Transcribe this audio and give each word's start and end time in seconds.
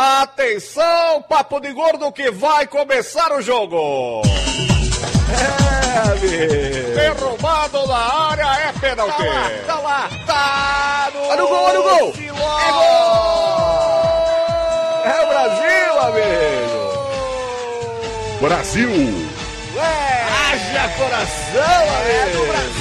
Atenção, 0.00 1.22
papo 1.22 1.58
de 1.58 1.72
gordo 1.72 2.12
que 2.12 2.30
vai 2.30 2.68
começar 2.68 3.32
o 3.32 3.42
jogo. 3.42 4.22
É, 5.34 5.98
amigo. 6.08 6.94
Derrubado 6.94 7.84
na 7.84 8.28
área 8.30 8.46
é 8.68 8.72
pênalti. 8.78 9.16
Tá 9.16 9.24
lá, 9.24 9.50
tá 9.66 9.74
lá. 9.80 10.08
Tá 10.24 11.10
no... 11.12 11.20
Olha 11.26 11.44
o 11.44 11.48
gol, 11.48 11.64
olha 11.64 11.80
o 11.80 11.82
gol. 11.82 12.14
É 12.16 12.70
gol. 12.70 13.58
É 15.04 15.20
o 15.20 15.26
Brasil, 15.26 15.98
amigo. 16.00 16.78
Brasil! 18.40 18.90
É. 19.78 20.22
Haja 20.52 20.88
coração, 20.96 21.82
amigo. 21.98 22.08
É 22.08 22.30
do 22.30 22.46
Brasil. 22.46 22.77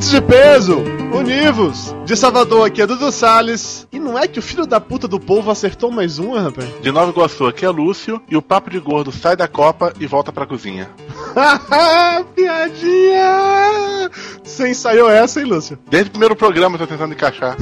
Ouvintes 0.00 0.10
de 0.12 0.20
peso, 0.22 0.78
univos! 1.12 1.94
De 2.06 2.16
Salvador 2.16 2.66
aqui 2.66 2.80
é 2.80 2.86
Dudu 2.86 3.12
Salles. 3.12 3.86
E 3.92 3.98
não 3.98 4.18
é 4.18 4.26
que 4.26 4.38
o 4.38 4.42
filho 4.42 4.64
da 4.64 4.80
puta 4.80 5.06
do 5.06 5.20
povo 5.20 5.50
acertou 5.50 5.90
mais 5.90 6.18
uma, 6.18 6.40
rapaz? 6.40 6.66
De 6.80 6.90
Nova 6.90 7.10
Iguaçu, 7.10 7.46
aqui 7.46 7.66
é 7.66 7.68
Lúcio. 7.68 8.18
E 8.26 8.34
o 8.34 8.40
Papo 8.40 8.70
de 8.70 8.78
Gordo 8.78 9.12
sai 9.12 9.36
da 9.36 9.46
Copa 9.46 9.92
e 10.00 10.06
volta 10.06 10.32
pra 10.32 10.46
cozinha. 10.46 10.88
Piadinha! 12.34 14.10
Você 14.42 14.70
ensaiou 14.70 15.10
essa, 15.10 15.38
hein, 15.38 15.46
Lúcio? 15.46 15.78
Desde 15.90 16.08
o 16.08 16.12
primeiro 16.12 16.34
programa 16.34 16.76
eu 16.76 16.78
tô 16.78 16.86
tentando 16.86 17.12
encaixar. 17.12 17.58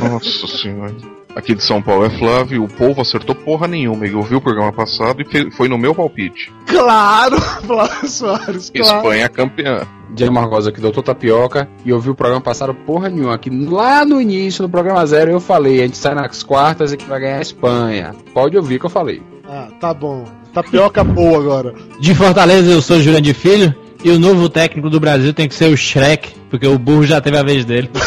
Nossa 0.00 0.46
senhora. 0.46 1.19
Aqui 1.34 1.54
de 1.54 1.62
São 1.62 1.80
Paulo 1.80 2.04
é 2.04 2.10
Flávio, 2.10 2.64
o 2.64 2.68
povo 2.68 3.00
acertou 3.00 3.34
porra 3.34 3.68
nenhuma. 3.68 4.04
Ele 4.04 4.14
ouviu 4.14 4.38
o 4.38 4.40
programa 4.40 4.72
passado 4.72 5.22
e 5.22 5.50
foi 5.52 5.68
no 5.68 5.78
meu 5.78 5.94
palpite. 5.94 6.52
Claro, 6.66 7.40
Flávio 7.66 8.08
Soares, 8.08 8.70
claro. 8.70 8.96
Espanha 8.98 9.28
campeã. 9.28 9.86
Diego 10.12 10.34
Margosa 10.34 10.70
aqui, 10.70 10.80
doutor 10.80 11.02
Tapioca, 11.02 11.68
e 11.84 11.90
eu 11.90 12.00
vi 12.00 12.10
o 12.10 12.14
programa 12.14 12.40
passado 12.40 12.74
porra 12.74 13.08
nenhuma. 13.08 13.34
Aqui 13.34 13.48
lá 13.48 14.04
no 14.04 14.20
início, 14.20 14.62
no 14.62 14.68
programa 14.68 15.06
zero, 15.06 15.30
eu 15.30 15.40
falei, 15.40 15.80
a 15.80 15.82
gente 15.86 15.96
sai 15.96 16.14
nas 16.14 16.42
quartas 16.42 16.92
e 16.92 16.96
que 16.96 17.04
vai 17.04 17.20
ganhar 17.20 17.38
a 17.38 17.42
Espanha. 17.42 18.14
Pode 18.34 18.56
ouvir 18.56 18.80
que 18.80 18.86
eu 18.86 18.90
falei. 18.90 19.22
Ah, 19.48 19.68
tá 19.80 19.94
bom. 19.94 20.24
Tapioca 20.52 21.04
boa 21.04 21.38
agora. 21.38 21.74
De 22.00 22.12
Fortaleza, 22.14 22.72
eu 22.72 22.82
sou 22.82 23.00
Jurandir 23.00 23.34
Filho. 23.34 23.74
E 24.02 24.10
o 24.10 24.18
novo 24.18 24.48
técnico 24.48 24.88
do 24.88 24.98
Brasil 24.98 25.34
tem 25.34 25.46
que 25.46 25.54
ser 25.54 25.70
o 25.70 25.76
Shrek, 25.76 26.30
porque 26.48 26.66
o 26.66 26.78
burro 26.78 27.04
já 27.04 27.20
teve 27.20 27.36
a 27.36 27.42
vez 27.42 27.64
dele. 27.64 27.90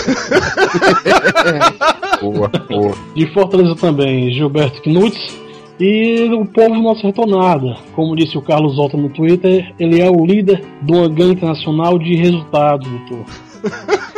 Boa, 2.22 2.48
boa. 2.70 2.96
De 3.14 3.28
Fortaleza 3.34 3.76
também, 3.76 4.32
Gilberto 4.32 4.82
Knuts. 4.82 5.38
E 5.78 6.30
o 6.32 6.46
povo 6.46 6.74
não 6.76 6.92
acertou 6.92 7.28
nada. 7.28 7.76
Como 7.94 8.16
disse 8.16 8.38
o 8.38 8.42
Carlos 8.42 8.78
Volta 8.78 8.96
no 8.96 9.10
Twitter, 9.10 9.74
ele 9.78 10.00
é 10.00 10.10
o 10.10 10.26
líder 10.26 10.64
de 10.82 10.94
uma 10.94 11.10
gangue 11.10 11.34
internacional 11.34 12.00
de 12.00 12.16
resultados, 12.16 12.88
doutor. 12.88 13.26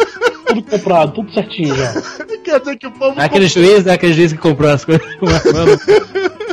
tudo 0.45 0.61
comprado, 0.63 1.13
tudo 1.13 1.33
certinho 1.33 1.75
já. 1.75 1.93
Quer 2.43 2.59
dizer 2.59 2.75
que 2.77 2.85
o 2.85 2.91
povo. 2.91 3.19
É 3.19 3.23
aquele 3.25 3.47
juiz, 3.47 3.87
é 3.87 3.93
aquele 3.93 4.13
juiz 4.13 4.31
que 4.33 4.37
comprou 4.37 4.69
as 4.69 4.85
coisas. 4.85 5.05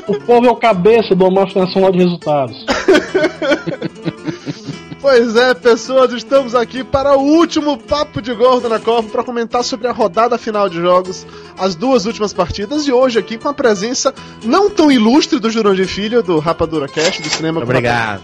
O 0.08 0.18
povo 0.20 0.46
é 0.46 0.50
o 0.50 0.56
cabeça 0.56 1.14
do 1.14 1.30
máfia 1.30 1.62
nacional 1.62 1.92
de 1.92 1.98
resultados. 1.98 2.64
Pois 5.02 5.34
é, 5.34 5.52
pessoas, 5.52 6.12
estamos 6.12 6.54
aqui 6.54 6.84
para 6.84 7.16
o 7.16 7.20
último 7.20 7.76
Papo 7.76 8.22
de 8.22 8.32
Gordo 8.32 8.68
na 8.68 8.78
Copa 8.78 9.08
para 9.08 9.24
comentar 9.24 9.64
sobre 9.64 9.88
a 9.88 9.92
rodada 9.92 10.38
final 10.38 10.68
de 10.68 10.80
jogos, 10.80 11.26
as 11.58 11.74
duas 11.74 12.06
últimas 12.06 12.32
partidas, 12.32 12.86
e 12.86 12.92
hoje 12.92 13.18
aqui 13.18 13.36
com 13.36 13.48
a 13.48 13.52
presença 13.52 14.14
não 14.44 14.70
tão 14.70 14.92
ilustre 14.92 15.40
do 15.40 15.50
Jurandir 15.50 15.88
Filho, 15.88 16.22
do 16.22 16.38
Rapadura 16.38 16.86
Cast, 16.86 17.20
do 17.20 17.28
cinema. 17.28 17.60
Obrigado. 17.60 18.22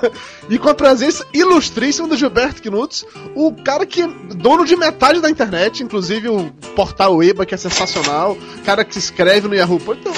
e 0.48 0.58
com 0.58 0.68
a 0.68 0.74
presença 0.74 1.26
ilustríssima 1.32 2.06
do 2.06 2.16
Gilberto 2.16 2.62
Knuts, 2.62 3.06
o 3.34 3.52
cara 3.52 3.86
que 3.86 4.02
é 4.02 4.08
dono 4.34 4.64
de 4.64 4.76
metade 4.76 5.20
da 5.20 5.30
internet, 5.30 5.82
inclusive 5.82 6.28
o 6.28 6.50
portal 6.76 7.22
EBA, 7.22 7.46
que 7.46 7.54
é 7.54 7.58
sensacional, 7.58 8.36
cara 8.64 8.84
que 8.84 8.98
escreve 8.98 9.48
no 9.48 9.54
Yahoo. 9.54 9.80
Então, 9.88 10.12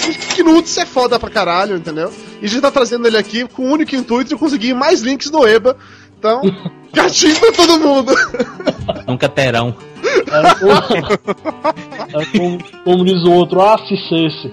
é 0.80 0.86
foda 0.86 1.18
pra 1.18 1.30
caralho, 1.30 1.76
entendeu? 1.76 2.12
E 2.40 2.46
a 2.46 2.48
gente 2.48 2.60
tá 2.60 2.70
trazendo 2.70 3.06
ele 3.06 3.16
aqui 3.16 3.46
com 3.46 3.62
o 3.62 3.70
único 3.70 3.94
intuito 3.94 4.30
de 4.30 4.36
conseguir 4.36 4.74
mais 4.74 5.00
links 5.00 5.30
no 5.30 5.46
EBA. 5.46 5.76
Então, 6.18 6.42
gatinho 6.92 7.38
pra 7.38 7.52
todo 7.52 7.78
mundo. 7.78 8.14
Nunca 9.06 9.28
terão. 9.28 9.76
É, 10.04 10.54
como, 10.54 12.20
é 12.20 12.26
como, 12.26 12.58
como 12.84 13.04
diz 13.04 13.22
o 13.22 13.32
outro, 13.32 13.60
ah, 13.60 13.78
se 13.78 13.96
cesse. 14.08 14.52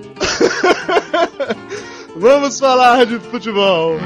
Vamos 2.15 2.59
falar 2.59 3.05
de 3.05 3.19
futebol. 3.19 3.97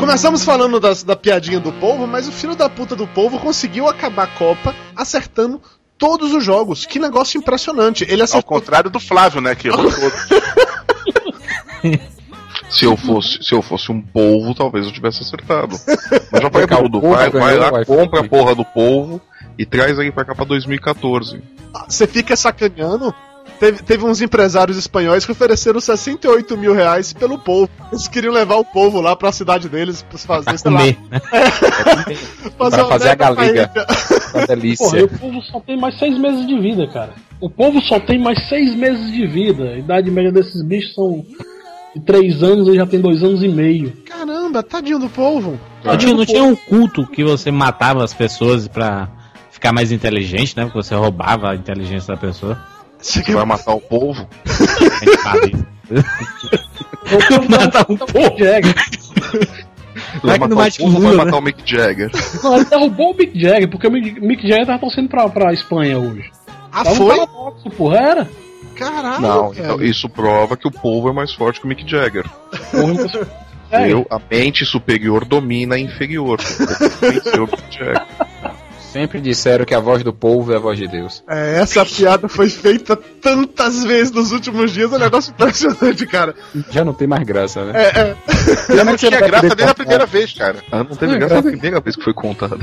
Começamos 0.00 0.42
falando 0.44 0.80
das- 0.80 1.02
da 1.02 1.14
piadinha 1.14 1.60
do 1.60 1.72
povo, 1.72 2.06
mas 2.06 2.26
o 2.26 2.32
filho 2.32 2.56
da 2.56 2.68
puta 2.68 2.96
do 2.96 3.06
povo 3.06 3.38
conseguiu 3.38 3.86
acabar 3.88 4.24
a 4.24 4.26
Copa 4.26 4.74
acertando 4.96 5.60
todos 5.98 6.32
os 6.32 6.42
jogos. 6.42 6.86
Que 6.86 6.98
negócio 6.98 7.38
impressionante. 7.38 8.04
Ele 8.04 8.22
Ao 8.22 8.24
acertou. 8.24 8.58
contrário 8.58 8.90
do 8.90 8.98
Flávio, 8.98 9.40
né? 9.40 9.54
Que 9.54 9.68
errou 9.68 9.84
todos. 9.92 10.28
Se 12.70 12.84
eu 12.84 12.96
fosse, 12.96 13.42
se 13.42 13.52
eu 13.54 13.60
fosse 13.62 13.90
um 13.92 14.00
polvo, 14.00 14.54
talvez 14.54 14.86
eu 14.86 14.92
tivesse 14.92 15.22
acertado. 15.22 15.76
Mas 16.32 16.40
já 16.42 16.50
Pegar 16.50 16.78
o 16.78 16.82
tudo. 16.84 17.00
povo, 17.00 17.14
Vai, 17.14 17.28
vai 17.30 17.56
ganhou, 17.56 17.72
lá, 17.72 17.84
compra 17.84 18.20
a 18.20 18.28
porra 18.28 18.54
do 18.54 18.64
polvo 18.64 19.20
e 19.58 19.66
traz 19.66 19.98
aí 19.98 20.10
pra 20.12 20.24
cá 20.24 20.34
pra 20.34 20.44
2014. 20.44 21.42
Você 21.88 22.06
fica 22.06 22.36
sacaneando. 22.36 23.14
Teve, 23.60 23.82
teve 23.82 24.04
uns 24.06 24.22
empresários 24.22 24.78
espanhóis 24.78 25.26
que 25.26 25.32
ofereceram 25.32 25.78
68 25.78 26.56
mil 26.56 26.72
reais 26.72 27.12
pelo 27.12 27.38
povo. 27.38 27.68
Eles 27.92 28.08
queriam 28.08 28.32
levar 28.32 28.56
o 28.56 28.64
povo 28.64 29.02
lá 29.02 29.14
pra 29.14 29.30
cidade 29.32 29.68
deles 29.68 30.00
pra 30.02 30.18
fazer, 30.18 30.44
Pra 30.46 30.56
sei 30.58 30.70
lá, 30.70 30.80
né? 30.82 30.96
Fazer 32.56 32.80
a 32.80 32.88
mega 32.88 33.14
galega. 33.14 33.68
paella. 33.68 33.86
Uma 33.90 34.30
Porra, 34.30 34.42
e 34.44 34.46
delícia. 34.46 35.04
o 35.04 35.08
povo 35.08 35.42
só 35.42 35.60
tem 35.60 35.78
mais 35.78 35.98
seis 35.98 36.18
meses 36.18 36.46
de 36.46 36.58
vida, 36.58 36.86
cara. 36.88 37.12
O 37.38 37.50
povo 37.50 37.80
só 37.82 38.00
tem 38.00 38.18
mais 38.18 38.48
seis 38.48 38.74
meses 38.74 39.12
de 39.12 39.26
vida. 39.26 39.64
A 39.64 39.78
idade 39.78 40.10
média 40.10 40.32
desses 40.32 40.62
bichos 40.62 40.94
são 40.94 41.22
de 41.94 42.00
três 42.00 42.42
anos 42.42 42.66
e 42.68 42.76
já 42.76 42.86
tem 42.86 42.98
dois 43.00 43.22
anos 43.22 43.42
e 43.42 43.48
meio. 43.48 43.92
Caramba, 44.06 44.62
tadinho 44.62 44.98
do 44.98 45.10
povo. 45.10 45.60
Tinha, 45.98 46.14
não 46.14 46.24
tinha 46.24 46.44
um 46.44 46.56
culto 46.56 47.06
que 47.06 47.22
você 47.22 47.50
matava 47.50 48.02
as 48.04 48.14
pessoas 48.14 48.66
pra 48.68 49.08
ficar 49.50 49.72
mais 49.72 49.92
inteligente, 49.92 50.56
né? 50.56 50.64
Porque 50.64 50.82
você 50.82 50.94
roubava 50.94 51.50
a 51.50 51.54
inteligência 51.54 52.14
da 52.14 52.20
pessoa. 52.20 52.58
Você 53.00 53.22
vai 53.32 53.44
matar 53.44 53.74
o 53.74 53.80
isso. 53.80 54.26
Matar 57.48 57.84
Pô, 57.84 58.38
Jagger. 58.38 58.74
Vai 60.22 60.38
que 60.38 60.46
não 60.48 60.56
matar 60.56 60.82
o 60.82 60.88
Lula, 60.88 61.00
vai 61.00 61.10
né? 61.10 61.24
matar 61.24 61.38
o 61.38 61.42
Mick 61.42 61.62
Jagger? 61.64 62.10
Não, 62.42 62.56
ele 62.56 62.64
derrubou 62.64 63.12
o 63.12 63.16
Mick 63.16 63.38
Jagger, 63.40 63.68
porque 63.70 63.86
o 63.86 63.90
Mick, 63.90 64.20
Jagger 64.48 64.66
tava 64.66 64.78
torcendo 64.78 65.08
pra, 65.08 65.28
pra 65.28 65.52
Espanha 65.52 65.98
hoje. 65.98 66.30
Ah, 66.72 66.84
Tava 66.84 66.90
um 66.92 66.94
foi? 66.96 67.16
paradoxo, 67.16 67.70
porra, 67.70 67.96
era? 67.98 68.30
Caralho, 68.76 69.20
Não, 69.20 69.50
cara. 69.52 69.64
então, 69.74 69.82
isso 69.82 70.08
prova 70.08 70.56
que 70.56 70.66
o 70.68 70.70
polvo 70.70 71.08
é 71.08 71.12
mais 71.12 71.32
forte 71.34 71.60
que 71.60 71.66
o 71.66 71.68
Mick 71.68 71.88
Jagger. 71.90 72.24
É, 73.72 73.92
Eu, 73.92 74.06
a 74.10 74.18
mente 74.30 74.64
superior 74.64 75.24
domina 75.24 75.74
a 75.74 75.78
inferior. 75.78 76.40
O 76.40 77.00
venceu 77.00 77.44
o 77.44 77.46
Mick 77.46 77.62
Jagger. 77.78 78.06
Sempre 78.92 79.20
disseram 79.20 79.64
que 79.64 79.72
a 79.72 79.78
voz 79.78 80.02
do 80.02 80.12
povo 80.12 80.52
é 80.52 80.56
a 80.56 80.58
voz 80.58 80.76
de 80.76 80.88
Deus. 80.88 81.22
É, 81.28 81.60
essa 81.60 81.86
piada 81.86 82.28
foi 82.28 82.50
feita 82.50 82.96
tantas 82.96 83.84
vezes 83.84 84.10
nos 84.10 84.32
últimos 84.32 84.72
dias, 84.72 84.92
é 84.92 84.96
um 84.96 84.98
negócio 84.98 85.30
impressionante, 85.30 86.04
cara. 86.06 86.34
Já 86.70 86.84
não 86.84 86.92
tem 86.92 87.06
mais 87.06 87.22
graça, 87.22 87.64
né? 87.64 87.72
É, 87.80 88.00
é. 88.00 88.16
Eu 88.68 88.84
não 88.84 88.96
tinha 88.98 89.12
graça 89.12 89.54
desde 89.54 89.70
a 89.70 89.74
primeira 89.74 90.06
vez, 90.06 90.32
cara. 90.32 90.56
Ah, 90.72 90.82
não 90.82 90.96
teve 90.96 91.16
graça 91.18 91.38
a 91.38 91.42
primeira 91.42 91.78
vez 91.78 91.94
que 91.94 92.02
foi 92.02 92.12
contada. 92.12 92.58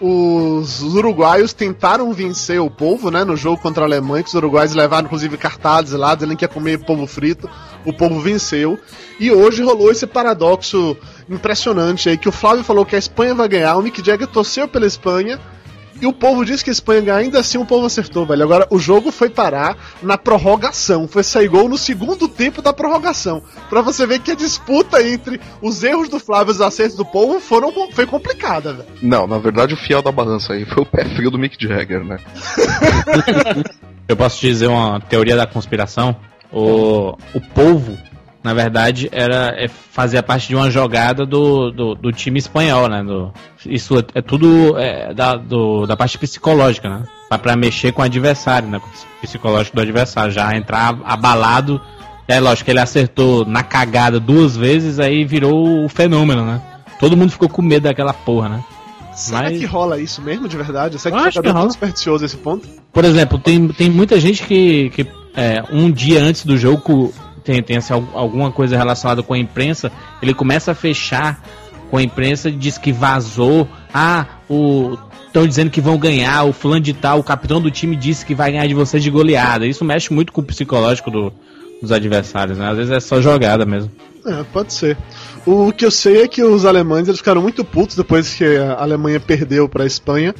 Os 0.00 0.82
uruguaios 0.82 1.52
tentaram 1.52 2.12
vencer 2.12 2.60
o 2.60 2.70
povo, 2.70 3.10
né, 3.10 3.24
no 3.24 3.36
jogo 3.36 3.60
contra 3.60 3.82
a 3.82 3.86
Alemanha, 3.86 4.22
que 4.22 4.28
os 4.28 4.34
uruguaios 4.34 4.74
levaram 4.74 5.06
inclusive 5.06 5.36
cartazes 5.36 5.92
lá, 5.92 6.14
dizendo 6.14 6.36
que 6.36 6.44
ia 6.44 6.48
comer 6.48 6.84
polvo 6.84 7.06
frito. 7.08 7.50
O 7.84 7.92
povo 7.92 8.20
venceu. 8.20 8.78
E 9.18 9.32
hoje 9.32 9.62
rolou 9.62 9.90
esse 9.90 10.06
paradoxo 10.06 10.96
impressionante 11.28 12.08
aí, 12.08 12.16
que 12.16 12.28
o 12.28 12.32
Flávio 12.32 12.62
falou 12.62 12.86
que 12.86 12.94
a 12.94 12.98
Espanha 12.98 13.34
vai 13.34 13.48
ganhar, 13.48 13.76
o 13.76 13.82
Mick 13.82 14.04
Jagger 14.04 14.26
torceu 14.28 14.68
pela 14.68 14.86
Espanha, 14.86 15.40
e 16.02 16.06
o 16.06 16.12
povo 16.12 16.44
disse 16.44 16.64
que 16.64 16.70
a 16.70 16.72
Espanha 16.72 16.98
ia 16.98 17.04
ganhar, 17.04 17.18
ainda 17.18 17.38
assim 17.38 17.58
o 17.58 17.64
povo 17.64 17.86
acertou, 17.86 18.26
velho. 18.26 18.42
Agora, 18.42 18.66
o 18.70 18.78
jogo 18.78 19.12
foi 19.12 19.30
parar 19.30 19.76
na 20.02 20.18
prorrogação. 20.18 21.06
Foi 21.06 21.22
sair 21.22 21.46
gol 21.46 21.68
no 21.68 21.78
segundo 21.78 22.26
tempo 22.26 22.60
da 22.60 22.72
prorrogação. 22.72 23.40
Pra 23.70 23.80
você 23.82 24.04
ver 24.04 24.18
que 24.18 24.32
a 24.32 24.34
disputa 24.34 25.00
entre 25.00 25.40
os 25.60 25.84
erros 25.84 26.08
do 26.08 26.18
Flávio 26.18 26.50
e 26.50 26.54
os 26.54 26.60
acertos 26.60 26.96
do 26.96 27.04
povo 27.04 27.38
foram, 27.38 27.72
foi 27.92 28.04
complicada, 28.04 28.72
velho. 28.72 28.88
Não, 29.00 29.28
na 29.28 29.38
verdade 29.38 29.74
o 29.74 29.76
fiel 29.76 30.02
da 30.02 30.10
balança 30.10 30.54
aí 30.54 30.64
foi 30.64 30.82
o 30.82 30.86
pé 30.86 31.04
frio 31.04 31.30
do 31.30 31.38
Mick 31.38 31.56
Jagger, 31.56 32.02
né? 32.04 32.16
Eu 34.08 34.16
posso 34.16 34.40
te 34.40 34.48
dizer 34.48 34.66
uma 34.66 35.00
teoria 35.00 35.36
da 35.36 35.46
conspiração? 35.46 36.16
O, 36.50 37.16
o 37.32 37.40
polvo, 37.54 37.96
na 38.42 38.52
verdade, 38.54 39.08
era 39.12 39.54
é, 39.56 39.68
fazia 39.68 40.22
parte 40.22 40.48
de 40.48 40.56
uma 40.56 40.70
jogada 40.70 41.24
do, 41.24 41.70
do, 41.70 41.94
do 41.94 42.12
time 42.12 42.38
espanhol, 42.38 42.88
né? 42.88 43.02
Do, 43.02 43.32
isso 43.66 43.98
é, 43.98 44.04
é 44.16 44.22
tudo 44.22 44.76
é, 44.78 45.14
da, 45.14 45.36
do, 45.36 45.86
da 45.86 45.96
parte 45.96 46.18
psicológica, 46.18 46.88
né? 46.88 47.04
pra, 47.28 47.38
pra 47.38 47.56
mexer 47.56 47.92
com 47.92 48.02
o 48.02 48.04
adversário, 48.04 48.68
né? 48.68 48.78
Com 48.78 48.86
o 48.86 49.20
psicológico 49.20 49.76
do 49.76 49.82
adversário. 49.82 50.32
Já 50.32 50.54
entrar 50.56 50.98
abalado. 51.04 51.80
É 52.28 52.38
lógico 52.40 52.66
que 52.66 52.70
ele 52.70 52.80
acertou 52.80 53.44
na 53.44 53.62
cagada 53.62 54.20
duas 54.20 54.56
vezes, 54.56 54.98
aí 54.98 55.24
virou 55.24 55.84
o 55.84 55.88
fenômeno, 55.88 56.44
né? 56.44 56.60
Todo 56.98 57.16
mundo 57.16 57.32
ficou 57.32 57.48
com 57.48 57.60
medo 57.60 57.84
daquela 57.84 58.12
porra, 58.12 58.48
né? 58.48 58.64
Será 59.12 59.42
Mas- 59.42 59.58
que 59.58 59.66
rola 59.66 59.98
isso 59.98 60.22
mesmo, 60.22 60.48
de 60.48 60.56
verdade? 60.56 60.98
Será 60.98 61.16
que 61.16 61.28
acho 61.28 61.40
que 61.42 61.46
é 61.46 61.50
tão 61.50 61.60
rola. 61.60 61.70
supersticioso 61.70 62.24
esse 62.24 62.36
ponto? 62.36 62.66
Por 62.92 63.04
exemplo, 63.04 63.38
tem, 63.38 63.68
tem 63.68 63.90
muita 63.90 64.18
gente 64.18 64.44
que, 64.44 64.90
que 64.90 65.06
é, 65.34 65.62
um 65.70 65.90
dia 65.90 66.22
antes 66.22 66.46
do 66.46 66.56
jogo 66.56 67.12
tem, 67.44 67.62
tem 67.62 67.76
assim, 67.76 67.92
al- 67.92 68.08
alguma 68.14 68.50
coisa 68.50 68.76
relacionada 68.76 69.22
com 69.22 69.34
a 69.34 69.38
imprensa, 69.38 69.90
ele 70.22 70.32
começa 70.34 70.72
a 70.72 70.74
fechar 70.74 71.42
com 71.90 71.96
a 71.98 72.02
imprensa 72.02 72.48
e 72.48 72.52
diz 72.52 72.78
que 72.78 72.92
vazou. 72.92 73.68
Ah, 73.92 74.26
o. 74.48 74.96
Estão 75.26 75.46
dizendo 75.46 75.70
que 75.70 75.80
vão 75.80 75.96
ganhar, 75.96 76.44
o 76.44 76.52
fulano 76.52 76.82
de 76.82 76.92
tal, 76.92 77.18
o 77.18 77.24
capitão 77.24 77.58
do 77.58 77.70
time 77.70 77.96
disse 77.96 78.24
que 78.26 78.34
vai 78.34 78.52
ganhar 78.52 78.66
de 78.66 78.74
vocês 78.74 79.02
de 79.02 79.08
goleada. 79.10 79.66
Isso 79.66 79.82
mexe 79.82 80.12
muito 80.12 80.30
com 80.30 80.42
o 80.42 80.44
psicológico 80.44 81.10
do- 81.10 81.32
dos 81.80 81.90
adversários, 81.90 82.58
né? 82.58 82.68
Às 82.70 82.76
vezes 82.76 82.92
é 82.92 83.00
só 83.00 83.18
jogada 83.20 83.64
mesmo. 83.64 83.90
É, 84.26 84.44
pode 84.52 84.72
ser. 84.74 84.96
O 85.46 85.72
que 85.72 85.84
eu 85.86 85.90
sei 85.90 86.22
é 86.22 86.28
que 86.28 86.42
os 86.44 86.64
alemães 86.66 87.08
eles 87.08 87.18
ficaram 87.18 87.40
muito 87.42 87.64
putos 87.64 87.96
depois 87.96 88.32
que 88.34 88.44
a 88.44 88.80
Alemanha 88.80 89.18
perdeu 89.18 89.68
para 89.68 89.82
a 89.82 89.86
Espanha. 89.86 90.34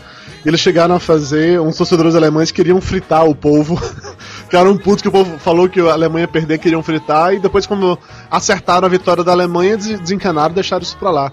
Eles 0.46 0.60
chegaram 0.60 0.94
a 0.94 1.00
fazer. 1.00 1.58
Uns 1.60 1.76
torcedores 1.76 2.14
alemães 2.14 2.52
queriam 2.52 2.80
fritar 2.80 3.24
o 3.26 3.34
povo. 3.34 3.80
ficaram 4.52 4.76
putos 4.76 5.00
que 5.00 5.08
o 5.08 5.12
povo 5.12 5.38
falou 5.38 5.66
que 5.66 5.80
a 5.80 5.92
Alemanha 5.94 6.28
perder, 6.28 6.58
queriam 6.58 6.82
fritar. 6.82 7.32
E 7.32 7.38
depois, 7.38 7.64
quando 7.64 7.98
acertaram 8.30 8.84
a 8.84 8.90
vitória 8.90 9.24
da 9.24 9.32
Alemanha, 9.32 9.78
des- 9.78 9.98
desencanaram 9.98 10.52
e 10.52 10.56
deixaram 10.56 10.82
isso 10.82 10.94
pra 10.98 11.10
lá. 11.10 11.32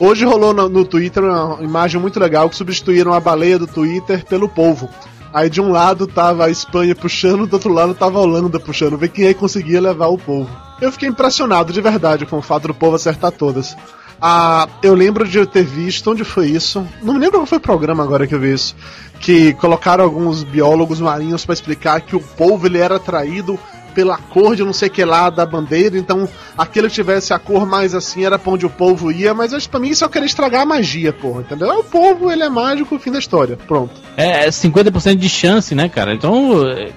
Hoje 0.00 0.24
rolou 0.24 0.52
no, 0.52 0.68
no 0.68 0.84
Twitter 0.84 1.22
uma 1.22 1.62
imagem 1.62 2.00
muito 2.00 2.18
legal 2.18 2.50
que 2.50 2.56
substituíram 2.56 3.12
a 3.12 3.20
baleia 3.20 3.56
do 3.56 3.68
Twitter 3.68 4.24
pelo 4.24 4.48
povo. 4.48 4.88
Aí 5.32 5.48
de 5.48 5.60
um 5.60 5.70
lado 5.70 6.08
tava 6.08 6.44
a 6.46 6.50
Espanha 6.50 6.92
puxando, 6.96 7.46
do 7.46 7.52
outro 7.54 7.72
lado 7.72 7.94
tava 7.94 8.18
a 8.18 8.22
Holanda 8.22 8.58
puxando, 8.58 8.98
ver 8.98 9.10
quem 9.10 9.28
aí 9.28 9.34
conseguia 9.34 9.80
levar 9.80 10.08
o 10.08 10.18
povo. 10.18 10.50
Eu 10.80 10.90
fiquei 10.90 11.08
impressionado 11.08 11.72
de 11.72 11.80
verdade 11.80 12.26
com 12.26 12.38
o 12.38 12.42
fato 12.42 12.66
do 12.66 12.74
povo 12.74 12.96
acertar 12.96 13.30
todas. 13.30 13.76
Ah, 14.20 14.68
eu 14.82 14.94
lembro 14.94 15.26
de 15.26 15.38
eu 15.38 15.46
ter 15.46 15.64
visto, 15.64 16.10
onde 16.10 16.24
foi 16.24 16.48
isso? 16.48 16.86
Não 17.02 17.14
me 17.14 17.20
lembro 17.20 17.38
qual 17.38 17.46
foi 17.46 17.58
o 17.58 17.60
programa 17.60 18.02
agora 18.02 18.26
que 18.26 18.34
eu 18.34 18.40
vi 18.40 18.52
isso. 18.52 18.74
Que 19.20 19.52
colocaram 19.54 20.04
alguns 20.04 20.42
biólogos 20.42 21.00
marinhos 21.00 21.44
pra 21.44 21.52
explicar 21.52 22.00
que 22.00 22.16
o 22.16 22.20
povo 22.20 22.66
ele 22.66 22.78
era 22.78 22.96
atraído 22.96 23.58
pela 23.96 24.18
cor 24.18 24.54
de 24.54 24.62
não 24.62 24.74
sei 24.74 24.90
que 24.90 25.02
lá 25.02 25.30
da 25.30 25.46
bandeira, 25.46 25.96
então 25.96 26.28
aquele 26.56 26.86
que 26.86 26.94
tivesse 26.94 27.32
a 27.32 27.38
cor 27.38 27.66
mais 27.66 27.94
assim 27.94 28.26
era 28.26 28.38
pra 28.38 28.52
onde 28.52 28.66
o 28.66 28.70
povo 28.70 29.10
ia, 29.10 29.32
mas 29.32 29.54
que 29.56 29.68
pra 29.70 29.80
mim 29.80 29.88
isso 29.88 30.04
é 30.04 30.08
querer 30.10 30.26
estragar 30.26 30.60
a 30.60 30.66
magia, 30.66 31.14
porra, 31.14 31.40
entendeu? 31.40 31.78
O 31.78 31.82
povo, 31.82 32.30
ele 32.30 32.42
é 32.42 32.48
mágico, 32.50 32.98
fim 32.98 33.10
da 33.10 33.18
história, 33.18 33.56
pronto. 33.66 33.94
É 34.14 34.48
50% 34.48 35.16
de 35.16 35.30
chance, 35.30 35.74
né, 35.74 35.88
cara? 35.88 36.12
Então, 36.12 36.68
é, 36.68 36.90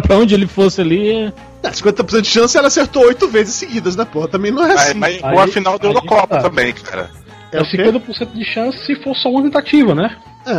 pra, 0.06 0.16
onde 0.16 0.34
ele 0.34 0.46
fosse 0.46 0.80
ali. 0.80 1.08
é- 1.10 1.32
É, 1.62 1.70
50% 1.70 2.20
de 2.22 2.28
chance 2.28 2.56
ela 2.58 2.68
acertou 2.68 3.04
oito 3.06 3.26
vezes 3.28 3.54
seguidas, 3.54 3.96
né, 3.96 4.04
porra? 4.04 4.28
Também 4.28 4.50
não 4.52 4.62
é 4.64 4.68
Mas, 4.68 4.80
assim. 4.90 4.98
mas 4.98 5.14
Aí- 5.24 5.32
com 5.34 5.40
a 5.40 5.46
final 5.48 5.78
da 5.78 5.88
Eurocopa 5.88 6.26
tá. 6.36 6.42
também, 6.42 6.72
cara. 6.72 7.10
É, 7.52 7.58
É 7.58 7.62
o 7.62 7.64
quê? 7.64 7.76
50% 7.84 8.32
de 8.34 8.44
chance 8.44 8.78
se 8.84 8.96
for 8.96 9.14
só 9.16 9.30
uma 9.30 9.42
tentativa, 9.42 9.94
né? 9.94 10.16
É. 10.46 10.52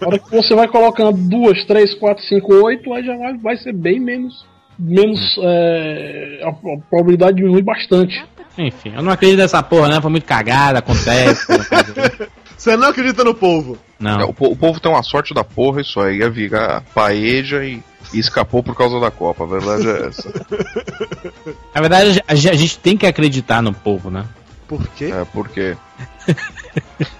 Na 0.00 0.06
hora 0.08 0.18
que 0.18 0.30
você 0.30 0.54
vai 0.54 0.68
colocando 0.68 1.12
duas, 1.16 1.64
três, 1.66 1.94
quatro, 1.94 2.22
cinco, 2.24 2.52
oito, 2.64 2.92
aí 2.92 3.04
já 3.04 3.16
vai, 3.16 3.34
vai 3.38 3.56
ser 3.56 3.72
bem 3.72 3.98
menos. 4.00 4.44
Menos. 4.78 5.20
é, 5.42 6.40
a, 6.44 6.48
a 6.48 6.52
probabilidade 6.90 7.36
diminui 7.36 7.62
bastante. 7.62 8.22
Enfim, 8.58 8.92
eu 8.94 9.02
não 9.02 9.12
acredito 9.12 9.38
nessa 9.38 9.62
porra, 9.62 9.88
né? 9.88 10.00
Foi 10.02 10.10
muito 10.10 10.24
cagada, 10.26 10.80
acontece. 10.80 11.46
Você 12.56 12.76
não 12.76 12.88
acredita 12.88 13.24
no 13.24 13.34
povo. 13.34 13.78
É, 14.00 14.04
não. 14.04 14.28
o, 14.30 14.34
po- 14.34 14.48
o 14.52 14.56
povo 14.56 14.80
tem 14.80 14.90
uma 14.90 15.02
sorte 15.02 15.32
da 15.32 15.42
porra, 15.44 15.80
isso 15.80 15.98
aí 16.00 16.18
ia 16.18 16.28
virar 16.28 16.82
paeja 16.94 17.64
e, 17.64 17.82
e 18.12 18.18
escapou 18.18 18.62
por 18.62 18.76
causa 18.76 18.98
da 19.00 19.10
Copa. 19.10 19.44
A 19.44 19.46
verdade 19.46 19.88
é 19.88 20.06
essa. 20.08 20.28
Na 21.74 21.80
verdade, 21.80 22.22
a 22.26 22.34
gente, 22.34 22.78
tem 22.78 22.96
que 22.96 23.06
acreditar 23.06 23.62
no 23.62 23.72
povo, 23.72 24.10
né? 24.10 24.24
Por 24.68 24.86
quê? 24.88 25.12
É, 25.12 25.24
porque. 25.32 25.76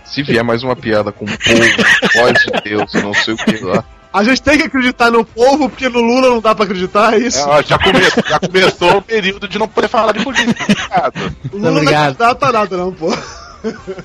Se 0.05 0.23
vier 0.23 0.43
mais 0.45 0.63
uma 0.63 0.75
piada 0.77 1.13
com 1.13 1.25
povo, 1.27 1.39
voz 2.15 2.39
de 2.41 2.61
Deus, 2.65 2.95
não 2.95 3.15
sei 3.15 3.35
o 3.35 3.37
que 3.37 3.65
lá. 3.65 3.85
A 4.13 4.25
gente 4.25 4.43
tem 4.43 4.59
que 4.59 4.65
acreditar 4.65 5.09
no 5.11 5.25
povo, 5.25 5.69
porque 5.69 5.89
no 5.89 6.01
Lula 6.01 6.31
não 6.31 6.41
dá 6.41 6.53
pra 6.53 6.65
acreditar, 6.65 7.15
é 7.15 7.19
isso? 7.19 7.49
É, 7.49 7.63
já, 7.63 7.79
come- 7.79 8.29
já 8.29 8.41
começou 8.41 8.97
o 8.99 9.03
período 9.03 9.47
de 9.47 9.57
não 9.59 9.69
poder 9.69 9.87
falar 9.89 10.13
de 10.13 10.25
política. 10.25 10.65
Obrigado. 10.65 11.37
o 11.53 11.57
Lula 11.57 11.71
não 11.71 11.77
obrigado. 11.79 12.21
acredita 12.23 12.47
a 12.49 12.53
nada, 12.53 12.77
não, 12.77 12.93
pô. 12.93 13.07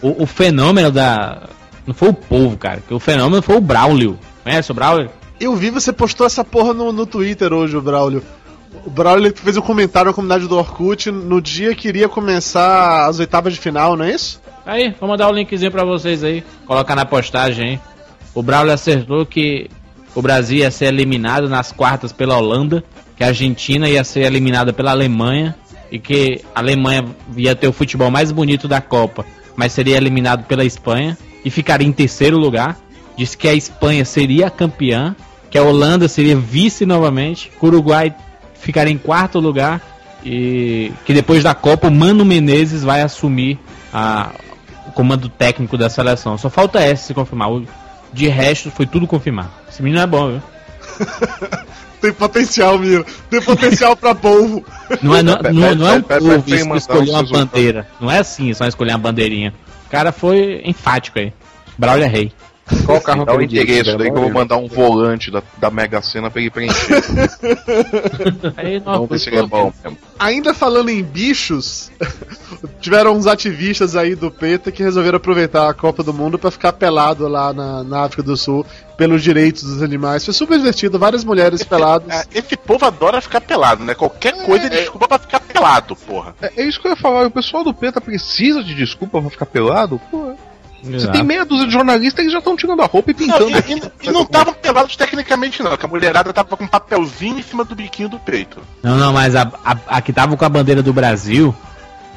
O, 0.04 0.24
o 0.24 0.25
fenômeno 0.27 0.92
da. 0.92 1.44
Não 1.88 1.94
foi 1.94 2.10
o 2.10 2.13
povo, 2.13 2.56
cara. 2.57 2.83
Que 2.88 2.94
o 2.94 3.00
fenômeno 3.00 3.42
foi 3.42 3.56
o 3.57 3.62
Braulio. 3.62 4.19
Conhece 4.44 4.72
o 4.72 4.75
Braulio? 4.75 5.10
Eu 5.40 5.56
vi 5.56 5.70
você 5.70 5.92
postou 5.92 6.26
essa 6.26 6.44
porra 6.44 6.74
no, 6.74 6.92
no 6.92 7.06
Twitter 7.06 7.52
hoje, 7.54 7.76
o 7.76 7.82
Braulio. 7.82 8.24
O 8.86 8.90
Braulio 8.90 9.34
fez 9.36 9.58
um 9.58 9.62
comentário 9.62 10.10
na 10.10 10.14
comunidade 10.14 10.48
do 10.48 10.58
Orkut 10.58 11.12
no 11.12 11.42
dia 11.42 11.74
que 11.76 11.88
iria 11.88 12.08
começar 12.08 13.08
as 13.08 13.20
oitavas 13.20 13.54
de 13.54 13.60
final, 13.60 13.96
não 13.96 14.06
é 14.06 14.12
isso? 14.12 14.42
Aí, 14.66 14.94
vou 15.00 15.08
mandar 15.08 15.30
o 15.30 15.34
linkzinho 15.34 15.72
pra 15.72 15.84
vocês 15.84 16.24
aí. 16.24 16.44
Colocar 16.66 16.96
na 16.96 17.06
postagem 17.06 17.70
aí. 17.70 17.80
O 18.34 18.42
Braulio 18.42 18.74
acertou 18.74 19.26
que 19.26 19.70
o 20.14 20.22
Brasil 20.22 20.60
ia 20.60 20.72
ser 20.72 20.86
eliminado 20.86 21.50
nas 21.50 21.72
quartas 21.72 22.12
pela 22.12 22.38
Holanda, 22.38 22.84
que 23.16 23.24
a 23.24 23.28
Argentina 23.28 23.90
ia 23.90 24.04
ser 24.04 24.22
eliminada 24.22 24.74
pela 24.74 24.92
Alemanha 24.92 25.56
e 25.92 26.00
que 26.00 26.42
a 26.54 26.60
Alemanha 26.60 27.06
ia 27.36 27.56
ter 27.56 27.68
o 27.68 27.74
futebol 27.74 28.10
mais 28.10 28.32
bonito 28.32 28.68
da 28.68 28.82
Copa, 28.82 29.26
mas 29.56 29.74
seria 29.74 29.98
eliminado 29.98 30.46
pela 30.46 30.64
Espanha 30.64 31.18
e 31.44 31.50
ficaria 31.50 31.88
em 31.88 31.92
terceiro 31.92 32.38
lugar. 32.38 32.78
Disse 33.17 33.38
que 33.38 33.47
a 33.47 33.53
Espanha 33.53 34.03
seria 34.06 34.47
a 34.47 34.50
campeã, 34.50 35.15
que 35.50 35.57
a 35.57 35.63
Holanda 35.63 36.07
seria 36.07 36.35
vice 36.35 36.85
novamente, 36.85 37.50
que 37.57 37.65
o 37.65 37.67
Uruguai 37.69 38.13
ficaria 38.56 38.91
em 38.94 38.97
quarto 38.97 39.39
lugar 39.39 39.81
e 40.23 40.91
que 41.06 41.13
depois 41.13 41.44
da 41.44 41.53
Copa 41.53 41.88
o 41.88 41.91
Mano 41.91 42.25
Menezes 42.25 42.83
vai 42.83 43.01
assumir 43.01 43.59
a- 43.94 44.31
o 44.88 44.91
comando 44.91 45.29
técnico 45.29 45.77
da 45.77 45.89
seleção. 45.89 46.38
Só 46.38 46.50
falta 46.50 46.79
essa 46.79 47.07
se 47.07 47.13
confirmar. 47.13 47.51
O- 47.51 47.65
de 48.12 48.27
resto 48.27 48.71
foi 48.71 48.85
tudo 48.85 49.06
confirmado. 49.07 49.50
Esse 49.69 49.81
menino 49.83 50.01
é 50.01 50.07
bom, 50.07 50.29
viu? 50.31 50.41
Tem 52.01 52.13
potencial, 52.13 52.77
Miro. 52.77 53.06
Tem 53.29 53.41
potencial 53.41 53.95
pra 53.95 54.13
povo. 54.13 54.63
Não 55.01 55.15
é, 55.15 55.23
não, 55.23 55.38
não, 55.53 55.75
não 55.75 55.88
é 55.88 55.94
um 55.94 56.01
povo 56.01 56.44
isso 56.56 56.65
que 56.69 56.94
os 57.03 57.09
uma 57.09 57.23
bandeira. 57.23 57.88
Não 58.00 58.12
é 58.12 58.19
assim, 58.19 58.53
só 58.53 58.65
escolher 58.67 58.91
uma 58.91 58.97
bandeirinha. 59.00 59.53
O 59.88 59.89
cara 59.89 60.12
foi 60.12 60.62
enfático 60.65 61.17
aí. 61.19 61.33
Braulio 61.77 62.03
é 62.06 62.07
rei. 62.07 62.31
Qual 62.85 63.00
carro 63.00 63.25
Dá 63.25 63.35
o 63.35 63.41
endereço 63.41 63.95
daí 63.97 64.12
que 64.12 64.17
eu 64.17 64.21
vou 64.21 64.31
mandar 64.31 64.57
um 64.57 64.67
volante 64.67 65.29
da, 65.29 65.44
da 65.57 65.69
Mega 65.69 66.01
Sena 66.01 66.31
pra 66.31 66.41
ele 66.41 66.50
preencher. 66.50 67.03
Aí, 68.57 68.79
não, 68.79 68.94
Vamos 68.94 69.09
ver 69.09 69.19
se 69.19 69.29
ele 69.29 69.38
é 69.38 69.45
bom 69.45 69.72
mesmo. 69.84 69.98
Ainda 70.17 70.53
falando 70.53 70.89
em 70.89 71.03
bichos, 71.03 71.91
tiveram 72.81 73.15
uns 73.15 73.27
ativistas 73.27 73.95
aí 73.95 74.15
do 74.15 74.31
PETA 74.31 74.72
que 74.72 74.81
resolveram 74.81 75.17
aproveitar 75.17 75.69
a 75.69 75.74
Copa 75.74 76.01
do 76.01 76.13
Mundo 76.13 76.39
pra 76.39 76.50
ficar 76.50 76.74
pelado 76.74 77.27
lá 77.27 77.53
na, 77.53 77.84
na 77.84 78.03
África 78.03 78.24
do 78.24 78.36
Sul 78.36 78.65
pelos 78.98 79.22
direitos 79.22 79.63
dos 79.63 79.84
animais. 79.84 80.24
Foi 80.25 80.34
super 80.34 80.57
divertido, 80.57 80.98
várias 80.98 81.24
mulheres 81.24 81.63
peladas. 81.63 82.10
É, 82.10 82.39
Esse 82.39 82.55
povo 82.55 82.86
adora 82.86 83.22
ficar 83.22 83.41
pelado, 83.41 83.84
né? 83.84 83.93
Qualquer 83.93 84.45
coisa 84.45 84.67
é 84.67 84.69
desculpa 84.69 85.07
pra 85.07 85.19
ficar 85.19 85.39
pelado, 85.39 85.95
porra. 85.95 86.34
É, 86.41 86.62
é 86.62 86.65
isso 86.65 86.79
que 86.79 86.88
eu 86.88 86.91
ia 86.91 86.98
falar, 86.98 87.27
o 87.27 87.31
pessoal 87.31 87.63
do 87.63 87.74
PETA 87.74 88.01
precisa 88.01 88.63
de 88.63 88.74
desculpa 88.74 89.22
pra 89.22 89.29
ficar 89.29 89.45
pelado? 89.45 90.00
Você 90.86 91.08
tem 91.12 91.24
meia 91.24 91.44
dúzia 91.46 91.65
de 91.68 91.74
jornalistas 91.74 92.25
que 92.25 92.32
já 92.32 92.38
estão 92.39 92.56
tirando 92.56 92.82
a 92.82 92.86
roupa 92.86 93.12
e 93.12 93.13
Não, 93.13 93.38
pintando. 93.38 93.50
e, 93.51 93.74
e- 93.74 94.08
e 94.08 94.12
não 94.12 94.22
estavam 94.22 94.54
pelados 94.54 94.96
tecnicamente, 94.96 95.63
não, 95.63 95.75
que 95.75 95.86
a 95.86 95.89
mulherada 95.89 96.32
tava 96.32 96.56
com 96.56 96.63
um 96.63 96.68
papelzinho 96.68 97.39
em 97.39 97.44
cima 97.44 97.63
do 97.65 97.75
biquinho 97.75 98.08
do 98.10 98.20
peito. 98.20 98.62
Não, 98.84 98.96
não, 98.98 99.12
mas 99.13 99.36
a, 99.36 99.51
a, 99.63 99.75
a 99.88 100.01
que 100.01 100.13
tava 100.13 100.38
com 100.38 100.46
a 100.46 100.50
bandeira 100.50 100.82
do 100.84 100.94
Brasil, 100.94 101.54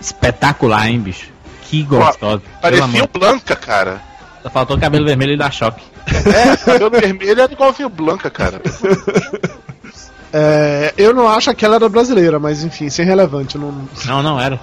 espetacular, 0.00 0.88
hein, 0.88 1.00
bicho? 1.00 1.28
Que 1.62 1.82
gostosa. 1.82 2.42
Parecia 2.62 3.04
o 3.04 3.08
Blanca, 3.18 3.54
cara. 3.56 4.00
Só 4.42 4.50
faltou 4.50 4.78
cabelo 4.78 5.04
vermelho 5.04 5.32
e 5.32 5.36
dar 5.38 5.52
choque. 5.52 5.82
É, 6.06 6.56
cabelo 6.56 6.90
vermelho 6.90 7.40
era 7.42 7.52
igualzinho 7.52 7.88
o 7.88 7.90
Blanca, 7.90 8.30
cara. 8.30 8.60
É, 10.32 10.92
eu 10.98 11.14
não 11.14 11.26
acho 11.28 11.54
que 11.54 11.64
ela 11.64 11.76
era 11.76 11.88
brasileira, 11.88 12.38
mas 12.38 12.62
enfim, 12.62 12.90
sem 12.90 13.04
relevante. 13.04 13.56
Não, 13.56 13.74
Não, 14.04 14.22
não 14.22 14.40
era. 14.40 14.60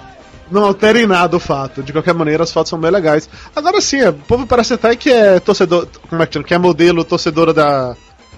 Não 0.50 0.64
altera 0.64 1.00
em 1.00 1.06
nada 1.06 1.36
o 1.36 1.40
fato. 1.40 1.82
De 1.82 1.92
qualquer 1.92 2.14
maneira, 2.14 2.42
as 2.42 2.52
fotos 2.52 2.70
são 2.70 2.78
bem 2.78 2.90
legais. 2.90 3.28
Agora 3.54 3.80
sim, 3.80 4.02
o 4.02 4.12
povo 4.12 4.46
parece 4.46 4.74
até 4.74 4.94
que 4.96 5.10
é 5.10 5.40
torcedor. 5.40 5.88
Como 6.08 6.22
é 6.22 6.26
que 6.26 6.34
chama? 6.34 6.46
Que 6.46 6.54
é 6.54 6.58
modelo 6.58 7.04
torcedora 7.04 7.52
da. 7.52 7.96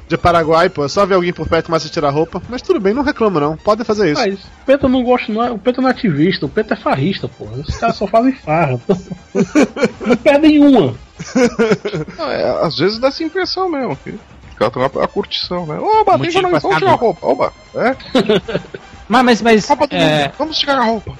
De 0.08 0.16
Paraguai, 0.16 0.70
pô. 0.70 0.86
É 0.86 0.88
só 0.88 1.04
ver 1.04 1.16
alguém 1.16 1.34
por 1.34 1.46
perto 1.46 1.66
e 1.66 1.66
começa 1.66 1.86
a 1.86 1.90
tirar 1.90 2.08
a 2.08 2.10
roupa. 2.10 2.40
Mas 2.48 2.62
tudo 2.62 2.80
bem, 2.80 2.94
não 2.94 3.02
reclamo 3.02 3.38
não. 3.38 3.58
Podem 3.58 3.84
fazer 3.84 4.12
isso. 4.12 4.22
Mas 4.22 4.40
o 4.42 4.64
Peta 4.64 4.88
não 4.88 5.02
gosta, 5.02 5.30
não 5.30 5.44
é, 5.44 5.50
o 5.50 5.58
Peta 5.58 5.82
não 5.82 5.88
é 5.88 5.92
ativista, 5.92 6.46
o 6.46 6.48
Peta 6.48 6.72
é 6.72 6.76
farrista, 6.78 7.28
pô. 7.28 7.46
Esses 7.60 7.76
caras 7.76 7.96
só 7.96 8.06
fazem 8.06 8.32
farra. 8.32 8.80
não 10.06 10.16
perdem 10.16 10.60
uma. 10.60 10.94
Não, 12.16 12.30
é, 12.30 12.64
às 12.64 12.78
vezes 12.78 12.98
dá 13.00 13.08
essa 13.08 13.24
impressão 13.24 13.68
mesmo. 13.68 13.96
Que 13.96 14.10
os 14.10 14.56
caras 14.56 14.76
estão 14.76 15.02
a, 15.02 15.04
a 15.04 15.08
curtição, 15.08 15.66
né? 15.66 15.76
Oba, 15.78 16.16
tem 16.16 16.30
jornalista, 16.30 16.68
vamos 16.68 16.78
tirar 16.78 16.92
a 16.92 16.94
roupa. 16.94 17.26
Oba, 17.26 17.52
é? 17.74 17.96
Mas, 19.08 19.40
mas, 19.40 19.66
mas 19.66 19.90
é, 19.90 20.30
vamos 20.38 20.58
tirar 20.58 20.78
a 20.78 20.84
roupa. 20.84 21.16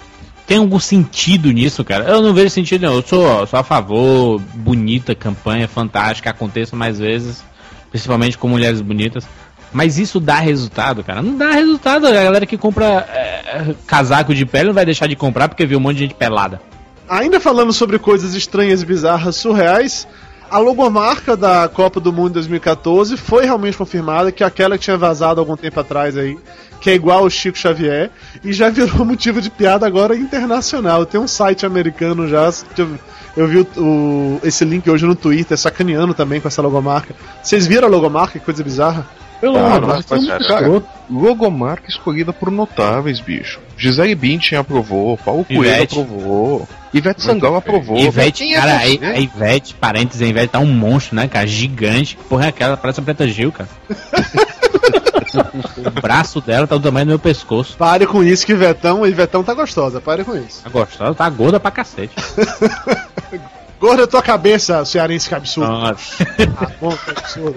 Tem 0.48 0.56
algum 0.56 0.80
sentido 0.80 1.52
nisso, 1.52 1.84
cara? 1.84 2.06
Eu 2.06 2.22
não 2.22 2.32
vejo 2.32 2.48
sentido. 2.48 2.86
Eu 2.86 3.02
sou, 3.02 3.46
sou 3.46 3.58
a 3.60 3.62
favor, 3.62 4.40
bonita 4.54 5.14
campanha, 5.14 5.68
fantástica, 5.68 6.30
aconteça 6.30 6.74
mais 6.74 6.98
vezes. 6.98 7.44
principalmente 7.90 8.38
com 8.38 8.48
mulheres 8.48 8.80
bonitas. 8.80 9.28
Mas 9.70 9.98
isso 9.98 10.18
dá 10.18 10.38
resultado, 10.38 11.04
cara. 11.04 11.20
Não 11.20 11.36
dá 11.36 11.50
resultado. 11.50 12.06
A 12.06 12.10
galera 12.10 12.46
que 12.46 12.56
compra 12.56 13.06
é, 13.12 13.74
casaco 13.86 14.34
de 14.34 14.46
pele 14.46 14.68
não 14.68 14.74
vai 14.74 14.86
deixar 14.86 15.06
de 15.06 15.14
comprar 15.14 15.50
porque 15.50 15.66
viu 15.66 15.78
um 15.78 15.82
monte 15.82 15.96
de 15.96 16.02
gente 16.04 16.14
pelada. 16.14 16.62
Ainda 17.06 17.38
falando 17.38 17.72
sobre 17.72 17.98
coisas 17.98 18.32
estranhas, 18.34 18.82
bizarras, 18.82 19.36
surreais, 19.36 20.08
a 20.50 20.58
logomarca 20.58 21.36
da 21.36 21.68
Copa 21.68 22.00
do 22.00 22.12
Mundo 22.12 22.34
2014 22.34 23.16
foi 23.16 23.44
realmente 23.44 23.76
confirmada, 23.76 24.32
que 24.32 24.42
é 24.42 24.46
aquela 24.46 24.76
que 24.78 24.84
tinha 24.84 24.96
vazado 24.96 25.40
algum 25.40 25.56
tempo 25.56 25.78
atrás 25.78 26.16
aí, 26.16 26.38
que 26.80 26.90
é 26.90 26.94
igual 26.94 27.20
ao 27.20 27.30
Chico 27.30 27.58
Xavier, 27.58 28.10
e 28.42 28.52
já 28.52 28.70
virou 28.70 29.04
motivo 29.06 29.40
de 29.40 29.50
piada 29.50 29.86
agora 29.86 30.16
internacional. 30.16 31.04
Tem 31.04 31.20
um 31.20 31.28
site 31.28 31.66
americano 31.66 32.26
já, 32.26 32.50
eu, 33.36 33.46
vi 33.46 33.58
o, 33.58 33.66
o, 33.76 34.40
esse 34.42 34.64
link 34.64 34.88
hoje 34.88 35.06
no 35.06 35.14
Twitter, 35.14 35.56
sacaneando 35.56 36.14
também 36.14 36.40
com 36.40 36.48
essa 36.48 36.62
logomarca. 36.62 37.14
Vocês 37.42 37.66
viram 37.66 37.88
a 37.88 37.90
logomarca? 37.90 38.38
Que 38.38 38.44
coisa 38.44 38.62
bizarra? 38.64 39.06
Não, 39.42 39.56
ah, 39.56 39.80
mas, 39.80 40.04
mas, 40.08 40.46
cara, 40.48 40.82
logomarca 41.08 41.88
escolhida 41.88 42.32
por 42.32 42.50
notáveis, 42.50 43.20
bicho. 43.20 43.60
Gisele 43.78 44.14
Bündchen 44.16 44.58
aprovou, 44.58 45.16
Paulo 45.16 45.44
Coelho 45.44 45.84
aprovou, 45.84 46.68
Ivete 46.92 47.22
Sangalo 47.22 47.56
aprovou. 47.56 47.96
Ivete, 47.96 48.52
cara, 48.52 48.72
a, 48.72 48.80
a 48.80 49.20
Ivete, 49.20 49.74
parênteses, 49.74 50.20
a 50.20 50.26
Ivete 50.26 50.50
tá 50.50 50.58
um 50.58 50.66
monstro, 50.66 51.14
né, 51.14 51.28
cara? 51.28 51.46
Gigante. 51.46 52.18
Porra 52.28 52.46
é 52.46 52.48
aquela? 52.48 52.76
Parece 52.76 52.98
a 53.00 53.02
Preta 53.04 53.28
Gil, 53.28 53.52
cara. 53.52 53.68
o 55.86 55.90
braço 56.00 56.40
dela 56.40 56.66
tá 56.66 56.76
do 56.76 56.82
tamanho 56.82 57.06
do 57.06 57.10
meu 57.10 57.18
pescoço. 57.18 57.76
Pare 57.76 58.06
com 58.06 58.22
isso 58.24 58.44
que 58.44 58.52
Ivetão, 58.52 59.06
Ivetão 59.06 59.44
tá 59.44 59.54
gostosa, 59.54 60.00
pare 60.00 60.24
com 60.24 60.36
isso. 60.36 60.62
Tá 60.62 60.70
gostosa, 60.70 61.14
tá 61.14 61.30
gorda 61.30 61.60
pra 61.60 61.70
cacete. 61.70 62.14
gorda 63.78 64.06
tua 64.06 64.22
cabeça, 64.22 64.84
cearense 64.84 65.28
que 65.28 65.34
absurdo. 65.34 65.70
Nossa. 65.70 66.26
ah, 66.56 66.70
bom, 66.80 66.96
que 66.96 67.10
absurdo. 67.10 67.56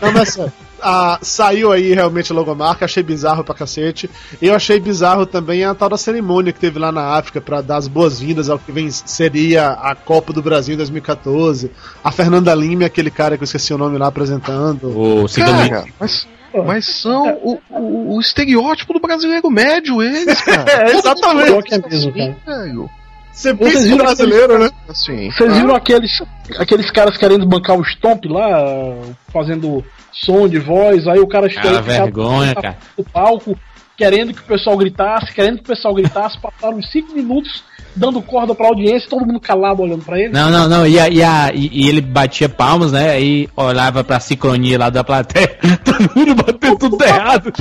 Não, 0.00 0.12
mas 0.12 0.38
a, 0.82 1.18
saiu 1.22 1.72
aí 1.72 1.92
realmente 1.92 2.32
a 2.32 2.34
logomarca, 2.34 2.84
achei 2.84 3.02
bizarro 3.02 3.44
pra 3.44 3.54
cacete. 3.54 4.10
E 4.40 4.46
eu 4.46 4.54
achei 4.54 4.78
bizarro 4.80 5.26
também 5.26 5.64
a 5.64 5.74
tal 5.74 5.88
da 5.88 5.96
cerimônia 5.96 6.52
que 6.52 6.60
teve 6.60 6.78
lá 6.78 6.90
na 6.90 7.16
África 7.16 7.40
para 7.40 7.60
dar 7.60 7.76
as 7.76 7.88
boas-vindas 7.88 8.48
ao 8.48 8.58
que 8.58 8.72
vem, 8.72 8.90
seria 8.90 9.70
a 9.70 9.94
Copa 9.94 10.32
do 10.32 10.42
Brasil 10.42 10.74
em 10.74 10.78
2014. 10.78 11.70
A 12.02 12.10
Fernanda 12.10 12.54
Lima, 12.54 12.86
aquele 12.86 13.10
cara 13.10 13.36
que 13.36 13.42
eu 13.42 13.46
esqueci 13.46 13.72
o 13.72 13.78
nome 13.78 13.98
lá 13.98 14.08
apresentando. 14.08 14.88
O 14.88 15.26
cara, 15.34 15.84
mas, 15.98 16.28
mas 16.66 16.86
são 16.86 17.38
o, 17.42 17.60
o, 17.70 18.16
o, 18.16 18.20
estereótipo 18.20 18.92
do 18.92 19.00
brasileiro 19.00 19.50
médio, 19.50 20.02
eles, 20.02 20.40
cara. 20.40 20.64
é, 20.90 20.96
exatamente. 20.96 21.74
É 21.74 21.88
mesmo, 21.88 22.12
cara. 22.12 22.99
Você 23.32 23.54
pensa 23.54 23.80
viram 23.80 23.98
brasileiro, 23.98 24.54
aqueles, 24.54 24.70
né? 24.72 24.78
Assim, 24.88 25.30
Vocês 25.30 25.56
viram 25.56 25.74
aqueles, 25.74 26.22
aqueles 26.58 26.90
caras 26.90 27.16
querendo 27.16 27.46
bancar 27.46 27.78
o 27.78 27.84
Stomp 27.84 28.24
lá, 28.26 28.94
fazendo 29.32 29.84
som 30.12 30.48
de 30.48 30.58
voz, 30.58 31.06
aí 31.06 31.20
o 31.20 31.28
cara 31.28 31.48
chega 31.48 31.80
vergonha, 31.80 32.54
cara. 32.54 32.76
no 32.98 33.04
palco, 33.04 33.56
querendo 34.00 34.32
que 34.32 34.40
o 34.40 34.44
pessoal 34.44 34.78
gritasse, 34.78 35.30
querendo 35.34 35.56
que 35.56 35.64
o 35.64 35.66
pessoal 35.66 35.92
gritasse, 35.92 36.40
passaram 36.40 36.78
uns 36.78 36.90
5 36.90 37.12
minutos 37.12 37.62
dando 37.94 38.22
corda 38.22 38.54
pra 38.54 38.68
audiência, 38.68 39.10
todo 39.10 39.26
mundo 39.26 39.38
calado 39.38 39.82
olhando 39.82 40.02
pra 40.02 40.18
ele. 40.18 40.32
Não, 40.32 40.50
não, 40.50 40.66
não, 40.66 40.86
e, 40.86 40.98
a, 40.98 41.10
e, 41.10 41.22
a, 41.22 41.52
e, 41.52 41.68
e 41.70 41.86
ele 41.86 42.00
batia 42.00 42.48
palmas, 42.48 42.92
né? 42.92 43.10
Aí 43.10 43.46
olhava 43.54 44.02
pra 44.02 44.18
sincronia 44.18 44.78
lá 44.78 44.88
da 44.88 45.04
plateia, 45.04 45.58
todo 45.84 46.10
mundo 46.16 46.34
batendo 46.34 46.78
tudo 46.78 46.96
errado. 47.04 47.52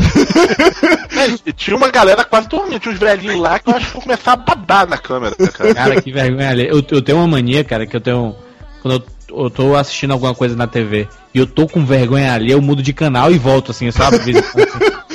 é, 1.46 1.52
tinha 1.52 1.76
uma 1.76 1.92
galera 1.92 2.24
quase 2.24 2.48
dormindo, 2.48 2.80
tinha 2.80 2.94
uns 2.94 3.00
velhinhos 3.00 3.42
lá 3.42 3.60
que 3.60 3.70
eu 3.70 3.76
acho 3.76 3.88
que 3.88 3.94
vou 3.94 4.02
começar 4.04 4.32
a 4.32 4.38
babar 4.38 4.88
na 4.88 4.98
câmera, 4.98 5.36
cara. 5.36 5.76
Cara, 5.76 6.02
que 6.02 6.10
vergonha 6.10 6.52
ali. 6.52 6.70
Eu, 6.70 6.82
eu 6.90 7.02
tenho 7.02 7.18
uma 7.18 7.28
mania, 7.28 7.66
cara, 7.66 7.86
que 7.86 7.98
eu 7.98 8.02
tenho. 8.02 8.34
Quando 8.82 8.94
eu 8.94 9.20
eu 9.32 9.50
tô 9.50 9.76
assistindo 9.76 10.12
alguma 10.12 10.34
coisa 10.34 10.56
na 10.56 10.66
TV 10.66 11.08
e 11.34 11.38
eu 11.38 11.46
tô 11.46 11.68
com 11.68 11.86
vergonha 11.86 12.34
ali, 12.34 12.52
eu 12.52 12.62
mudo 12.62 12.82
de 12.82 12.94
canal 12.94 13.32
e 13.32 13.38
volto, 13.38 13.72
assim, 13.72 13.92
sabe? 13.92 14.18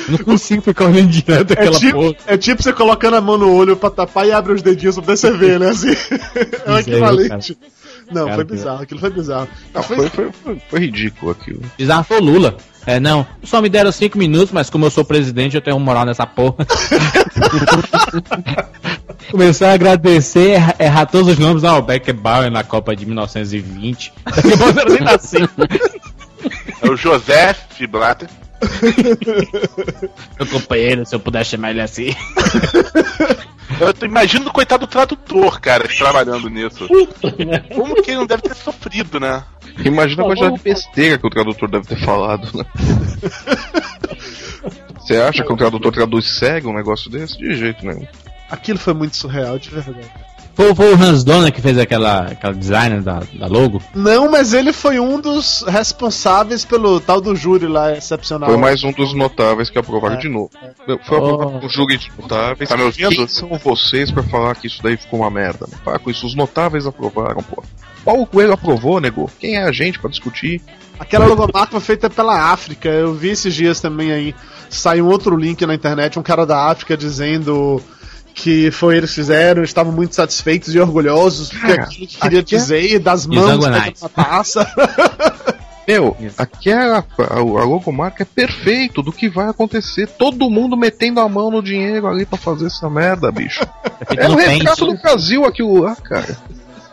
Não 0.09 0.17
consigo 0.19 0.61
ficar 0.61 0.85
olhando 0.85 1.09
direto 1.09 1.51
é 1.51 1.53
aquela 1.53 1.79
tipo, 1.79 1.97
porra. 1.97 2.15
É 2.27 2.37
tipo 2.37 2.61
você 2.61 2.73
colocando 2.73 3.15
a 3.15 3.21
mão 3.21 3.37
no 3.37 3.53
olho 3.53 3.75
pra 3.75 3.89
tapar 3.89 4.27
e 4.27 4.31
abre 4.31 4.53
os 4.53 4.61
dedinhos 4.61 4.95
pra 4.95 5.03
poder 5.03 5.17
você 5.17 5.31
ver, 5.31 5.59
né? 5.59 5.69
Assim, 5.69 5.95
é 6.65 6.71
o 6.71 6.79
equivalente. 6.79 7.57
Não, 8.11 8.25
cara, 8.25 8.35
foi 8.35 8.43
bizarro, 8.43 8.83
aquilo 8.83 8.99
foi 8.99 9.09
bizarro. 9.09 9.47
Não, 9.73 9.83
foi, 9.83 10.09
foi, 10.09 10.31
foi, 10.31 10.61
foi 10.69 10.79
ridículo 10.79 11.31
aquilo. 11.31 11.61
Bizarro 11.77 12.03
foi 12.03 12.19
o 12.19 12.23
Lula. 12.23 12.57
É, 12.85 12.99
não, 12.99 13.25
só 13.43 13.61
me 13.61 13.67
deram 13.67 13.91
cinco 13.91 14.17
minutos, 14.17 14.51
mas 14.51 14.69
como 14.69 14.85
eu 14.85 14.91
sou 14.91 15.03
presidente, 15.03 15.55
eu 15.55 15.61
tenho 15.61 15.79
moral 15.79 16.05
nessa 16.05 16.27
porra. 16.27 16.57
Começar 19.31 19.71
a 19.71 19.73
agradecer, 19.73 20.61
errar 20.79 21.07
todos 21.07 21.29
os 21.29 21.39
nomes. 21.39 21.63
Ah, 21.63 21.77
o 21.77 21.81
Beckenbauer 21.81 22.51
na 22.51 22.63
Copa 22.63 22.95
de 22.95 23.07
1920. 23.07 24.13
Eu 24.27 24.85
nem 24.93 25.01
nasci. 25.01 25.37
É 26.81 26.89
o 26.89 26.95
José 26.95 27.55
Blatter. 27.89 28.29
Meu 30.39 30.47
companheiro, 30.47 31.05
se 31.05 31.15
eu 31.15 31.19
puder 31.19 31.45
chamar 31.45 31.71
ele 31.71 31.81
assim. 31.81 32.15
Eu 33.79 33.93
tô 33.93 34.05
imaginando 34.05 34.49
o 34.49 34.53
coitado 34.53 34.85
do 34.85 34.89
tradutor, 34.89 35.59
cara, 35.59 35.87
trabalhando 35.87 36.49
nisso. 36.49 36.87
Como 37.73 38.01
que 38.01 38.11
ele 38.11 38.19
não 38.19 38.25
deve 38.25 38.43
ter 38.43 38.55
sofrido, 38.55 39.19
né? 39.19 39.43
Imagina 39.83 40.23
a 40.23 40.25
quantidade 40.25 40.57
de 40.57 40.63
besteira 40.63 41.17
que 41.17 41.27
o 41.27 41.29
tradutor 41.29 41.69
deve 41.69 41.85
ter 41.85 41.97
falado, 41.97 42.49
né? 42.57 42.65
Você 44.99 45.17
acha 45.17 45.43
que 45.43 45.53
o 45.53 45.57
tradutor 45.57 45.91
traduz 45.91 46.37
cego 46.37 46.69
um 46.69 46.75
negócio 46.75 47.11
desse? 47.11 47.37
De 47.37 47.53
jeito 47.53 47.85
nenhum. 47.85 48.07
Aquilo 48.49 48.79
foi 48.79 48.93
muito 48.93 49.17
surreal, 49.17 49.59
de 49.59 49.69
verdade. 49.69 50.09
Foi, 50.55 50.73
foi 50.73 50.93
o 50.93 50.95
Hans 50.95 51.23
Donner 51.25 51.51
que 51.51 51.61
fez 51.61 51.77
aquela, 51.77 52.27
aquela 52.27 52.53
design 52.53 53.01
da, 53.01 53.21
da 53.33 53.47
logo? 53.47 53.81
Não, 53.93 54.31
mas 54.31 54.53
ele 54.53 54.71
foi 54.71 54.99
um 55.01 55.19
dos 55.19 55.63
responsáveis 55.67 56.63
pelo 56.63 57.01
tal 57.01 57.19
do 57.19 57.35
júri 57.35 57.67
lá 57.67 57.91
excepcional. 57.91 58.49
Foi 58.49 58.57
mais 58.57 58.81
um 58.83 58.93
dos 58.93 59.13
notáveis 59.13 59.69
que 59.69 59.77
aprovaram 59.77 60.15
é, 60.15 60.19
de 60.19 60.29
novo. 60.29 60.49
É. 60.63 60.97
Foi 61.03 61.17
aprovado 61.17 61.59
oh. 61.61 61.65
um 61.65 61.69
júri 61.69 61.97
de 61.97 62.09
notáveis. 62.17 62.69
Tá 62.69 62.77
me 62.77 62.83
ouvindo? 62.83 63.09
Quem 63.09 63.27
são 63.27 63.49
vocês 63.57 64.09
pra 64.09 64.23
falar 64.23 64.55
que 64.55 64.67
isso 64.67 64.81
daí 64.81 64.95
ficou 64.95 65.19
uma 65.19 65.29
merda? 65.29 65.67
Para 65.83 65.99
com 65.99 66.09
isso, 66.09 66.25
os 66.25 66.35
notáveis 66.35 66.87
aprovaram, 66.87 67.43
pô. 67.43 67.61
Paulo 68.05 68.25
Coelho 68.25 68.53
aprovou, 68.53 69.01
nego. 69.01 69.29
Quem 69.39 69.55
é 69.55 69.63
a 69.63 69.71
gente 69.73 69.99
para 69.99 70.09
discutir? 70.09 70.61
Aquela 70.97 71.25
logomarca 71.25 71.71
foi 71.71 71.81
feita 71.81 72.09
pela 72.09 72.51
África. 72.51 72.87
Eu 72.87 73.13
vi 73.13 73.29
esses 73.29 73.53
dias 73.53 73.81
também 73.81 74.13
aí. 74.13 74.35
Saiu 74.69 75.05
um 75.05 75.09
outro 75.09 75.35
link 75.35 75.65
na 75.65 75.75
internet, 75.75 76.17
um 76.17 76.23
cara 76.23 76.45
da 76.45 76.69
África 76.69 76.95
dizendo 76.95 77.81
que 78.35 78.69
foi 78.69 78.97
eles 78.97 79.15
fizeram, 79.15 79.63
estavam 79.63 79.93
muito 79.93 80.13
satisfeitos 80.13 80.75
e 80.75 80.79
orgulhosos 80.79 81.49
porque 81.49 81.67
Cara, 81.67 81.83
aquilo 81.83 82.07
que 82.07 82.17
queria 82.17 82.39
aqui 82.41 82.55
é 82.55 82.57
dizer, 82.59 82.99
das 82.99 83.25
mãos 83.25 83.63
da 83.63 84.09
taça. 84.09 84.67
Meu, 85.87 86.17
aquela 86.37 86.97
a, 86.97 87.35
a 87.35 87.63
logomarca 87.63 88.23
é 88.23 88.25
perfeito 88.25 89.01
do 89.03 89.11
que 89.11 89.29
vai 89.29 89.47
acontecer. 89.47 90.07
Todo 90.07 90.49
mundo 90.49 90.75
metendo 90.75 91.21
a 91.21 91.29
mão 91.29 91.49
no 91.49 91.61
dinheiro 91.61 92.07
ali 92.07 92.25
para 92.25 92.39
fazer 92.39 92.65
essa 92.65 92.89
merda, 92.89 93.31
bicho. 93.31 93.63
é 94.17 94.27
o 94.27 94.35
retrato 94.35 94.85
do 94.85 94.97
Brasil 94.97 95.45
aquilo 95.45 95.81
lá, 95.81 95.95
cara. 95.95 96.35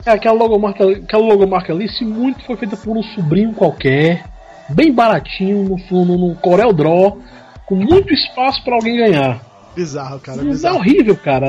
É, 0.05 0.11
aquela 0.11 0.37
logomarca, 0.37 0.85
aquela 0.89 1.25
logomarca 1.25 1.73
ali, 1.73 1.89
se 1.89 2.05
muito 2.05 2.45
foi 2.45 2.57
feita 2.57 2.77
por 2.77 2.97
um 2.97 3.03
sobrinho 3.03 3.55
qualquer, 3.55 4.25
bem 4.69 4.93
baratinho, 4.93 5.81
no, 5.91 6.05
no, 6.05 6.29
no 6.29 6.35
Corel 6.37 6.73
Draw, 6.73 7.19
com 7.67 7.75
muito 7.75 8.13
espaço 8.13 8.63
para 8.63 8.75
alguém 8.75 8.97
ganhar. 8.97 9.52
Bizarro, 9.75 10.21
cara. 10.21 10.43
É 10.43 10.45
bizarro. 10.45 10.77
É 10.77 10.79
horrível, 10.79 11.17
cara. 11.17 11.49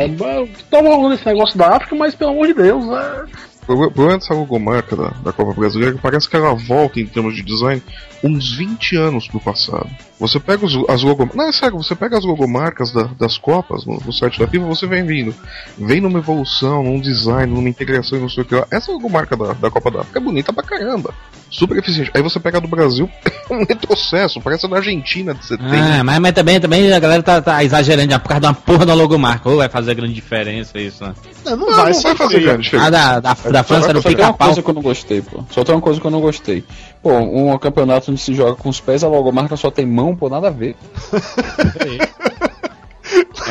Tava 0.70 0.88
rolando 0.90 1.16
esse 1.16 1.26
negócio 1.26 1.58
da 1.58 1.76
África, 1.76 1.96
mas 1.96 2.16
pelo 2.16 2.32
amor 2.32 2.48
de 2.48 2.54
Deus, 2.54 2.86
é. 2.86 3.26
O 3.66 3.92
problema 3.92 4.18
dessa 4.18 4.34
logomarca 4.34 4.96
da, 4.96 5.10
da 5.24 5.32
Copa 5.32 5.54
Brasileira 5.54 5.96
é 5.96 6.00
parece 6.00 6.30
que 6.30 6.36
ela 6.36 6.54
volta 6.54 7.00
em 7.00 7.06
termos 7.06 7.34
de 7.36 7.42
design 7.42 7.82
uns 8.24 8.54
20 8.54 8.96
anos 8.96 9.28
pro 9.28 9.40
passado. 9.40 9.90
Você 10.20 10.40
pega 10.40 10.66
os, 10.66 10.74
as 10.90 11.04
logomarcas. 11.04 11.36
Não, 11.36 11.50
é 11.50 11.52
sério, 11.52 11.78
você 11.78 11.94
pega 11.96 12.18
as 12.18 12.24
logomarcas 12.24 12.92
da, 12.92 13.04
das 13.04 13.38
Copas 13.38 13.86
no, 13.86 14.00
no, 14.00 14.14
site 14.14 14.40
da 14.40 14.48
FIFA, 14.48 14.66
você 14.66 14.88
vem 14.88 15.06
vindo. 15.06 15.36
Vem 15.78 16.00
numa 16.00 16.20
evolução, 16.20 16.84
num 16.84 17.00
design, 17.00 17.54
numa 17.54 17.68
integração 17.68 18.18
e 18.18 18.22
não 18.22 18.30
sei 18.30 18.44
o 18.44 18.46
que 18.46 18.56
lá. 18.56 18.66
Essa 18.72 18.92
logomarca 18.92 19.36
da, 19.36 19.54
da 19.54 19.70
Copa 19.70 19.92
da 19.92 20.02
África 20.02 20.20
é 20.20 20.22
bonita 20.22 20.54
pra 20.54 20.64
caramba 20.64 21.14
super 21.54 21.78
eficiente. 21.78 22.12
Aí 22.14 22.22
você 22.22 22.40
pega 22.40 22.58
a 22.58 22.62
do 22.62 22.68
Brasil, 22.68 23.10
é 23.50 23.54
um 23.54 23.64
retrocesso, 23.64 24.42
parece 24.42 24.66
a 24.66 24.70
da 24.70 24.78
Argentina 24.78 25.34
de 25.34 25.46
70. 25.46 25.70
Ah, 25.72 26.04
mas, 26.04 26.20
mas 26.20 26.34
também, 26.34 26.60
também 26.60 26.92
a 26.92 27.00
galera 27.00 27.22
tá, 27.22 27.42
tá 27.42 27.64
exagerando 27.64 28.20
por 28.20 28.28
causa 28.28 28.42
de 28.42 28.48
uma 28.48 28.54
porra 28.54 28.86
da 28.86 28.94
logomarca. 28.94 29.50
Ou 29.50 29.58
vai 29.58 29.70
fazer 29.70 29.94
grande 29.94 30.14
diferença 30.14 30.80
isso, 30.80 31.04
né? 31.04 31.14
Não, 31.46 31.56
não, 31.56 31.68
não 31.68 31.76
vai, 31.76 31.94
não 31.94 32.02
vai 32.02 32.16
fazer 32.16 32.40
grande 32.40 32.64
diferença. 32.64 32.88
Ah, 32.88 32.90
da, 32.90 33.20
da, 33.20 33.34
da 33.34 33.64
França 33.64 33.94
não 33.94 34.02
fica 34.02 34.24
uma 34.24 34.34
coisa 34.34 34.62
que 34.62 34.70
eu 34.70 34.74
não 34.74 34.82
gostei, 34.82 35.22
pô. 35.22 35.44
Só 35.52 35.64
tem 35.64 35.76
uma 35.76 35.82
coisa 35.82 36.02
que 36.02 36.08
eu 36.08 36.12
não 36.12 36.22
gostei. 36.22 36.66
Pô, 37.04 37.12
um 37.12 37.58
campeonato 37.58 38.12
onde 38.12 38.22
se 38.22 38.34
joga 38.34 38.56
com 38.56 38.70
os 38.70 38.80
pés, 38.80 39.04
a 39.04 39.10
logomarca 39.10 39.58
só 39.58 39.70
tem 39.70 39.86
mão, 39.86 40.16
pô, 40.16 40.30
nada 40.30 40.48
a 40.48 40.52
ver. 40.52 40.76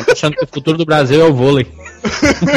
Tá 0.05 0.11
achando 0.11 0.35
que 0.35 0.43
o 0.43 0.47
futuro 0.47 0.77
do 0.77 0.85
Brasil 0.85 1.21
é 1.21 1.23
o 1.23 1.33
vôlei. 1.33 1.67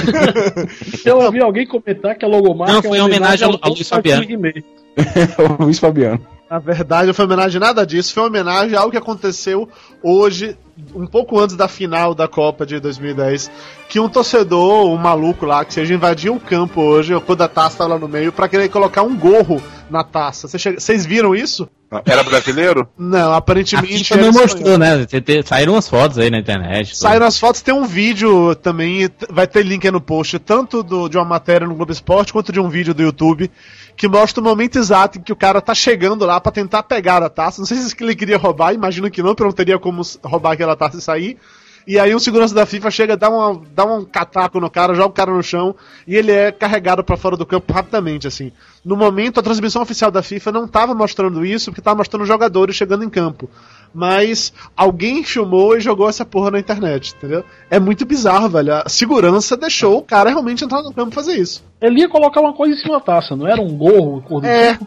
Eu 1.04 1.18
ouvi 1.18 1.40
alguém 1.40 1.66
comentar 1.66 2.16
que 2.16 2.24
a 2.24 2.28
logomarca. 2.28 2.72
Não, 2.72 2.82
foi 2.82 2.98
é 2.98 3.02
homenagem 3.02 3.46
ao, 3.46 3.58
ao 3.60 3.72
Luiz 3.72 3.88
Fabiano. 3.88 4.24
o 5.60 5.62
Luiz 5.62 5.78
Fabiano. 5.78 6.20
Na 6.48 6.60
verdade, 6.60 7.08
não 7.08 7.14
foi 7.14 7.24
homenagem 7.24 7.56
a 7.56 7.66
nada 7.66 7.84
disso, 7.84 8.14
foi 8.14 8.22
homenagem 8.22 8.76
ao 8.76 8.90
que 8.90 8.96
aconteceu 8.96 9.68
hoje, 10.00 10.56
um 10.94 11.06
pouco 11.06 11.40
antes 11.40 11.56
da 11.56 11.66
final 11.66 12.14
da 12.14 12.28
Copa 12.28 12.64
de 12.64 12.78
2010, 12.78 13.50
que 13.88 13.98
um 13.98 14.08
torcedor, 14.08 14.86
um 14.86 14.96
maluco 14.96 15.44
lá, 15.44 15.64
que 15.64 15.74
seja 15.74 15.92
invadiu 15.92 16.36
o 16.36 16.40
campo 16.40 16.80
hoje, 16.80 17.18
quando 17.20 17.42
a 17.42 17.48
taça 17.48 17.84
lá 17.84 17.98
no 17.98 18.06
meio, 18.06 18.32
para 18.32 18.48
querer 18.48 18.68
colocar 18.68 19.02
um 19.02 19.16
gorro 19.16 19.60
na 19.90 20.04
taça. 20.04 20.46
Vocês 20.46 21.04
viram 21.04 21.34
isso? 21.34 21.68
Era 22.04 22.22
brasileiro? 22.22 22.88
Não, 22.98 23.32
aparentemente. 23.32 24.10
Não 24.16 24.28
espanhol. 24.28 24.32
mostrou, 24.32 24.78
né? 24.78 25.06
Saíram 25.44 25.72
umas 25.74 25.88
fotos 25.88 26.18
aí 26.18 26.30
na 26.30 26.38
internet. 26.38 26.88
tudo. 26.90 26.98
Saíram 26.98 27.26
as 27.26 27.38
fotos, 27.38 27.62
tem 27.62 27.72
um 27.74 27.84
vídeo 27.86 28.54
também, 28.56 29.08
vai 29.30 29.46
ter 29.46 29.64
link 29.64 29.84
aí 29.86 29.90
no 29.92 30.00
post, 30.00 30.38
tanto 30.38 30.82
do- 30.82 31.08
de 31.08 31.16
uma 31.16 31.24
matéria 31.24 31.66
no 31.66 31.74
Globo 31.74 31.92
Esporte 31.92 32.32
quanto 32.32 32.52
de 32.52 32.60
um 32.60 32.68
vídeo 32.68 32.92
do 32.92 33.02
YouTube, 33.02 33.50
que 33.96 34.08
mostra 34.08 34.40
o 34.40 34.44
momento 34.44 34.78
exato 34.78 35.18
em 35.18 35.22
que 35.22 35.32
o 35.32 35.36
cara 35.36 35.60
tá 35.60 35.74
chegando 35.74 36.24
lá 36.26 36.40
pra 36.40 36.52
tentar 36.52 36.82
pegar 36.82 37.22
a 37.22 37.30
taça. 37.30 37.60
Não 37.60 37.66
sei 37.66 37.78
se 37.78 37.94
ele 38.00 38.14
queria 38.14 38.36
roubar, 38.36 38.74
imagino 38.74 39.10
que 39.10 39.22
não, 39.22 39.30
porque 39.34 39.44
não 39.44 39.52
teria 39.52 39.78
como 39.78 40.02
roubar 40.22 40.52
aquela 40.52 40.76
taça 40.76 40.98
e 40.98 41.00
sair. 41.00 41.38
E 41.86 42.00
aí 42.00 42.14
um 42.14 42.18
segurança 42.18 42.52
da 42.52 42.66
FIFA 42.66 42.90
chega, 42.90 43.16
dá, 43.16 43.30
uma, 43.30 43.62
dá 43.72 43.84
um 43.84 44.04
cataco 44.04 44.58
no 44.58 44.68
cara, 44.68 44.94
joga 44.94 45.08
o 45.08 45.12
cara 45.12 45.32
no 45.32 45.42
chão 45.42 45.74
e 46.06 46.16
ele 46.16 46.32
é 46.32 46.50
carregado 46.50 47.04
pra 47.04 47.16
fora 47.16 47.36
do 47.36 47.46
campo 47.46 47.72
rapidamente, 47.72 48.26
assim. 48.26 48.50
No 48.84 48.96
momento, 48.96 49.38
a 49.38 49.42
transmissão 49.42 49.82
oficial 49.82 50.10
da 50.10 50.22
FIFA 50.22 50.50
não 50.50 50.66
tava 50.66 50.94
mostrando 50.94 51.46
isso, 51.46 51.70
porque 51.70 51.80
tava 51.80 51.98
mostrando 51.98 52.22
os 52.22 52.28
jogadores 52.28 52.74
chegando 52.74 53.04
em 53.04 53.08
campo. 53.08 53.48
Mas 53.94 54.52
alguém 54.76 55.22
filmou 55.22 55.76
e 55.76 55.80
jogou 55.80 56.08
essa 56.08 56.24
porra 56.24 56.50
na 56.50 56.58
internet, 56.58 57.14
entendeu? 57.16 57.44
É 57.70 57.78
muito 57.78 58.04
bizarro, 58.04 58.48
velho. 58.48 58.74
A 58.74 58.88
segurança 58.88 59.56
deixou 59.56 59.98
o 59.98 60.02
cara 60.02 60.30
realmente 60.30 60.64
entrar 60.64 60.82
no 60.82 60.92
campo 60.92 61.12
e 61.12 61.14
fazer 61.14 61.36
isso. 61.36 61.64
Ele 61.80 62.00
ia 62.00 62.08
colocar 62.08 62.40
uma 62.40 62.52
coisa 62.52 62.74
em 62.74 62.78
cima 62.78 62.94
da 62.94 63.00
taça, 63.00 63.36
não 63.36 63.46
era 63.46 63.62
um 63.62 63.76
gorro, 63.76 64.22
cor 64.22 64.40
do 64.40 64.46
É, 64.46 64.72
tipo, 64.72 64.86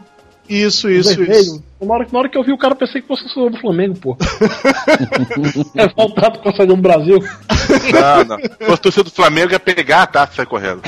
isso, 0.50 0.90
isso, 0.90 1.16
vermelho. 1.16 1.40
isso. 1.40 1.64
Na 1.80 1.94
hora, 1.94 2.06
na 2.12 2.18
hora 2.18 2.28
que 2.28 2.36
eu 2.36 2.44
vi 2.44 2.52
o 2.52 2.58
cara, 2.58 2.74
pensei 2.74 3.00
que 3.00 3.08
fosse 3.08 3.24
o 3.24 3.28
senhor 3.28 3.50
do 3.50 3.58
Flamengo, 3.60 3.98
pô. 3.98 4.16
é 5.76 5.88
voltado 5.88 6.38
com 6.40 6.48
a 6.48 6.52
saída 6.52 6.74
do 6.74 6.82
Brasil. 6.82 7.18
Não, 7.92 8.24
não. 8.24 8.38
Se 8.38 8.66
fosse 8.66 8.82
torcedor 8.82 9.04
do 9.04 9.14
Flamengo, 9.16 9.52
ia 9.52 9.60
pegar 9.60 10.02
a 10.02 10.06
taça 10.06 10.32
e 10.32 10.36
sair 10.36 10.46
correndo. 10.46 10.82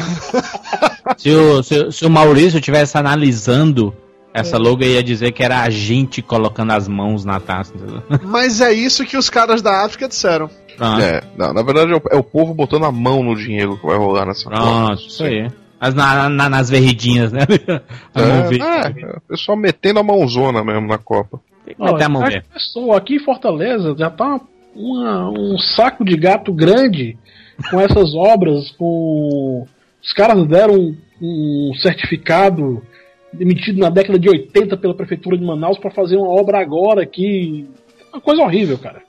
Se 1.17 1.31
o, 1.31 1.63
se, 1.63 1.93
se 1.93 2.05
o 2.05 2.11
Maurício 2.11 2.59
estivesse 2.59 2.99
analisando 2.99 3.95
essa 4.35 4.57
logo, 4.59 4.83
ia 4.83 5.03
dizer 5.03 5.33
que 5.33 5.43
era 5.43 5.63
a 5.63 5.71
gente 5.71 6.23
colocando 6.23 6.73
as 6.73 6.89
mãos 6.89 7.25
na 7.25 7.39
taça. 7.39 7.73
entendeu? 7.75 8.03
Mas 8.25 8.61
é 8.61 8.73
isso 8.73 9.05
que 9.05 9.17
os 9.17 9.29
caras 9.29 9.63
da 9.63 9.85
África 9.85 10.09
disseram. 10.09 10.49
Pronto, 10.77 11.01
É, 11.03 11.23
não, 11.37 11.53
na 11.53 11.63
verdade 11.63 11.93
é 11.93 11.97
o, 11.97 12.03
é 12.11 12.17
o 12.17 12.25
povo 12.25 12.55
botando 12.55 12.85
a 12.85 12.93
mão 12.93 13.23
no 13.23 13.37
dinheiro 13.37 13.79
que 13.79 13.87
vai 13.87 13.97
rolar 13.97 14.25
nessa 14.27 14.49
pronto, 14.49 15.03
isso 15.07 15.23
aí. 15.23 15.51
Mas 15.83 15.95
na, 15.95 16.29
na- 16.29 16.49
nas 16.49 16.71
verridinhas, 16.71 17.33
né? 17.33 17.41
A. 18.15 18.21
É, 18.23 19.03
é, 19.03 19.17
o 19.17 19.21
pessoal 19.23 19.59
metendo 19.59 19.99
a 19.99 20.03
mãozona 20.05 20.63
mesmo 20.63 20.87
na 20.87 20.97
Copa. 20.97 21.41
Tem 21.67 21.75
que 21.75 21.83
meter 21.83 22.05
a 22.05 22.09
mão 22.09 22.23
começou. 22.23 22.93
Aqui 22.95 23.17
em 23.17 23.25
Fortaleza 23.25 23.93
já 23.99 24.09
tá 24.09 24.41
uma- 24.77 25.29
um 25.31 25.59
saco 25.59 26.05
de 26.05 26.17
gato 26.17 26.53
grande 26.53 27.19
com 27.69 27.81
essas 27.81 28.15
obras, 28.17 28.71
com. 28.79 29.67
Os 30.01 30.13
caras 30.13 30.47
deram 30.47 30.75
um, 30.75 30.97
um 31.21 31.73
certificado 31.75 32.81
emitido 33.41 33.81
na 33.81 33.91
década 33.91 34.21
de 34.21 34.29
80 34.29 34.77
pela 34.77 34.95
Prefeitura 34.95 35.37
de 35.37 35.45
Manaus 35.45 35.79
para 35.79 35.91
fazer 35.91 36.17
uma 36.17 36.29
obra 36.29 36.61
agora 36.61 37.03
aqui. 37.03 37.69
Uma 38.13 38.21
coisa 38.21 38.43
horrível, 38.43 38.79
cara. 38.79 39.03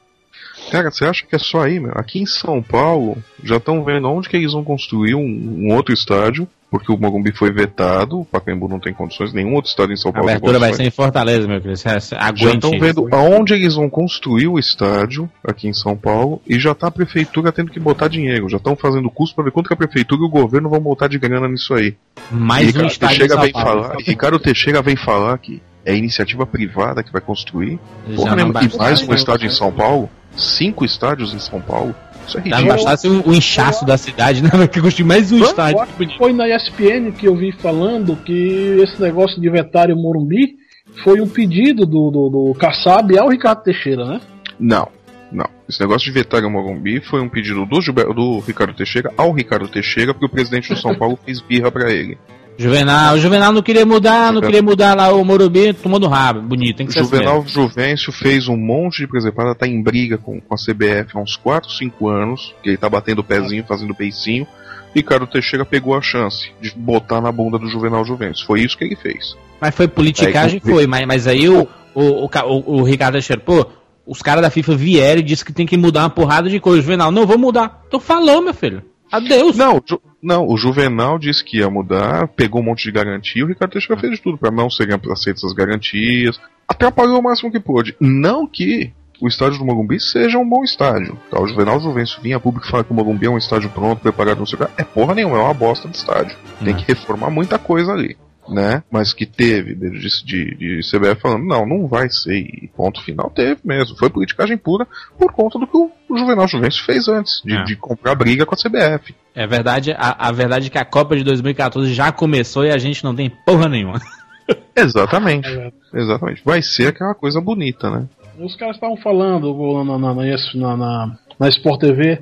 Cara, 0.72 0.90
você 0.90 1.06
acha 1.06 1.24
que 1.26 1.36
é 1.36 1.40
só 1.40 1.62
aí, 1.62 1.80
meu? 1.80 1.92
Aqui 1.96 2.20
em 2.20 2.26
São 2.26 2.64
Paulo, 2.64 3.18
já 3.44 3.58
estão 3.58 3.84
vendo 3.84 4.10
onde 4.10 4.28
que 4.30 4.38
eles 4.38 4.54
vão 4.54 4.64
construir 4.64 5.14
um, 5.14 5.20
um 5.22 5.74
outro 5.76 5.94
estádio, 5.94 6.48
porque 6.74 6.92
o 6.92 6.98
Morumbi 6.98 7.32
foi 7.32 7.52
vetado, 7.52 8.22
o 8.22 8.26
Pacaembu 8.26 8.68
não 8.68 8.80
tem 8.80 8.92
condições, 8.92 9.32
nenhum 9.32 9.54
outro 9.54 9.70
estádio 9.70 9.94
em 9.94 9.96
São 9.96 10.10
A 10.10 10.14
Paulo 10.16 10.28
tem 10.28 10.36
abertura 10.38 10.58
vai 10.58 10.74
ser 10.74 10.82
em 10.82 10.90
Fortaleza, 10.90 11.48
meu 11.48 11.62
querido. 11.62 11.78
Você- 11.78 12.00
você 12.00 12.16
Já 12.16 12.22
Aguente. 12.22 12.56
estão 12.56 12.72
vendo 12.80 13.08
aonde 13.12 13.54
eles 13.54 13.76
vão 13.76 13.88
construir 13.88 14.48
o 14.48 14.58
estádio 14.58 15.30
aqui 15.48 15.68
em 15.68 15.74
São 15.74 15.96
Paulo 15.96 16.42
e 16.48 16.60
já 16.60 16.74
tá 16.74 16.88
a 16.88 16.92
prefeitura 16.92 17.52
tendo 17.52 17.70
que 17.70 17.80
botar 17.80 18.08
dinheiro. 18.08 18.50
Já 18.50 18.58
estão 18.58 18.76
fazendo 18.76 19.08
custo 19.12 19.36
para 19.36 19.44
ver 19.44 19.52
quanto 19.52 19.68
que 19.68 19.74
a 19.74 19.78
prefeitura 19.78 20.24
e 20.24 20.26
o 20.26 20.30
governo 20.30 20.68
vão 20.68 20.80
botar 20.80 21.08
de 21.08 21.20
grana 21.20 21.48
nisso 21.48 21.76
aí. 21.76 21.96
Mais 22.32 22.64
um 22.64 22.68
Ricardo 22.70 22.88
estádio 22.92 23.16
em 23.16 23.20
Teixeira 23.20 23.42
vem 23.44 23.52
falar, 23.54 23.96
Ricardo 24.00 24.40
Teixeira 24.40 24.82
vem 24.82 24.96
falar 24.96 25.38
que 25.38 25.62
é 25.86 25.96
iniciativa 25.96 26.44
privada 26.48 27.04
que 27.04 27.12
vai 27.12 27.22
construir. 27.22 27.80
Porra, 28.16 28.36
mesmo, 28.36 28.50
e 28.50 28.54
bastasse- 28.54 28.78
mais 28.80 29.08
um 29.08 29.14
estádio 29.14 29.46
em 29.46 29.52
São 29.52 29.72
Paulo? 29.72 30.10
Cinco 30.36 30.84
estádios 30.84 31.36
em 31.36 31.40
São 31.40 31.62
Paulo? 31.62 31.94
Isso 32.28 32.38
é 32.38 32.50
não 32.50 32.66
bastasse 32.68 33.08
o, 33.08 33.30
o 33.30 33.34
inchaço 33.34 33.86
da 33.86 33.98
cidade, 33.98 34.42
né? 34.42 34.50
Que 34.72 34.82
construir 34.82 35.06
mais 35.06 35.32
um 35.32 35.38
Eu 35.40 35.46
estádio. 35.46 35.86
foi 36.18 36.34
na 36.34 36.48
ESPN 36.48 37.12
que 37.12 37.28
eu 37.28 37.36
vi 37.36 37.52
falando 37.52 38.16
que 38.16 38.78
esse 38.82 39.02
negócio 39.02 39.40
de 39.40 39.50
vetar 39.50 39.92
o 39.92 39.96
Morumbi 39.96 40.56
foi 41.04 41.22
um 41.22 41.28
pedido 41.28 41.86
do, 41.86 42.12
do, 42.12 42.30
do 42.30 42.54
Kassab 42.60 43.18
ao 43.18 43.30
Ricardo 43.30 43.64
Teixeira, 43.64 44.06
né? 44.06 44.22
Não, 44.60 44.88
não. 45.32 45.50
Esse 45.68 45.80
negócio 45.82 46.06
de 46.06 46.12
vetar 46.12 46.44
o 46.44 46.50
Morumbi 46.50 47.02
foi 47.02 47.22
um 47.22 47.30
pedido 47.30 47.66
do, 47.66 47.80
do 48.14 48.40
Ricardo 48.40 48.74
Teixeira 48.74 49.12
ao 49.18 49.32
Ricardo 49.32 49.68
Teixeira, 49.68 50.14
porque 50.14 50.26
o 50.26 50.30
presidente 50.30 50.70
do 50.70 50.80
São 50.80 50.96
Paulo 50.96 51.18
fez 51.26 51.42
birra 51.42 51.72
pra 51.72 51.92
ele. 51.92 52.18
Juvenal, 52.58 53.16
o 53.16 53.20
Juvenal 53.20 53.52
não 53.52 53.62
queria 53.62 53.86
mudar, 53.86 54.32
não 54.32 54.42
queria 54.42 54.62
mudar 54.62 54.96
lá 54.96 55.12
o 55.12 55.24
Morumbi, 55.26 55.74
tomou 55.74 56.00
no 56.00 56.08
rabo. 56.08 56.42
Bonito, 56.42 56.78
tem 56.78 56.86
que 56.86 56.94
ser 56.94 57.00
assim 57.00 57.10
Juvenal 57.10 57.44
Juvencio 57.48 58.12
fez 58.12 58.48
um 58.48 58.58
monte 58.58 58.98
de 58.98 59.08
presepada, 59.08 59.56
tá 59.56 59.68
em 59.68 59.82
briga 59.82 60.18
com, 60.18 60.40
com 60.40 60.54
a 60.54 60.58
CBF 60.58 61.16
há 61.16 61.20
uns 61.20 61.36
4, 61.36 61.72
5 61.72 62.08
anos, 62.08 62.54
que 62.62 62.70
ele 62.70 62.78
tá 62.78 62.90
batendo 62.90 63.20
o 63.20 63.24
pezinho, 63.24 63.66
fazendo 63.68 63.94
beicinho. 63.94 64.48
Ricardo 64.94 65.26
Teixeira 65.26 65.66
pegou 65.66 65.98
a 65.98 66.02
chance 66.02 66.52
de 66.62 66.72
botar 66.76 67.20
na 67.20 67.32
bunda 67.32 67.58
do 67.58 67.68
Juvenal 67.68 68.06
Juvencio. 68.06 68.46
Foi 68.46 68.62
isso 68.62 68.78
que 68.78 68.84
ele 68.84 68.96
fez. 68.96 69.36
Mas 69.60 69.74
foi 69.74 69.88
politicagem, 69.88 70.62
Aí, 70.64 70.72
foi. 70.72 70.86
Mas, 70.86 71.08
mas 71.08 71.28
aí 71.28 71.50
o, 71.50 71.68
o, 71.96 72.02
o, 72.02 72.28
o, 72.28 72.80
o 72.80 72.84
Ricardo 72.84 73.14
Teixeira, 73.14 73.42
pô, 73.42 73.66
os 74.06 74.22
caras 74.22 74.42
da 74.42 74.50
FIFA 74.50 74.76
vieram 74.76 75.22
e 75.22 75.24
disse 75.24 75.44
que 75.44 75.54
tem 75.54 75.66
que 75.66 75.78
mudar 75.78 76.02
uma 76.02 76.10
porrada 76.10 76.50
de 76.50 76.60
coisa. 76.60 76.82
Juvenal, 76.82 77.12
não, 77.12 77.26
vou 77.26 77.38
mudar. 77.40 77.84
Tô 77.90 78.00
falando, 78.00 78.46
meu 78.46 78.54
filho. 78.54 78.84
Adeus. 79.18 79.56
Não, 79.58 79.78
o 79.78 79.84
Ju- 79.86 80.02
não, 80.22 80.48
o 80.48 80.58
Juvenal 80.58 81.20
disse 81.20 81.44
que 81.44 81.58
ia 81.60 81.70
mudar, 81.70 82.28
pegou 82.30 82.62
um 82.62 82.66
monte 82.66 82.84
de 82.84 82.92
garantia, 82.92 83.44
o 83.46 83.48
Ricardo 83.48 83.72
Teixeira 83.72 84.00
fez 84.02 84.14
de 84.16 84.22
tudo 84.22 84.38
para 84.38 84.52
não 84.52 84.70
serem 84.70 84.98
aceitas 85.12 85.44
as 85.44 85.54
garantias, 85.54 86.40
atrapalhou 86.68 87.20
o 87.20 87.24
máximo 87.24 87.52
que 87.52 87.60
pôde. 87.60 87.96
Não 88.00 88.48
que 88.48 88.92
o 89.22 89.28
estádio 89.28 89.60
do 89.60 89.66
Morumbi 89.66 90.00
seja 90.00 90.38
um 90.38 90.50
bom 90.50 90.64
estádio. 90.64 91.18
Tá? 91.32 91.40
O 91.42 91.48
Juvenal 91.48 91.80
Juvencio 91.80 92.22
vinha 92.22 92.38
a 92.38 92.40
público 92.40 92.68
falar 92.68 92.84
que 92.84 92.92
o 92.92 92.96
Morumbi 92.96 93.28
é 93.28 93.30
um 93.30 93.38
estádio 93.38 93.70
pronto, 93.70 94.02
preparado, 94.02 94.40
não 94.40 94.46
sei 94.46 94.60
o 94.60 94.66
que. 94.66 94.82
É 94.82 94.84
porra 94.84 95.14
nenhuma, 95.14 95.38
é 95.38 95.42
uma 95.42 95.54
bosta 95.54 95.88
de 95.88 95.96
estádio. 95.96 96.36
Tem 96.64 96.74
Não. 96.74 96.80
que 96.80 96.86
reformar 96.88 97.30
muita 97.30 97.58
coisa 97.60 97.92
ali. 97.94 98.18
Né? 98.50 98.84
Mas 98.92 99.14
que 99.14 99.26
teve 99.26 99.74
de, 99.74 100.00
de, 100.26 100.56
de 100.56 100.80
CBF 100.82 101.22
falando, 101.22 101.46
não, 101.46 101.66
não 101.66 101.88
vai 101.88 102.10
ser, 102.10 102.40
e 102.40 102.70
ponto 102.76 103.02
final, 103.02 103.30
teve 103.30 103.62
mesmo. 103.64 103.96
Foi 103.98 104.10
politicagem 104.10 104.58
pura 104.58 104.86
por 105.18 105.32
conta 105.32 105.58
do 105.58 105.66
que 105.66 105.78
o, 105.78 105.90
o 106.10 106.18
Juvenal 106.18 106.48
Juvencio 106.48 106.84
fez 106.84 107.08
antes, 107.08 107.42
de, 107.44 107.54
É. 107.54 107.64
de 107.64 107.76
comprar 107.78 108.16
briga 108.16 108.46
com 108.46 108.54
a 108.54 108.58
CBF. 108.58 109.16
É 109.34 109.48
verdade, 109.48 109.94
a, 109.98 110.28
a 110.28 110.32
verdade 110.32 110.68
é 110.68 110.70
que 110.70 110.78
a 110.78 110.84
Copa 110.84 111.16
de 111.16 111.24
2014 111.24 111.94
já 111.94 112.12
começou 112.12 112.66
e 112.66 112.72
a 112.72 112.78
gente 112.78 113.04
não 113.04 113.16
tem 113.16 113.30
porra 113.46 113.70
nenhuma. 113.70 114.02
Exatamente. 114.76 115.48
É. 115.48 115.72
Exatamente. 115.94 116.42
Vai 116.44 116.62
ser 116.62 116.88
aquela 116.88 117.16
coisa 117.16 117.40
bonita, 117.40 117.90
né? 117.90 118.08
Os 118.40 118.56
caras 118.56 118.76
estavam 118.76 118.98
falando 118.98 119.54
na, 119.86 119.98
na, 119.98 120.14
na, 120.14 120.24
na, 120.56 120.78
na, 120.78 121.18
na 121.40 121.50
Sport 121.50 121.80
TV 121.80 122.22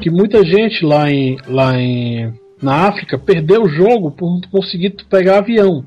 que 0.00 0.10
muita 0.10 0.44
gente 0.44 0.84
lá 0.84 1.10
em, 1.10 1.36
lá 1.48 1.74
em 1.76 2.32
na 2.62 2.88
África 2.88 3.18
perdeu 3.18 3.62
o 3.64 3.68
jogo 3.68 4.10
por 4.10 4.30
não 4.30 4.40
conseguir 4.50 4.90
pegar 5.08 5.38
avião. 5.38 5.84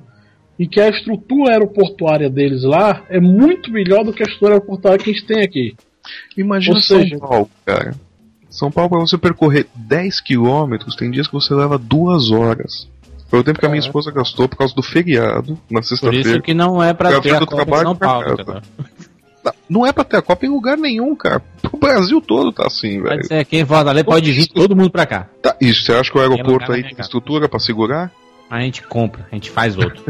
E 0.58 0.68
que 0.68 0.80
a 0.82 0.90
estrutura 0.90 1.54
aeroportuária 1.54 2.30
deles 2.30 2.64
lá 2.64 3.04
é 3.10 3.20
muito 3.20 3.72
melhor 3.72 4.04
do 4.04 4.12
que 4.12 4.22
a 4.22 4.26
estrutura 4.26 4.54
aeroportuária 4.56 5.00
que 5.00 5.10
a 5.10 5.14
gente 5.14 5.26
tem 5.26 5.42
aqui. 5.42 5.74
Imagina 6.38 6.76
Ou 6.76 6.82
São 6.82 7.00
seja- 7.00 7.18
Paulo, 7.18 7.50
cara. 7.66 7.96
São 8.50 8.70
Paulo, 8.72 8.90
pra 8.90 9.00
você 9.00 9.18
percorrer 9.18 9.68
10 9.76 10.20
quilômetros, 10.20 10.96
tem 10.96 11.10
dias 11.12 11.28
que 11.28 11.34
você 11.34 11.54
leva 11.54 11.78
duas 11.78 12.30
horas. 12.32 12.90
Foi 13.30 13.40
o 13.40 13.44
tempo 13.44 13.60
que 13.60 13.66
a 13.66 13.70
minha 13.70 13.80
esposa 13.80 14.12
gastou 14.12 14.50
por 14.50 14.58
causa 14.58 14.74
do 14.74 14.82
feriado, 14.82 15.58
na 15.70 15.80
Por 15.82 15.88
sexta-feira. 15.88 16.30
isso 16.30 16.42
que 16.42 16.54
não 16.56 16.82
é 16.84 16.94
pra 16.96 17.10
Pra 17.12 17.22
ter 17.22 17.36
a 17.36 17.46
Copa 17.46 17.78
São 17.78 17.96
Paulo. 17.96 18.36
Não, 19.70 19.86
é 19.86 19.94
pra 19.94 20.04
ter 20.04 20.18
a 20.18 20.22
Copa 20.22 20.46
em 20.46 20.50
lugar 20.50 20.78
nenhum, 20.78 21.16
cara. 21.16 21.42
O 21.72 21.78
Brasil 21.78 22.20
todo 22.20 22.52
tá 22.52 22.66
assim, 22.66 23.02
velho. 23.02 23.18
Pode 23.18 23.28
ser 23.28 23.40
aqui 23.40 23.58
em 23.58 23.66
Fortaleza, 23.66 24.04
pode 24.04 24.32
vir 24.32 24.48
todo 24.48 24.76
mundo 24.76 24.90
pra 24.90 25.06
cá. 25.06 25.28
Tá, 25.42 25.56
isso, 25.62 25.84
você 25.84 25.94
acha 25.94 26.12
que 26.12 26.18
o 26.18 26.22
aeroporto 26.22 26.72
aí 26.72 26.82
tem 26.82 26.96
estrutura 27.00 27.48
pra 27.48 27.60
segurar? 27.60 28.12
A 28.50 28.62
gente 28.62 28.82
compra, 28.82 29.28
a 29.32 29.36
gente 29.36 29.52
faz 29.52 29.78
outro. 29.78 30.04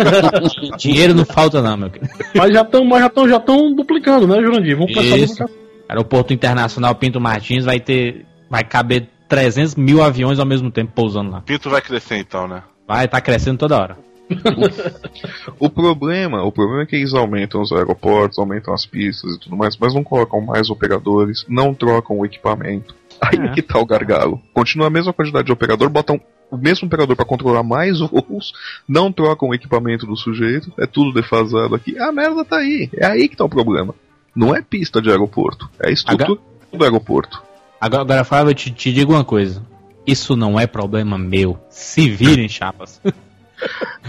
Dinheiro 0.78 1.14
não 1.14 1.26
falta 1.26 1.60
não, 1.60 1.76
meu 1.76 1.90
querido. 1.90 2.10
Mas 2.34 2.54
já 2.54 2.62
estão 2.62 2.88
já 2.98 3.08
tão, 3.10 3.28
já 3.28 3.38
tão 3.38 3.74
duplicando, 3.74 4.26
né, 4.26 4.40
Jurandir? 4.40 4.74
Vamos 4.74 4.94
começar 4.94 5.14
a 5.14 5.18
Isso. 5.18 5.34
duplicar. 5.36 5.66
Aeroporto 5.88 6.32
Internacional 6.32 6.94
Pinto 6.94 7.20
Martins 7.20 7.66
vai 7.66 7.78
ter. 7.78 8.24
Vai 8.48 8.64
caber 8.64 9.08
300 9.28 9.74
mil 9.74 10.02
aviões 10.02 10.38
ao 10.38 10.46
mesmo 10.46 10.70
tempo 10.70 10.92
pousando 10.94 11.30
lá. 11.30 11.42
Pinto 11.42 11.68
vai 11.68 11.82
crescer 11.82 12.16
então, 12.16 12.48
né? 12.48 12.62
Vai 12.88 13.04
estar 13.04 13.20
crescendo 13.20 13.58
toda 13.58 13.76
hora. 13.76 13.98
O 15.58 15.70
problema, 15.70 16.42
o 16.42 16.52
problema 16.52 16.82
é 16.82 16.86
que 16.86 16.96
eles 16.96 17.14
aumentam 17.14 17.60
os 17.62 17.72
aeroportos, 17.72 18.38
aumentam 18.38 18.74
as 18.74 18.84
pistas 18.84 19.34
e 19.34 19.40
tudo 19.40 19.56
mais, 19.56 19.76
mas 19.76 19.94
não 19.94 20.04
colocam 20.04 20.40
mais 20.40 20.68
operadores, 20.68 21.44
não 21.48 21.74
trocam 21.74 22.18
o 22.18 22.26
equipamento. 22.26 22.94
Aí 23.20 23.38
É. 23.38 23.48
que 23.48 23.62
tá 23.62 23.78
o 23.78 23.86
gargalo. 23.86 24.40
Continua 24.52 24.88
a 24.88 24.90
mesma 24.90 25.12
quantidade 25.12 25.46
de 25.46 25.52
operador, 25.52 25.88
botam 25.88 26.20
o 26.50 26.56
mesmo 26.56 26.86
operador 26.86 27.16
para 27.16 27.24
controlar 27.24 27.62
mais 27.62 27.98
voos, 28.00 28.52
não 28.86 29.10
trocam 29.10 29.48
o 29.48 29.54
equipamento 29.54 30.06
do 30.06 30.16
sujeito, 30.16 30.72
é 30.78 30.86
tudo 30.86 31.12
defasado 31.12 31.74
aqui. 31.74 31.98
A 31.98 32.12
merda 32.12 32.44
tá 32.44 32.58
aí. 32.58 32.90
É 32.94 33.06
aí 33.06 33.28
que 33.28 33.36
tá 33.36 33.44
o 33.44 33.48
problema. 33.48 33.94
Não 34.34 34.54
é 34.54 34.60
pista 34.60 35.00
de 35.00 35.10
aeroporto, 35.10 35.68
é 35.80 35.88
a 35.88 35.92
estrutura 35.92 36.38
do 36.72 36.84
aeroporto. 36.84 37.42
Agora, 37.80 38.02
agora 38.02 38.24
Fábio, 38.24 38.50
eu 38.50 38.54
te, 38.54 38.70
te 38.70 38.92
digo 38.92 39.12
uma 39.12 39.24
coisa. 39.24 39.62
Isso 40.06 40.36
não 40.36 40.60
é 40.60 40.66
problema 40.66 41.18
meu. 41.18 41.58
Se 41.68 42.08
virem, 42.08 42.48
chapas. 42.48 43.00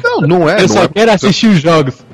Não, 0.04 0.22
não 0.22 0.50
é. 0.50 0.58
eu 0.58 0.62
não 0.62 0.68
só 0.68 0.84
é 0.84 0.88
quero 0.88 1.12
assistir 1.12 1.48
os 1.48 1.60
jogos. 1.60 2.06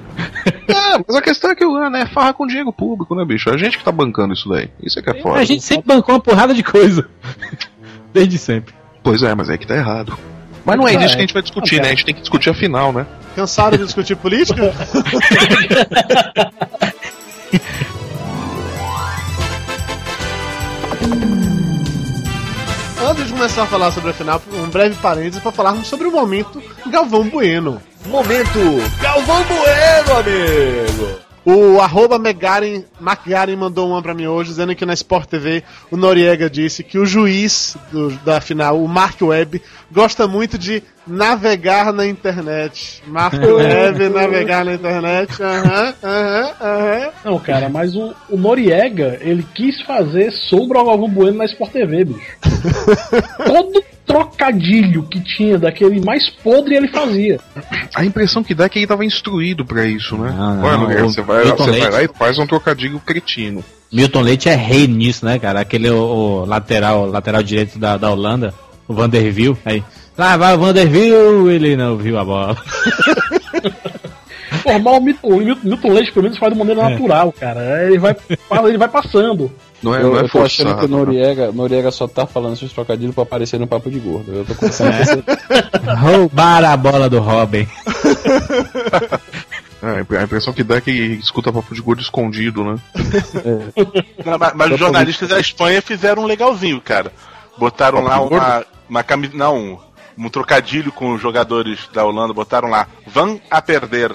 É, 0.67 1.03
mas 1.07 1.15
a 1.15 1.21
questão 1.21 1.51
é 1.51 1.55
que 1.55 1.65
o 1.65 1.89
né, 1.89 2.01
é 2.01 2.05
farra 2.05 2.33
com 2.33 2.45
dinheiro 2.45 2.71
público, 2.71 3.15
né, 3.15 3.25
bicho? 3.25 3.49
É 3.49 3.53
a 3.53 3.57
gente 3.57 3.77
que 3.77 3.83
tá 3.83 3.91
bancando 3.91 4.33
isso 4.33 4.47
daí. 4.47 4.69
Isso 4.81 4.99
é 4.99 5.01
que 5.01 5.09
é 5.09 5.21
foda. 5.21 5.39
A 5.39 5.43
gente 5.43 5.63
sempre 5.63 5.87
bancou 5.87 6.15
uma 6.15 6.21
porrada 6.21 6.53
de 6.53 6.63
coisa. 6.63 7.07
Desde 8.13 8.37
sempre. 8.37 8.73
Pois 9.01 9.23
é, 9.23 9.33
mas 9.33 9.49
é 9.49 9.57
que 9.57 9.65
tá 9.65 9.75
errado. 9.75 10.17
Mas 10.65 10.77
não 10.77 10.87
é 10.87 10.95
disso 10.95 11.15
que 11.15 11.17
a 11.17 11.21
gente 11.21 11.33
vai 11.33 11.43
discutir, 11.43 11.81
né? 11.81 11.87
A 11.87 11.91
gente 11.91 12.05
tem 12.05 12.15
que 12.15 12.21
discutir 12.21 12.49
a 12.49 12.53
final, 12.53 12.93
né? 12.93 13.05
Cansaram 13.35 13.77
de 13.77 13.83
discutir 13.83 14.15
política? 14.15 14.73
começar 23.43 23.63
a 23.63 23.67
falar 23.67 23.91
sobre 23.91 24.11
a 24.11 24.13
final, 24.13 24.41
um 24.53 24.69
breve 24.69 24.95
parênteses 25.01 25.41
para 25.43 25.51
falarmos 25.51 25.87
sobre 25.89 26.07
o 26.07 26.11
momento 26.13 26.63
Galvão 26.87 27.27
Bueno. 27.27 27.81
Momento 28.05 28.57
Galvão 29.01 29.43
Bueno, 29.43 30.19
amigo. 30.19 31.19
O 31.45 31.81
arroba 31.81 32.17
Megaren, 32.17 32.85
McGaren 33.01 33.57
mandou 33.57 33.89
uma 33.89 34.01
pra 34.01 34.13
mim 34.13 34.27
hoje, 34.27 34.51
dizendo 34.51 34.73
que 34.73 34.85
na 34.85 34.93
Sport 34.93 35.27
TV 35.27 35.61
o 35.91 35.97
Noriega 35.97 36.49
disse 36.49 36.85
que 36.85 36.97
o 36.97 37.05
juiz 37.05 37.75
do- 37.91 38.11
da 38.23 38.39
final, 38.39 38.81
o 38.81 38.87
Mark 38.87 39.21
Webb, 39.21 39.61
gosta 39.91 40.25
muito 40.25 40.57
de 40.57 40.81
navegar 41.05 41.91
na 41.91 42.05
internet. 42.05 43.03
Mark 43.07 43.33
Webb, 43.41 44.09
navegar 44.09 44.65
na 44.65 44.73
internet. 44.73 45.41
Aham, 45.41 45.93
aham, 46.03 46.51
aham. 46.61 47.09
Não, 47.25 47.39
cara, 47.39 47.69
mas 47.69 47.95
o, 47.95 48.13
o 48.29 48.37
Noriega, 48.37 49.17
ele 49.21 49.45
quis 49.53 49.81
fazer 49.81 50.31
sombra 50.31 50.79
ao 50.79 50.85
Galvão 50.85 51.09
Bueno 51.09 51.37
na 51.37 51.45
Sport 51.45 51.71
TV, 51.71 52.05
bicho. 52.05 52.37
Todo 53.45 53.83
trocadilho 54.05 55.03
que 55.03 55.19
tinha 55.19 55.57
daquele 55.57 56.03
mais 56.03 56.29
podre 56.29 56.75
ele 56.75 56.87
fazia. 56.89 57.39
A 57.95 58.05
impressão 58.05 58.43
que 58.43 58.53
dá 58.53 58.65
é 58.65 58.69
que 58.69 58.79
ele 58.79 58.87
tava 58.87 59.05
instruído 59.05 59.65
pra 59.65 59.85
isso, 59.85 60.17
né? 60.17 60.33
Não, 60.37 60.55
não, 60.55 60.63
Olha, 60.63 60.77
Nogueira, 60.77 61.05
o 61.05 61.09
você 61.09 61.21
vai, 61.21 61.45
você 61.45 61.79
vai 61.79 61.89
lá 61.89 62.03
e 62.03 62.07
faz 62.07 62.37
um 62.37 62.45
trocadilho 62.45 62.99
cretino. 62.99 63.63
Milton 63.91 64.21
Leite 64.21 64.49
é 64.49 64.55
rei 64.55 64.87
nisso, 64.87 65.25
né, 65.25 65.37
cara? 65.39 65.61
Aquele 65.61 65.89
o, 65.89 65.97
o 65.97 66.45
lateral, 66.45 67.05
lateral 67.05 67.43
direito 67.43 67.77
da, 67.77 67.95
da 67.95 68.09
Holanda, 68.09 68.53
o 68.87 68.93
Vanderbilt. 68.93 69.57
Aí, 69.63 69.83
lá 70.17 70.37
vai 70.37 70.53
o 70.55 70.59
Vanderbilt, 70.59 71.47
ele 71.49 71.75
não 71.75 71.97
viu 71.97 72.17
a 72.17 72.25
bola. 72.25 72.57
Normal, 74.65 74.97
o 74.97 75.01
Milton, 75.37 75.89
Leite, 75.91 76.11
pelo 76.11 76.23
menos, 76.23 76.37
faz 76.37 76.53
de 76.53 76.59
maneira 76.59 76.81
É. 76.81 76.89
natural, 76.89 77.31
cara. 77.33 77.85
Ele 77.85 77.97
vai, 77.99 78.15
ele 78.67 78.77
vai 78.77 78.87
passando. 78.87 79.51
Não 79.81 79.93
é, 79.93 80.01
Eu, 80.01 80.11
não 80.11 80.17
é 80.17 80.21
eu 80.21 80.29
tô 80.29 80.41
achando 80.41 80.67
forçado. 80.69 80.79
que 80.87 80.93
o 80.93 80.97
Noriega, 80.97 81.51
Noriega 81.51 81.91
só 81.91 82.07
tá 82.07 82.25
falando 82.25 82.53
esses 82.53 82.71
trocadilhos 82.71 83.13
pra 83.13 83.23
aparecer 83.23 83.59
no 83.59 83.67
papo 83.67 83.89
de 83.91 83.99
gordo. 83.99 84.31
Eu 84.33 84.45
tô 84.45 84.55
começando 84.55 84.93
a 84.93 84.97
perceber. 84.97 85.23
Roubaram 85.97 86.69
a 86.69 86.77
bola 86.77 87.09
do 87.09 87.19
Robin. 87.19 87.67
É, 89.85 90.17
a 90.17 90.23
impressão 90.23 90.53
que 90.53 90.63
dá 90.63 90.77
é 90.77 90.81
que 90.81 90.91
escuta 91.21 91.51
papo 91.51 91.75
de 91.75 91.81
gordo 91.81 92.01
escondido, 92.01 92.63
né? 92.63 92.77
Não, 94.25 94.37
mas, 94.39 94.53
mas 94.55 94.71
os 94.71 94.79
jornalistas 94.79 95.27
da 95.27 95.41
Espanha 95.41 95.81
fizeram 95.81 96.23
um 96.23 96.25
legalzinho, 96.25 96.79
cara. 96.79 97.11
Botaram 97.57 98.01
Papo 98.01 98.33
lá 98.33 98.39
uma, 98.39 98.65
uma 98.89 99.03
camisa. 99.03 99.33
Não, 99.35 99.77
um 100.17 100.29
trocadilho 100.29 100.91
com 100.91 101.13
os 101.13 101.21
jogadores 101.21 101.87
da 101.93 102.05
Holanda, 102.05 102.33
botaram 102.33 102.69
lá. 102.69 102.87
Van 103.07 103.39
a 103.49 103.61
perder. 103.61 104.13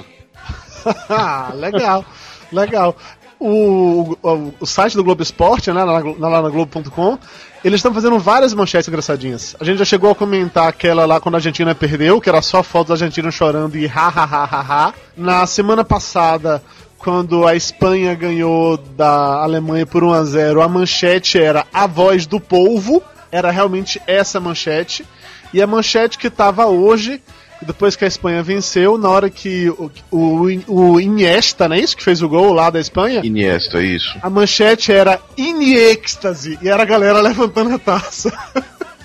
Legal, 1.55 2.05
legal. 2.53 2.97
O, 3.41 4.17
o, 4.23 4.55
o 4.61 4.67
site 4.67 4.97
do 4.97 5.05
Globo 5.05 5.23
Esporte, 5.23 5.73
né, 5.73 5.85
lá, 5.85 6.01
lá 6.01 6.43
na 6.43 6.49
Globo.com, 6.49 7.19
eles 7.65 7.79
estão 7.79 7.93
fazendo 7.93 8.19
várias 8.19 8.55
manchetes 8.55 8.89
engraçadinhas. 8.89 9.57
A 9.61 9.65
gente 9.65 9.79
já 9.79 9.85
chegou 9.85 10.11
a 10.11 10.15
comentar 10.15 10.69
aquela 10.69 11.05
lá 11.05 11.21
quando 11.21 11.35
a 11.35 11.39
Argentina 11.39 11.75
perdeu, 11.75 12.21
que 12.21 12.29
era 12.29 12.43
só 12.43 12.63
fotos 12.63 12.89
da 12.89 12.95
Argentina 12.95 13.31
chorando 13.31 13.77
e 13.77 13.87
ha 13.87 14.09
ha 14.09 14.25
ha 14.25 14.45
ha 14.45 14.61
ha. 14.61 14.95
Na 15.17 15.47
semana 15.47 15.85
passada, 15.85 16.63
quando 16.99 17.47
a 17.47 17.55
Espanha 17.55 18.15
ganhou 18.15 18.77
da 18.77 19.43
Alemanha 19.43 19.87
por 19.87 20.03
1 20.03 20.13
a 20.13 20.25
0 20.25 20.63
a 20.63 20.69
manchete 20.69 21.39
era 21.39 21.67
a 21.73 21.87
voz 21.87 22.27
do 22.27 22.41
povo, 22.41 23.03
era 23.31 23.51
realmente 23.51 24.01
essa 24.07 24.41
manchete. 24.41 25.05
E 25.53 25.63
a 25.63 25.67
manchete 25.67 26.19
que 26.19 26.29
tava 26.29 26.67
hoje, 26.67 27.23
depois 27.63 27.97
que 27.97 28.05
a 28.05 28.09
Espanha 28.09 28.43
venceu, 28.43 28.99
na 28.99 29.09
hora 29.09 29.31
que 29.31 29.69
o, 29.71 29.91
o, 30.11 30.47
o 30.67 31.01
Iniesta, 31.01 31.69
não 31.69 31.77
é 31.77 31.81
isso? 31.81 31.97
Que 31.97 32.05
fez 32.05 32.23
o 32.23 32.29
gol 32.29 32.53
lá 32.53 32.71
da 32.71 32.81
Espanha? 32.81 33.21
Iniesta, 33.25 33.83
isso. 33.83 34.17
A 34.23 34.31
manchete 34.31 34.93
era 34.93 35.21
Iniextase 35.37 36.59
e 36.63 36.69
era 36.69 36.83
a 36.83 36.87
galera 36.87 37.21
levantando 37.21 37.75
a 37.75 37.79
taça. 37.79 38.33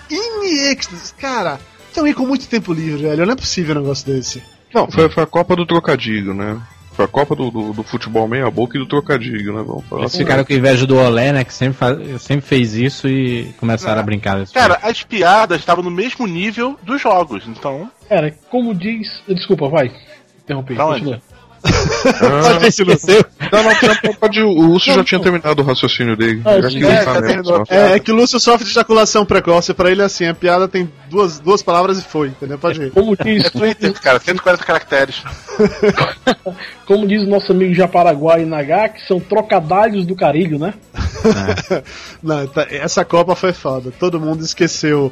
Iniextase, 0.09 1.13
cara, 1.15 1.59
estão 1.87 2.05
aí 2.05 2.13
com 2.13 2.25
muito 2.25 2.47
tempo 2.47 2.73
livre, 2.73 3.03
velho. 3.03 3.25
Não 3.25 3.33
é 3.33 3.37
possível 3.37 3.75
um 3.75 3.79
negócio 3.79 4.05
desse. 4.05 4.43
Não, 4.73 4.89
foi, 4.89 5.09
foi 5.09 5.23
a 5.23 5.27
Copa 5.27 5.55
do 5.55 5.65
Trocadilho, 5.65 6.33
né? 6.33 6.59
Foi 6.93 7.05
a 7.05 7.07
Copa 7.07 7.35
do, 7.35 7.49
do, 7.49 7.73
do 7.73 7.83
futebol 7.83 8.27
meia 8.27 8.49
boca 8.51 8.77
e 8.77 8.79
do 8.79 8.85
trocadilho, 8.87 9.53
né? 9.53 9.63
Vamos 9.65 9.83
falar 9.85 10.01
Eles 10.03 10.13
assim. 10.13 10.23
ficaram 10.23 10.45
com 10.45 10.53
inveja 10.53 10.85
do 10.85 10.95
Olé, 10.97 11.33
né? 11.33 11.43
Que 11.43 11.53
sempre, 11.53 11.73
faz- 11.77 12.21
sempre 12.21 12.45
fez 12.45 12.75
isso 12.75 13.07
e 13.07 13.51
começaram 13.59 13.99
a 13.99 14.03
brincar 14.03 14.37
desse 14.37 14.53
Cara, 14.53 14.77
as 14.83 15.01
piadas 15.03 15.59
estavam 15.59 15.83
no 15.83 15.89
mesmo 15.91 16.27
nível 16.27 16.77
dos 16.83 17.01
jogos, 17.01 17.45
então. 17.47 17.89
Cara, 18.07 18.31
como 18.49 18.73
diz. 18.75 19.07
Desculpa, 19.27 19.67
vai. 19.69 19.91
Interrompi. 20.43 20.75
Pra 20.75 20.85
onde? 20.85 20.99
continua. 20.99 21.21
Ah, 21.65 22.59
jeito. 22.59 22.85
no 22.91 22.99
seu. 22.99 23.25
não, 23.51 23.63
não, 23.63 23.71
não, 24.03 24.13
pode, 24.15 24.41
o 24.41 24.49
Lúcio 24.49 24.93
já 24.93 25.03
tinha 25.03 25.21
terminado 25.21 25.61
o 25.61 25.65
raciocínio 25.65 26.15
dele. 26.17 26.41
Ah, 26.43 26.61
já 26.61 26.69
sim. 26.69 26.79
que 26.79 26.85
É, 26.85 27.03
tá 27.03 27.43
só. 27.43 27.63
É, 27.69 27.93
é 27.93 27.99
que 27.99 28.11
o 28.11 28.15
Lúcio 28.15 28.39
sofre 28.39 28.65
de 28.65 28.71
ejaculação 28.71 29.25
precoce. 29.25 29.73
Pra 29.73 29.89
ele, 29.89 30.01
assim, 30.01 30.27
a 30.27 30.33
piada 30.33 30.67
tem 30.67 30.91
duas, 31.09 31.39
duas 31.39 31.61
palavras 31.63 31.99
e 31.99 32.03
foi, 32.03 32.27
entendeu? 32.29 32.57
Pode 32.57 32.81
ir. 32.81 32.91
Como 32.91 33.15
diz, 33.15 33.45
É 33.45 33.49
Twitter, 33.49 33.93
cara, 33.93 34.19
140 34.19 34.63
caracteres. 34.63 35.23
como 36.85 37.07
diz 37.07 37.23
o 37.23 37.27
nosso 37.29 37.51
amigo 37.51 37.73
Japaraguai 37.73 38.45
Nagá, 38.45 38.89
que 38.89 39.05
são 39.07 39.19
trocadalhos 39.19 40.05
do 40.05 40.15
carilho, 40.15 40.59
né? 40.59 40.73
Não, 42.21 42.45
tá- 42.47 42.67
essa 42.69 43.05
Copa 43.05 43.35
foi 43.35 43.53
foda. 43.53 43.91
Todo 43.99 44.19
mundo 44.19 44.43
esqueceu, 44.43 45.11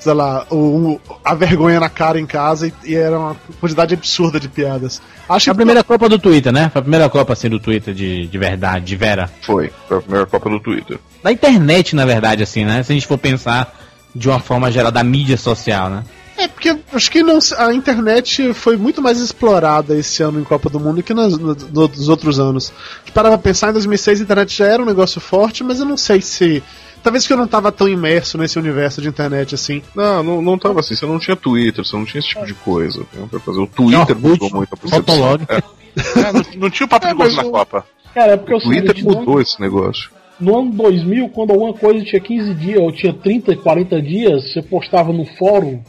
sei 0.00 0.12
lá, 0.14 0.46
o, 0.50 0.56
o- 0.56 1.00
a 1.24 1.34
vergonha 1.34 1.80
na 1.80 1.88
cara 1.88 2.18
em 2.20 2.26
casa 2.26 2.66
e, 2.68 2.72
e 2.84 2.94
era 2.94 3.18
uma 3.18 3.36
quantidade 3.60 3.94
absurda 3.94 4.38
de 4.40 4.48
piadas. 4.48 5.00
Acho 5.28 5.44
Foi 5.46 5.50
a 5.50 5.54
que 5.54 5.56
primeira 5.56 5.84
Copa 5.84 6.08
do 6.08 6.18
Twitter, 6.18 6.52
né? 6.52 6.68
Foi 6.72 6.78
a 6.80 6.82
primeira 6.82 7.08
Copa 7.08 7.32
assim 7.32 7.48
do 7.48 7.58
Twitter 7.60 7.92
de, 7.94 8.26
de 8.26 8.38
verdade, 8.38 8.84
de 8.84 8.96
vera. 8.96 9.30
Foi, 9.42 9.70
foi 9.88 9.98
a 9.98 10.00
primeira 10.00 10.26
Copa 10.26 10.48
do 10.48 10.60
Twitter. 10.60 10.98
Da 11.22 11.32
internet, 11.32 11.94
na 11.96 12.04
verdade, 12.06 12.42
assim, 12.42 12.64
né? 12.64 12.82
Se 12.82 12.92
a 12.92 12.94
gente 12.94 13.06
for 13.06 13.18
pensar 13.18 13.74
de 14.14 14.28
uma 14.28 14.38
forma 14.40 14.70
geral 14.72 14.90
da 14.90 15.02
mídia 15.04 15.36
social, 15.36 15.90
né? 15.90 16.04
É, 16.36 16.46
porque 16.46 16.78
acho 16.92 17.10
que 17.10 17.20
não, 17.20 17.40
a 17.58 17.74
internet 17.74 18.54
foi 18.54 18.76
muito 18.76 19.02
mais 19.02 19.18
explorada 19.18 19.96
esse 19.96 20.22
ano 20.22 20.38
em 20.40 20.44
Copa 20.44 20.70
do 20.70 20.78
Mundo 20.78 21.02
que 21.02 21.12
nos, 21.12 21.36
nos- 21.36 21.64
nos 21.72 22.08
outros 22.08 22.38
anos. 22.38 22.72
De 23.04 23.10
parar 23.10 23.30
pra 23.30 23.38
pensar, 23.38 23.70
em 23.70 23.72
2006 23.72 24.20
a 24.20 24.22
internet 24.22 24.56
já 24.56 24.66
era 24.66 24.80
um 24.80 24.86
negócio 24.86 25.20
forte, 25.20 25.64
mas 25.64 25.80
eu 25.80 25.84
não 25.86 25.96
sei 25.96 26.20
se. 26.20 26.62
Talvez 27.02 27.26
que 27.26 27.32
eu 27.32 27.36
não 27.36 27.46
tava 27.46 27.70
tão 27.72 27.88
imerso 27.88 28.36
nesse 28.38 28.58
universo 28.58 29.00
de 29.00 29.08
internet 29.08 29.54
assim. 29.54 29.82
Não, 29.94 30.22
não, 30.22 30.42
não 30.42 30.58
tava 30.58 30.80
assim. 30.80 30.94
Você 30.94 31.06
não 31.06 31.18
tinha 31.18 31.36
Twitter, 31.36 31.84
você 31.84 31.96
não 31.96 32.04
tinha 32.04 32.18
esse 32.18 32.28
tipo 32.28 32.44
de 32.46 32.54
coisa. 32.54 33.02
Não 33.14 33.28
pra 33.28 33.40
fazer. 33.40 33.60
O 33.60 33.66
Twitter 33.66 34.16
mudou 34.18 34.50
muito 34.50 34.74
a 34.74 34.76
percepção. 34.76 35.16
Fotolog. 35.16 35.44
É, 35.48 35.56
É, 36.20 36.32
não, 36.32 36.42
não 36.62 36.70
tinha 36.70 36.86
o 36.86 36.88
papo 36.88 37.06
É, 37.06 37.12
de 37.12 37.18
mas 37.18 37.34
na 37.36 37.42
o- 37.44 37.50
Copa. 37.50 37.84
Cara, 38.14 38.32
é 38.32 38.36
porque 38.36 38.52
eu 38.52 38.58
o 38.58 38.60
Twitter 38.60 39.04
mudou 39.04 39.40
esse 39.40 39.60
negócio. 39.60 40.10
no 40.40 40.58
ano 40.58 40.70
2000, 40.72 41.28
quando 41.30 41.50
alguma 41.52 41.72
coisa 41.74 42.04
tinha 42.04 42.20
15 42.20 42.54
dias, 42.54 42.78
ou 42.80 42.92
tinha 42.92 43.12
30, 43.12 43.56
40 43.56 44.00
dias, 44.00 44.52
você 44.52 44.62
postava 44.62 45.12
no 45.12 45.24
fórum 45.24 45.80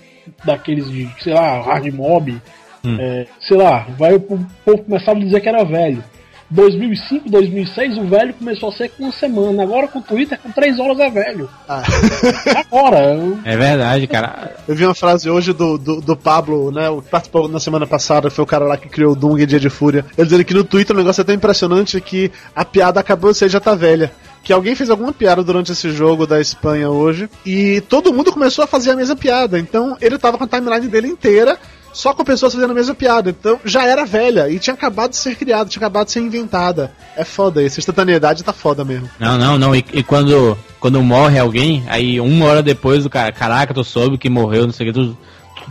daqueles 0.43 0.89
de, 0.89 1.07
sei 1.21 1.33
lá, 1.33 1.61
hard 1.61 1.93
mob, 1.93 2.41
é, 2.85 3.27
sei 3.39 3.57
lá, 3.57 3.85
vai 3.97 4.13
o 4.15 4.19
povo 4.19 4.45
começava 4.83 5.19
a 5.19 5.21
dizer 5.23 5.39
que 5.41 5.49
era 5.49 5.63
velho. 5.63 6.03
2005, 6.51 7.29
2006, 7.29 7.97
o 7.97 8.05
velho 8.05 8.33
começou 8.33 8.69
a 8.69 8.71
ser 8.71 8.89
com 8.89 9.03
uma 9.03 9.11
semana. 9.11 9.61
Agora 9.63 9.87
com 9.87 9.99
o 9.99 10.01
Twitter, 10.01 10.39
com 10.41 10.51
3 10.51 10.79
horas 10.79 10.99
é 10.99 11.09
velho. 11.09 11.49
Ah. 11.67 11.83
Agora, 12.71 13.13
eu- 13.13 13.39
É 13.45 13.55
verdade, 13.55 14.07
cara. 14.07 14.55
Eu 14.67 14.75
vi 14.75 14.85
uma 14.85 14.95
frase 14.95 15.29
hoje 15.29 15.53
do, 15.53 15.77
do, 15.77 16.01
do 16.01 16.17
Pablo, 16.17 16.71
né? 16.71 16.89
O 16.89 17.01
que 17.01 17.09
participou 17.09 17.47
na 17.47 17.59
semana 17.59 17.85
passada, 17.85 18.29
foi 18.29 18.43
o 18.43 18.47
cara 18.47 18.65
lá 18.65 18.77
que 18.77 18.89
criou 18.89 19.13
o 19.13 19.15
Dung 19.15 19.37
e 19.39 19.45
Dia 19.45 19.59
de 19.59 19.69
Fúria. 19.69 20.05
Ele 20.17 20.25
dizendo 20.25 20.43
que 20.45 20.53
no 20.53 20.63
Twitter 20.63 20.95
o 20.95 20.99
negócio 20.99 21.21
é 21.21 21.23
tão 21.23 21.35
impressionante 21.35 21.99
que 22.01 22.31
a 22.55 22.65
piada 22.65 22.99
acabou 22.99 23.31
de 23.31 23.37
ser 23.37 23.49
já 23.49 23.59
tá 23.59 23.75
velha. 23.75 24.11
Que 24.43 24.53
alguém 24.53 24.73
fez 24.73 24.89
alguma 24.89 25.11
piada 25.11 25.43
durante 25.43 25.71
esse 25.71 25.91
jogo 25.91 26.25
da 26.25 26.39
Espanha 26.39 26.89
hoje 26.89 27.29
e 27.45 27.81
todo 27.89 28.13
mundo 28.13 28.31
começou 28.31 28.63
a 28.63 28.67
fazer 28.67 28.91
a 28.91 28.95
mesma 28.95 29.15
piada. 29.15 29.59
Então 29.59 29.97
ele 30.01 30.17
tava 30.17 30.37
com 30.37 30.45
a 30.45 30.47
timeline 30.47 30.87
dele 30.87 31.09
inteira 31.09 31.57
só 31.93 32.13
com 32.13 32.23
pessoas 32.23 32.53
fazendo 32.53 32.71
a 32.71 32.73
mesma 32.73 32.93
piada. 32.95 33.29
Então 33.29 33.59
já 33.65 33.85
era 33.85 34.05
velha 34.05 34.49
e 34.49 34.59
tinha 34.59 34.73
acabado 34.73 35.11
de 35.11 35.17
ser 35.17 35.35
criada, 35.35 35.69
tinha 35.69 35.79
acabado 35.79 36.05
de 36.07 36.11
ser 36.13 36.19
inventada. 36.21 36.91
É 37.15 37.23
foda 37.23 37.61
isso, 37.63 37.79
a 37.79 37.81
instantaneidade 37.81 38.43
tá 38.43 38.53
foda 38.53 38.83
mesmo. 38.85 39.09
Não, 39.19 39.37
não, 39.37 39.57
não. 39.57 39.75
E, 39.75 39.83
e 39.93 40.03
quando, 40.03 40.57
quando 40.79 41.01
morre 41.03 41.37
alguém, 41.39 41.83
aí 41.87 42.19
uma 42.19 42.45
hora 42.45 42.63
depois 42.63 43.05
o 43.05 43.09
cara, 43.09 43.31
caraca, 43.31 43.73
tu 43.73 43.83
soube 43.83 44.17
que 44.17 44.29
morreu, 44.29 44.65
não 44.65 44.73
sei 44.73 44.89
o 44.89 44.93
que, 44.93 44.99
tu, 44.99 45.17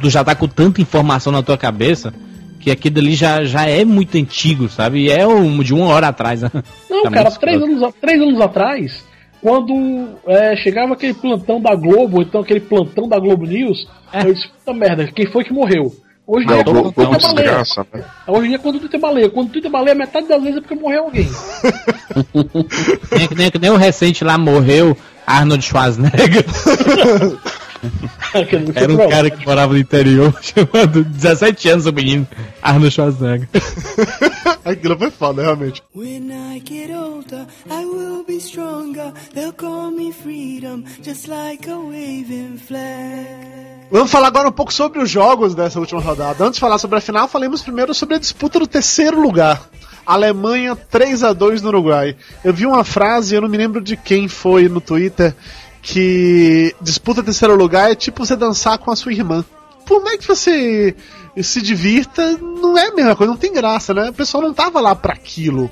tu 0.01 0.11
já 0.11 0.23
tá 0.25 0.35
com 0.35 0.47
tanta 0.49 0.81
informação 0.81 1.33
na 1.33 1.43
tua 1.43 1.57
cabeça 1.57 2.13
que 2.61 2.71
aquilo 2.73 2.99
ali 2.99 3.15
já, 3.15 3.45
já 3.45 3.67
é 3.67 3.85
muito 3.85 4.19
antigo, 4.19 4.69
sabe? 4.69 5.05
E 5.05 5.11
é 5.11 5.25
um, 5.27 5.63
de 5.63 5.73
uma 5.73 5.87
hora 5.87 6.09
atrás, 6.09 6.43
né? 6.43 6.51
Não, 6.91 7.05
Tá 7.05 7.11
cara, 7.11 7.31
três 7.31 7.63
anos, 7.63 7.95
três 8.01 8.21
anos 8.21 8.41
atrás, 8.41 9.05
quando 9.41 10.09
é, 10.27 10.57
chegava 10.57 10.93
aquele 10.95 11.15
plantão 11.15 11.61
da 11.61 11.75
Globo, 11.77 12.21
então 12.21 12.41
aquele 12.41 12.61
plantão 12.61 13.09
da 13.09 13.19
Globo 13.19 13.47
News, 13.47 13.87
É. 14.13 14.23
eu 14.27 14.35
disse, 14.35 14.49
puta 14.49 14.75
merda, 14.75 15.07
quem 15.07 15.27
foi 15.31 15.45
que 15.45 15.53
morreu? 15.53 15.95
Hoje 16.29 16.45
em 16.45 16.49
dia, 16.49 16.61
o 16.61 16.93
quando 16.93 16.93
tu 16.93 17.35
tem 17.35 17.35
baleia. 17.35 17.59
né? 17.95 18.05
Hoje 18.27 18.47
em 18.47 18.49
dia, 18.51 18.59
quando 18.59 18.81
tu 18.81 18.89
tem 18.91 19.01
baleia. 19.01 19.31
Quando 19.31 19.51
tu 19.51 19.63
tem 19.63 19.71
baleia, 19.71 19.95
metade 19.95 20.29
das 20.29 20.43
vezes 20.43 20.59
é 20.59 20.61
porque 20.61 20.75
morreu 20.75 21.05
alguém. 21.05 21.27
Nem, 23.11 23.29
nem, 23.35 23.51
nem 23.59 23.71
o 23.71 23.77
recente 23.77 24.23
lá 24.23 24.37
morreu, 24.37 24.95
Arnold 25.27 25.65
Schwarzenegger. 25.65 26.45
Era 28.75 28.93
um 28.93 29.09
cara 29.09 29.31
que 29.31 29.45
morava 29.47 29.73
no 29.73 29.79
interior, 29.79 30.35
chamado 30.43 31.05
17 31.05 31.69
anos 31.71 31.87
o 31.87 31.93
menino, 31.93 32.27
Arnold 32.63 32.91
Schwarzenegger. 32.91 33.49
Aquilo 34.65 34.99
foi 34.99 35.11
foda, 35.11 35.43
realmente. 35.43 35.83
When 35.95 36.31
I 36.31 36.63
get 36.65 36.91
older, 36.91 37.47
I 37.71 37.85
will 37.85 38.25
be 38.27 38.39
stronger. 38.39 39.13
They'll 39.35 39.53
call 39.53 39.91
me 39.91 40.13
freedom, 40.13 40.85
just 41.03 41.27
like 41.27 41.69
a 41.71 41.79
waving 41.79 42.59
flag. 42.59 43.79
Vamos 43.91 44.11
falar 44.11 44.29
agora 44.29 44.49
um 44.49 44.53
pouco 44.53 44.73
sobre 44.73 45.01
os 45.03 45.09
jogos 45.09 45.55
dessa 45.55 45.81
última 45.81 46.01
rodada. 46.01 46.45
Antes 46.45 46.57
de 46.57 46.61
falar 46.61 46.77
sobre 46.77 46.99
a 46.99 47.01
final, 47.01 47.27
falemos 47.27 47.63
primeiro 47.63 47.95
sobre 47.95 48.17
a 48.17 48.19
disputa 48.19 48.59
do 48.59 48.67
terceiro 48.67 49.19
lugar. 49.19 49.63
Alemanha 50.05 50.77
3 50.77 51.23
a 51.23 51.33
2 51.33 51.63
no 51.63 51.69
Uruguai. 51.69 52.17
Eu 52.45 52.53
vi 52.53 52.67
uma 52.67 52.85
frase, 52.85 53.35
eu 53.35 53.41
não 53.41 53.49
me 53.49 53.57
lembro 53.57 53.81
de 53.81 53.97
quem 53.97 54.29
foi 54.29 54.69
no 54.69 54.81
Twitter, 54.81 55.35
que 55.83 56.75
disputa 56.81 57.23
terceiro 57.23 57.55
lugar 57.57 57.91
é 57.91 57.95
tipo 57.95 58.25
você 58.25 58.37
dançar 58.37 58.79
com 58.79 58.91
a 58.91 58.97
sua 58.97 59.13
irmã. 59.13 59.45
Por 59.87 60.03
mais 60.03 60.19
que 60.19 60.27
você 60.29 60.95
se 61.41 61.63
divirta, 61.63 62.37
não 62.39 62.77
é 62.77 62.89
a 62.89 62.95
mesma 62.95 63.17
coisa, 63.17 63.33
não 63.33 63.39
tem 63.39 63.53
graça, 63.53 63.95
né? 63.95 64.11
O 64.11 64.13
pessoal 64.13 64.43
não 64.43 64.53
tava 64.53 64.81
lá 64.81 64.95
pra 64.95 65.15
aquilo. 65.15 65.71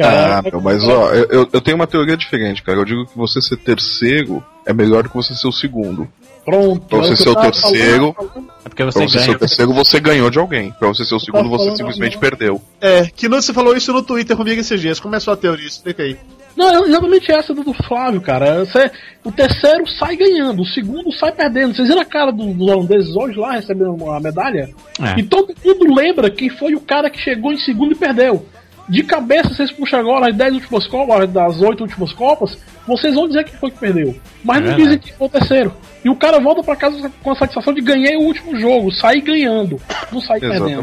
Ah, 0.00 0.40
meu, 0.42 0.60
mas 0.60 0.84
ó, 0.84 1.10
eu, 1.12 1.48
eu- 1.52 1.60
tenho 1.60 1.74
uma 1.76 1.86
teoria 1.86 2.16
diferente, 2.16 2.62
cara. 2.62 2.78
Eu 2.78 2.84
digo 2.84 3.04
que 3.04 3.18
você 3.18 3.42
ser 3.42 3.56
terceiro 3.56 4.40
é 4.64 4.72
melhor 4.72 5.02
do 5.02 5.08
que 5.08 5.16
você 5.16 5.34
ser 5.34 5.48
o 5.48 5.52
segundo. 5.52 6.06
Pronto. 6.44 6.86
Pra 6.86 6.98
você 6.98 7.12
é 7.14 7.16
que 7.16 7.22
ser 7.24 7.28
o 7.30 7.34
terceiro, 7.34 8.14
falando. 8.16 8.48
É 8.64 8.68
porque 8.68 8.82
Pra 8.84 8.92
você 8.92 8.98
você 9.08 9.18
ser 9.18 9.24
ganha. 9.26 9.36
o 9.36 9.38
terceiro, 9.40 9.72
você 9.74 10.00
ganhou 10.00 10.30
de 10.30 10.38
alguém. 10.38 10.70
Pra 10.78 10.86
você 10.86 11.04
ser 11.04 11.16
o 11.16 11.20
segundo, 11.20 11.48
você 11.48 11.74
simplesmente 11.76 12.16
perdeu. 12.16 12.62
É, 12.80 13.06
que 13.06 13.28
você 13.28 13.52
falou 13.52 13.76
isso 13.76 13.92
no 13.92 14.02
Twitter 14.02 14.36
comigo 14.36 14.60
esses 14.60 14.80
dias. 14.80 15.00
Como 15.00 15.14
é 15.14 15.18
a 15.18 15.20
sua 15.20 15.36
teoria? 15.36 15.66
Explica 15.66 16.04
aí. 16.04 16.16
Não, 16.56 16.68
é 16.84 16.88
exatamente 16.88 17.30
essa 17.30 17.54
do, 17.54 17.62
do 17.62 17.72
Flávio, 17.72 18.20
cara. 18.20 18.64
Você- 18.64 18.90
o 19.24 19.30
terceiro 19.30 19.86
sai 19.98 20.16
ganhando, 20.16 20.62
o 20.62 20.66
segundo 20.66 21.12
sai 21.12 21.30
perdendo. 21.32 21.74
Vocês 21.74 21.88
viram 21.88 22.00
a 22.00 22.04
cara 22.04 22.32
do- 22.32 22.52
dos 22.52 22.68
holandeses 22.68 23.14
hoje 23.14 23.38
lá 23.38 23.52
recebendo 23.52 24.10
a 24.10 24.18
medalha? 24.20 24.68
É. 25.00 25.20
E 25.20 25.22
todo 25.22 25.54
mundo 25.64 25.94
lembra 25.94 26.28
quem 26.30 26.48
foi 26.48 26.74
o 26.74 26.80
cara 26.80 27.08
que 27.10 27.18
chegou 27.20 27.52
em 27.52 27.58
segundo 27.58 27.92
e 27.92 27.96
perdeu. 27.96 28.44
De 28.88 29.02
cabeça, 29.02 29.50
vocês 29.54 29.70
puxam 29.70 30.00
agora 30.00 30.30
as 30.30 30.34
10 30.36 30.54
últimas 30.54 30.86
copas, 30.86 31.30
das 31.30 31.60
8 31.60 31.82
últimas 31.82 32.10
copas, 32.12 32.58
vocês 32.86 33.14
vão 33.14 33.28
dizer 33.28 33.44
quem 33.44 33.54
foi 33.58 33.70
que 33.70 33.78
perdeu. 33.78 34.16
Mas 34.42 34.58
É 34.58 34.60
não 34.62 34.76
dizem 34.76 34.98
quem 34.98 35.12
foi 35.12 35.26
o 35.26 35.30
terceiro. 35.30 35.74
E 36.02 36.08
o 36.08 36.16
cara 36.16 36.40
volta 36.40 36.62
pra 36.62 36.74
casa 36.74 37.12
com 37.22 37.30
a 37.30 37.36
satisfação 37.36 37.74
de 37.74 37.82
ganhei 37.82 38.16
o 38.16 38.22
último 38.22 38.58
jogo, 38.58 38.90
sair 38.90 39.20
ganhando, 39.20 39.78
não 40.10 40.20
sai 40.22 40.40
perdendo. 40.48 40.82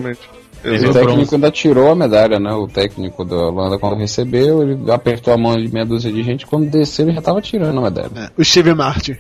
O 0.66 0.74
Exatamente. 0.74 1.08
técnico 1.08 1.36
ainda 1.36 1.52
tirou 1.52 1.92
a 1.92 1.96
medalha, 1.96 2.40
né? 2.40 2.52
O 2.54 2.68
técnico 2.68 3.24
da 3.24 3.36
Holanda, 3.36 3.78
quando 3.78 3.98
recebeu, 3.98 4.64
ele 4.64 4.92
apertou 4.92 5.34
a 5.34 5.38
mão 5.38 5.56
de 5.56 5.72
meia 5.72 5.86
dúzia 5.86 6.12
de 6.12 6.24
gente. 6.24 6.46
Quando 6.46 6.70
desceu, 6.70 7.06
ele 7.06 7.16
já 7.16 7.22
tava 7.22 7.42
tirando 7.42 7.78
a 7.78 7.82
medalha. 7.84 8.32
O 8.38 8.44
Steve 8.44 8.74
Martin. 8.74 9.16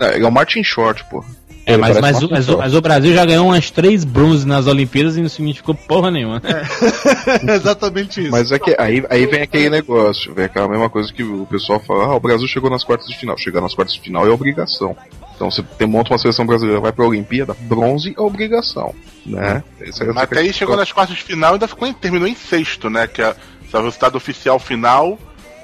É, 0.00 0.20
é 0.22 0.26
o 0.26 0.30
Martin 0.30 0.62
Short, 0.62 1.04
pô. 1.10 1.24
É, 1.68 1.76
mas, 1.76 2.00
mas, 2.00 2.00
o- 2.00 2.02
mas, 2.02 2.22
o- 2.22 2.28
pessoa. 2.28 2.58
mas 2.58 2.74
o 2.74 2.80
Brasil 2.80 3.12
já 3.14 3.24
ganhou 3.24 3.46
umas 3.46 3.70
três 3.70 4.04
bronzes 4.04 4.44
nas 4.44 4.66
Olimpíadas 4.66 5.16
e 5.16 5.20
não 5.22 5.28
significou 5.28 5.74
porra 5.74 6.10
nenhuma. 6.10 6.40
É 7.46 7.54
exatamente 7.54 8.20
isso. 8.22 8.30
Mas 8.30 8.50
é 8.50 8.58
que 8.58 8.74
aí, 8.78 9.04
aí 9.10 9.26
vem 9.26 9.42
aquele 9.42 9.68
negócio, 9.70 10.34
vem 10.34 10.46
aquela 10.46 10.68
mesma 10.68 10.88
coisa 10.88 11.12
que 11.12 11.22
o 11.22 11.46
pessoal 11.46 11.78
fala, 11.80 12.04
ah, 12.06 12.14
o 12.14 12.20
Brasil 12.20 12.48
chegou 12.48 12.70
nas 12.70 12.84
quartas 12.84 13.06
de 13.08 13.16
final. 13.16 13.36
Chegar 13.36 13.60
nas 13.60 13.74
quartas 13.74 13.94
de 13.94 14.00
final 14.00 14.26
é 14.26 14.30
obrigação. 14.30 14.96
Então 15.36 15.50
você 15.50 15.62
tem, 15.76 15.86
monta 15.86 16.12
uma 16.12 16.18
seleção 16.18 16.44
brasileira, 16.46 16.80
vai 16.80 16.90
pra 16.90 17.04
Olimpíada, 17.06 17.54
bronze 17.60 18.12
é 18.16 18.20
obrigação. 18.20 18.94
Né? 19.24 19.62
Essa, 19.80 20.04
essa 20.04 20.12
Mas 20.12 20.24
até 20.24 20.40
aí 20.40 20.52
chegou 20.52 20.76
nas 20.76 20.90
quartas 20.90 21.16
de 21.16 21.22
final 21.22 21.52
e 21.52 21.54
ainda 21.54 21.68
ficou 21.68 21.86
em, 21.86 21.92
terminou 21.92 22.26
em 22.26 22.34
sexto, 22.34 22.88
né? 22.90 23.06
Que 23.06 23.22
é 23.22 23.36
é 23.70 23.76
o 23.76 23.82
resultado 23.82 24.16
oficial 24.16 24.58
final. 24.58 25.18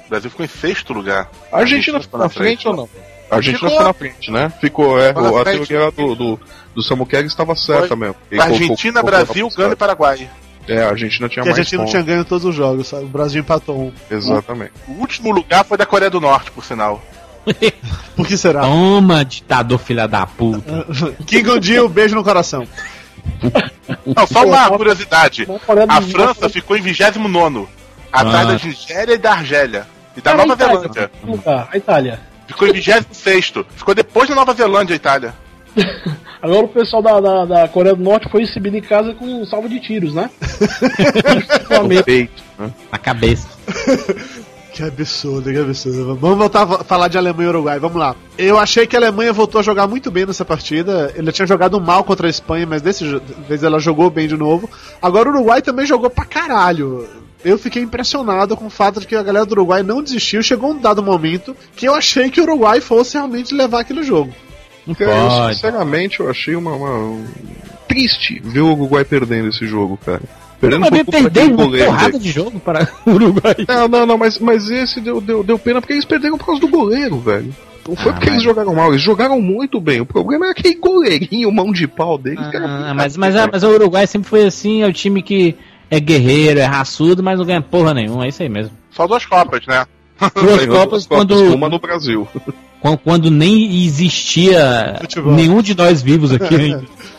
O 0.05 0.09
Brasil 0.09 0.29
ficou 0.29 0.45
em 0.45 0.49
sexto 0.49 0.93
lugar. 0.93 1.27
A 1.51 1.57
Argentina 1.61 1.99
ficou 1.99 2.19
na 2.19 2.29
frente 2.29 2.67
ou 2.67 2.75
não? 2.75 2.89
A 3.29 3.35
Argentina 3.37 3.57
Ficou. 3.69 3.69
ficou 3.71 3.87
na 3.87 3.93
frente, 3.93 4.31
né? 4.31 4.53
Ficou, 4.61 4.99
é. 4.99 5.11
O- 5.13 5.37
a 5.39 5.43
teoria 5.45 5.91
do, 5.91 6.15
do, 6.15 6.39
do 6.75 6.83
Samu 6.83 7.05
Kerr 7.05 7.25
estava 7.25 7.55
certa 7.55 7.87
Foi. 7.89 7.97
mesmo. 7.97 8.15
Ele 8.31 8.41
Argentina, 8.41 9.01
colocou- 9.01 9.25
Brasil, 9.25 9.49
Gana 9.57 9.73
e 9.73 9.75
Paraguai. 9.75 10.29
É, 10.67 10.83
a 10.83 10.89
Argentina 10.89 11.29
tinha 11.29 11.43
Porque 11.43 11.49
a 11.49 11.53
mais 11.53 11.57
gente 11.67 11.71
não 11.73 11.79
pontos. 11.85 11.91
tinha 11.91 12.01
ganho 12.03 12.25
todos 12.25 12.43
os 12.45 12.55
jogos, 12.55 12.87
sabe? 12.87 13.03
O 13.05 13.07
Brasil 13.07 13.39
empatou 13.41 13.79
um. 13.79 13.91
Exatamente. 14.09 14.71
O 14.87 14.93
último 14.93 15.31
lugar 15.31 15.63
foi 15.63 15.77
da 15.77 15.85
Coreia 15.85 16.09
do 16.09 16.19
Norte, 16.19 16.49
por 16.51 16.63
sinal. 16.65 17.03
Por 18.15 18.25
que 18.25 18.35
será? 18.37 18.61
Toma, 18.61 19.23
ditador 19.23 19.77
filha 19.77 20.07
da 20.07 20.25
puta. 20.25 20.87
King 21.27 21.43
Gondil, 21.43 21.87
beijo 21.87 22.15
no 22.15 22.23
coração. 22.23 22.67
Não, 24.05 24.25
só 24.27 24.43
uma 24.45 24.69
curiosidade. 24.71 25.47
A 25.87 26.01
França 26.01 26.49
ficou 26.49 26.75
em 26.77 26.81
29 26.81 27.67
atrás 28.11 28.35
Ah. 28.35 28.43
da 28.45 28.53
Nigéria 28.53 29.13
e 29.13 29.17
da 29.19 29.31
Argélia. 29.33 29.87
E 30.17 30.21
da 30.21 30.31
a 30.31 30.35
Nova 30.35 30.55
Zelândia. 30.55 31.11
lugar, 31.23 31.69
a 31.71 31.77
Itália. 31.77 32.19
Ficou 32.47 32.67
em 32.67 32.73
26 32.73 33.53
Ficou 33.75 33.95
depois 33.95 34.29
da 34.29 34.35
Nova 34.35 34.53
Zelândia, 34.53 34.93
a 34.93 34.97
Itália. 34.97 35.33
Agora 36.41 36.65
o 36.65 36.69
pessoal 36.69 37.01
da, 37.01 37.19
da, 37.19 37.45
da 37.45 37.67
Coreia 37.67 37.95
do 37.95 38.03
Norte 38.03 38.29
foi 38.29 38.41
recebido 38.41 38.77
em 38.77 38.81
casa 38.81 39.13
com 39.15 39.25
um 39.25 39.45
salvo 39.45 39.67
de 39.67 39.79
tiros, 39.79 40.13
né? 40.13 40.29
O 41.83 42.03
peito, 42.03 42.43
né? 42.59 42.71
Na 42.91 42.97
cabeça. 42.97 43.47
Que 44.75 44.83
absurdo, 44.83 45.49
que 45.49 45.57
absurdo. 45.57 46.17
Vamos 46.17 46.37
voltar 46.37 46.63
a 46.63 46.83
falar 46.83 47.07
de 47.07 47.17
Alemanha 47.17 47.47
e 47.47 47.49
Uruguai, 47.49 47.79
vamos 47.79 47.95
lá. 47.95 48.13
Eu 48.37 48.59
achei 48.59 48.85
que 48.85 48.93
a 48.93 48.99
Alemanha 48.99 49.31
voltou 49.31 49.59
a 49.59 49.63
jogar 49.63 49.87
muito 49.87 50.11
bem 50.11 50.25
nessa 50.25 50.43
partida. 50.43 51.13
Ele 51.15 51.31
tinha 51.31 51.47
jogado 51.47 51.79
mal 51.79 52.03
contra 52.03 52.27
a 52.27 52.29
Espanha, 52.29 52.67
mas 52.67 52.81
dessa 52.81 53.21
vez 53.47 53.63
ela 53.63 53.79
jogou 53.79 54.09
bem 54.09 54.27
de 54.27 54.35
novo. 54.35 54.69
Agora 55.01 55.29
o 55.29 55.31
Uruguai 55.31 55.61
também 55.61 55.85
jogou 55.85 56.09
pra 56.09 56.25
caralho. 56.25 57.07
Eu 57.45 57.57
fiquei 57.59 57.83
impressionado 57.83 58.57
com 58.57 58.65
o 58.65 58.69
fato 58.69 58.99
de 58.99 59.05
que 59.07 59.15
a 59.15 59.21
galera 59.23 59.45
do 59.45 59.51
Uruguai 59.53 59.83
não 59.83 60.01
desistiu. 60.01 60.41
Chegou 60.41 60.71
um 60.71 60.79
dado 60.79 61.03
momento 61.03 61.55
que 61.75 61.87
eu 61.87 61.93
achei 61.93 62.29
que 62.29 62.41
o 62.41 62.43
Uruguai 62.43 62.81
fosse 62.81 63.13
realmente 63.13 63.53
levar 63.53 63.81
aquele 63.81 64.01
jogo. 64.03 64.33
Não 64.85 64.93
Cara, 64.95 65.11
eu, 65.47 65.53
sinceramente, 65.53 66.19
eu 66.19 66.29
achei 66.29 66.55
uma, 66.55 66.71
uma- 66.73 67.23
triste 67.87 68.39
ver 68.43 68.61
o 68.61 68.71
Uruguai 68.73 69.05
perdendo 69.05 69.49
esse 69.49 69.65
jogo, 69.67 69.97
cara. 70.03 70.21
Perdendo 70.59 70.81
Mas 70.81 70.89
por 70.89 70.95
bem, 70.95 71.03
culpa 71.05 71.21
perdeu 71.21 71.47
uma 71.47 71.63
goleiro. 71.65 71.85
porrada 71.87 72.19
de 72.19 72.31
jogo 72.31 72.59
para 72.59 72.87
o 73.05 73.11
Uruguai. 73.11 73.55
Não, 73.67 73.87
não, 73.87 74.05
não, 74.05 74.17
mas, 74.17 74.39
mas 74.39 74.69
esse 74.69 74.99
deu, 75.01 75.21
deu, 75.21 75.43
deu 75.43 75.59
pena 75.59 75.79
porque 75.81 75.93
eles 75.93 76.05
perderam 76.05 76.37
por 76.37 76.45
causa 76.47 76.61
do 76.61 76.67
goleiro, 76.67 77.19
velho. 77.19 77.53
Não 77.87 77.95
foi 77.95 78.11
Ah, 78.11 78.13
porque 78.15 78.25
mas- 78.27 78.33
eles 78.35 78.43
jogaram 78.43 78.73
mal, 78.73 78.89
eles 78.91 79.01
jogaram 79.03 79.39
muito 79.39 79.79
bem. 79.79 80.01
O 80.01 80.05
problema 80.05 80.47
é 80.47 80.49
aquele 80.51 80.75
goleirinho, 80.75 81.51
mão 81.51 81.71
de 81.71 81.87
pau 81.87 82.17
deles. 82.17 82.47
que 82.47 82.55
era 82.55 82.65
Ah, 82.65 82.77
muito 82.85 82.95
mas, 82.95 83.17
mas, 83.17 83.35
mas 83.51 83.63
o 83.63 83.69
Uruguai 83.69 84.07
sempre 84.07 84.27
foi 84.29 84.45
assim, 84.45 84.81
é 84.81 84.87
o 84.87 84.93
time 84.93 85.21
que 85.21 85.55
é 85.89 85.99
guerreiro, 85.99 86.59
é 86.59 86.65
raçudo, 86.65 87.21
mas 87.23 87.37
não 87.39 87.45
ganha 87.45 87.61
porra 87.61 87.93
nenhuma, 87.93 88.25
é 88.25 88.29
isso 88.29 88.41
aí 88.41 88.49
mesmo. 88.49 88.71
Só 88.91 89.05
duas 89.07 89.25
Copas, 89.25 89.65
né? 89.67 89.85
Duas 90.35 90.65
Copas 90.67 91.05
quando, 91.05 91.53
Uma 91.53 91.69
no 91.69 91.79
Brasil. 91.79 92.27
quando, 92.79 92.97
quando 92.99 93.31
nem 93.31 93.83
existia 93.85 94.97
Futebol. 95.01 95.33
nenhum 95.33 95.61
de 95.61 95.75
nós 95.75 96.01
vivos 96.01 96.31
aqui 96.33 96.55
ainda. 96.55 96.83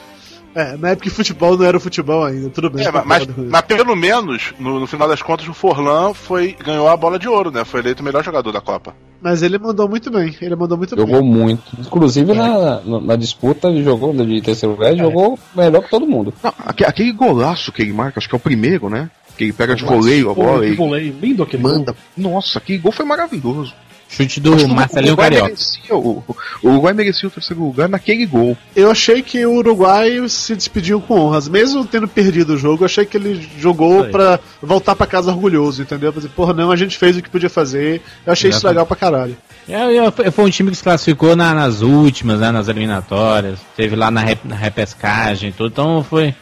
É, 0.59 0.75
na 0.79 0.89
época 0.89 1.11
que 1.11 1.15
futebol 1.15 1.55
não 1.57 1.67
era 1.67 1.77
o 1.77 1.81
futebol 1.81 2.25
ainda, 2.25 2.49
tudo 2.49 2.71
bem. 2.71 2.87
É, 2.87 2.91
mas, 2.91 3.05
mas, 3.05 3.27
concordo. 3.27 3.51
mas 3.51 3.61
pelo 3.63 3.95
menos, 3.95 4.55
no, 4.59 4.81
no 4.81 4.87
final 4.87 5.07
das 5.07 5.21
contas, 5.21 5.47
o 5.47 5.53
Forlan 5.53 6.15
foi, 6.15 6.57
ganhou 6.65 6.89
a 6.89 6.97
bola 6.97 7.19
de 7.19 7.29
ouro, 7.29 7.51
né? 7.51 7.63
Foi 7.63 7.81
eleito 7.81 8.01
o 8.01 8.05
melhor 8.05 8.25
jogador 8.25 8.51
da 8.53 8.61
Copa. 8.63 8.95
Mas 9.21 9.43
ele 9.43 9.59
mandou 9.59 9.87
muito 9.87 10.11
bem, 10.11 10.35
ele 10.41 10.57
mandou 10.57 10.79
muito 10.79 10.97
Jogou 10.97 11.21
bem. 11.21 11.31
muito. 11.31 11.63
Inclusive 11.79 12.33
na, 12.33 12.81
na, 12.81 13.01
na 13.03 13.17
disputa, 13.17 13.69
ele 13.69 13.85
jogou 13.85 14.15
de 14.15 14.41
terceiro 14.41 14.75
lugar, 14.75 14.93
ele 14.93 15.01
jogou 15.03 15.39
melhor 15.55 15.83
que 15.83 15.91
todo 15.91 16.07
mundo. 16.07 16.33
Não, 16.43 16.53
aque- 16.65 16.85
aquele 16.85 17.13
golaço 17.13 17.71
que 17.71 17.83
ele 17.83 17.93
marca, 17.93 18.19
acho 18.19 18.29
que 18.29 18.35
é 18.35 18.39
o 18.39 18.41
primeiro, 18.41 18.89
né? 18.89 19.11
Que 19.37 19.45
ele 19.45 19.53
pega 19.53 19.75
de 19.75 19.85
voleio 19.85 20.31
a 20.31 20.35
bola 20.35 20.61
Que 20.65 20.73
e 20.73 20.75
voleio, 20.75 21.15
lindo 21.21 21.43
aquele 21.43 21.63
gol. 21.63 21.73
manda. 21.73 21.95
Nossa, 22.17 22.59
aquele 22.59 22.79
gol 22.79 22.93
foi 22.93 23.05
maravilhoso. 23.05 23.75
Chute 24.09 24.41
do 24.41 24.55
Acho 24.55 24.67
o 24.67 24.69
Marcelinho 24.69 25.13
Uruguai 25.15 25.29
Carioca. 25.31 25.49
merecia, 25.49 25.95
o, 25.97 26.25
o 26.63 26.69
Uruguai 26.69 26.95
merecia 26.95 27.29
o 27.29 27.31
terceiro 27.31 27.63
lugar 27.65 27.89
naquele 27.89 28.25
gol. 28.25 28.57
Eu 28.75 28.91
achei 28.91 29.21
que 29.21 29.45
o 29.45 29.55
Uruguai 29.57 30.27
se 30.29 30.55
despediu 30.55 31.01
com 31.01 31.19
honras, 31.19 31.49
mesmo 31.49 31.85
tendo 31.85 32.07
perdido 32.07 32.55
o 32.55 32.57
jogo, 32.57 32.83
eu 32.83 32.87
achei 32.87 33.05
que 33.05 33.17
ele 33.17 33.47
jogou 33.59 34.03
Foi. 34.03 34.11
pra 34.11 34.41
voltar 34.63 34.95
pra 34.95 35.07
casa 35.07 35.31
orgulhoso, 35.33 35.83
entendeu? 35.83 36.13
Pra 36.13 36.21
dizer, 36.23 36.33
porra, 36.35 36.53
não, 36.55 36.71
a 36.71 36.77
gente 36.77 36.97
fez 36.97 37.17
o 37.17 37.23
que 37.23 37.29
podia 37.29 37.51
fazer. 37.51 38.01
Eu 38.25 38.33
achei 38.33 38.49
isso 38.51 38.59
Exatamente. 38.59 38.75
legal 38.75 38.87
pra 38.87 38.97
caralho. 38.97 39.37
É, 39.69 39.97
é, 39.97 40.11
foi- 40.13 40.31
foi 40.31 40.45
um 40.45 40.51
time 40.51 40.71
que 40.71 40.77
se 40.77 40.83
classificou 40.85 41.35
na- 41.35 41.53
nas 41.53 41.83
últimas, 41.83 42.39
né, 42.39 42.53
nas 42.53 42.69
eliminatórias. 42.69 43.59
Teve 43.77 43.97
lá 43.97 44.11
na, 44.11 44.21
rep- 44.21 44.45
na 44.45 44.55
repescagem 44.55 45.51
e 45.51 45.53
tudo. 45.53 45.69
Então 45.73 46.05
foi. 46.09 46.33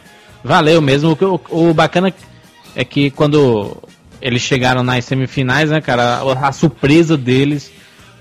Valeu 0.43 0.79
mesmo. 0.81 1.09
O, 1.11 1.15
que- 1.15 1.25
o, 1.25 1.39
o 1.49 1.73
bacana 1.73 2.13
é 2.75 2.85
que 2.85 3.09
quando 3.09 3.75
eles 4.25 4.41
chegaram 4.41 4.81
nas 4.83 5.05
semifinais, 5.05 5.69
né, 5.69 5.79
cara, 5.79 6.15
a, 6.17 6.47
a 6.47 6.51
surpresa 6.51 7.15
deles 7.15 7.71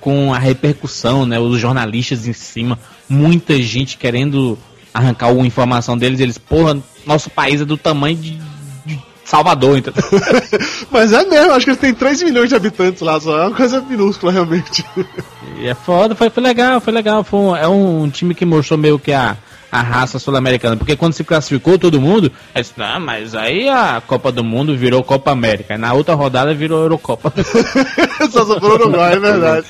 com 0.01 0.35
a 0.35 0.39
repercussão, 0.39 1.25
né? 1.25 1.39
Os 1.41 1.59
jornalistas 1.59 2.29
em 2.29 2.35
cima, 2.35 2.79
muita 3.09 3.61
gente 3.63 3.97
querendo 3.97 4.59
arrancar 4.93 5.27
alguma 5.29 5.47
informação 5.47 5.97
deles. 5.97 6.21
Eles, 6.21 6.37
porra, 6.37 6.79
nosso 7.07 7.31
país 7.31 7.63
é 7.63 7.65
do 7.65 7.79
tamanho 7.79 8.17
de, 8.19 8.39
de 8.85 9.01
Salvador, 9.25 9.79
então. 9.79 9.95
Mas 10.93 11.11
é 11.11 11.25
mesmo, 11.25 11.53
acho 11.53 11.65
que 11.65 11.71
ele 11.71 11.79
tem 11.79 11.95
3 11.95 12.23
milhões 12.23 12.51
de 12.51 12.55
habitantes 12.55 13.01
lá, 13.01 13.19
só 13.19 13.39
é 13.39 13.47
uma 13.47 13.57
coisa 13.57 13.81
minúscula 13.81 14.31
realmente. 14.31 14.85
E 15.59 15.67
é 15.67 15.75
foda, 15.75 16.15
foi, 16.15 16.29
foi 16.29 16.43
legal, 16.43 16.83
foi 16.83 16.93
legal. 16.93 17.25
Foi 17.25 17.41
um- 17.41 17.57
é 17.57 17.67
um 17.67 18.11
time 18.11 18.35
que 18.35 18.45
mostrou 18.45 18.79
meio 18.79 18.99
que 18.99 19.11
a, 19.11 19.39
a 19.75 19.83
raça 19.83 20.21
sul-americana. 20.21 20.77
Porque 20.77 20.95
quando 20.95 21.15
se 21.15 21.25
classificou 21.25 21.77
todo 21.77 22.01
mundo, 22.01 22.31
é 22.55 22.61
disse, 22.61 22.75
não, 22.77 23.01
mas 23.01 23.35
aí 23.35 23.69
a 23.69 24.01
Copa 24.01 24.31
do 24.31 24.45
Mundo 24.45 24.77
virou 24.77 25.03
Copa 25.03 25.33
América. 25.33 25.77
Na 25.77 25.93
outra 25.93 26.15
rodada 26.15 26.55
virou 26.55 26.81
Eurocopa. 26.81 27.33
Só 28.31 28.47
sobrou 28.47 28.75
Uruguai, 28.75 29.15
é 29.15 29.19
verdade. 29.19 29.67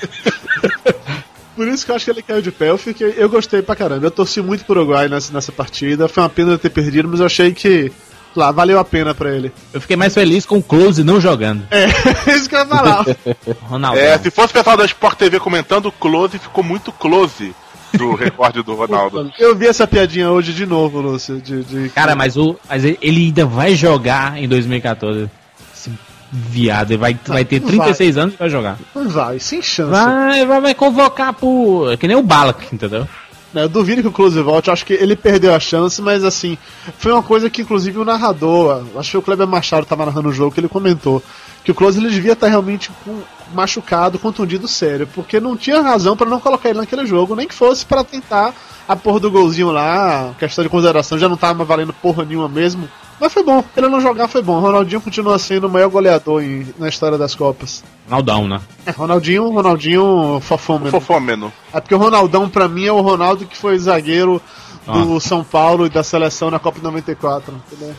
Por 1.55 1.67
isso 1.67 1.83
que 1.83 1.91
eu 1.91 1.95
acho 1.95 2.05
que 2.05 2.11
ele 2.11 2.21
caiu 2.21 2.41
de 2.41 2.51
pé. 2.51 2.69
Eu, 2.69 2.77
fiquei, 2.77 3.15
eu 3.17 3.27
gostei 3.27 3.63
pra 3.63 3.75
caramba. 3.75 4.05
Eu 4.05 4.11
torci 4.11 4.43
muito 4.43 4.63
pro 4.63 4.79
Uruguai 4.79 5.07
nessa, 5.09 5.33
nessa 5.33 5.51
partida. 5.51 6.07
Foi 6.07 6.21
uma 6.21 6.29
pena 6.29 6.55
ter 6.55 6.69
perdido, 6.69 7.09
mas 7.09 7.19
eu 7.19 7.25
achei 7.25 7.51
que. 7.51 7.91
Lá, 8.35 8.51
valeu 8.51 8.77
a 8.77 8.83
pena 8.83 9.15
pra 9.15 9.33
ele. 9.33 9.51
Eu 9.73 9.79
fiquei 9.79 9.95
mais 9.95 10.13
feliz 10.13 10.45
com 10.45 10.57
o 10.57 10.63
Close 10.63 11.03
não 11.03 11.21
jogando. 11.21 11.65
É, 11.71 11.85
isso 12.35 12.47
que 12.47 12.55
eu 12.55 12.59
ia 12.59 12.65
falar. 12.67 13.05
Ronaldo. 13.63 13.97
É, 13.97 14.19
se 14.19 14.29
fosse 14.29 14.51
o 14.51 14.53
pessoal 14.53 14.77
da 14.77 14.85
Sport 14.85 15.17
TV 15.17 15.39
comentando, 15.39 15.87
o 15.87 15.91
close 15.91 16.37
ficou 16.37 16.63
muito 16.63 16.91
close 16.91 17.55
do 17.93 18.13
recorde 18.15 18.61
do 18.61 18.75
Ronaldo. 18.75 19.31
Eu 19.39 19.55
vi 19.55 19.67
essa 19.67 19.87
piadinha 19.87 20.29
hoje 20.29 20.53
de 20.53 20.65
novo, 20.65 21.01
Lúcio. 21.01 21.39
De, 21.41 21.63
de... 21.63 21.89
Cara, 21.89 22.15
mas, 22.15 22.37
o, 22.37 22.55
mas 22.67 22.83
ele 22.83 22.97
ainda 23.01 23.45
vai 23.45 23.75
jogar 23.75 24.37
em 24.41 24.47
2014. 24.47 25.29
Esse 25.73 25.91
viado, 26.31 26.91
ele 26.91 26.97
vai, 26.97 27.19
vai 27.25 27.45
ter 27.45 27.61
não 27.61 27.67
36 27.67 28.17
anos 28.17 28.33
e 28.33 28.37
vai 28.37 28.49
jogar. 28.49 28.77
Vai, 28.93 29.39
sem 29.39 29.61
chance. 29.61 29.91
Vai, 29.91 30.45
vai, 30.45 30.61
vai 30.61 30.75
convocar 30.75 31.33
pro. 31.33 31.95
Que 31.99 32.07
nem 32.07 32.17
o 32.17 32.23
Balak, 32.23 32.73
entendeu? 32.73 33.07
Né, 33.55 33.63
Eu 33.63 33.69
duvido 33.69 34.01
que 34.01 34.07
o 34.07 34.11
Close 34.11 34.39
volte, 34.41 34.69
acho 34.69 34.85
que 34.85 34.93
ele 34.93 35.15
perdeu 35.15 35.55
a 35.55 35.59
chance, 35.59 35.99
mas 36.01 36.23
assim, 36.23 36.57
foi 36.99 37.11
uma 37.11 37.23
coisa 37.23 37.49
que 37.49 37.61
inclusive 37.63 37.97
o 37.97 38.05
narrador, 38.05 38.83
acho 38.97 39.11
que 39.11 39.17
o 39.17 39.21
Kleber 39.21 39.47
Machado 39.47 39.85
tava 39.85 40.05
narrando 40.05 40.29
o 40.29 40.33
jogo, 40.33 40.51
que 40.53 40.59
ele 40.59 40.67
comentou 40.67 41.23
que 41.63 41.71
o 41.71 41.75
Close 41.75 41.97
ele 41.97 42.11
devia 42.11 42.33
estar 42.33 42.47
realmente 42.47 42.91
com- 43.03 43.21
machucado, 43.53 44.19
contundido 44.19 44.67
sério, 44.67 45.07
porque 45.15 45.39
não 45.39 45.57
tinha 45.57 45.81
razão 45.81 46.15
pra 46.15 46.29
não 46.29 46.39
colocar 46.39 46.69
ele 46.69 46.77
naquele 46.79 47.05
jogo, 47.07 47.35
nem 47.35 47.47
que 47.47 47.55
fosse 47.55 47.83
pra 47.85 48.03
tentar 48.03 48.53
a 48.87 48.95
porra 48.95 49.19
do 49.19 49.31
golzinho 49.31 49.71
lá, 49.71 50.33
questão 50.39 50.63
de 50.63 50.69
consideração, 50.69 51.17
já 51.17 51.27
não 51.29 51.37
tava 51.37 51.63
valendo 51.63 51.93
porra 51.93 52.23
nenhuma 52.25 52.47
mesmo. 52.49 52.87
Mas 53.19 53.31
foi 53.33 53.43
bom, 53.43 53.63
ele 53.77 53.87
não 53.87 54.01
jogar 54.01 54.27
foi 54.27 54.41
bom. 54.41 54.59
Ronaldinho 54.59 54.99
continua 54.99 55.39
sendo 55.39 55.67
o 55.67 55.69
maior 55.69 55.89
goleador 55.89 56.43
em- 56.43 56.67
na 56.77 56.89
história 56.89 57.17
das 57.17 57.33
Copas. 57.33 57.81
Ronaldão, 58.09 58.47
né? 58.47 58.59
É, 58.85 58.91
Ronaldinho, 58.91 59.49
Ronaldinho 59.49 60.39
fofômeno. 60.41 60.91
Fofômeno. 60.91 61.51
É 61.73 61.79
porque 61.79 61.95
o 61.95 61.97
Ronaldão, 61.97 62.49
pra 62.49 62.67
mim, 62.67 62.85
é 62.85 62.91
o 62.91 62.99
Ronaldo 63.01 63.45
que 63.45 63.55
foi 63.57 63.79
zagueiro 63.79 64.41
do 64.85 65.19
São 65.19 65.43
Paulo 65.43 65.85
e 65.85 65.89
da 65.89 66.03
seleção 66.03 66.51
na 66.51 66.59
Copa 66.59 66.79
94. 66.83 67.53
entendeu? 67.71 67.95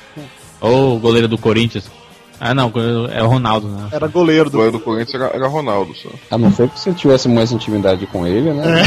Ou 0.61 0.97
o 0.97 1.01
goleiro 1.01 1.27
do 1.27 1.37
Corinthians. 1.39 1.91
Ah, 2.39 2.55
não, 2.55 2.71
é 3.13 3.23
o 3.23 3.27
Ronaldo, 3.29 3.67
né? 3.69 3.89
Era 3.93 4.07
goleiro 4.09 4.49
O 4.49 4.51
do. 4.51 4.57
goleiro 4.59 4.79
do 4.79 4.85
Corinthians 4.85 5.15
era, 5.23 5.35
era 5.35 5.49
Ronaldo 5.49 5.95
só. 5.95 6.09
A 6.31 6.37
não 6.37 6.53
ser 6.53 6.69
que 6.69 6.79
você 6.79 6.93
tivesse 6.93 7.29
mais 7.29 7.51
intimidade 7.53 8.07
com 8.07 8.27
ele, 8.27 8.53
né? 8.53 8.83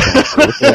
É, 0.61 0.65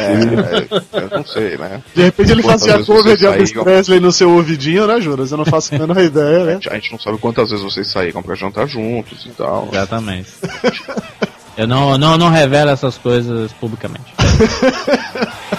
é, 0.98 1.02
eu 1.04 1.10
não 1.18 1.24
sei, 1.24 1.56
né? 1.56 1.80
De 1.94 2.02
repente 2.02 2.32
ele 2.32 2.42
Quantas 2.42 2.66
fazia 2.66 2.84
cover 2.84 3.16
de 3.16 3.26
Elvis? 3.26 3.52
Presley 3.52 4.00
no 4.00 4.10
seu 4.12 4.30
ouvidinho, 4.30 4.87
né, 4.87 5.00
Juras? 5.00 5.30
Eu 5.30 5.38
não 5.38 5.44
faço 5.44 5.74
a 5.74 5.78
menor 5.78 5.98
ideia, 6.02 6.42
A 6.42 6.44
né? 6.46 6.52
gente, 6.54 6.68
a 6.70 6.74
gente 6.74 6.92
não 6.92 6.98
sabe 6.98 7.18
quantas 7.18 7.50
vezes 7.50 7.64
vocês 7.64 7.90
saíram 7.90 8.22
pra 8.22 8.34
jantar 8.34 8.66
juntos 8.66 9.24
e 9.26 9.30
tal. 9.30 9.68
Exatamente. 9.70 10.30
Eu 11.56 11.68
não, 11.68 11.96
não, 11.96 12.18
não 12.18 12.28
revelo 12.30 12.70
essas 12.70 12.98
coisas 12.98 13.52
publicamente. 13.52 14.12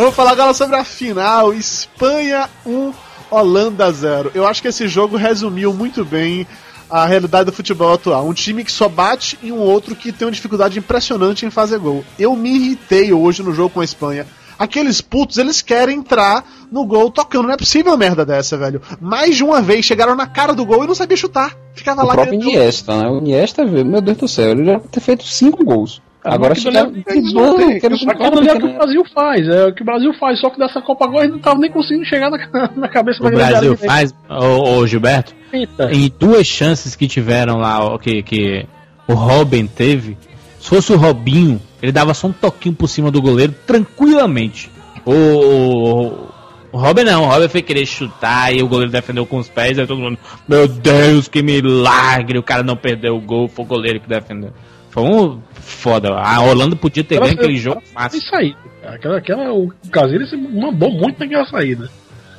Vamos 0.00 0.14
falar 0.14 0.30
agora 0.30 0.54
sobre 0.54 0.76
a 0.76 0.82
final: 0.82 1.52
Espanha 1.52 2.48
1, 2.64 2.90
Holanda 3.30 3.92
0. 3.92 4.30
Eu 4.34 4.46
acho 4.46 4.62
que 4.62 4.68
esse 4.68 4.88
jogo 4.88 5.14
resumiu 5.14 5.74
muito 5.74 6.06
bem 6.06 6.46
a 6.88 7.04
realidade 7.04 7.44
do 7.50 7.52
futebol 7.52 7.92
atual. 7.92 8.26
Um 8.26 8.32
time 8.32 8.64
que 8.64 8.72
só 8.72 8.88
bate 8.88 9.38
e 9.42 9.52
um 9.52 9.58
outro 9.58 9.94
que 9.94 10.10
tem 10.10 10.26
uma 10.26 10.32
dificuldade 10.32 10.78
impressionante 10.78 11.44
em 11.44 11.50
fazer 11.50 11.78
gol. 11.78 12.02
Eu 12.18 12.34
me 12.34 12.48
irritei 12.48 13.12
hoje 13.12 13.42
no 13.42 13.52
jogo 13.52 13.68
com 13.74 13.82
a 13.82 13.84
Espanha. 13.84 14.26
Aqueles 14.58 15.02
putos, 15.02 15.36
eles 15.36 15.60
querem 15.60 15.98
entrar 15.98 16.46
no 16.72 16.86
gol 16.86 17.10
tocando. 17.10 17.48
Não 17.48 17.52
é 17.52 17.58
possível 17.58 17.92
uma 17.92 17.98
merda 17.98 18.24
dessa, 18.24 18.56
velho. 18.56 18.80
Mais 19.02 19.36
de 19.36 19.44
uma 19.44 19.60
vez 19.60 19.84
chegaram 19.84 20.16
na 20.16 20.26
cara 20.26 20.54
do 20.54 20.64
gol 20.64 20.82
e 20.82 20.86
não 20.86 20.94
sabia 20.94 21.16
chutar. 21.18 21.54
Ficava 21.74 22.02
O 22.04 22.06
lá 22.06 22.14
próprio 22.14 22.38
querendo- 22.38 22.48
Iniesta, 22.56 22.96
né? 22.96 23.06
O 23.06 23.18
Iniesta, 23.18 23.66
meu 23.66 24.00
Deus 24.00 24.16
do 24.16 24.26
céu, 24.26 24.52
ele 24.52 24.64
já 24.64 24.72
deve 24.78 24.88
ter 24.88 25.00
feito 25.00 25.26
cinco 25.26 25.62
gols. 25.62 26.00
Agora 26.22 26.50
mas 26.50 26.62
fica 26.62 26.80
aquilo 26.80 26.94
ali- 26.94 27.04
driblando, 27.22 27.56
querendo 27.80 28.10
Aquilo 28.10 28.30
driblar, 28.30 28.38
ali 28.38 28.48
é 28.48 28.52
o 28.52 28.58
que 28.58 28.66
o 28.66 28.74
Brasil 28.74 29.04
faz, 29.14 29.48
é 29.48 29.66
o 29.66 29.74
que 29.74 29.82
o 29.82 29.84
Brasil 29.84 30.14
faz, 30.14 30.40
só 30.40 30.50
que 30.50 30.58
dessa 30.58 30.82
Copa 30.82 31.04
agora 31.06 31.24
ele 31.24 31.32
não 31.32 31.38
tava 31.40 31.58
nem 31.58 31.70
conseguindo 31.70 32.04
chegar 32.04 32.30
na, 32.30 32.38
na 32.76 32.88
cabeça 32.88 33.20
O 33.20 33.24
da 33.24 33.30
Brasil 33.30 33.72
área 33.72 33.76
faz, 33.76 34.14
ô, 34.28 34.76
ô, 34.78 34.86
Gilberto, 34.86 35.34
Eita. 35.52 35.90
em 35.92 36.12
duas 36.18 36.46
chances 36.46 36.94
que 36.94 37.08
tiveram 37.08 37.56
lá, 37.56 37.98
que, 37.98 38.22
que 38.22 38.66
o 39.08 39.14
Robin 39.14 39.66
teve, 39.66 40.16
se 40.58 40.68
fosse 40.68 40.92
o 40.92 40.96
Robinho, 40.96 41.60
ele 41.82 41.90
dava 41.92 42.12
só 42.12 42.26
um 42.26 42.32
toquinho 42.32 42.74
por 42.74 42.88
cima 42.88 43.10
do 43.10 43.22
goleiro 43.22 43.54
tranquilamente. 43.66 44.70
O, 45.06 45.12
o, 45.12 46.28
o 46.72 46.78
Robin 46.78 47.04
não, 47.04 47.24
o 47.24 47.26
Robin 47.28 47.48
foi 47.48 47.62
querer 47.62 47.86
chutar 47.86 48.54
e 48.54 48.62
o 48.62 48.68
goleiro 48.68 48.92
defendeu 48.92 49.24
com 49.24 49.38
os 49.38 49.48
pés, 49.48 49.78
aí 49.78 49.86
todo 49.86 49.98
mundo, 49.98 50.18
meu 50.46 50.68
Deus, 50.68 51.28
que 51.28 51.42
milagre, 51.42 52.38
o 52.38 52.42
cara 52.42 52.62
não 52.62 52.76
perdeu 52.76 53.16
o 53.16 53.20
gol, 53.20 53.48
foi 53.48 53.64
o 53.64 53.68
goleiro 53.68 54.00
que 54.00 54.08
defendeu. 54.08 54.52
Foi 54.90 55.02
um 55.04 55.40
foda. 55.72 56.14
A 56.14 56.40
Holanda 56.40 56.74
podia 56.76 57.02
ter 57.04 57.18
ganho 57.20 57.32
aquele 57.32 57.56
jogo 57.56 57.82
Sem 57.84 57.92
fácil. 57.94 58.22
saída. 58.22 58.58
cara. 58.82 58.94
Aquela, 58.96 59.18
aquela, 59.18 59.52
o 59.52 59.72
Casillas 59.90 60.30
se 60.30 60.36
mandou 60.36 60.90
muito 60.90 61.18
naquela 61.18 61.44
saída. 61.46 61.88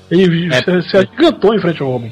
Ele 0.10 0.54
É, 0.54 0.62
se, 0.62 0.90
se 0.90 0.98
agigantou 0.98 1.54
em 1.56 1.62
frente 1.62 1.82
ao 1.82 1.90
Robin. 1.92 2.12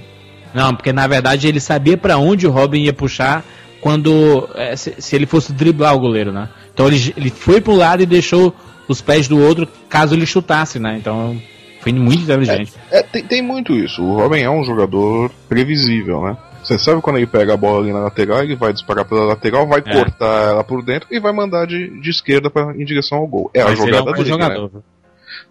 Não, 0.54 0.74
porque 0.74 0.92
na 0.94 1.06
verdade 1.06 1.48
ele 1.48 1.60
sabia 1.60 1.98
pra 1.98 2.18
onde 2.18 2.48
o 2.48 2.52
Robin 2.52 2.82
ia 2.82 2.94
puxar 2.94 3.44
quando 3.82 4.50
é, 4.56 4.76
se, 4.76 4.96
se 5.00 5.16
ele 5.16 5.26
fosse 5.26 5.54
driblar 5.54 5.96
o 5.96 6.00
goleiro, 6.00 6.32
né? 6.32 6.50
Então 6.74 6.88
ele, 6.88 7.14
ele 7.16 7.30
foi 7.30 7.62
pro 7.62 7.76
lado 7.76 8.02
e 8.02 8.06
deixou 8.06 8.56
os 8.88 9.02
pés 9.02 9.28
do 9.28 9.40
outro 9.40 9.68
caso 9.88 10.16
ele 10.16 10.26
chutasse, 10.26 10.80
né? 10.80 10.96
Então 10.98 11.40
foi 11.82 11.92
muito 11.94 12.24
inteligente. 12.24 12.74
É, 12.92 13.04
tem, 13.04 13.24
tem 13.24 13.42
muito 13.42 13.74
isso. 13.74 14.02
O 14.04 14.16
Robin 14.16 14.40
é 14.40 14.50
um 14.50 14.64
jogador 14.64 15.32
previsível, 15.48 16.22
né? 16.24 16.38
Você 16.70 16.78
sabe 16.78 17.02
quando 17.02 17.18
ele 17.18 17.26
pega 17.26 17.54
a 17.54 17.58
bola 17.58 17.82
ali 17.82 17.92
na 17.92 18.00
lateral, 18.00 18.44
ele 18.44 18.56
vai 18.56 18.72
disparar 18.72 19.04
pela 19.04 19.26
lateral, 19.26 19.66
vai 19.68 19.80
É. 19.84 19.92
cortar 19.92 20.50
ela 20.52 20.64
por 20.64 20.84
dentro 20.84 21.08
e 21.12 21.20
vai 21.20 21.34
mandar 21.34 21.66
de, 21.66 22.00
de 22.00 22.10
esquerda 22.12 22.50
pra, 22.50 22.74
em 22.76 22.86
direção 22.86 23.18
ao 23.18 23.28
gol. 23.28 23.50
É 23.56 23.62
a 23.62 23.66
Mas 23.66 23.80
ele 23.80 23.90
é 23.90 23.94
jogada 23.94 24.02
um 24.04 24.06
bom 24.06 24.24
dele, 24.24 24.38
né? 24.38 24.44
jogador. 24.44 24.70
viu? 24.70 24.84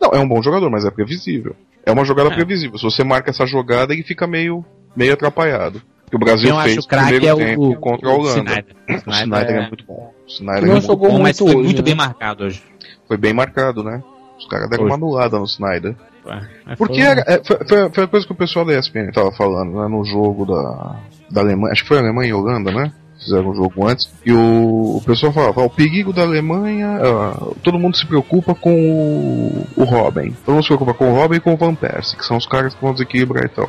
Não, 0.00 0.10
é 0.12 0.20
um 0.20 0.28
bom 0.28 0.40
jogador, 0.42 0.70
mas 0.70 0.84
é 0.84 0.90
previsível. 0.92 1.56
É 1.84 1.90
uma 1.90 2.04
jogada 2.04 2.30
É. 2.30 2.34
previsível. 2.34 2.78
Se 2.78 2.84
você 2.84 3.02
marca 3.02 3.30
essa 3.30 3.44
jogada, 3.46 3.92
ele 3.92 4.04
fica 4.04 4.26
meio, 4.28 4.64
meio 4.94 5.12
atrapalhado. 5.12 5.82
O 6.06 6.10
que 6.10 6.16
o 6.16 6.20
Brasil 6.20 6.50
eu 6.50 6.60
fez 6.62 6.86
craque 6.86 7.08
primeiro 7.14 7.40
é 7.40 7.46
tempo 7.46 7.68
o, 7.70 7.76
contra 7.80 8.08
a 8.08 8.12
o 8.12 8.18
Holanda. 8.20 8.38
Snyder. 8.38 8.76
O 8.88 8.92
O 8.92 9.12
Snyder 9.12 9.56
é 9.56 9.64
é 9.64 9.68
muito 9.68 9.84
bom. 9.84 10.14
O 10.24 10.30
Snyder 10.30 10.62
Não 10.62 10.68
é 10.68 10.72
muito 10.72 10.86
jogou 10.86 11.08
bom, 11.10 11.18
mas 11.18 11.40
muito 11.40 11.52
foi 11.52 11.56
hoje, 11.56 11.64
muito 11.64 11.78
né? 11.78 11.82
bem 11.84 11.94
marcado 11.96 12.44
hoje. 12.44 12.62
Foi 13.08 13.16
bem 13.16 13.32
marcado, 13.34 13.82
né? 13.82 14.02
Os 14.38 14.46
caras 14.46 14.70
deram 14.70 14.84
Hoje. 14.84 14.92
uma 14.94 14.96
anulada 14.96 15.36
no 15.38 15.44
Snyder. 15.46 15.96
É, 16.66 16.76
Porque 16.76 16.94
foi- 17.02 17.10
era- 17.10 17.24
é, 17.26 17.40
foi, 17.44 17.56
foi- 17.66 17.90
foi 17.90 18.04
a 18.04 18.08
coisa 18.08 18.26
que 18.26 18.32
o 18.32 18.36
pessoal 18.36 18.64
da 18.64 18.74
ESPN 18.78 19.10
tava 19.12 19.32
falando, 19.32 19.80
né? 19.80 19.88
No 19.88 20.04
jogo 20.04 20.44
da, 20.46 20.96
da 21.30 21.40
Alemanha. 21.40 21.72
Acho 21.72 21.82
que 21.82 21.88
foi 21.88 21.98
Alemanha 21.98 22.30
e 22.30 22.32
Holanda, 22.32 22.70
né? 22.70 22.92
Fizeram 23.18 23.50
um 23.50 23.54
jogo 23.54 23.86
antes. 23.88 24.08
E 24.24 24.32
o, 24.32 24.96
o 24.98 25.02
pessoal 25.04 25.32
falava: 25.32 25.60
"Ah, 25.62 25.64
o 25.64 25.70
perigo 25.70 26.12
da 26.12 26.22
Alemanha. 26.22 26.98
ah, 27.02 27.50
todo 27.64 27.78
mundo 27.78 27.96
se 27.96 28.06
preocupa 28.06 28.54
com 28.54 28.72
o, 28.72 29.66
o 29.76 29.84
Robin. 29.84 30.30
Todo 30.44 30.54
mundo 30.54 30.62
se 30.62 30.68
preocupa 30.68 30.94
com 30.94 31.10
o 31.10 31.14
Robin 31.16 31.36
e 31.36 31.40
com 31.40 31.52
o 31.52 31.56
Van 31.56 31.74
Persie, 31.74 32.16
que 32.16 32.24
são 32.24 32.36
os 32.36 32.46
caras 32.46 32.74
que 32.74 32.80
vão 32.82 32.92
desequilibrar 32.92 33.44
e 33.44 33.48
tal. 33.48 33.68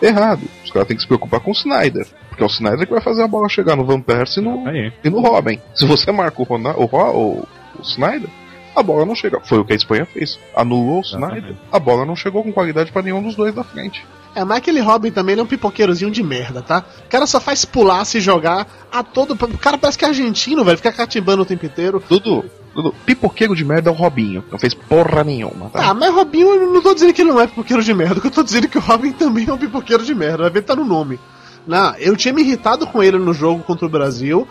Errado. 0.00 0.42
Os 0.64 0.70
caras 0.70 0.88
têm 0.88 0.96
que 0.96 1.02
se 1.02 1.08
preocupar 1.08 1.40
com 1.40 1.50
o 1.50 1.54
Snyder. 1.54 2.06
Porque 2.28 2.42
é 2.42 2.46
o 2.46 2.50
Snyder 2.50 2.86
que 2.86 2.92
vai 2.92 3.00
fazer 3.02 3.22
a 3.22 3.28
bola 3.28 3.48
chegar 3.48 3.76
no 3.76 3.84
Van 3.84 4.00
Persie 4.00 4.40
e 4.42 4.44
no, 4.44 4.66
Aí. 4.68 4.92
e 5.04 5.08
no 5.10 5.20
Robin. 5.20 5.58
Se 5.74 5.86
você 5.86 6.10
marca 6.12 6.40
o, 6.40 6.44
Ronaldo, 6.44 6.80
o, 6.80 6.84
o, 6.84 7.48
o 7.78 7.82
Snyder, 7.82 8.28
a 8.76 8.82
bola 8.82 9.06
não 9.06 9.14
chega. 9.14 9.40
Foi 9.40 9.58
o 9.58 9.64
que 9.64 9.72
a 9.72 9.76
Espanha 9.76 10.04
fez. 10.04 10.38
Anulou 10.54 10.98
o. 10.98 11.00
Snyder, 11.00 11.56
a 11.72 11.78
bola 11.78 12.04
não 12.04 12.14
chegou 12.14 12.42
com 12.42 12.52
qualidade 12.52 12.92
pra 12.92 13.02
nenhum 13.02 13.22
dos 13.22 13.34
dois 13.34 13.54
da 13.54 13.64
frente. 13.64 14.04
É, 14.34 14.44
mas 14.44 14.58
aquele 14.58 14.80
Robin 14.80 15.10
também 15.10 15.32
ele 15.32 15.40
é 15.40 15.44
um 15.44 15.46
pipoqueirozinho 15.46 16.10
de 16.10 16.22
merda, 16.22 16.60
tá? 16.60 16.84
O 17.06 17.08
cara 17.08 17.26
só 17.26 17.40
faz 17.40 17.64
pular, 17.64 18.04
se 18.04 18.20
jogar 18.20 18.66
a 18.92 19.02
todo. 19.02 19.32
O 19.32 19.58
cara 19.58 19.78
parece 19.78 19.96
que 19.96 20.04
é 20.04 20.08
argentino, 20.08 20.62
velho. 20.62 20.76
Fica 20.76 20.92
catimbando 20.92 21.42
o 21.42 21.46
tempo 21.46 21.64
inteiro. 21.64 22.02
Dudu, 22.06 22.44
Dudu, 22.74 22.94
pipoqueiro 23.06 23.56
de 23.56 23.64
merda 23.64 23.88
é 23.88 23.92
o 23.92 23.96
Robinho. 23.96 24.44
Não 24.52 24.58
fez 24.58 24.74
porra 24.74 25.24
nenhuma, 25.24 25.70
tá? 25.70 25.88
Ah, 25.88 25.94
mas 25.94 26.14
Robinho, 26.14 26.48
eu 26.48 26.70
não 26.70 26.82
tô 26.82 26.92
dizendo 26.92 27.14
que 27.14 27.22
ele 27.22 27.30
não 27.30 27.40
é 27.40 27.46
pipoqueiro 27.46 27.82
de 27.82 27.94
merda. 27.94 28.18
O 28.18 28.20
que 28.20 28.26
eu 28.26 28.30
tô 28.30 28.42
dizendo 28.42 28.66
é 28.66 28.68
que 28.68 28.76
o 28.76 28.82
Robin 28.82 29.12
também 29.12 29.48
é 29.48 29.52
um 29.54 29.58
pipoqueiro 29.58 30.04
de 30.04 30.14
merda. 30.14 30.42
Vai 30.42 30.50
ver, 30.50 30.62
tá 30.62 30.76
no 30.76 30.84
nome. 30.84 31.18
Não, 31.66 31.96
eu 31.96 32.14
tinha 32.14 32.34
me 32.34 32.42
irritado 32.42 32.86
com 32.86 33.02
ele 33.02 33.18
no 33.18 33.32
jogo 33.32 33.62
contra 33.62 33.86
o 33.86 33.88
Brasil. 33.88 34.46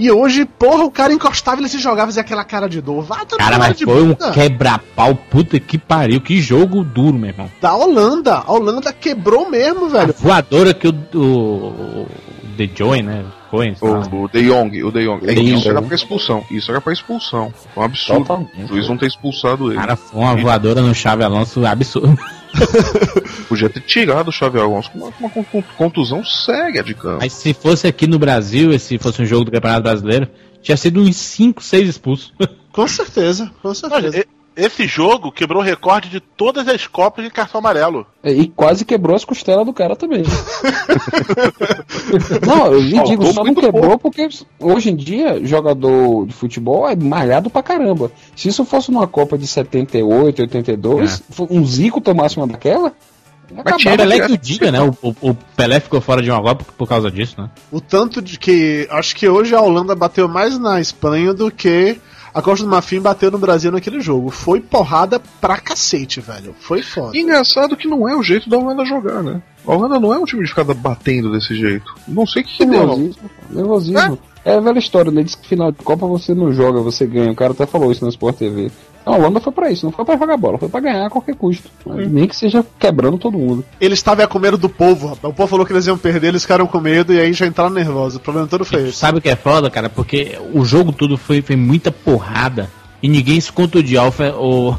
E 0.00 0.10
hoje, 0.10 0.46
porra, 0.46 0.82
o 0.84 0.90
cara 0.90 1.12
encostava 1.12 1.58
e 1.58 1.60
ele 1.60 1.68
se 1.68 1.78
jogava 1.78 2.04
e 2.04 2.12
fazia 2.12 2.22
aquela 2.22 2.42
cara 2.42 2.66
de 2.70 2.80
dor. 2.80 3.02
Vai 3.02 3.26
tomar 3.26 3.44
Cara, 3.44 3.58
mas 3.58 3.76
de 3.76 3.84
foi 3.84 4.02
um 4.02 4.14
quebra-pau, 4.14 5.14
puta 5.14 5.60
que 5.60 5.76
pariu. 5.76 6.22
Que 6.22 6.40
jogo 6.40 6.82
duro, 6.82 7.18
meu 7.18 7.28
irmão. 7.28 7.50
Da 7.60 7.74
Holanda. 7.74 8.36
A 8.38 8.50
Holanda 8.50 8.94
quebrou 8.94 9.50
mesmo, 9.50 9.84
A 9.84 9.88
velho. 9.90 10.14
voadora 10.18 10.72
que 10.72 10.88
o, 10.88 10.94
o, 11.14 11.18
o 11.18 12.06
The 12.56 12.70
Joy, 12.74 13.02
né? 13.02 13.26
Cohen. 13.50 13.74
sei 13.74 13.88
lá. 13.88 14.00
O, 14.12 14.24
o 14.24 14.28
De 14.28 14.42
Jong, 14.46 14.82
o 14.84 14.90
De 14.92 15.04
Jong. 15.04 15.28
É 15.28 15.32
isso 15.34 15.68
era 15.68 15.82
pra 15.82 15.94
expulsão. 15.94 16.44
Isso 16.50 16.70
era 16.70 16.80
pra 16.80 16.92
expulsão. 16.92 17.52
Foi 17.74 17.82
um 17.82 17.86
absurdo. 17.86 18.20
Totalmente. 18.20 18.62
O 18.64 18.68
juiz 18.68 18.88
não 18.88 18.96
ter 18.96 19.06
expulsado 19.06 19.70
ele. 19.70 19.78
Cara, 19.80 19.96
foi 19.96 20.20
uma 20.20 20.36
voadora 20.36 20.80
no 20.80 20.94
Chave 20.94 21.24
Alonso 21.24 21.64
absurdo. 21.66 22.16
Podia 23.48 23.68
ter 23.68 23.80
tirado 23.80 24.28
o 24.28 24.32
Xavi 24.32 24.58
Alonso 24.58 24.90
com 24.90 24.98
uma, 24.98 25.12
uma 25.20 25.30
con- 25.30 25.44
con- 25.44 25.62
contusão 25.76 26.24
séria 26.24 26.82
de 26.82 26.94
campo. 26.94 27.18
Mas 27.20 27.32
se 27.32 27.52
fosse 27.54 27.86
aqui 27.86 28.06
no 28.06 28.18
Brasil, 28.18 28.76
se 28.78 28.98
fosse 28.98 29.22
um 29.22 29.24
jogo 29.26 29.44
do 29.44 29.50
Campeonato 29.52 29.82
Brasileiro, 29.82 30.28
tinha 30.62 30.76
sido 30.76 31.00
uns 31.00 31.16
5, 31.16 31.62
6 31.62 31.88
expulsos. 31.88 32.32
Com 32.72 32.86
certeza, 32.88 33.50
com 33.62 33.74
certeza. 33.74 34.24
Esse 34.64 34.86
jogo 34.86 35.30
quebrou 35.32 35.60
o 35.62 35.64
recorde 35.64 36.08
de 36.08 36.20
todas 36.20 36.66
as 36.68 36.86
Copas 36.86 37.24
de 37.24 37.30
cartão 37.30 37.58
amarelo. 37.58 38.06
E 38.24 38.46
quase 38.48 38.84
quebrou 38.84 39.14
as 39.16 39.24
costelas 39.24 39.64
do 39.66 39.72
cara 39.72 39.94
também. 39.96 40.22
não, 42.46 42.66
eu 42.66 42.80
lhe 42.80 43.02
digo, 43.04 43.32
só 43.32 43.44
não 43.44 43.54
quebrou 43.54 43.98
porque 43.98 44.28
hoje 44.58 44.90
em 44.90 44.96
dia 44.96 45.44
jogador 45.44 46.26
de 46.26 46.32
futebol 46.32 46.88
é 46.88 46.94
malhado 46.96 47.50
pra 47.50 47.62
caramba. 47.62 48.10
Se 48.36 48.48
isso 48.48 48.64
fosse 48.64 48.90
numa 48.90 49.06
Copa 49.06 49.36
de 49.38 49.46
78, 49.46 50.42
82, 50.42 51.22
fo- 51.30 51.46
um 51.50 51.64
Zico 51.64 52.00
tomasse 52.00 52.36
uma 52.36 52.46
daquela, 52.46 52.92
O 53.50 53.60
acabava. 53.60 53.96
Pelé 53.96 54.20
que 54.26 54.32
o 54.32 54.38
diga, 54.38 54.70
né? 54.70 54.80
O, 54.80 54.94
o- 55.02 55.30
o 55.30 55.34
Pelé 55.56 55.80
ficou 55.80 56.00
fora 56.00 56.22
de 56.22 56.30
uma 56.30 56.40
Copa 56.42 56.64
por, 56.64 56.74
por 56.74 56.88
causa 56.88 57.10
disso, 57.10 57.40
né? 57.40 57.50
O 57.70 57.80
tanto 57.80 58.20
de 58.22 58.38
que. 58.38 58.86
Acho 58.90 59.14
que 59.16 59.28
hoje 59.28 59.54
a 59.54 59.60
Holanda 59.60 59.94
bateu 59.94 60.28
mais 60.28 60.58
na 60.58 60.80
Espanha 60.80 61.34
do 61.34 61.50
que 61.50 61.98
a 62.32 62.42
Costa 62.42 62.64
do 62.64 62.70
Marfim 62.70 63.00
bateu 63.00 63.30
no 63.30 63.38
Brasil 63.38 63.72
naquele 63.72 64.00
jogo. 64.00 64.30
Foi 64.30 64.60
porrada 64.60 65.20
pra 65.40 65.58
cacete, 65.58 66.20
velho. 66.20 66.54
Foi 66.60 66.82
foda. 66.82 67.16
Engraçado 67.16 67.76
que 67.76 67.88
não 67.88 68.08
é 68.08 68.16
o 68.16 68.22
jeito 68.22 68.48
da 68.48 68.58
Holanda 68.58 68.84
jogar, 68.84 69.22
né? 69.22 69.42
A 69.66 69.74
Holanda 69.74 70.00
não 70.00 70.14
é 70.14 70.18
um 70.18 70.24
time 70.24 70.42
de 70.42 70.48
ficar 70.48 70.64
batendo 70.64 71.32
desse 71.32 71.54
jeito. 71.54 71.94
Não 72.06 72.26
sei 72.26 72.42
o 72.42 72.44
que, 72.44 72.56
que 72.58 72.66
deu. 72.66 72.86
Nervosismo. 72.86 73.30
Nervosismo. 73.50 74.18
É 74.44 74.54
a 74.54 74.60
velha 74.60 74.78
história, 74.78 75.10
né? 75.12 75.22
Diz 75.22 75.34
que 75.34 75.46
final 75.46 75.70
de 75.70 75.78
Copa 75.78 76.06
você 76.06 76.34
não 76.34 76.52
joga, 76.52 76.80
você 76.80 77.06
ganha. 77.06 77.32
O 77.32 77.36
cara 77.36 77.52
até 77.52 77.66
falou 77.66 77.92
isso 77.92 78.04
no 78.04 78.10
Sport 78.10 78.36
TV. 78.36 78.70
A 79.04 79.12
Holanda 79.12 79.40
foi 79.40 79.52
pra 79.52 79.70
isso, 79.70 79.86
não 79.86 79.92
foi 79.92 80.04
pra 80.04 80.16
jogar 80.16 80.36
bola, 80.36 80.58
foi 80.58 80.68
pra 80.68 80.80
ganhar 80.80 81.06
a 81.06 81.10
qualquer 81.10 81.34
custo. 81.34 81.70
Mas 81.86 82.10
Nem 82.10 82.28
que 82.28 82.36
seja 82.36 82.64
quebrando 82.78 83.18
todo 83.18 83.38
mundo. 83.38 83.64
Eles 83.80 83.98
estavam 83.98 84.26
com 84.26 84.38
medo 84.38 84.58
do 84.58 84.68
povo, 84.68 85.08
rapaz. 85.08 85.32
O 85.32 85.36
povo 85.36 85.48
falou 85.48 85.64
que 85.64 85.72
eles 85.72 85.86
iam 85.86 85.96
perder, 85.96 86.28
eles 86.28 86.42
ficaram 86.42 86.66
com 86.66 86.80
medo 86.80 87.12
e 87.12 87.20
aí 87.20 87.32
já 87.32 87.46
entraram 87.46 87.70
nervosos. 87.70 88.16
O 88.16 88.20
problema 88.20 88.46
todo 88.46 88.64
foi 88.64 88.88
esse. 88.88 88.98
Sabe 88.98 89.18
o 89.18 89.20
que 89.20 89.28
é 89.28 89.36
foda, 89.36 89.70
cara? 89.70 89.88
Porque 89.88 90.38
o 90.52 90.64
jogo 90.64 90.92
todo 90.92 91.16
foi, 91.16 91.40
foi 91.40 91.56
muita 91.56 91.90
porrada 91.90 92.70
e 93.02 93.08
ninguém 93.08 93.40
se 93.40 93.50
contundiu. 93.50 94.02
O, 94.02 94.70
o, 94.76 94.78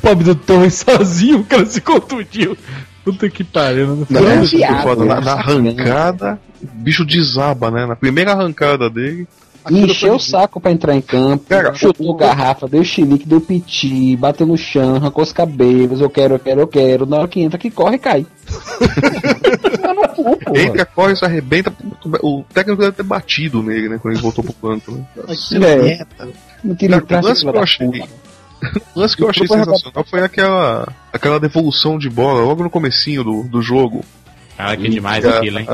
pobre 0.00 0.24
do 0.24 0.34
Torres 0.34 0.84
sozinho, 0.86 1.40
o 1.40 1.44
cara 1.44 1.66
se 1.66 1.80
contundiu. 1.80 2.56
Puta 3.04 3.30
que 3.30 3.44
pariu, 3.44 3.86
não 3.86 4.06
Não, 4.10 4.28
É, 4.28 4.42
isso 4.42 4.50
foi 4.50 4.58
viado, 4.58 4.82
foda. 4.82 5.04
Na, 5.04 5.14
né? 5.16 5.20
na 5.20 5.32
arrancada, 5.32 6.40
o 6.60 6.66
bicho 6.66 7.04
desaba, 7.04 7.70
né? 7.70 7.86
Na 7.86 7.94
primeira 7.94 8.32
arrancada 8.32 8.90
dele. 8.90 9.28
Encheu 9.70 10.14
o 10.14 10.20
saco 10.20 10.60
pra 10.60 10.70
entrar 10.70 10.94
em 10.94 11.00
campo, 11.00 11.44
Cara, 11.48 11.74
chutou 11.74 12.10
o- 12.10 12.14
garrafa, 12.16 12.68
deu 12.68 12.84
chilique, 12.84 13.26
deu 13.26 13.40
piti, 13.40 14.16
bateu 14.16 14.46
no 14.46 14.56
chão, 14.56 14.96
arrancou 14.96 15.22
os 15.24 15.32
cabelos, 15.32 16.00
eu 16.00 16.08
quero, 16.10 16.34
eu 16.34 16.38
quero, 16.38 16.60
eu 16.60 16.66
quero. 16.68 17.06
Na 17.06 17.18
hora 17.18 17.28
que 17.28 17.40
entra, 17.40 17.58
que 17.58 17.70
corre, 17.70 17.98
cai. 17.98 18.26
Cu. 20.16 20.56
Entra, 20.56 20.84
corre, 20.86 21.16
se 21.16 21.24
arrebenta. 21.24 21.72
O 22.22 22.42
técnico 22.52 22.80
deve 22.80 22.92
ter 22.96 23.02
batido 23.02 23.62
nele, 23.62 23.88
né? 23.88 23.98
Quando 24.00 24.14
ele 24.14 24.22
voltou 24.22 24.42
pro 24.44 24.52
canto. 24.54 24.92
Né? 24.92 25.06
É. 25.62 26.06
Não 26.64 26.74
queria 26.74 27.00
Cara, 27.02 27.22
o 27.22 27.26
lance 27.28 27.42
que 27.42 27.48
eu 27.48 27.60
achei, 27.62 27.86
o 28.94 29.00
lance 29.00 29.16
que 29.16 29.22
eu 29.22 29.28
achei 29.30 29.46
sensacional 29.46 30.04
foi 30.08 30.22
aquela, 30.22 30.88
aquela 31.12 31.38
devolução 31.38 31.98
de 31.98 32.08
bola 32.08 32.40
logo 32.40 32.62
no 32.62 32.70
comecinho 32.70 33.22
do, 33.22 33.42
do 33.44 33.60
jogo. 33.62 34.04
Cara, 34.56 34.76
que 34.76 34.88
demais 34.88 35.24
aquilo, 35.24 35.58
hein? 35.58 35.68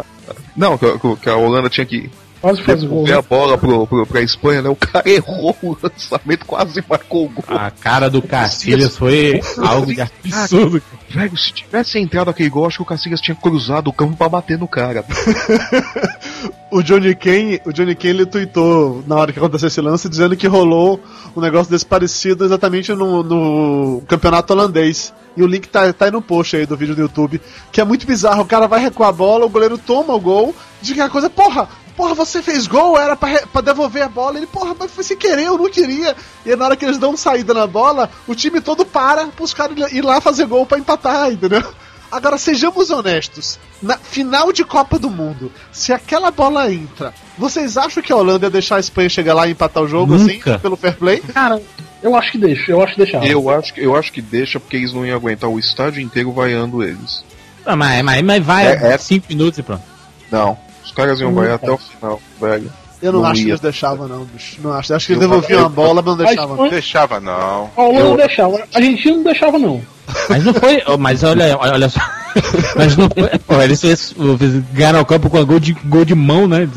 Não, 0.56 0.76
que, 0.76 0.86
a- 0.86 1.16
que 1.16 1.28
a 1.28 1.36
Holanda 1.36 1.68
tinha 1.70 1.86
que 1.86 2.10
Quase 2.42 2.60
faz 2.62 2.82
o 2.82 2.88
gol. 2.88 3.04
devolver 3.04 3.16
a 3.16 3.22
bola 3.22 3.56
pro, 3.56 3.86
pro, 3.86 4.04
pra 4.04 4.20
Espanha, 4.20 4.62
né? 4.62 4.68
O 4.68 4.74
cara 4.74 5.02
errou 5.08 5.56
o 5.62 5.76
lançamento, 5.80 6.44
quase 6.44 6.84
marcou 6.88 7.26
o 7.26 7.28
gol. 7.28 7.44
A 7.48 7.70
cara 7.70 8.10
do 8.10 8.20
Cacilhas 8.20 8.96
foi 8.96 9.40
algo 9.58 9.94
de 9.94 10.00
absurdo. 10.00 10.82
Velho, 11.08 11.36
se 11.36 11.52
tivesse 11.52 12.00
entrado 12.00 12.30
aquele 12.30 12.50
gol, 12.50 12.66
acho 12.66 12.78
que 12.78 12.82
o 12.82 12.86
Cacilhas 12.86 13.20
tinha 13.20 13.36
cruzado 13.36 13.88
o 13.88 13.92
campo 13.92 14.16
pra 14.16 14.28
bater 14.28 14.58
no 14.58 14.66
cara. 14.66 15.04
O 16.72 16.82
Johnny 16.82 17.14
Kane, 17.14 17.60
o 17.66 17.70
Johnny 17.70 17.94
Kane 17.94 18.14
ele 18.14 18.24
tweetou 18.24 19.04
na 19.06 19.14
hora 19.14 19.30
que 19.30 19.38
aconteceu 19.38 19.68
esse 19.68 19.80
lance 19.82 20.08
dizendo 20.08 20.34
que 20.34 20.46
rolou 20.46 20.98
um 21.36 21.40
negócio 21.42 21.70
desse 21.70 21.84
parecido 21.84 22.46
exatamente 22.46 22.94
no, 22.94 23.22
no 23.22 24.02
campeonato 24.08 24.54
holandês. 24.54 25.12
E 25.36 25.42
o 25.42 25.46
link 25.46 25.68
tá, 25.68 25.92
tá 25.92 26.06
aí 26.06 26.10
no 26.10 26.22
post 26.22 26.56
aí 26.56 26.64
do 26.64 26.74
vídeo 26.74 26.94
do 26.94 27.02
YouTube. 27.02 27.42
Que 27.70 27.82
é 27.82 27.84
muito 27.84 28.06
bizarro. 28.06 28.40
O 28.40 28.46
cara 28.46 28.66
vai 28.66 28.80
recuar 28.80 29.10
a 29.10 29.12
bola, 29.12 29.44
o 29.44 29.50
goleiro 29.50 29.76
toma 29.76 30.14
o 30.14 30.20
gol, 30.20 30.54
diz 30.80 30.94
que 30.94 31.00
a 31.02 31.10
coisa, 31.10 31.28
porra, 31.28 31.68
porra, 31.96 32.14
você 32.14 32.42
fez 32.42 32.66
gol, 32.66 32.98
era 32.98 33.14
pra, 33.16 33.46
pra 33.46 33.60
devolver 33.60 34.02
a 34.02 34.08
bola. 34.08 34.36
Ele, 34.36 34.46
porra, 34.46 34.74
mas 34.78 34.90
foi 34.90 35.04
sem 35.04 35.16
querer, 35.16 35.44
eu 35.46 35.58
não 35.58 35.70
queria. 35.70 36.16
E 36.44 36.50
aí, 36.50 36.56
na 36.56 36.64
hora 36.66 36.76
que 36.76 36.84
eles 36.84 36.98
dão 36.98 37.16
saída 37.16 37.52
na 37.54 37.66
bola, 37.66 38.10
o 38.26 38.34
time 38.34 38.60
todo 38.60 38.84
para 38.84 39.26
pros 39.28 39.54
caras 39.54 39.92
ir 39.92 40.02
lá 40.02 40.20
fazer 40.20 40.46
gol 40.46 40.66
pra 40.66 40.78
empatar, 40.78 41.30
entendeu? 41.30 41.62
Agora, 42.10 42.36
sejamos 42.36 42.90
honestos. 42.90 43.58
Na 43.80 43.96
final 43.96 44.52
de 44.52 44.64
Copa 44.64 44.98
do 44.98 45.08
Mundo, 45.08 45.50
se 45.72 45.94
aquela 45.94 46.30
bola 46.30 46.70
entra, 46.70 47.14
vocês 47.38 47.78
acham 47.78 48.02
que 48.02 48.12
a 48.12 48.16
Holanda 48.16 48.46
ia 48.46 48.50
deixar 48.50 48.76
a 48.76 48.80
Espanha 48.80 49.08
chegar 49.08 49.32
lá 49.32 49.46
e 49.46 49.52
empatar 49.52 49.82
o 49.82 49.88
jogo 49.88 50.14
Nunca. 50.18 50.50
assim, 50.52 50.60
pelo 50.60 50.76
fair 50.76 50.94
play? 50.96 51.20
Cara, 51.20 51.60
eu 52.02 52.14
acho 52.14 52.32
que 52.32 52.38
deixa, 52.38 52.70
eu 52.70 52.82
acho 52.82 52.92
que 52.94 52.98
deixava. 53.04 53.26
Eu 53.26 53.48
acho, 53.48 53.72
que- 53.72 53.80
eu 53.80 53.96
acho 53.96 54.12
que 54.12 54.20
deixa 54.20 54.60
porque 54.60 54.76
eles 54.76 54.92
não 54.92 55.06
iam 55.06 55.16
aguentar 55.16 55.48
o 55.48 55.58
estádio 55.58 56.02
inteiro 56.02 56.30
vaiando 56.32 56.82
eles. 56.82 57.24
Ah, 57.64 57.74
mas, 57.76 58.02
mas, 58.02 58.22
mas 58.22 58.44
vai 58.44 58.66
É, 58.66 58.92
é. 58.92 58.98
5 58.98 59.26
minutos 59.30 59.58
e 59.58 59.62
pronto. 59.62 59.82
Não, 60.30 60.58
os 60.84 60.92
caras 60.92 61.20
iam 61.20 61.34
tá. 61.34 61.54
até 61.54 61.70
o 61.70 61.78
final, 61.78 62.20
velho. 62.40 62.70
Eu 63.02 63.12
não, 63.12 63.20
Não 63.22 63.26
acho 63.30 63.40
que 63.40 63.46
ia. 63.48 63.50
eles 63.50 63.60
deixavam, 63.60 64.06
não, 64.06 64.24
bicho. 64.24 64.56
Não 64.62 64.72
acho. 64.72 64.94
Acho 64.94 65.06
que 65.08 65.12
eles 65.14 65.20
devolviam 65.20 65.60
eu- 65.60 65.66
a 65.66 65.68
bola, 65.68 65.94
mas 66.02 66.04
não 66.16 66.24
A 66.24 66.26
deixavam. 66.28 66.52
Espanha- 66.54 66.70
Deixava 66.70 67.20
não. 67.20 67.70
A 67.76 67.82
Holanda 67.82 67.98
Eu- 68.00 68.08
não 68.10 68.16
deixava, 68.16 68.56
a 68.58 68.76
Argentina 68.76 69.16
não 69.16 69.22
deixava, 69.24 69.58
não. 69.58 69.82
Mas 70.28 70.44
não 70.44 70.54
foi. 70.54 70.82
oh, 70.86 70.96
Mas 70.98 71.22
olha, 71.24 71.56
olha 71.58 71.88
só. 71.88 72.00
Mas 72.76 72.96
não 72.96 73.08
foi. 73.10 73.28
Pô, 73.40 73.60
eles 73.60 73.80
fez- 73.80 74.14
fez- 74.38 74.62
ganharam 74.72 75.00
o 75.00 75.04
campo 75.04 75.28
com 75.28 75.44
gol 75.44 75.58
de, 75.58 75.72
gol 75.72 76.04
de 76.04 76.14
mão, 76.14 76.46
né? 76.46 76.68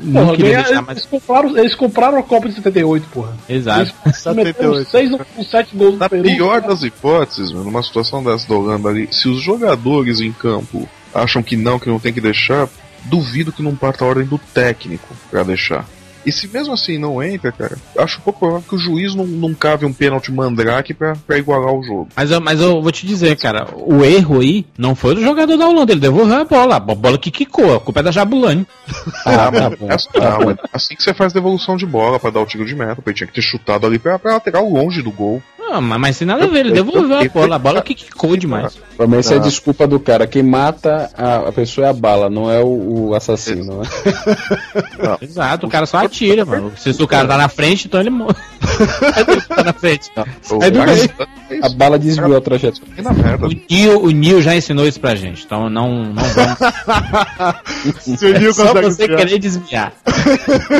Não 0.00 0.24
Porra, 0.26 0.36
queria 0.36 0.56
deixar 0.56 0.72
eles, 0.74 0.86
mais. 0.86 1.06
compraram, 1.06 1.58
eles 1.58 1.74
compraram 1.74 2.18
a 2.18 2.22
Copa 2.22 2.48
de 2.48 2.54
78, 2.54 3.08
porra. 3.08 3.36
Exato. 3.48 3.80
Eles 4.04 4.24
meteram 4.36 4.74
78. 4.74 4.90
6 4.90 5.12
ou 5.36 5.44
7 5.44 5.76
gols 5.76 5.98
Na 5.98 6.08
Peru. 6.08 6.22
pior 6.22 6.60
das 6.60 6.82
hipóteses, 6.82 7.50
mano, 7.50 7.64
numa 7.64 7.82
situação 7.82 8.22
dessa 8.22 8.48
da 8.48 8.54
Holanda 8.54 8.88
ali, 8.88 9.08
se 9.10 9.28
os 9.28 9.40
jogadores 9.42 10.20
em 10.20 10.32
campo 10.32 10.88
acham 11.14 11.42
que 11.42 11.56
não, 11.56 11.78
que 11.78 11.88
não 11.88 11.98
tem 11.98 12.12
que 12.12 12.20
deixar, 12.20 12.68
duvido 13.04 13.52
que 13.52 13.62
não 13.62 13.74
parta 13.74 14.04
a 14.04 14.08
ordem 14.08 14.24
do 14.26 14.38
técnico 14.38 15.08
pra 15.30 15.42
deixar. 15.42 15.84
E 16.26 16.32
se 16.32 16.48
mesmo 16.48 16.74
assim 16.74 16.98
não 16.98 17.22
entra, 17.22 17.50
cara, 17.52 17.76
acho 17.98 18.20
pouco 18.20 18.40
provável 18.40 18.64
que 18.68 18.74
o 18.74 18.78
juiz 18.78 19.14
não, 19.14 19.26
não 19.26 19.54
cave 19.54 19.86
um 19.86 19.92
pênalti 19.92 20.30
mandrake 20.32 20.92
pra, 20.92 21.14
pra 21.26 21.38
igualar 21.38 21.72
o 21.74 21.82
jogo. 21.82 22.08
Mas, 22.16 22.30
eu- 22.30 22.40
mas 22.40 22.60
eu 22.60 22.82
vou 22.82 22.92
te 22.92 23.06
dizer, 23.06 23.36
cara, 23.36 23.66
o 23.74 24.04
erro 24.04 24.40
aí 24.40 24.66
não 24.76 24.94
foi 24.94 25.14
do 25.14 25.22
jogador 25.22 25.56
da 25.56 25.66
Holanda, 25.68 25.92
ele 25.92 26.00
devolveu 26.00 26.36
a 26.38 26.44
bola, 26.44 26.76
a 26.76 26.80
bola 26.80 27.18
que 27.18 27.30
quicou, 27.30 27.76
a 27.76 27.80
culpa 27.80 28.00
é 28.00 28.02
da 28.02 28.10
Jabulani. 28.10 28.66
Ah. 29.26 29.48
É 29.88 29.94
assim, 29.94 30.08
não, 30.14 30.38
mas 30.46 30.56
assim 30.72 30.94
que 30.94 31.02
você 31.02 31.14
faz 31.14 31.32
devolução 31.32 31.76
de 31.76 31.86
bola 31.86 32.18
pra 32.18 32.30
dar 32.30 32.40
o 32.40 32.46
tiro 32.46 32.64
de 32.66 32.74
meta, 32.74 32.96
porque 32.96 33.10
ele 33.10 33.16
tinha 33.16 33.26
que 33.26 33.32
ter 33.34 33.42
chutado 33.42 33.86
ali 33.86 33.98
pra, 33.98 34.18
pra 34.18 34.34
lateral 34.34 34.68
longe 34.68 35.02
do 35.02 35.10
gol. 35.10 35.42
Não, 35.58 35.80
mas, 35.82 36.00
mas 36.00 36.16
sem 36.16 36.26
nada 36.26 36.44
a 36.44 36.46
ver, 36.46 36.60
ele 36.60 36.72
devolveu 36.72 37.18
a 37.18 37.24
bola, 37.28 37.56
a 37.56 37.58
bola 37.58 37.82
que 37.82 37.94
quicou 37.94 38.36
demais. 38.36 38.78
Mas 38.98 39.12
essa 39.12 39.34
é 39.34 39.36
a 39.36 39.40
Ah. 39.40 39.42
desculpa 39.42 39.86
do 39.86 40.00
cara. 40.00 40.26
Quem 40.26 40.42
mata 40.42 41.10
a, 41.16 41.48
a 41.48 41.52
pessoa 41.52 41.86
é 41.86 41.90
a 41.90 41.92
bala, 41.92 42.30
não 42.30 42.50
é 42.50 42.60
o, 42.60 43.08
o 43.08 43.14
assassino, 43.14 43.78
né? 43.80 43.88
Exato, 45.20 45.66
o 45.66 45.70
cara 45.70 45.86
só 45.86 45.98
atira, 46.08 46.44
mano. 46.44 46.72
Se 46.76 46.90
o 47.02 47.06
cara 47.06 47.28
tá 47.28 47.36
na 47.36 47.48
frente, 47.48 47.86
então 47.86 48.00
ele 48.00 48.10
morre. 48.10 48.34
tá 49.48 49.62
na 49.62 49.72
frente. 49.72 50.10
É 50.60 50.70
do 50.70 50.80
é 50.80 51.66
A 51.66 51.68
bala 51.68 51.98
desviou 51.98 52.36
a 52.36 52.40
trajetória. 52.40 52.92
é 52.96 53.02
merda. 53.02 53.46
O 53.46 53.48
Nil, 53.48 54.02
o 54.02 54.10
Nil 54.10 54.42
já 54.42 54.56
ensinou 54.56 54.86
isso 54.86 55.00
pra 55.00 55.14
gente, 55.14 55.44
então 55.44 55.70
não, 55.70 56.04
não 56.12 56.22
vamos. 56.24 56.58
Se 58.18 58.26
o 58.26 58.38
Nil 58.38 58.52
Só 58.52 58.66
consegue 58.66 58.86
você 58.86 59.06
desviar. 59.06 59.18
querer 59.18 59.38
desviar. 59.38 59.92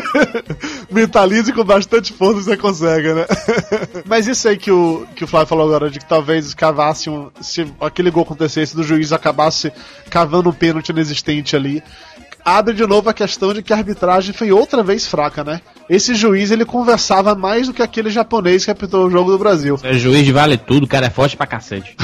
Mentalize 0.91 1.53
com 1.53 1.65
bastante 1.65 2.13
força 2.13 2.43
você 2.43 2.57
consegue, 2.57 3.13
né? 3.13 3.27
Mas 4.05 4.27
isso 4.27 4.49
aí 4.49 4.57
que 4.57 4.71
o, 4.71 5.07
que 5.15 5.25
o 5.25 5.27
Flávio 5.27 5.49
falou 5.49 5.67
agora, 5.67 5.91
de 5.91 5.99
que 5.99 6.07
talvez 6.07 6.55
cavasse 6.55 7.09
um. 7.11 7.31
Se 7.41 7.67
aquele 7.81 8.11
gol 8.11 8.23
acontecesse 8.23 8.75
do 8.75 8.83
juiz 8.83 9.13
acabasse 9.13 9.73
cavando 10.11 10.51
um 10.51 10.53
pênalti 10.53 10.89
inexistente 10.91 11.55
ali. 11.55 11.83
Abre 12.49 12.73
de 12.73 12.87
novo 12.87 13.11
a 13.11 13.13
questão 13.13 13.53
de 13.53 13.63
que 13.63 13.75
a 13.75 13.77
arbitragem 13.77 14.33
foi 14.33 14.51
outra 14.51 14.83
vez 14.83 15.07
fraca, 15.07 15.45
né? 15.45 15.61
Esse 15.89 16.15
juiz 16.15 16.51
ele 16.51 16.65
conversava 16.65 17.35
mais 17.35 17.67
do 17.67 17.75
que 17.75 17.83
aquele 17.83 18.09
japonês 18.09 18.65
que 18.65 18.71
apitou 18.71 19.07
o 19.07 19.11
jogo 19.11 19.31
do 19.31 19.39
Brasil. 19.39 19.79
É 19.83 19.93
juiz 19.93 20.25
de 20.25 20.33
vale 20.33 20.57
tudo, 20.57 20.85
o 20.85 20.87
cara 20.89 21.07
é 21.07 21.11
forte 21.11 21.37
pra 21.37 21.47
cacete. 21.47 21.95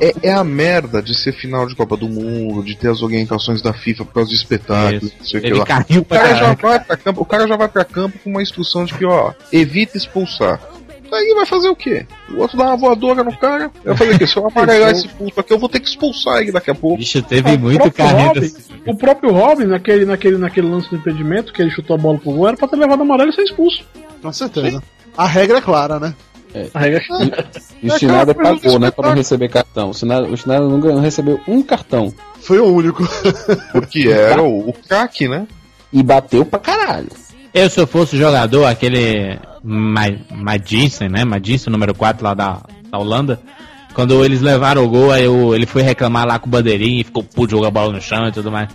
É, 0.00 0.28
é 0.28 0.32
a 0.32 0.42
merda 0.42 1.02
de 1.02 1.14
ser 1.14 1.32
final 1.32 1.66
de 1.66 1.74
Copa 1.74 1.96
do 1.98 2.08
Mundo, 2.08 2.62
de 2.64 2.74
ter 2.74 2.88
as 2.88 3.02
orientações 3.02 3.60
da 3.60 3.72
FIFA 3.74 4.04
por 4.06 4.14
causa 4.14 4.30
de 4.30 4.36
espetáculos, 4.36 5.02
Isso. 5.04 5.16
não 5.18 5.26
sei 5.26 5.38
o 5.38 5.42
que 5.42 5.48
Ele 5.48 5.58
lá. 5.58 5.66
caiu 5.66 6.00
O 6.00 6.04
pra 6.04 6.18
cara, 6.18 6.34
já 6.36 6.54
vai 6.54 6.80
pra 6.80 6.96
campo, 6.96 7.20
o 7.20 7.24
cara 7.26 7.46
já 7.48 7.56
vai 7.56 7.68
pra 7.68 7.84
campo 7.84 8.18
com 8.24 8.30
uma 8.30 8.42
instrução 8.42 8.84
de 8.86 8.94
que, 8.94 9.04
ó, 9.04 9.32
evita 9.52 9.96
expulsar. 9.98 10.60
Aí 11.12 11.34
vai 11.34 11.44
fazer 11.46 11.68
o 11.68 11.76
quê? 11.76 12.06
O 12.34 12.40
outro 12.40 12.56
dá 12.56 12.64
uma 12.64 12.76
voadora 12.76 13.22
no 13.22 13.36
cara. 13.36 13.70
Eu 13.84 13.96
falei 13.96 14.16
que 14.18 14.26
se 14.26 14.36
eu 14.36 14.46
amarelar 14.48 14.90
esse 14.92 15.08
pulso 15.08 15.38
aqui, 15.40 15.52
eu 15.52 15.58
vou 15.58 15.68
ter 15.68 15.80
que 15.80 15.88
expulsar 15.88 16.38
ele 16.40 16.52
daqui 16.52 16.70
a 16.70 16.74
pouco. 16.74 16.96
Bicho, 16.96 17.20
teve 17.22 17.54
O 17.54 17.58
muito 17.58 17.80
próprio 17.82 17.92
carreira. 18.04 18.28
Robin- 18.40 18.52
O 18.86 18.96
próprio 18.96 19.30
Robin, 19.32 19.64
naquele, 19.66 20.04
naquele, 20.04 20.38
naquele 20.38 20.68
lance 20.68 20.88
do 20.90 20.96
impedimento, 20.96 21.52
que 21.52 21.60
ele 21.60 21.70
chutou 21.70 21.96
a 21.96 21.98
bola 21.98 22.18
pro 22.18 22.32
gol, 22.32 22.48
era 22.48 22.56
pra 22.56 22.66
ter 22.68 22.76
levado 22.76 23.02
amarelo 23.02 23.30
e 23.30 23.34
ser 23.34 23.42
expulso. 23.42 23.84
Com 24.22 24.32
certeza. 24.32 24.82
A 25.16 25.26
regra 25.26 25.58
é 25.58 25.60
clara, 25.60 26.00
né? 26.00 26.14
A 26.74 26.78
regra 26.80 27.00
E 27.82 27.88
o 27.88 27.92
É, 27.92 28.22
um 28.30 28.34
pagou, 28.34 28.78
né, 28.78 28.90
pra 28.90 29.08
não 29.08 29.16
receber 29.16 29.48
cartão. 29.48 29.90
O 29.90 29.94
Schneider, 29.94 30.30
o 30.30 30.36
Schneider 30.36 30.68
não 30.68 30.80
ganhou- 30.80 31.00
recebeu 31.00 31.40
um 31.48 31.62
cartão. 31.62 32.12
Foi 32.40 32.58
o 32.58 32.66
único. 32.66 33.02
Porque 33.72 34.08
era 34.08 34.42
o, 34.42 34.68
o 34.68 34.72
craque, 34.72 35.28
né? 35.28 35.46
E 35.92 36.02
bateu 36.02 36.44
pra 36.44 36.58
caralho. 36.58 37.08
Eu, 37.54 37.68
se 37.68 37.78
eu 37.78 37.86
fosse 37.86 38.16
jogador, 38.16 38.64
aquele 38.66 39.38
Ma- 39.62 40.10
Madison, 40.30 41.08
né? 41.08 41.24
Madison, 41.24 41.70
número 41.70 41.94
4 41.94 42.24
lá 42.24 42.34
da, 42.34 42.60
da 42.90 42.98
Holanda. 42.98 43.40
Quando 43.94 44.24
eles 44.24 44.40
levaram 44.40 44.84
o 44.84 44.88
gol, 44.88 45.10
aí 45.10 45.24
eu- 45.24 45.54
ele 45.54 45.66
foi 45.66 45.82
reclamar 45.82 46.26
lá 46.26 46.38
com 46.38 46.46
o 46.46 46.50
bandeirinha 46.50 47.00
e 47.02 47.04
ficou 47.04 47.22
puto 47.22 47.50
jogar 47.50 47.68
a 47.68 47.70
bola 47.70 47.92
no 47.92 48.00
chão 48.00 48.26
e 48.26 48.32
tudo 48.32 48.50
mais. 48.50 48.68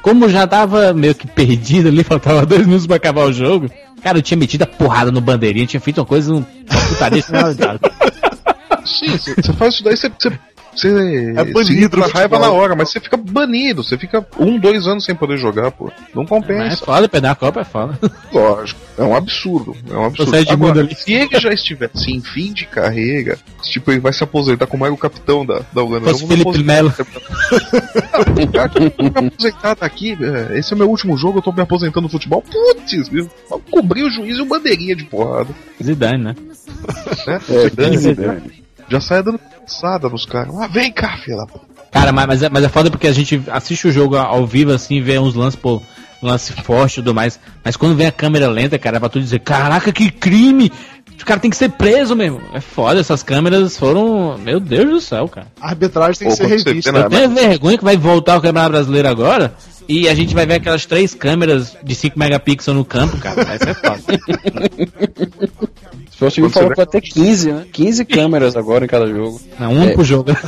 Como 0.00 0.28
já 0.28 0.46
tava 0.46 0.94
meio 0.94 1.14
que 1.14 1.26
perdido 1.26 1.88
ali, 1.88 2.02
faltava 2.04 2.46
dois 2.46 2.64
minutos 2.66 2.86
pra 2.86 2.96
acabar 2.96 3.24
o 3.24 3.32
jogo. 3.32 3.68
Cara, 4.02 4.18
eu 4.18 4.22
tinha 4.22 4.38
metido 4.38 4.62
a 4.62 4.66
porrada 4.66 5.10
no 5.10 5.20
bandeirinha, 5.20 5.66
tinha 5.66 5.80
feito 5.80 5.98
uma 5.98 6.06
coisa, 6.06 6.32
uma 6.32 6.46
putaria. 6.88 7.20
Sim, 8.84 9.16
você 9.18 9.52
faz 9.52 9.74
isso 9.74 9.84
daí, 9.84 9.96
você. 9.96 10.08
você 10.08 10.32
você 10.74 11.34
É 11.36 11.44
banido 11.44 11.72
irrita 11.72 11.96
no 11.96 12.02
na 12.02 12.08
raiva 12.12 12.36
futebol. 12.36 12.40
na 12.40 12.50
hora, 12.50 12.76
mas 12.76 12.90
você 12.90 13.00
fica 13.00 13.16
banido, 13.16 13.82
você 13.82 13.98
fica 13.98 14.26
um, 14.38 14.58
dois 14.58 14.86
anos 14.86 15.04
sem 15.04 15.14
poder 15.14 15.36
jogar, 15.36 15.70
pô. 15.70 15.90
Não 16.14 16.22
Mas 16.22 16.24
é 16.24 16.28
compensa. 16.28 16.84
foda, 16.84 17.08
perder 17.08 17.28
a 17.28 17.34
Copa 17.34 17.60
é 17.60 17.64
foda. 17.64 17.98
Lógico. 18.32 18.80
É 18.98 19.02
um 19.02 19.14
absurdo. 19.16 19.74
É 19.90 19.94
um 19.96 20.04
absurdo. 20.06 20.30
sai 20.30 20.44
de 20.44 20.52
Agora, 20.52 20.94
se 20.94 21.12
ele 21.12 21.40
já 21.40 21.52
estivesse 21.52 22.12
em 22.12 22.20
fim 22.20 22.52
de 22.52 22.66
carreira, 22.66 23.38
tipo, 23.62 23.90
ele 23.90 24.00
vai 24.00 24.12
se 24.12 24.22
aposentar 24.22 24.66
como 24.66 24.84
era 24.84 24.92
o 24.92 24.98
capitão 24.98 25.44
da, 25.46 25.62
da 25.72 25.82
Holanda. 25.82 26.10
Fosse 26.10 26.26
Felipe 26.26 26.42
aposentar. 26.50 26.72
Melo. 26.74 26.92
Cara, 28.52 28.72
eu 28.84 28.90
tô 28.90 29.02
me 29.02 29.28
aposentado 29.28 29.84
aqui, 29.84 30.16
é, 30.20 30.58
esse 30.58 30.72
é 30.72 30.76
o 30.76 30.78
meu 30.78 30.88
último 30.90 31.16
jogo, 31.16 31.38
eu 31.38 31.42
tô 31.42 31.52
me 31.52 31.62
aposentando 31.62 32.02
no 32.02 32.08
futebol. 32.08 32.42
Putz, 32.42 33.08
viu? 33.08 33.28
Vou 33.48 33.60
cobrir 33.70 34.02
o 34.02 34.10
juiz 34.10 34.36
e 34.36 34.42
o 34.42 34.46
bandeirinha 34.46 34.94
de 34.94 35.04
porrada. 35.04 35.48
Zidane, 35.82 36.22
né? 36.24 36.34
Né? 37.26 37.40
É, 37.48 37.68
Zidane, 37.68 37.96
Zidane. 37.98 38.64
Já 38.88 39.00
sai 39.00 39.22
dando 39.22 39.38
cansada 39.70 40.08
nos 40.08 40.26
caras. 40.26 40.54
Ah, 40.58 40.66
vem 40.66 40.92
cá, 40.92 41.16
filha. 41.18 41.46
Cara, 41.92 42.12
mas, 42.12 42.26
mas, 42.26 42.42
é, 42.42 42.48
mas 42.48 42.64
é 42.64 42.68
foda 42.68 42.90
porque 42.90 43.06
a 43.06 43.12
gente 43.12 43.40
assiste 43.50 43.86
o 43.88 43.92
jogo 43.92 44.16
ao 44.16 44.46
vivo 44.46 44.72
assim, 44.72 45.00
vê 45.00 45.18
uns 45.18 45.34
lances, 45.34 45.58
pô, 45.58 45.80
lance 46.22 46.52
forte 46.52 46.94
e 46.94 47.02
tudo 47.02 47.14
mais. 47.14 47.38
Mas 47.64 47.76
quando 47.76 47.96
vem 47.96 48.06
a 48.06 48.12
câmera 48.12 48.48
lenta, 48.48 48.78
cara, 48.78 48.96
é 48.96 49.00
pra 49.00 49.08
tu 49.08 49.20
dizer, 49.20 49.40
caraca, 49.40 49.92
que 49.92 50.10
crime! 50.10 50.70
O 51.20 51.24
cara 51.24 51.38
tem 51.38 51.50
que 51.50 51.56
ser 51.56 51.70
preso 51.70 52.16
mesmo. 52.16 52.40
É 52.54 52.60
foda, 52.60 52.98
essas 52.98 53.22
câmeras 53.22 53.76
foram. 53.76 54.38
Meu 54.38 54.58
Deus 54.58 54.88
do 54.88 55.00
céu, 55.02 55.28
cara. 55.28 55.46
A 55.60 55.68
arbitragem 55.68 56.18
tem 56.18 56.28
que 56.28 56.34
Pô, 56.34 56.36
ser 56.36 56.48
quando 56.48 56.62
você 56.62 56.70
revista. 56.70 56.90
Eu 56.90 57.10
tenho 57.10 57.28
vergonha 57.28 57.76
que 57.76 57.84
vai 57.84 57.96
voltar 57.96 58.38
o 58.38 58.40
Campeonato 58.40 58.70
Brasileiro 58.70 59.06
agora. 59.06 59.54
E 59.86 60.08
a 60.08 60.14
gente 60.14 60.34
vai 60.34 60.46
ver 60.46 60.54
aquelas 60.54 60.86
três 60.86 61.14
câmeras 61.14 61.76
de 61.82 61.94
5 61.94 62.18
megapixels 62.18 62.74
no 62.74 62.86
campo, 62.86 63.18
cara. 63.18 63.44
Vai 63.44 63.58
ser 63.58 63.74
foda. 63.74 64.00
Você 66.20 66.40
que 66.42 66.74
vai 66.76 66.86
ter 66.86 67.00
15, 67.00 67.50
né? 67.52 67.66
15 67.72 68.04
câmeras 68.04 68.54
agora 68.56 68.84
em 68.84 68.88
cada 68.88 69.06
jogo. 69.08 69.40
Não, 69.58 69.72
um 69.72 69.84
É. 69.84 69.92
pro 69.92 70.04
jogo. 70.04 70.30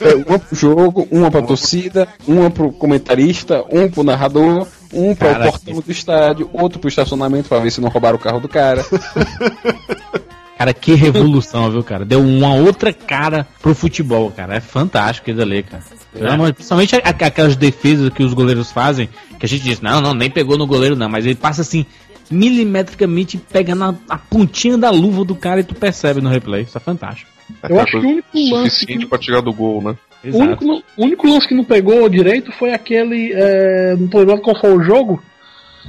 É, 0.00 0.14
uma 0.28 0.36
pro 0.38 0.56
jogo, 0.56 1.08
uma 1.12 1.30
pra 1.30 1.40
torcida, 1.40 2.08
uma 2.26 2.50
pro 2.50 2.72
comentarista, 2.72 3.64
um 3.70 3.88
pro 3.88 4.02
narrador, 4.02 4.66
um 4.92 5.14
para 5.14 5.46
o 5.48 5.50
portão 5.52 5.80
do 5.80 5.92
estádio, 5.92 6.50
outro 6.52 6.80
pro 6.80 6.88
estacionamento 6.88 7.48
pra 7.48 7.60
ver 7.60 7.70
se 7.70 7.80
não 7.80 7.88
roubaram 7.88 8.16
o 8.16 8.20
carro 8.20 8.40
do 8.40 8.48
cara. 8.48 8.84
Cara, 10.56 10.72
que 10.72 10.94
revolução, 10.94 11.68
viu, 11.70 11.82
cara? 11.82 12.04
Deu 12.04 12.20
uma 12.20 12.54
outra 12.54 12.92
cara 12.92 13.46
pro 13.60 13.74
futebol, 13.74 14.30
cara. 14.30 14.54
É 14.56 14.60
fantástico 14.60 15.28
isso 15.30 15.40
ali, 15.42 15.64
cara. 15.64 15.82
Amor- 16.32 16.54
Principalmente 16.54 16.94
aquelas 16.96 17.56
defesas 17.56 18.08
que 18.10 18.22
os 18.22 18.32
goleiros 18.32 18.70
fazem, 18.70 19.08
que 19.38 19.44
a 19.44 19.48
gente 19.48 19.64
diz, 19.64 19.80
não, 19.80 20.00
não, 20.00 20.14
nem 20.14 20.30
pegou 20.30 20.56
no 20.56 20.64
goleiro, 20.66 20.94
não, 20.94 21.08
mas 21.08 21.26
ele 21.26 21.34
passa 21.34 21.62
assim, 21.62 21.84
milimetricamente, 22.30 23.36
pega 23.38 23.74
na 23.74 23.94
a 24.08 24.18
pontinha 24.18 24.76
da 24.78 24.90
luva 24.90 25.24
do 25.24 25.34
cara 25.34 25.60
e 25.60 25.64
tu 25.64 25.74
percebe 25.74 26.20
no 26.20 26.28
replay. 26.28 26.62
Isso 26.62 26.76
é 26.76 26.80
fantástico. 26.80 27.30
Eu 27.68 27.78
acho 27.80 28.00
que 28.00 28.06
o 28.06 28.08
único 28.10 28.28
lance 28.54 28.70
suficiente 28.70 29.00
que- 29.04 29.06
pra 29.06 29.18
tirar 29.18 29.40
do 29.42 29.52
gol, 29.52 29.82
né? 29.82 29.96
O 30.32 30.38
único, 30.38 30.64
o 30.96 31.02
único 31.04 31.28
lance 31.28 31.46
que 31.46 31.54
não 31.54 31.64
pegou 31.64 32.08
direito 32.08 32.50
foi 32.52 32.72
aquele. 32.72 33.32
É, 33.34 33.94
não 33.98 34.08
tô 34.08 34.18
lembrando 34.20 34.40
qual 34.40 34.58
foi 34.58 34.72
o 34.74 34.82
jogo. 34.82 35.22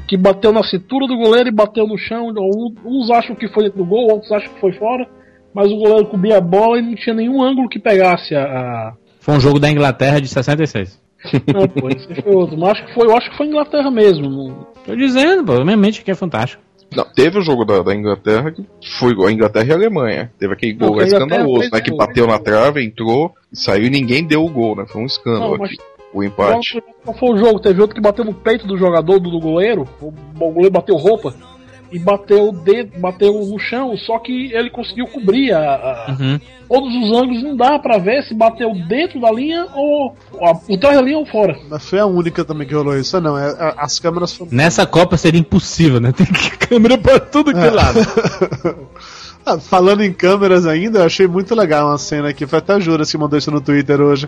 Que 0.07 0.17
bateu 0.17 0.51
na 0.51 0.61
cintura 0.61 1.07
do 1.07 1.15
goleiro 1.15 1.47
e 1.47 1.53
bateu 1.53 1.87
no 1.87 1.97
chão. 1.97 2.27
Um- 2.27 2.75
Uns 2.83 3.09
acham 3.09 3.33
que 3.33 3.47
foi 3.47 3.63
dentro 3.63 3.77
do 3.77 3.85
gol, 3.85 4.11
outros 4.11 4.29
acham 4.33 4.53
que 4.53 4.59
foi 4.59 4.73
fora. 4.73 5.07
Mas 5.53 5.71
o 5.71 5.77
goleiro 5.77 6.07
cobria 6.07 6.37
a 6.37 6.41
bola 6.41 6.77
e 6.79 6.81
não 6.81 6.95
tinha 6.95 7.15
nenhum 7.15 7.41
ângulo 7.41 7.69
que 7.69 7.79
pegasse 7.79 8.35
a. 8.35 8.43
a... 8.43 8.93
Foi 9.21 9.35
um 9.35 9.39
jogo 9.39 9.57
da 9.57 9.71
Inglaterra 9.71 10.19
de 10.19 10.27
66. 10.27 10.99
Não, 11.53 11.67
pô, 11.67 11.89
esse 11.89 12.21
foi 12.21 12.33
outro. 12.35 12.57
Mas 12.57 12.69
acho 12.71 12.85
que 12.85 12.93
foi, 12.93 13.07
eu 13.07 13.17
acho 13.17 13.29
que 13.31 13.37
foi 13.37 13.47
Inglaterra 13.47 13.91
mesmo. 13.91 14.29
não- 14.29 14.67
Tô 14.85 14.95
dizendo, 14.95 15.43
pô, 15.43 15.63
minha 15.63 15.77
mente 15.77 16.01
aqui 16.01 16.11
é 16.11 16.15
fantástico. 16.15 16.61
Não, 16.95 17.03
teve 17.03 17.39
o 17.39 17.41
jogo 17.41 17.65
da, 17.65 17.81
da 17.81 17.95
Inglaterra 17.95 18.51
que 18.51 18.63
foi 18.99 19.11
igual 19.11 19.27
a 19.27 19.31
Inglaterra 19.31 19.65
e 19.67 19.71
a 19.71 19.75
Alemanha. 19.75 20.31
Teve 20.39 20.53
aquele 20.53 20.73
gol 20.73 20.95
Não, 20.95 21.01
escandaloso, 21.03 21.69
né? 21.71 21.81
Que 21.81 21.89
gol. 21.89 21.97
bateu 21.97 22.27
na 22.27 22.37
trave, 22.39 22.83
entrou, 22.85 23.33
saiu 23.51 23.85
e 23.85 23.89
ninguém 23.89 24.23
deu 24.23 24.45
o 24.45 24.49
gol, 24.49 24.75
né? 24.75 24.85
Foi 24.87 25.01
um 25.01 25.05
escândalo 25.05 25.57
Não, 25.57 25.65
aqui, 25.65 25.77
o 26.13 26.23
empate. 26.23 26.81
Qual 27.03 27.17
foi 27.17 27.29
o 27.33 27.37
jogo? 27.37 27.59
Teve 27.59 27.81
outro 27.81 27.95
que 27.95 28.01
bateu 28.01 28.23
no 28.23 28.33
peito 28.33 28.67
do 28.67 28.77
jogador, 28.77 29.19
do, 29.19 29.29
do 29.31 29.39
goleiro. 29.39 29.85
O, 29.99 30.07
o 30.39 30.51
goleiro 30.51 30.71
bateu 30.71 30.95
roupa 30.95 31.33
e 31.91 31.99
bateu 31.99 32.51
dentro, 32.51 32.99
bateu 32.99 33.33
no 33.45 33.59
chão, 33.59 33.95
só 33.97 34.19
que 34.19 34.51
ele 34.53 34.69
conseguiu 34.69 35.05
cobrir 35.07 35.53
a, 35.53 35.59
a- 35.59 36.15
Uhum. 36.19 36.39
todos 36.67 36.93
os 36.95 37.11
ângulos. 37.17 37.43
Não 37.43 37.55
dá 37.55 37.77
pra 37.79 37.97
ver 37.97 38.23
se 38.23 38.33
bateu 38.33 38.73
dentro 38.87 39.19
da 39.21 39.31
linha 39.31 39.67
ou 39.75 40.15
a, 40.41 40.51
o 40.69 40.77
trás 40.77 40.95
da 40.97 41.01
linha 41.01 41.17
ou 41.17 41.25
fora. 41.25 41.57
Mas 41.69 41.87
foi 41.87 41.99
a 41.99 42.05
única 42.05 42.43
também 42.43 42.67
que 42.67 42.73
rolou 42.73 42.97
isso, 42.97 43.19
não. 43.21 43.37
É, 43.37 43.49
é- 43.51 43.73
as 43.77 43.99
câmeras 43.99 44.33
foram. 44.33 44.51
Nessa 44.51 44.85
Copa 44.85 45.15
seria 45.17 45.39
impossível, 45.39 45.99
né? 45.99 46.11
Tem 46.15 46.25
que 46.25 46.57
câmera 46.57 46.97
pra 46.97 47.19
tudo 47.19 47.53
que 47.53 47.59
é 47.59 47.69
lado. 47.71 47.99
Ah, 49.47 49.59
falando 49.59 50.01
em 50.03 50.11
câmeras 50.11 50.65
ainda, 50.65 50.97
eu 50.97 51.05
achei 51.05 51.27
muito 51.27 51.53
legal 51.53 51.89
uma 51.89 51.99
cena 51.99 52.29
aqui. 52.29 52.47
Foi 52.47 52.57
até 52.57 52.75
o 52.77 52.81
Juras 52.81 53.11
que 53.11 53.15
mandou 53.19 53.37
isso 53.37 53.51
no 53.51 53.61
Twitter 53.61 54.01
hoje. 54.01 54.27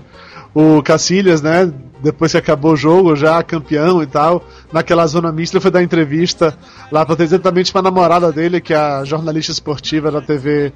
O 0.60 0.82
Cacilhas, 0.82 1.39
né? 1.39 1.72
Depois 2.01 2.32
que 2.32 2.38
acabou 2.39 2.74
o 2.74 2.76
jogo, 2.76 3.16
já 3.16 3.43
campeão 3.43 4.01
e 4.01 4.08
tal, 4.08 4.43
naquela 4.74 5.05
zona 5.05 5.32
mista, 5.32 5.55
ele 5.55 5.62
foi 5.62 5.70
dar 5.70 5.84
entrevista 5.84 6.58
lá 6.91 7.05
pra 7.05 7.24
exatamente 7.24 7.72
pra 7.72 7.84
namorada 7.84 8.32
dele, 8.32 8.60
que 8.60 8.74
é 8.74 8.78
a 8.78 9.03
jornalista 9.03 9.51
esportiva 9.51 10.10
da 10.10 10.20
TV 10.20 10.74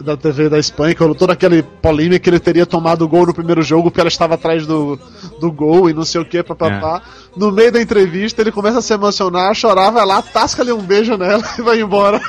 da 0.00 0.16
TV 0.16 0.48
da 0.48 0.58
Espanha, 0.58 0.96
que 0.96 1.00
rolou 1.00 1.14
toda 1.14 1.32
aquela 1.32 1.62
polêmica 1.62 2.18
que 2.18 2.28
ele 2.28 2.40
teria 2.40 2.66
tomado 2.66 3.02
o 3.02 3.08
gol 3.08 3.24
no 3.24 3.32
primeiro 3.32 3.62
jogo 3.62 3.84
porque 3.84 4.00
ela 4.00 4.08
estava 4.08 4.34
atrás 4.34 4.66
do, 4.66 4.98
do 5.40 5.52
gol 5.52 5.88
e 5.88 5.94
não 5.94 6.04
sei 6.04 6.20
o 6.20 6.24
que, 6.24 6.42
papapá. 6.42 7.00
No 7.36 7.52
meio 7.52 7.70
da 7.70 7.80
entrevista, 7.80 8.40
ele 8.40 8.50
começa 8.50 8.80
a 8.80 8.82
se 8.82 8.92
emocionar, 8.92 9.54
chorar, 9.54 9.90
vai 9.90 10.04
lá, 10.04 10.20
tasca-lhe 10.22 10.72
um 10.72 10.82
beijo 10.82 11.16
nela 11.16 11.44
e 11.56 11.62
vai 11.62 11.80
embora. 11.80 12.20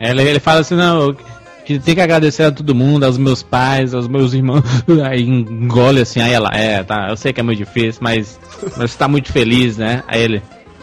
Ele, 0.00 0.22
ele 0.22 0.40
fala 0.40 0.60
assim, 0.60 0.74
não, 0.74 1.14
que 1.64 1.78
tem 1.78 1.94
que 1.94 2.00
agradecer 2.00 2.44
a 2.44 2.52
todo 2.52 2.74
mundo, 2.74 3.04
aos 3.04 3.16
meus 3.18 3.42
pais, 3.42 3.94
aos 3.94 4.08
meus 4.08 4.32
irmãos. 4.34 4.62
Aí 5.04 5.22
engole 5.22 6.00
assim, 6.00 6.20
aí 6.20 6.32
ela, 6.32 6.50
é, 6.54 6.82
tá, 6.82 7.06
eu 7.10 7.16
sei 7.16 7.32
que 7.32 7.40
é 7.40 7.42
muito 7.42 7.58
difícil, 7.58 8.00
mas, 8.02 8.38
mas 8.76 8.90
você 8.90 8.98
tá 8.98 9.06
muito 9.08 9.32
feliz, 9.32 9.76
né? 9.76 10.02
Aí 10.08 10.20
ele 10.22 10.42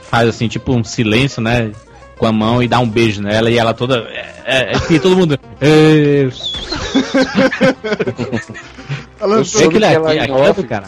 faz 0.09 0.27
assim, 0.29 0.47
tipo 0.47 0.73
um 0.73 0.83
silêncio, 0.83 1.41
né? 1.41 1.71
Com 2.17 2.25
a 2.25 2.31
mão 2.31 2.61
e 2.61 2.67
dá 2.67 2.79
um 2.79 2.89
beijo 2.89 3.21
nela 3.21 3.49
e 3.49 3.57
ela 3.57 3.73
toda. 3.73 3.99
É, 4.45 4.71
é, 4.71 4.71
é, 4.95 4.99
todo 4.99 5.15
mundo. 5.15 5.39
É, 5.61 6.27
Ela 9.19 9.35
Eu 9.37 9.41
é 9.41 9.65
aquele 9.65 9.79
que 9.79 9.85
ela 9.93 10.07
aqui, 10.09 10.17
em 10.17 10.21
aquele, 10.21 10.31
off- 10.49 10.63
cara. 10.63 10.85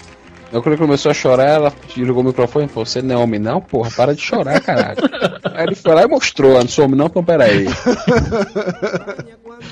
Aí 0.53 0.61
quando 0.61 0.67
ele 0.67 0.77
começou 0.77 1.09
a 1.09 1.13
chorar, 1.13 1.45
ela 1.47 1.73
ligou 1.95 2.21
o 2.21 2.25
microfone 2.25 2.65
e 2.65 2.67
falou, 2.67 2.85
você 2.85 3.01
não 3.01 3.15
é 3.15 3.17
homem 3.17 3.39
não? 3.39 3.61
Porra, 3.61 3.89
para 3.91 4.13
de 4.13 4.21
chorar, 4.21 4.59
caralho. 4.59 4.97
Aí 5.53 5.65
ele 5.65 5.75
foi 5.75 5.93
lá 5.95 6.03
e 6.03 6.07
mostrou, 6.07 6.57
"Ah, 6.57 6.61
não 6.61 6.67
sou 6.67 6.85
homem 6.85 6.97
não, 6.97 7.05
então 7.05 7.23
peraí. 7.23 7.65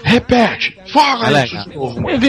Repete! 0.04 0.78
Fala 0.92 1.46
isso 1.46 1.56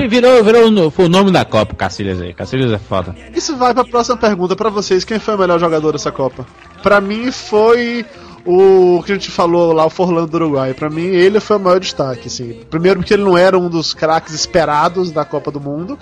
Virou, 0.08 0.42
virou 0.42 0.90
foi 0.90 1.04
o 1.06 1.08
nome 1.08 1.30
da 1.30 1.44
Copa, 1.44 1.74
Cacilhas 1.74 2.20
aí. 2.20 2.32
Cacilhas 2.34 2.72
é 2.72 2.78
foda. 2.78 3.14
Isso 3.34 3.56
vai 3.56 3.72
pra 3.74 3.84
próxima 3.84 4.16
pergunta 4.16 4.56
pra 4.56 4.70
vocês. 4.70 5.04
Quem 5.04 5.18
foi 5.18 5.34
o 5.34 5.38
melhor 5.38 5.58
jogador 5.58 5.92
dessa 5.92 6.10
Copa? 6.10 6.46
Pra 6.82 7.00
mim 7.00 7.30
foi 7.30 8.04
o 8.44 9.02
que 9.04 9.12
a 9.12 9.14
gente 9.14 9.30
falou 9.30 9.72
lá, 9.72 9.84
o 9.86 9.90
Forlano 9.90 10.26
do 10.26 10.34
Uruguai. 10.34 10.74
Pra 10.74 10.90
mim 10.90 11.06
ele 11.06 11.40
foi 11.40 11.56
o 11.56 11.60
maior 11.60 11.80
destaque, 11.80 12.28
assim. 12.28 12.60
Primeiro 12.70 13.00
porque 13.00 13.14
ele 13.14 13.24
não 13.24 13.36
era 13.36 13.58
um 13.58 13.68
dos 13.68 13.94
craques 13.94 14.34
esperados 14.34 15.10
da 15.10 15.24
Copa 15.24 15.50
do 15.50 15.60
Mundo. 15.60 15.98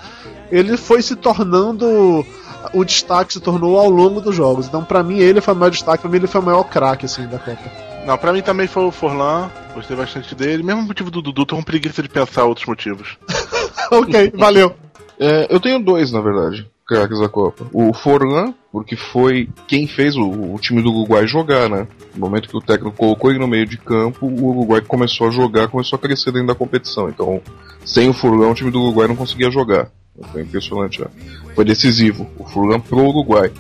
Ele 0.51 0.77
foi 0.77 1.03
se 1.03 1.17
tornando 1.17 2.25
o 2.73 2.85
destaque 2.85 3.33
se 3.33 3.41
tornou 3.41 3.79
ao 3.79 3.89
longo 3.89 4.21
dos 4.21 4.35
jogos. 4.35 4.67
Então 4.67 4.85
pra 4.85 5.03
mim 5.03 5.19
ele 5.19 5.41
foi 5.41 5.55
o 5.55 5.57
maior 5.57 5.71
destaque, 5.71 6.03
pra 6.03 6.11
mim 6.11 6.17
ele 6.17 6.27
foi 6.27 6.41
o 6.41 6.45
maior 6.45 6.65
craque 6.65 7.07
assim 7.07 7.27
da 7.27 7.39
Copa. 7.39 7.71
Não, 8.07 8.17
pra 8.17 8.33
mim 8.33 8.43
também 8.43 8.67
foi 8.67 8.85
o 8.85 8.91
Forlan, 8.91 9.51
gostei 9.75 9.97
bastante 9.97 10.35
dele. 10.35 10.63
Mesmo 10.63 10.83
motivo 10.83 11.11
do 11.11 11.21
Dudu, 11.21 11.45
tô 11.45 11.57
com 11.57 11.63
preguiça 11.63 12.03
de 12.03 12.09
pensar 12.09 12.45
outros 12.45 12.67
motivos. 12.67 13.19
ok, 13.91 14.33
valeu. 14.35 14.75
É, 15.21 15.47
eu 15.51 15.61
tenho 15.61 15.79
dois, 15.79 16.11
na 16.11 16.21
verdade. 16.21 16.67
craques 16.87 17.21
da 17.21 17.29
Copa. 17.29 17.67
O 17.73 17.93
Forlan, 17.93 18.55
porque 18.79 18.95
foi 18.95 19.49
quem 19.67 19.89
fez 19.89 20.15
o, 20.15 20.55
o, 20.55 20.59
time 20.61 20.81
do 20.81 20.93
Uruguai 20.93 21.27
jogar, 21.27 21.69
né? 21.69 21.89
No 22.15 22.21
momento 22.21 22.49
que 22.49 22.57
o 22.57 22.61
técnico 22.61 22.97
colocou 22.97 23.29
ele 23.29 23.41
no 23.41 23.49
meio 23.49 23.67
de 23.67 23.77
campo, 23.77 24.25
o 24.25 24.51
Uruguai 24.51 24.81
começou 24.81 25.27
a 25.27 25.31
jogar, 25.33 25.67
começou 25.67 25.97
a 25.97 26.01
crescer 26.01 26.31
dentro 26.31 26.47
da 26.47 26.55
competição. 26.55 27.09
Então, 27.09 27.43
sem 27.85 28.09
o 28.09 28.13
Furlan, 28.13 28.51
o 28.51 28.55
time 28.55 28.71
do 28.71 28.81
Uruguai 28.81 29.09
não 29.09 29.17
conseguia 29.17 29.51
jogar. 29.51 29.91
Foi 30.31 30.43
impressionante, 30.43 31.01
né? 31.01 31.09
Foi 31.57 31.65
decisivo. 31.65 32.31
O 32.39 32.45
Furlan 32.45 32.79
pro 32.79 33.05
Uruguai. 33.05 33.51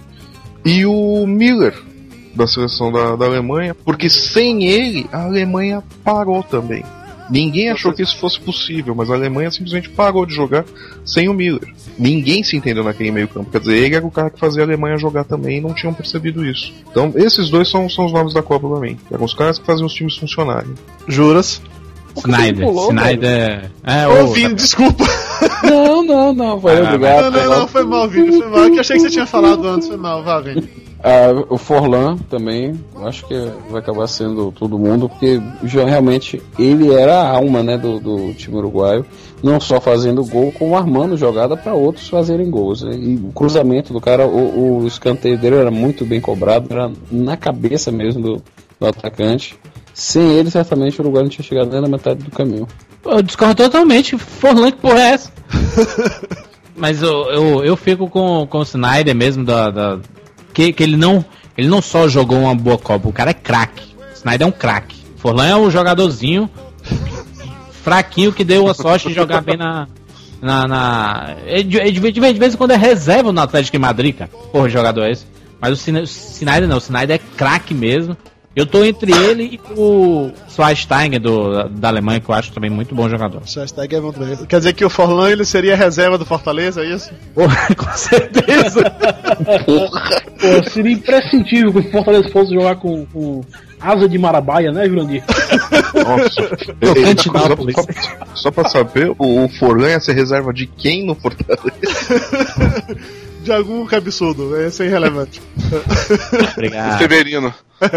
E 0.64 0.86
o 0.86 1.26
Miller, 1.26 1.74
da 2.36 2.46
seleção 2.46 2.92
da, 2.92 3.16
da 3.16 3.26
Alemanha, 3.26 3.74
porque 3.74 4.08
sem 4.08 4.66
ele, 4.66 5.08
a 5.10 5.24
Alemanha 5.24 5.82
parou 6.04 6.44
também. 6.44 6.84
Ninguém 7.30 7.70
achou 7.70 7.92
que 7.92 8.02
isso 8.02 8.16
fosse 8.16 8.40
possível, 8.40 8.94
mas 8.94 9.10
a 9.10 9.14
Alemanha 9.14 9.50
simplesmente 9.50 9.88
parou 9.90 10.24
de 10.24 10.34
jogar 10.34 10.64
sem 11.04 11.28
o 11.28 11.34
Miller. 11.34 11.74
Ninguém 11.98 12.42
se 12.42 12.56
entendeu 12.56 12.84
naquele 12.84 13.10
meio 13.10 13.28
campo. 13.28 13.50
Quer 13.50 13.60
dizer, 13.60 13.76
ele 13.76 13.94
era 13.94 14.06
o 14.06 14.10
cara 14.10 14.30
que 14.30 14.38
fazia 14.38 14.62
a 14.62 14.66
Alemanha 14.66 14.96
jogar 14.96 15.24
também 15.24 15.58
e 15.58 15.60
não 15.60 15.74
tinham 15.74 15.92
percebido 15.92 16.44
isso. 16.44 16.72
Então, 16.90 17.12
esses 17.16 17.50
dois 17.50 17.68
são, 17.70 17.88
são 17.88 18.06
os 18.06 18.12
nomes 18.12 18.32
da 18.32 18.42
Copa 18.42 18.68
pra 18.68 18.80
mim. 18.80 18.96
Eram 19.10 19.24
os 19.24 19.34
caras 19.34 19.58
que 19.58 19.66
faziam 19.66 19.86
os 19.86 19.92
times 19.92 20.16
funcionarem. 20.16 20.74
Juras? 21.06 21.60
Snyder. 22.16 22.66
pulou, 22.66 22.88
Snyder. 22.88 23.70
É, 23.84 24.08
Ô. 24.08 24.26
Vini, 24.28 24.54
desculpa. 24.54 25.04
Não, 25.62 26.02
não, 26.02 26.32
não, 26.32 26.60
foi 26.60 26.76
Ah, 26.76 26.82
obrigado. 26.82 27.30
Não, 27.30 27.42
não, 27.42 27.58
não, 27.60 27.68
foi 27.68 27.84
mal, 27.84 28.08
Vini, 28.08 28.38
foi 28.38 28.48
mal. 28.48 28.64
É 28.64 28.70
que 28.70 28.76
eu 28.76 28.80
achei 28.80 28.96
que 28.96 29.02
você 29.02 29.10
tinha 29.10 29.26
falado 29.26 29.68
antes, 29.68 29.86
foi 29.86 29.96
mal, 29.96 30.22
vá, 30.22 30.40
Vini. 30.40 30.68
Ah, 31.02 31.28
o 31.48 31.56
Forlan 31.56 32.16
também, 32.28 32.74
acho 33.04 33.24
que 33.26 33.34
vai 33.70 33.80
acabar 33.80 34.08
sendo 34.08 34.50
todo 34.50 34.78
mundo, 34.78 35.08
porque 35.08 35.40
já 35.62 35.84
realmente 35.84 36.42
ele 36.58 36.92
era 36.92 37.20
a 37.20 37.30
alma 37.36 37.62
né, 37.62 37.78
do, 37.78 38.00
do 38.00 38.34
time 38.34 38.56
uruguaio, 38.56 39.06
não 39.40 39.60
só 39.60 39.80
fazendo 39.80 40.24
gol, 40.24 40.50
como 40.50 40.76
armando 40.76 41.16
jogada 41.16 41.56
para 41.56 41.72
outros 41.72 42.08
fazerem 42.08 42.50
gols. 42.50 42.82
né? 42.82 42.96
E 42.96 43.14
o 43.14 43.30
cruzamento 43.32 43.92
do 43.92 44.00
cara, 44.00 44.26
o, 44.26 44.80
o 44.82 44.86
escanteio 44.88 45.38
dele 45.38 45.54
era 45.56 45.70
muito 45.70 46.04
bem 46.04 46.20
cobrado, 46.20 46.66
era 46.70 46.90
na 47.12 47.36
cabeça 47.36 47.92
mesmo 47.92 48.20
do, 48.20 48.42
do 48.80 48.86
atacante. 48.86 49.56
Sem 49.94 50.32
ele, 50.32 50.50
certamente 50.50 50.98
o 51.00 51.02
Uruguai 51.02 51.22
não 51.22 51.30
tinha 51.30 51.44
chegado 51.44 51.70
nem 51.70 51.80
na 51.80 51.88
metade 51.88 52.22
do 52.24 52.30
caminho. 52.30 52.66
Eu 53.04 53.22
discordo 53.22 53.54
totalmente. 53.62 54.16
Forlan, 54.18 54.70
que 54.72 54.78
porra 54.78 55.00
é 55.00 55.10
essa? 55.12 55.32
Mas 56.76 57.02
eu, 57.02 57.10
eu, 57.30 57.64
eu 57.64 57.76
fico 57.76 58.08
com, 58.08 58.46
com 58.48 58.58
o 58.58 58.62
Snyder 58.62 59.14
mesmo, 59.14 59.44
da, 59.44 59.70
da- 59.70 59.98
que, 60.58 60.72
que 60.72 60.82
ele 60.82 60.96
não 60.96 61.24
ele 61.56 61.68
não 61.68 61.80
só 61.80 62.08
jogou 62.08 62.36
uma 62.40 62.54
boa 62.54 62.76
Copa, 62.76 63.08
o 63.08 63.12
cara 63.12 63.30
é 63.30 63.34
craque. 63.34 63.94
Snyder 64.16 64.44
é 64.44 64.48
um 64.48 64.52
craque. 64.52 64.96
Forlan 65.16 65.46
é 65.46 65.54
um 65.56 65.70
jogadorzinho 65.70 66.50
fraquinho 67.82 68.32
que 68.32 68.42
deu 68.42 68.68
a 68.68 68.74
sorte 68.74 69.06
de 69.08 69.14
jogar 69.14 69.40
bem 69.40 69.56
na. 69.56 69.86
Na. 70.42 70.66
na 70.66 71.36
ele 71.46 71.62
de, 71.64 71.92
de, 71.92 72.00
vez- 72.00 72.34
de 72.34 72.40
vez 72.40 72.54
em 72.54 72.56
quando 72.56 72.72
é 72.72 72.76
reserva 72.76 73.32
no 73.32 73.40
Atlético 73.40 73.76
de 73.76 73.80
Madrid, 73.80 74.16
cara. 74.16 74.30
Porra, 74.52 74.68
jogador 74.68 75.04
é 75.04 75.12
esse. 75.12 75.26
Mas 75.60 75.70
o 75.86 76.02
Snyder 76.04 76.68
não, 76.68 76.76
o 76.76 76.80
Snyder 76.80 77.16
é 77.16 77.36
craque 77.36 77.72
mesmo. 77.74 78.16
Eu 78.58 78.66
tô 78.66 78.82
entre 78.82 79.12
ele 79.12 79.44
e 79.52 79.60
o 79.76 80.32
Schweinsteiger 80.48 81.20
do, 81.20 81.68
da 81.68 81.86
Alemanha, 81.86 82.18
que 82.18 82.28
eu 82.28 82.34
acho 82.34 82.50
também 82.50 82.68
muito 82.68 82.92
bom 82.92 83.08
jogador. 83.08 83.40
Hashtag 83.42 83.94
é 83.94 84.00
muito 84.00 84.18
bem. 84.18 84.36
Quer 84.46 84.58
dizer 84.58 84.72
que 84.72 84.84
o 84.84 84.90
Forlan 84.90 85.30
ele 85.30 85.44
seria 85.44 85.76
reserva 85.76 86.18
do 86.18 86.26
Fortaleza, 86.26 86.82
é 86.82 86.92
isso? 86.92 87.08
Porra, 87.36 87.68
com 87.72 87.96
certeza. 87.96 88.82
Pô, 89.64 90.70
seria 90.70 90.92
imprescindível 90.92 91.72
que 91.72 91.78
o 91.78 91.92
Fortaleza 91.92 92.28
fosse 92.30 92.52
jogar 92.52 92.74
com, 92.74 93.06
com 93.06 93.42
asa 93.80 94.08
de 94.08 94.18
Marabaia, 94.18 94.72
né, 94.72 94.88
Jurandir? 94.88 95.22
Nossa. 95.94 96.56
Tocantinópolis. 96.80 97.76
só, 97.76 97.82
só, 97.82 98.34
só 98.34 98.50
pra 98.50 98.68
saber, 98.68 99.14
o, 99.16 99.44
o 99.44 99.48
Forlan 99.50 99.90
ia 99.90 100.00
ser 100.00 100.14
reserva 100.14 100.52
de 100.52 100.66
quem 100.66 101.06
no 101.06 101.14
Fortaleza? 101.14 101.62
De 103.48 103.54
algum 103.54 103.86
cabeçudo, 103.86 104.60
esse 104.60 104.82
é 104.82 104.86
irrelevante. 104.88 105.40
Obrigado. 106.52 106.98
Severino. 106.98 107.54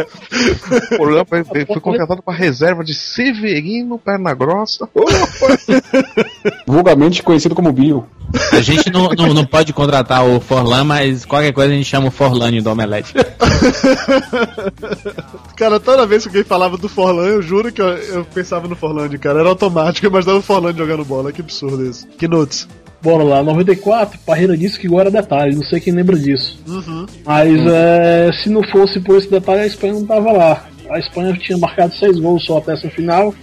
O 0.94 0.96
Forlan 0.96 1.26
foi, 1.26 1.44
foi 1.44 1.82
contratado 1.82 2.22
pra 2.22 2.34
reserva 2.34 2.84
de 2.84 2.94
Severino 2.94 3.98
Perna 3.98 4.34
Grossa. 4.34 4.88
Vulgarmente 6.68 7.24
conhecido 7.24 7.56
como 7.56 7.74
Bio. 7.74 8.08
A 8.54 8.62
gente 8.62 8.92
não, 8.92 9.10
não, 9.10 9.34
não 9.34 9.46
pode 9.46 9.74
contratar 9.74 10.24
o 10.24 10.40
Forlan, 10.40 10.84
mas 10.84 11.26
qualquer 11.26 11.52
coisa 11.52 11.74
a 11.74 11.76
gente 11.76 11.90
chama 11.90 12.08
o 12.08 12.12
Forlane 12.12 12.62
do 12.62 12.70
Omelete. 12.70 13.14
Cara, 15.58 15.80
toda 15.80 16.06
vez 16.06 16.24
que 16.24 16.30
alguém 16.30 16.44
falava 16.44 16.78
do 16.78 16.88
Forlan, 16.88 17.26
eu 17.26 17.42
juro 17.42 17.72
que 17.72 17.82
eu, 17.82 17.88
eu 17.88 18.26
pensava 18.26 18.68
no 18.68 18.76
Forlan, 18.76 19.10
cara. 19.18 19.40
Era 19.40 19.50
automático, 19.50 20.06
eu 20.06 20.12
imaginava 20.12 20.40
o 20.40 20.44
Forlan 20.44 20.74
jogando 20.74 21.04
bola. 21.04 21.32
Que 21.32 21.42
absurdo 21.42 21.84
isso. 21.84 22.08
Que 22.18 22.28
nuts. 22.28 22.68
Bora 23.02 23.24
lá, 23.24 23.42
94, 23.42 24.20
Parreira 24.26 24.56
disse 24.56 24.80
que 24.80 24.86
igual 24.86 25.02
era 25.02 25.12
detalhe, 25.12 25.56
não 25.56 25.64
sei 25.64 25.80
quem 25.80 25.94
lembra 25.94 26.18
disso. 26.18 26.60
Uhum. 26.68 27.06
Mas 27.26 27.66
é, 27.66 28.30
se 28.44 28.50
não 28.50 28.64
fosse 28.64 29.00
por 29.00 29.18
esse 29.18 29.30
detalhe, 29.30 29.62
a 29.62 29.66
Espanha 29.66 29.94
não 29.94 30.06
tava 30.06 30.32
lá. 30.32 30.66
A 30.90 31.00
Espanha 31.00 31.34
tinha 31.34 31.58
marcado 31.58 31.96
seis 31.96 32.20
gols 32.20 32.46
só 32.46 32.58
até 32.58 32.74
essa 32.74 32.90
final. 32.90 33.34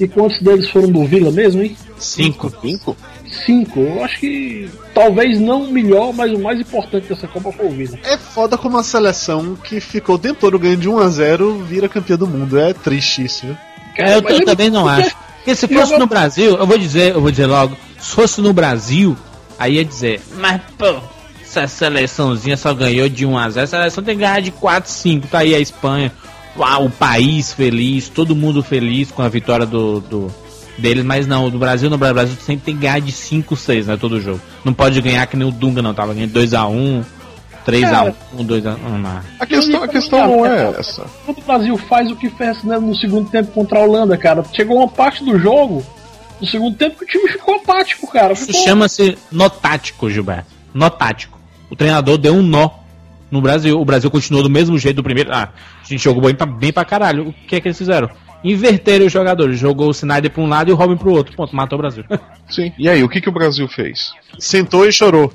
E 0.00 0.08
quantos 0.08 0.40
deles 0.40 0.68
foram 0.70 0.90
do 0.90 1.04
Vila 1.04 1.30
mesmo, 1.30 1.62
hein? 1.62 1.76
Cinco. 1.98 2.52
Cinco? 2.60 2.96
Cinco. 3.46 3.80
Eu 3.80 4.04
acho 4.04 4.18
que 4.18 4.68
talvez 4.92 5.40
não 5.40 5.62
o 5.62 5.70
melhor, 5.70 6.12
mas 6.12 6.32
o 6.32 6.38
mais 6.38 6.58
importante 6.60 7.08
dessa 7.08 7.28
Copa 7.28 7.52
foi 7.52 7.66
o 7.66 7.70
Vila. 7.70 7.98
É 8.02 8.18
foda 8.18 8.58
como 8.58 8.76
a 8.78 8.82
seleção 8.82 9.54
que 9.54 9.78
ficou 9.80 10.16
o 10.16 10.18
tempo 10.18 10.40
todo 10.40 10.58
ganhando 10.58 10.80
de 10.80 10.90
1x0 10.90 11.62
vira 11.62 11.88
campeã 11.88 12.16
do 12.16 12.26
mundo. 12.26 12.58
É 12.58 12.72
triste 12.72 13.24
isso, 13.24 13.46
viu? 13.46 13.56
É, 13.96 14.16
eu, 14.16 14.22
eu 14.22 14.44
também 14.44 14.70
não 14.70 14.88
acho. 14.88 15.14
Porque 15.44 15.54
se 15.54 15.68
fosse 15.68 15.98
no 15.98 16.06
Brasil, 16.06 16.56
eu 16.56 16.66
vou 16.66 16.78
dizer, 16.78 17.14
eu 17.14 17.20
vou 17.20 17.30
dizer 17.30 17.44
logo, 17.44 17.76
se 18.00 18.14
fosse 18.14 18.40
no 18.40 18.54
Brasil, 18.54 19.14
aí 19.58 19.74
ia 19.74 19.84
dizer, 19.84 20.22
mas 20.38 20.58
pô, 20.78 20.96
essa 21.42 21.68
seleçãozinha 21.68 22.56
só 22.56 22.72
ganhou 22.72 23.10
de 23.10 23.26
1 23.26 23.36
a 23.36 23.50
0 23.50 23.64
a 23.64 23.66
seleção 23.66 24.02
tem 24.02 24.16
que 24.16 24.22
ganhar 24.22 24.40
de 24.40 24.50
4 24.50 24.90
5 24.90 25.26
tá 25.26 25.40
aí 25.40 25.54
a 25.54 25.60
Espanha, 25.60 26.10
uau, 26.56 26.86
o 26.86 26.90
país 26.90 27.52
feliz, 27.52 28.08
todo 28.08 28.34
mundo 28.34 28.62
feliz 28.62 29.10
com 29.10 29.20
a 29.20 29.28
vitória 29.28 29.66
do, 29.66 30.00
do 30.00 30.34
deles, 30.78 31.04
mas 31.04 31.26
não, 31.26 31.50
do 31.50 31.58
Brasil 31.58 31.90
no 31.90 31.98
Brasil 31.98 32.36
sempre 32.40 32.64
tem 32.64 32.74
que 32.74 32.80
ganhar 32.80 33.02
de 33.02 33.12
5 33.12 33.54
6, 33.54 33.86
né, 33.88 33.98
todo 33.98 34.22
jogo. 34.22 34.40
Não 34.64 34.72
pode 34.72 34.98
ganhar 35.02 35.26
que 35.26 35.36
nem 35.36 35.46
o 35.46 35.52
Dunga 35.52 35.82
não, 35.82 35.92
tava 35.92 36.14
ganhando 36.14 36.32
2 36.32 36.54
a 36.54 36.66
1 36.66 37.04
3 37.64 37.84
a 37.84 38.14
1 38.34 38.44
2 38.44 38.66
a 38.66 38.74
1 38.74 38.98
não. 38.98 39.20
A 39.40 39.46
questão, 39.46 39.82
a 39.82 39.88
questão 39.88 40.26
não 40.26 40.46
é 40.46 40.70
essa. 40.78 41.06
Quando 41.24 41.38
o 41.38 41.42
Brasil 41.42 41.76
faz 41.78 42.10
o 42.10 42.16
que 42.16 42.28
fez 42.30 42.62
né, 42.62 42.78
no 42.78 42.94
segundo 42.94 43.28
tempo 43.30 43.52
contra 43.52 43.78
a 43.78 43.82
Holanda, 43.82 44.16
cara, 44.16 44.44
chegou 44.52 44.76
uma 44.76 44.88
parte 44.88 45.24
do 45.24 45.38
jogo, 45.38 45.84
no 46.40 46.46
segundo 46.46 46.76
tempo, 46.76 46.96
que 46.98 47.04
o 47.04 47.06
time 47.06 47.28
ficou 47.28 47.56
apático, 47.56 48.10
cara. 48.10 48.34
Isso 48.34 48.46
Ficou... 48.46 48.62
chama-se 48.62 49.16
nó 49.32 49.48
tático, 49.48 50.10
Gilberto. 50.10 50.52
Nó 50.72 50.90
tático. 50.90 51.38
O 51.70 51.76
treinador 51.76 52.18
deu 52.18 52.34
um 52.34 52.42
nó 52.42 52.70
no 53.30 53.40
Brasil. 53.40 53.80
O 53.80 53.84
Brasil 53.84 54.10
continuou 54.10 54.42
do 54.42 54.50
mesmo 54.50 54.78
jeito 54.78 54.96
do 54.96 55.02
primeiro. 55.02 55.30
Ah, 55.32 55.48
a 55.82 55.88
gente 55.88 56.02
jogou 56.02 56.22
bem 56.22 56.34
pra, 56.34 56.46
bem 56.46 56.72
pra 56.72 56.84
caralho. 56.84 57.28
O 57.28 57.32
que 57.32 57.56
é 57.56 57.60
que 57.60 57.68
eles 57.68 57.78
fizeram? 57.78 58.10
Inverteram 58.42 59.06
os 59.06 59.12
jogadores. 59.12 59.58
Jogou 59.58 59.88
o 59.88 59.92
Snyder 59.92 60.30
pra 60.30 60.42
um 60.42 60.48
lado 60.48 60.68
e 60.68 60.72
o 60.72 60.76
Robin 60.76 60.96
pro 60.96 61.12
outro. 61.12 61.34
Ponto, 61.34 61.56
matou 61.56 61.78
o 61.78 61.80
Brasil. 61.80 62.04
Sim. 62.48 62.72
E 62.78 62.88
aí, 62.88 63.02
o 63.02 63.08
que, 63.08 63.20
que 63.20 63.28
o 63.28 63.32
Brasil 63.32 63.66
fez? 63.66 64.12
Sentou 64.38 64.86
e 64.86 64.92
chorou. 64.92 65.32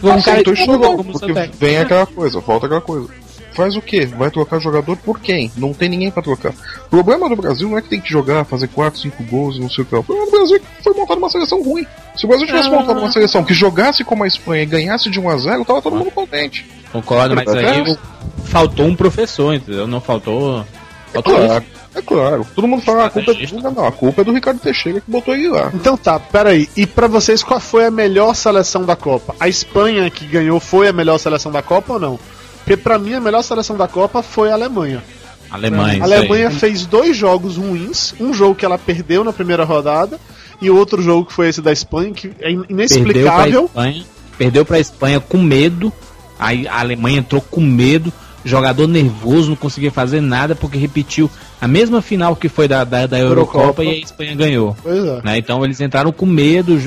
Foi 0.00 0.10
um 0.12 0.22
cara 0.22 0.42
e 0.50 0.56
chorou, 0.56 0.96
como 0.96 1.12
porque 1.12 1.26
Santec. 1.32 1.56
vem 1.58 1.78
aquela 1.78 2.06
coisa, 2.06 2.40
falta 2.40 2.66
aquela 2.66 2.80
coisa. 2.80 3.08
Faz 3.52 3.76
o 3.76 3.82
quê? 3.82 4.06
Vai 4.06 4.30
trocar 4.30 4.60
jogador 4.60 4.96
por 4.98 5.18
quem? 5.20 5.50
Não 5.56 5.74
tem 5.74 5.88
ninguém 5.88 6.10
pra 6.10 6.22
trocar. 6.22 6.52
O 6.86 6.88
problema 6.88 7.28
do 7.28 7.34
Brasil 7.36 7.68
não 7.68 7.76
é 7.76 7.82
que 7.82 7.88
tem 7.88 8.00
que 8.00 8.08
jogar, 8.08 8.44
fazer 8.44 8.68
4, 8.68 9.00
5 9.00 9.24
gols 9.24 9.56
e 9.56 9.60
não 9.60 9.68
sei 9.68 9.82
o 9.82 9.86
que. 9.86 9.94
O 9.96 10.02
problema 10.04 10.30
do 10.30 10.36
Brasil 10.38 10.56
é 10.56 10.58
que 10.60 10.66
foi 10.84 10.94
montada 10.94 11.18
uma 11.18 11.28
seleção 11.28 11.60
ruim. 11.62 11.84
Se 12.16 12.24
o 12.24 12.28
Brasil 12.28 12.46
tivesse 12.46 12.68
Ah. 12.68 12.70
montado 12.70 12.98
uma 13.00 13.10
seleção 13.10 13.44
que 13.44 13.52
jogasse 13.52 14.04
como 14.04 14.22
a 14.22 14.26
Espanha 14.26 14.62
e 14.62 14.66
ganhasse 14.66 15.10
de 15.10 15.18
1 15.18 15.28
a 15.28 15.36
0 15.36 15.64
tava 15.64 15.82
todo 15.82 15.96
mundo 15.96 16.10
contente. 16.12 16.64
Concordo, 16.92 17.34
mas 17.34 17.48
aí 17.48 17.96
faltou 18.44 18.86
um 18.86 18.94
professor, 18.96 19.52
entendeu? 19.52 19.86
Não 19.86 20.00
faltou. 20.00 20.60
É 20.60 21.14
Faltou 21.14 21.34
claro, 21.34 21.64
é 21.94 22.02
claro. 22.02 22.46
Todo 22.54 22.68
mundo 22.68 22.82
fala, 22.82 23.04
"Ah, 23.04 23.06
a 23.06 23.10
culpa 23.10 23.32
é 23.32 23.34
do 23.46 23.70
não, 23.72 23.86
a 23.86 23.92
culpa 23.92 24.20
é 24.20 24.24
do 24.24 24.32
Ricardo 24.32 24.60
Teixeira 24.60 25.00
que 25.00 25.10
botou 25.10 25.34
ele 25.34 25.48
lá. 25.48 25.70
Então 25.74 25.96
tá, 25.96 26.18
peraí. 26.18 26.68
E 26.76 26.86
pra 26.86 27.06
vocês, 27.06 27.42
qual 27.42 27.58
foi 27.60 27.86
a 27.86 27.90
melhor 27.90 28.34
seleção 28.34 28.84
da 28.84 28.94
Copa? 28.96 29.34
A 29.40 29.48
Espanha 29.48 30.08
que 30.10 30.24
ganhou 30.26 30.60
foi 30.60 30.88
a 30.88 30.92
melhor 30.92 31.18
seleção 31.18 31.50
da 31.50 31.62
Copa 31.62 31.94
ou 31.94 32.00
não? 32.00 32.18
Porque 32.58 32.76
pra 32.76 32.98
mim 32.98 33.14
a 33.14 33.20
melhor 33.20 33.42
seleção 33.42 33.76
da 33.76 33.88
Copa 33.88 34.22
foi 34.22 34.50
a 34.50 34.54
Alemanha. 34.54 35.02
Alemanha. 35.50 36.00
A 36.00 36.04
Alemanha 36.04 36.50
fez 36.50 36.86
dois 36.86 37.16
jogos 37.16 37.56
ruins, 37.56 38.14
um 38.20 38.32
jogo 38.32 38.54
que 38.54 38.64
ela 38.64 38.78
perdeu 38.78 39.24
na 39.24 39.32
primeira 39.32 39.64
rodada 39.64 40.18
e 40.62 40.70
outro 40.70 41.02
jogo 41.02 41.26
que 41.26 41.32
foi 41.32 41.48
esse 41.48 41.60
da 41.60 41.72
Espanha, 41.72 42.12
que 42.12 42.30
é 42.40 42.50
in- 42.52 42.58
perdeu 42.60 42.66
pra 42.66 42.74
inexplicável. 42.74 43.64
Espanha, 43.64 44.04
perdeu 44.38 44.64
pra 44.64 44.78
Espanha 44.78 45.18
com 45.18 45.38
medo. 45.38 45.92
Aí 46.38 46.68
a 46.68 46.78
Alemanha 46.78 47.18
entrou 47.18 47.40
com 47.42 47.60
medo, 47.60 48.12
jogador 48.44 48.86
nervoso, 48.86 49.48
não 49.50 49.56
conseguia 49.56 49.90
fazer 49.90 50.20
nada 50.20 50.54
porque 50.54 50.78
repetiu 50.78 51.28
a 51.60 51.68
mesma 51.68 52.00
final 52.00 52.34
que 52.34 52.48
foi 52.48 52.66
da, 52.66 52.84
da, 52.84 53.06
da 53.06 53.18
Eurocopa, 53.18 53.58
Eurocopa. 53.58 53.84
e 53.84 53.88
a 53.90 53.98
Espanha 53.98 54.34
ganhou. 54.34 54.76
Pois 54.82 55.04
é. 55.04 55.20
né? 55.22 55.38
Então 55.38 55.64
eles 55.64 55.80
entraram 55.80 56.10
com 56.12 56.26
medo. 56.26 56.78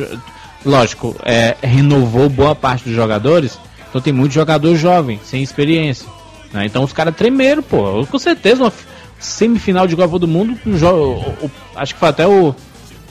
Lógico, 0.65 1.15
é, 1.23 1.55
renovou 1.61 2.29
boa 2.29 2.55
parte 2.55 2.85
dos 2.85 2.93
jogadores. 2.95 3.57
Então 3.89 4.01
tem 4.01 4.13
muito 4.13 4.31
jogador 4.33 4.75
jovem, 4.75 5.19
sem 5.23 5.43
experiência. 5.43 6.07
né? 6.51 6.65
Então 6.65 6.83
os 6.83 6.93
caras 6.93 7.15
tremeram, 7.15 7.61
pô. 7.61 8.05
Com 8.07 8.17
certeza, 8.17 8.63
uma 8.63 8.73
semifinal 9.19 9.85
de 9.87 9.95
Copa 9.95 10.17
do 10.17 10.27
Mundo. 10.27 10.57
o- 10.65 11.45
o- 11.45 11.51
acho 11.75 11.93
que 11.93 11.99
foi 11.99 12.09
até 12.09 12.25
o. 12.27 12.55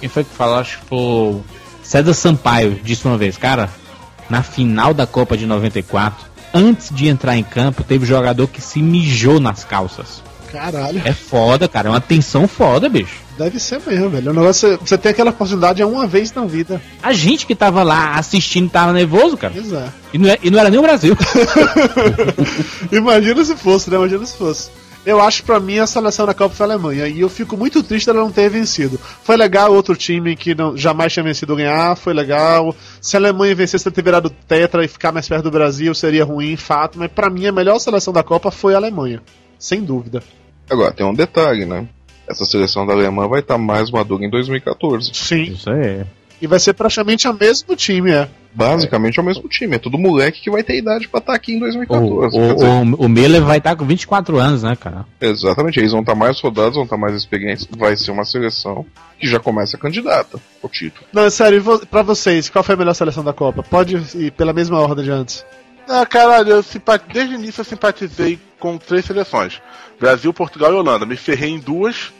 Quem 0.01 0.09
foi 0.09 0.25
que 0.25 0.35
falou? 0.35 0.57
Acho 0.57 0.79
que 0.81 0.87
foi 0.87 0.99
o 0.99 1.43
César 1.83 2.15
Sampaio 2.15 2.81
disse 2.83 3.05
uma 3.07 3.17
vez, 3.19 3.37
cara. 3.37 3.69
na 4.31 4.43
final 4.43 4.95
da 4.95 5.07
Copa 5.07 5.37
de 5.37 5.45
94, 5.47 6.25
antes 6.55 6.89
de 6.91 7.07
entrar 7.07 7.37
em 7.37 7.43
campo, 7.43 7.85
teve 7.85 8.07
jogador 8.07 8.47
que 8.49 8.63
se 8.63 8.81
mijou 8.81 9.39
nas 9.39 9.63
calças. 9.63 10.23
Caralho. 10.53 11.01
É 11.05 11.13
foda, 11.13 11.67
cara. 11.67 11.89
É 11.89 11.91
uma 11.91 12.01
tensão 12.01 12.47
foda, 12.47 12.89
bicho. 12.89 13.21
Deve 13.39 13.59
ser 13.59 13.81
mesmo, 13.87 14.11
velho. 14.11 14.31
O 14.31 14.35
negócio, 14.35 14.75
é- 14.75 14.77
você 14.77 14.99
tem 14.99 15.11
aquela 15.11 15.31
oportunidade 15.31 15.83
uma 15.83 16.07
vez 16.07 16.33
na 16.33 16.45
vida. 16.45 16.81
A 17.03 17.13
gente 17.15 17.47
que 17.47 17.55
tava 17.55 17.83
lá 17.83 18.15
assistindo 18.17 18.69
tava 18.71 18.93
nervoso, 18.93 19.37
cara. 19.37 19.55
Pois 19.57 19.73
é. 19.73 19.89
E 20.13 20.19
não, 20.19 20.29
é- 20.29 20.39
e 20.43 20.51
não 20.51 20.59
era 20.59 20.69
nem 20.71 20.79
o 20.79 20.83
Brasil. 20.83 21.17
Imagina 22.93 23.45
se 23.45 23.57
fosse, 23.57 23.91
né? 23.91 23.97
Imagina 23.97 24.25
se 24.27 24.37
fosse. 24.37 24.71
Eu 25.05 25.21
acho 25.21 25.43
pra 25.43 25.59
mim 25.59 25.79
a 25.81 25.87
seleção 25.87 26.25
da 26.27 26.33
Copa 26.35 26.55
foi 26.55 26.65
a 26.65 26.69
Alemanha 26.69 27.09
e 27.09 27.21
eu 27.21 27.29
fico 27.29 27.57
muito 27.57 27.83
triste 27.83 28.07
dela 28.07 28.21
não 28.21 28.31
ter 28.31 28.49
vencido. 28.49 29.01
Foi 29.25 29.37
legal 29.37 29.73
outro 29.75 29.97
time 29.97 30.37
que 30.37 30.55
não, 30.55 30.77
jamais 30.77 31.13
tinha 31.13 31.25
vencido 31.25 31.57
ganhar, 31.57 31.97
foi 31.97 32.15
legal. 32.15 32.73
Se 33.01 33.17
a 33.17 33.19
Alemanha 33.21 33.53
vencesse 33.53 33.91
ter 33.91 34.03
virado 34.03 34.31
tetra 34.31 34.85
e 34.85 34.89
ficar 34.89 35.11
mais 35.11 35.29
perto 35.29 35.43
do 35.45 35.51
Brasil 35.51 35.93
seria 35.93 36.25
ruim, 36.25 36.55
fato, 36.57 37.01
mas 37.01 37.11
pra 37.11 37.29
mim 37.29 37.47
a 37.49 37.53
melhor 37.53 37.81
seleção 37.81 38.13
da 38.13 38.23
Copa 38.23 38.53
foi 38.53 38.75
a 38.75 38.77
Alemanha, 38.77 39.21
sem 39.59 39.83
dúvida. 39.83 40.23
Agora, 40.71 40.93
tem 40.93 41.05
um 41.07 41.15
detalhe, 41.15 41.65
né? 41.65 41.87
Essa 42.29 42.45
seleção 42.45 42.87
da 42.87 42.93
Alemanha 42.93 43.29
vai 43.29 43.41
estar 43.41 43.59
mais 43.59 43.91
madura 43.91 44.25
em 44.25 44.31
2014. 44.31 45.11
Sim. 45.15 45.43
Isso 45.45 45.69
aí. 45.71 46.03
E 46.41 46.47
vai 46.47 46.59
ser 46.59 46.73
praticamente 46.73 47.29
o 47.29 47.33
mesmo 47.35 47.77
time, 47.77 48.11
é. 48.11 48.29
Basicamente 48.55 49.19
é 49.19 49.23
o 49.23 49.25
mesmo 49.25 49.49
time. 49.49 49.77
É 49.77 49.79
todo 49.79 49.97
moleque 49.97 50.41
que 50.43 50.51
vai 50.51 50.63
ter 50.63 50.77
idade 50.77 51.07
pra 51.09 51.19
estar 51.21 51.35
aqui 51.35 51.53
em 51.53 51.57
O, 51.59 51.61
2014. 51.61 52.37
o, 52.37 52.55
dizer, 52.55 52.67
o, 52.67 53.05
o 53.05 53.09
Miller 53.09 53.43
vai 53.43 53.59
estar 53.59 53.77
com 53.77 53.85
24 53.85 54.39
anos, 54.39 54.63
né, 54.65 54.75
cara? 54.75 55.07
Exatamente, 55.21 55.79
eles 55.79 55.93
vão 55.93 56.01
estar 56.01 56.15
mais 56.17 56.41
rodados, 56.41 56.75
vão 56.75 56.85
estar 56.85 56.97
mais 56.97 57.15
experientes. 57.15 57.67
Vai 57.71 57.97
ser 57.97 58.11
uma 58.11 58.25
seleção 58.25 58.85
que 59.21 59.27
já 59.29 59.39
começa 59.39 59.79
candidata 59.79 60.39
ao 60.63 60.69
título. 60.69 61.07
Não, 61.13 61.31
sério, 61.31 61.57
e 61.57 61.61
vo- 61.61 61.87
pra 61.87 62.03
vocês, 62.03 62.51
qual 62.51 62.65
foi 62.65 62.75
a 62.75 62.79
melhor 62.79 62.95
seleção 62.95 63.23
da 63.23 63.33
Copa? 63.33 63.63
Pode 63.63 63.97
ir 64.17 64.33
pela 64.33 64.53
mesma 64.53 64.81
ordem 64.81 65.05
de 65.05 65.11
antes. 65.13 65.45
Ah, 65.89 66.07
caralho, 66.07 66.51
eu 66.51 66.63
simpa- 66.63 66.99
desde 66.99 67.35
o 67.35 67.39
início 67.39 67.61
eu 67.61 67.65
simpatizei 67.65 68.39
com 68.59 68.79
três 68.79 69.05
seleções: 69.05 69.61
Brasil, 70.01 70.33
Portugal 70.33 70.73
e 70.73 70.77
Holanda. 70.77 71.05
Me 71.07 71.17
ferrei 71.17 71.51
em 71.51 71.59
duas, 71.59 72.13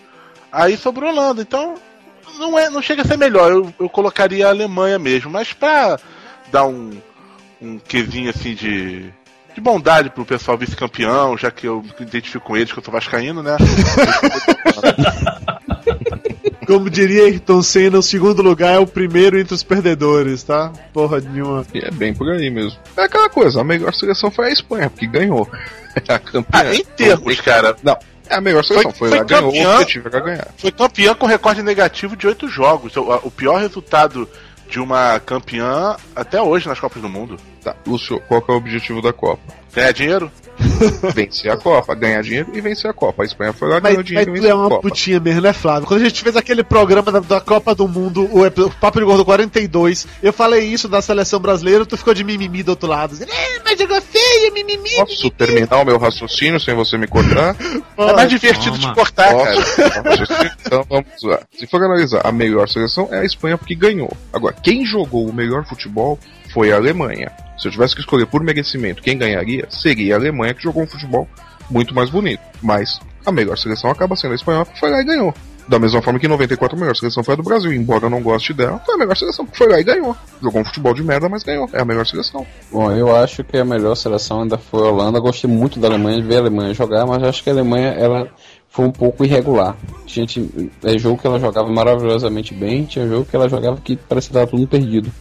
aí 0.51 0.77
sobrou 0.77 1.11
Holanda. 1.11 1.43
Então, 1.43 1.75
não, 2.39 2.59
é, 2.59 2.69
não 2.71 2.83
chega 2.83 3.03
a 3.03 3.05
ser 3.05 3.17
melhor. 3.17 3.51
Eu, 3.51 3.73
eu 3.79 3.89
colocaria 3.89 4.47
a 4.47 4.51
Alemanha 4.51 4.99
mesmo, 4.99 5.31
mas 5.31 5.53
pra 5.53 5.99
dar 6.51 6.67
um, 6.67 6.91
um 7.61 7.79
quesinho 7.79 8.31
assim 8.31 8.55
de, 8.55 9.11
de 9.55 9.61
bondade 9.61 10.11
pro 10.11 10.25
pessoal 10.27 10.59
vice-campeão, 10.59 11.37
já 11.39 11.51
que 11.51 11.67
eu 11.67 11.83
me 11.83 11.93
identifico 12.07 12.45
com 12.47 12.57
eles, 12.57 12.73
que 12.73 12.79
eu 12.79 12.85
sou 12.85 12.93
vascaíno, 12.93 13.43
né? 13.43 13.57
Como 16.73 16.89
diria 16.89 17.25
Ayrton 17.25 17.63
Senna, 17.63 17.99
o 17.99 18.03
segundo 18.03 18.41
lugar 18.41 18.75
é 18.75 18.79
o 18.79 18.87
primeiro 18.87 19.39
entre 19.39 19.55
os 19.55 19.63
perdedores, 19.63 20.43
tá? 20.43 20.73
Porra 20.93 21.21
nenhuma. 21.21 21.67
E 21.75 21.79
é 21.81 21.91
bem 21.91 22.15
por 22.15 22.29
aí 22.31 22.49
mesmo. 22.51 22.79
É 22.97 23.03
aquela 23.03 23.29
coisa, 23.29 23.61
a 23.61 23.65
melhor 23.65 23.93
seleção 23.93 24.31
foi 24.31 24.47
a 24.47 24.51
Espanha, 24.53 24.89
porque 24.89 25.07
ganhou. 25.07 25.47
É 26.09 26.13
a 26.15 26.19
campeã. 26.19 26.61
Ah, 26.61 26.75
em 26.75 26.83
termos, 26.85 27.41
cara. 27.43 27.77
Não, 27.83 27.97
é 28.29 28.35
a 28.37 28.41
melhor 28.41 28.65
seleção. 28.65 28.91
Foi, 28.93 29.11
Foi- 29.11 29.19
lá, 29.19 29.25
foi 29.27 29.37
ganhou, 29.37 29.51
o 29.51 29.53
campeã. 29.53 29.75
objetivo 29.75 30.09
era 30.09 30.21
ganhar. 30.21 30.49
Foi 30.57 30.71
campeã 30.73 31.15
com 31.15 31.27
recorde 31.27 31.63
negativo 31.63 32.17
de 32.17 32.27
oito 32.27 32.49
jogos. 32.49 32.97
O 32.97 33.31
pior 33.31 33.61
resultado 33.61 34.27
de 34.71 34.81
uma 34.81 35.21
campeã 35.21 35.97
até 36.17 36.41
hoje 36.41 36.67
nas 36.67 36.81
Copas 36.81 37.03
do 37.03 37.09
Mundo. 37.11 37.37
Tá, 37.63 37.77
Lúcio, 37.87 38.21
qual 38.27 38.43
que 38.43 38.51
é 38.51 38.55
o 38.55 38.57
objetivo 38.57 39.01
da 39.01 39.13
Copa? 39.13 39.41
Ganhar 39.75 39.93
dinheiro? 39.93 40.31
Vencer 41.15 41.51
a 41.51 41.57
Copa, 41.57 41.95
ganhar 41.95 42.23
dinheiro 42.23 42.49
e 42.53 42.61
vencer 42.61 42.89
a 42.91 42.93
Copa. 42.93 43.23
A 43.23 43.27
Espanha 43.27 43.53
foi 43.53 43.69
lá, 43.69 43.75
Mas, 43.77 43.83
ganhou 43.85 43.97
mas 43.99 44.07
dinheiro 44.07 44.31
e 44.31 44.33
tu 44.33 44.35
venceu 44.35 44.51
é 44.51 44.53
a 44.53 44.57
uma 44.57 44.69
Copa. 44.69 44.83
putinha 44.83 45.19
mesmo, 45.21 45.41
né, 45.41 45.53
Flávio? 45.53 45.87
Quando 45.89 46.01
a 46.03 46.05
gente 46.05 46.23
fez 46.23 46.37
aquele 46.37 46.63
programa 46.63 47.11
da, 47.11 47.21
da 47.21 47.41
Copa 47.41 47.75
do 47.75 47.89
Mundo, 47.89 48.29
o, 48.31 48.45
o 48.47 48.71
Papo 48.73 48.99
de 49.01 49.05
Gordo 49.05 49.25
42, 49.25 50.07
eu 50.23 50.33
falei 50.33 50.65
isso 50.65 50.89
da 50.89 51.01
seleção 51.01 51.41
brasileira, 51.41 51.87
tu 51.87 51.97
ficou 51.97 52.13
de 52.13 52.23
mimimi 52.23 52.63
do 52.63 52.71
outro 52.71 52.89
lado. 52.89 53.11
dizendo, 53.13 53.31
É, 53.33 53.61
mas 53.65 53.79
jogou 53.79 54.01
feio, 54.03 54.53
mimimi. 54.53 54.91
Posso 54.97 55.31
terminar 55.31 55.79
o 55.79 55.85
meu 55.85 55.99
raciocínio 55.99 56.61
sem 56.61 56.75
você 56.75 56.99
me 56.99 57.07
cortar? 57.07 57.57
É 57.97 58.13
mais 58.15 58.29
divertido 58.29 58.77
Toma. 58.79 58.89
de 58.89 58.95
cortar, 58.95 59.29
cara. 59.33 59.55
Então 60.67 60.85
vamos 60.89 61.23
lá. 61.23 61.39
Se 61.57 61.67
for 61.67 61.83
analisar, 61.83 62.21
a 62.25 62.33
melhor 62.33 62.69
seleção 62.69 63.09
é 63.13 63.21
a 63.21 63.25
Espanha 63.25 63.57
porque 63.57 63.75
ganhou. 63.75 64.11
Agora, 64.33 64.55
quem 64.63 64.85
jogou 64.85 65.29
o 65.29 65.33
melhor 65.33 65.65
futebol 65.67 66.19
foi 66.53 66.73
a 66.73 66.77
Alemanha. 66.77 67.31
Se 67.59 67.69
eu 67.69 67.73
tivesse 67.73 67.95
que 67.95 68.01
escolher 68.01 68.27
por 68.27 68.43
merecimento 68.43 69.03
quem 69.03 69.17
ganharia, 69.17 69.67
seria 69.71 70.15
a 70.15 70.19
Alemanha 70.19 70.55
que 70.55 70.63
jogou 70.63 70.83
um 70.83 70.87
futebol 70.87 71.29
muito 71.71 71.95
mais 71.95 72.11
bonito. 72.11 72.43
Mas 72.63 73.01
a 73.25 73.33
melhor 73.33 73.57
seleção 73.57 73.91
acaba 73.91 74.17
sendo 74.17 74.33
a 74.33 74.35
espanhola 74.35 74.67
que 74.67 74.79
foi 74.79 74.91
lá 74.91 75.01
e 75.01 75.05
ganhou. 75.05 75.35
Da 75.67 75.79
mesma 75.79 76.03
forma 76.03 76.19
que 76.19 76.27
em 76.27 76.29
94 76.29 76.77
a 76.77 76.81
melhor 76.81 76.97
seleção 76.97 77.23
foi 77.23 77.35
a 77.35 77.37
do 77.37 77.43
Brasil, 77.43 77.73
embora 77.73 78.07
eu 78.07 78.11
não 78.11 78.21
goste 78.21 78.53
dela, 78.53 78.81
foi 78.85 78.97
a 78.97 78.99
melhor 78.99 79.17
seleção 79.17 79.47
que 79.47 79.57
foi 79.57 79.69
lá 79.69 79.79
e 79.79 79.85
ganhou. 79.85 80.17
Jogou 80.43 80.61
um 80.61 80.65
futebol 80.65 80.93
de 80.93 81.05
merda, 81.05 81.29
mas 81.29 81.45
ganhou. 81.45 81.69
É 81.73 81.81
a 81.81 81.85
melhor 81.85 82.05
seleção. 82.05 82.45
Bom, 82.71 82.91
eu 82.91 83.15
acho 83.15 83.45
que 83.45 83.57
a 83.57 83.65
melhor 83.65 83.95
seleção 83.95 84.43
ainda 84.43 84.59
foi 84.59 84.83
a 84.83 84.91
Holanda. 84.91 85.21
Gostei 85.21 85.49
muito 85.49 85.79
da 85.79 85.87
Alemanha, 85.87 86.21
de 86.21 86.27
ver 86.27 86.37
a 86.37 86.41
Alemanha 86.41 86.75
jogar, 86.75 87.07
mas 87.07 87.23
acho 87.23 87.45
que 87.45 87.51
a 87.51 87.53
Alemanha 87.53 87.91
ela 87.91 88.29
foi 88.69 88.87
um 88.87 88.91
pouco 88.91 89.25
irregular. 89.25 89.77
Gente, 90.05 90.71
é 90.83 90.99
jogo 90.99 91.21
que 91.21 91.27
ela 91.27 91.39
jogava 91.39 91.69
maravilhosamente 91.69 92.53
bem, 92.53 92.85
tinha 92.85 93.07
jogo 93.07 93.25
que 93.25 93.37
ela 93.37 93.49
jogava 93.49 93.77
que 93.77 93.97
parecia 93.97 94.31
estava 94.31 94.47
tudo 94.47 94.67
perdido 94.67 95.13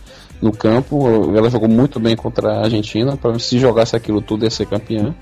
no 0.42 0.52
campo. 0.52 1.36
Ela 1.36 1.50
jogou 1.50 1.70
muito 1.70 2.00
bem 2.00 2.16
contra 2.16 2.52
a 2.52 2.64
Argentina, 2.64 3.16
para 3.16 3.38
se 3.40 3.60
jogasse 3.60 3.96
aquilo 3.96 4.22
tudo 4.22 4.44
ia 4.46 4.50
ser 4.50 4.66
campeã. 4.66 5.14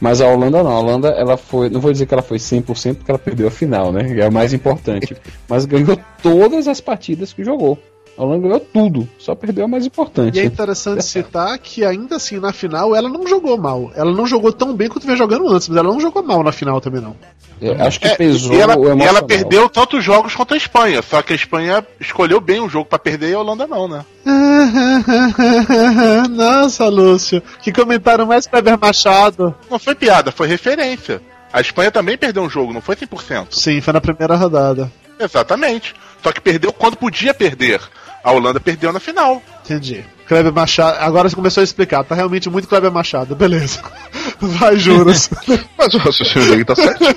Mas 0.00 0.20
a 0.20 0.28
Holanda 0.28 0.62
não, 0.62 0.70
a 0.70 0.78
Holanda 0.78 1.08
ela 1.08 1.36
foi, 1.36 1.68
não 1.68 1.80
vou 1.80 1.90
dizer 1.90 2.06
que 2.06 2.14
ela 2.14 2.22
foi 2.22 2.38
100% 2.38 2.96
porque 2.96 3.10
ela 3.10 3.18
perdeu 3.18 3.48
a 3.48 3.50
final, 3.50 3.92
né? 3.92 4.18
É 4.18 4.28
o 4.28 4.32
mais 4.32 4.52
importante. 4.52 5.16
mas 5.48 5.64
ganhou 5.64 5.98
todas 6.22 6.68
as 6.68 6.80
partidas 6.80 7.32
que 7.32 7.42
jogou. 7.44 7.78
A 8.18 8.24
Holanda 8.24 8.48
ganhou 8.48 8.60
tudo, 8.60 9.08
só 9.16 9.32
perdeu 9.32 9.64
a 9.64 9.68
mais 9.68 9.86
importante. 9.86 10.36
E 10.36 10.40
é 10.40 10.44
interessante 10.44 11.02
citar 11.06 11.56
que 11.58 11.84
ainda 11.84 12.16
assim 12.16 12.40
na 12.40 12.52
final 12.52 12.94
ela 12.96 13.08
não 13.08 13.24
jogou 13.28 13.56
mal. 13.56 13.92
Ela 13.94 14.12
não 14.12 14.26
jogou 14.26 14.52
tão 14.52 14.74
bem 14.74 14.88
quanto 14.88 15.04
vinha 15.04 15.16
jogando 15.16 15.48
antes, 15.48 15.68
mas 15.68 15.78
ela 15.78 15.88
não 15.88 16.00
jogou 16.00 16.20
mal 16.22 16.42
na 16.42 16.50
final 16.50 16.80
também 16.80 17.00
não. 17.00 17.14
É, 17.62 17.70
acho 17.80 18.00
que 18.00 18.08
É, 18.08 18.16
pesou 18.16 18.54
e 18.54 18.60
ela, 18.60 18.76
o 18.76 18.98
e 18.98 19.02
ela 19.02 19.22
perdeu 19.22 19.68
tantos 19.68 20.02
jogos 20.02 20.34
quanto 20.34 20.54
a 20.54 20.56
Espanha, 20.56 21.00
só 21.00 21.22
que 21.22 21.32
a 21.32 21.36
Espanha 21.36 21.86
escolheu 22.00 22.40
bem 22.40 22.60
um 22.60 22.68
jogo 22.68 22.86
pra 22.86 22.98
perder 22.98 23.30
e 23.30 23.34
a 23.34 23.40
Holanda 23.40 23.68
não, 23.68 23.86
né? 23.86 24.04
Nossa, 26.30 26.88
Lúcio, 26.88 27.40
que 27.62 27.72
comentário 27.72 28.26
mais 28.26 28.46
Kleber 28.48 28.78
Machado. 28.78 29.54
Não 29.70 29.78
foi 29.78 29.94
piada, 29.94 30.32
foi 30.32 30.48
referência. 30.48 31.20
A 31.52 31.60
Espanha 31.60 31.90
também 31.90 32.18
perdeu 32.18 32.42
um 32.42 32.50
jogo, 32.50 32.72
não 32.72 32.80
foi 32.80 32.96
100%. 32.96 33.46
Sim, 33.50 33.80
foi 33.80 33.92
na 33.92 34.00
primeira 34.00 34.36
rodada. 34.36 34.90
Exatamente. 35.18 35.94
Só 36.22 36.32
que 36.32 36.40
perdeu 36.40 36.72
quando 36.72 36.96
podia 36.96 37.32
perder. 37.32 37.80
A 38.28 38.32
Holanda 38.32 38.60
perdeu 38.60 38.92
na 38.92 39.00
final. 39.00 39.42
Entendi. 39.64 40.04
Kleber 40.26 40.52
Machado, 40.52 40.98
agora 41.00 41.30
você 41.30 41.34
começou 41.34 41.62
a 41.62 41.64
explicar, 41.64 42.04
tá 42.04 42.14
realmente 42.14 42.50
muito 42.50 42.68
Kleber 42.68 42.92
Machado, 42.92 43.34
beleza. 43.34 43.80
Vai, 44.38 44.76
juros. 44.76 45.30
Mas 45.78 45.94
o 45.94 45.98
raciocínio 45.98 46.50
dele 46.50 46.64
tá 46.66 46.74
certinho. 46.74 47.08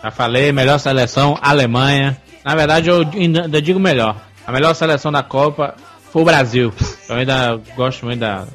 Já 0.00 0.10
falei, 0.12 0.52
melhor 0.52 0.78
seleção, 0.78 1.36
Alemanha. 1.42 2.16
Na 2.44 2.54
verdade, 2.54 2.88
eu 2.88 3.00
ainda 3.00 3.42
ainda 3.42 3.60
digo 3.60 3.80
melhor. 3.80 4.16
A 4.46 4.52
melhor 4.52 4.74
seleção 4.74 5.10
da 5.10 5.24
Copa 5.24 5.74
foi 6.12 6.22
o 6.22 6.24
Brasil. 6.24 6.72
Eu 7.08 7.16
ainda 7.16 7.60
gosto 7.74 8.06
muito 8.06 8.20
da 8.20 8.46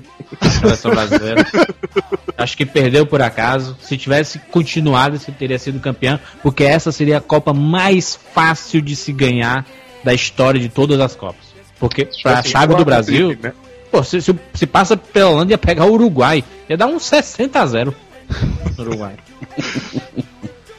seleção 0.42 0.92
brasileira. 0.92 1.46
Acho 2.38 2.56
que 2.56 2.66
perdeu 2.66 3.06
por 3.06 3.22
acaso. 3.22 3.76
Se 3.82 3.98
tivesse 3.98 4.40
continuado, 4.40 5.20
se 5.20 5.34
teria 5.34 5.60
sido 5.60 5.82
campeão, 5.82 6.18
porque 6.42 6.64
essa 6.64 6.94
seria 6.94 7.18
a 7.18 7.22
Copa 7.22 7.54
mais 7.54 8.18
fácil 8.34 8.82
de 8.82 8.96
se 8.96 9.12
ganhar 9.12 9.66
da 10.04 10.14
história 10.14 10.60
de 10.60 10.70
todas 10.70 11.00
as 11.00 11.16
Copas. 11.16 11.52
Porque 11.80 12.08
pra 12.22 12.40
Assim, 12.40 12.50
chave 12.50 12.76
do 12.76 12.86
Brasil, 12.86 13.30
Felipe, 13.30 13.48
né? 13.48 13.54
pô, 13.92 14.04
se, 14.04 14.22
se, 14.22 14.36
se 14.54 14.68
passa 14.68 14.96
pela 14.96 15.30
Holanda 15.32 15.52
ia 15.52 15.58
pegar 15.58 15.86
o 15.86 15.94
Uruguai. 15.94 16.44
Ia 16.70 16.78
dar 16.78 16.88
uns 16.88 17.04
60 17.06 17.60
a 17.60 17.66
0 17.66 17.96
no 18.78 18.84
Uruguai. 18.84 19.16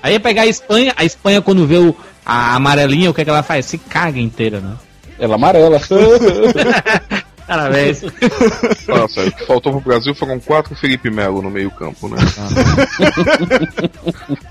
Aí 0.02 0.12
ia 0.14 0.20
pegar 0.20 0.42
a 0.42 0.46
Espanha, 0.46 0.92
a 0.96 1.04
Espanha 1.04 1.42
quando 1.42 1.66
vê 1.66 1.78
o, 1.78 1.94
a 2.24 2.54
amarelinha, 2.56 3.10
o 3.10 3.14
que, 3.14 3.20
é 3.20 3.24
que 3.24 3.30
ela 3.30 3.42
faz? 3.42 3.66
Se 3.66 3.78
caga 3.78 4.18
inteira, 4.18 4.60
né? 4.60 4.76
Ela 5.18 5.34
amarela. 5.34 5.80
Parabéns. 7.46 8.02
Nossa, 8.88 9.24
o 9.26 9.32
que 9.32 9.44
faltou 9.46 9.72
pro 9.72 9.80
Brasil 9.80 10.14
foram 10.14 10.38
quatro 10.40 10.74
Felipe 10.74 11.10
Melo 11.10 11.42
no 11.42 11.50
meio-campo, 11.50 12.08
né? 12.08 12.16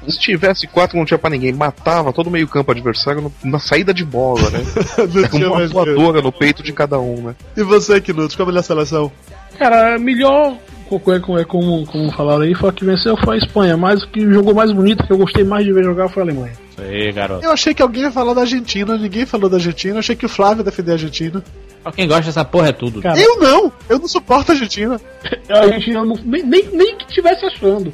Se 0.07 0.19
tivesse 0.19 0.67
quatro, 0.67 0.97
não 0.97 1.05
tinha 1.05 1.17
pra 1.17 1.29
ninguém. 1.29 1.53
Matava 1.53 2.11
todo 2.13 2.27
o 2.27 2.31
meio-campo 2.31 2.71
adversário 2.71 3.21
no- 3.21 3.33
na 3.43 3.59
saída 3.59 3.93
de 3.93 4.03
bola, 4.05 4.49
né? 4.49 4.59
Tinha 5.31 5.49
uma 5.51 5.65
voadora 5.67 6.21
no 6.21 6.31
peito 6.31 6.61
de 6.63 6.73
cada 6.73 6.99
um, 6.99 7.21
né? 7.27 7.35
E 7.55 7.63
você, 7.63 7.99
Knuts, 8.01 8.35
qual 8.35 8.47
a 8.47 8.51
melhor 8.51 8.63
seleção? 8.63 9.11
Cara, 9.57 9.95
a 9.95 9.99
melhor, 9.99 10.55
como, 10.89 11.15
é- 11.15 11.19
como, 11.19 11.39
é- 11.39 11.45
como, 11.45 11.85
como 11.85 12.11
falaram 12.11 12.41
aí, 12.41 12.53
foi 12.55 12.69
a 12.69 12.73
que 12.73 12.85
venceu 12.85 13.15
foi 13.17 13.35
a 13.35 13.39
Espanha, 13.39 13.77
mas 13.77 14.03
o 14.03 14.07
que 14.07 14.21
jogou 14.31 14.53
mais 14.53 14.71
bonito, 14.71 15.05
que 15.05 15.13
eu 15.13 15.17
gostei 15.17 15.43
mais 15.43 15.65
de 15.65 15.71
ver 15.73 15.83
jogar 15.83 16.09
foi 16.09 16.23
a 16.23 16.25
Alemanha. 16.25 16.53
Isso 16.71 16.81
aí, 16.81 17.11
garoto. 17.11 17.43
Eu 17.45 17.51
achei 17.51 17.73
que 17.73 17.81
alguém 17.81 18.03
ia 18.03 18.11
falar 18.11 18.33
da 18.33 18.41
Argentina, 18.41 18.97
ninguém 18.97 19.25
falou 19.25 19.49
da 19.49 19.57
Argentina, 19.57 19.95
eu 19.95 19.99
achei 19.99 20.15
que 20.15 20.25
o 20.25 20.29
Flávio 20.29 20.61
ia 20.61 20.65
defender 20.65 20.91
a 20.91 20.95
Argentina. 20.95 21.43
Pra 21.83 21.91
quem 21.91 22.07
gosta 22.07 22.25
dessa 22.25 22.45
porra 22.45 22.69
é 22.69 22.71
tudo. 22.71 23.01
Cara, 23.01 23.19
Eu 23.19 23.39
não, 23.39 23.71
eu 23.89 23.97
não 23.99 24.07
suporto 24.07 24.51
a 24.51 24.53
Argentina. 24.53 25.01
a 25.49 25.67
gente 25.67 25.91
não, 25.91 26.05
nem, 26.05 26.43
nem, 26.43 26.69
nem 26.71 26.95
que 26.97 27.07
tivesse 27.07 27.45
achando. 27.45 27.91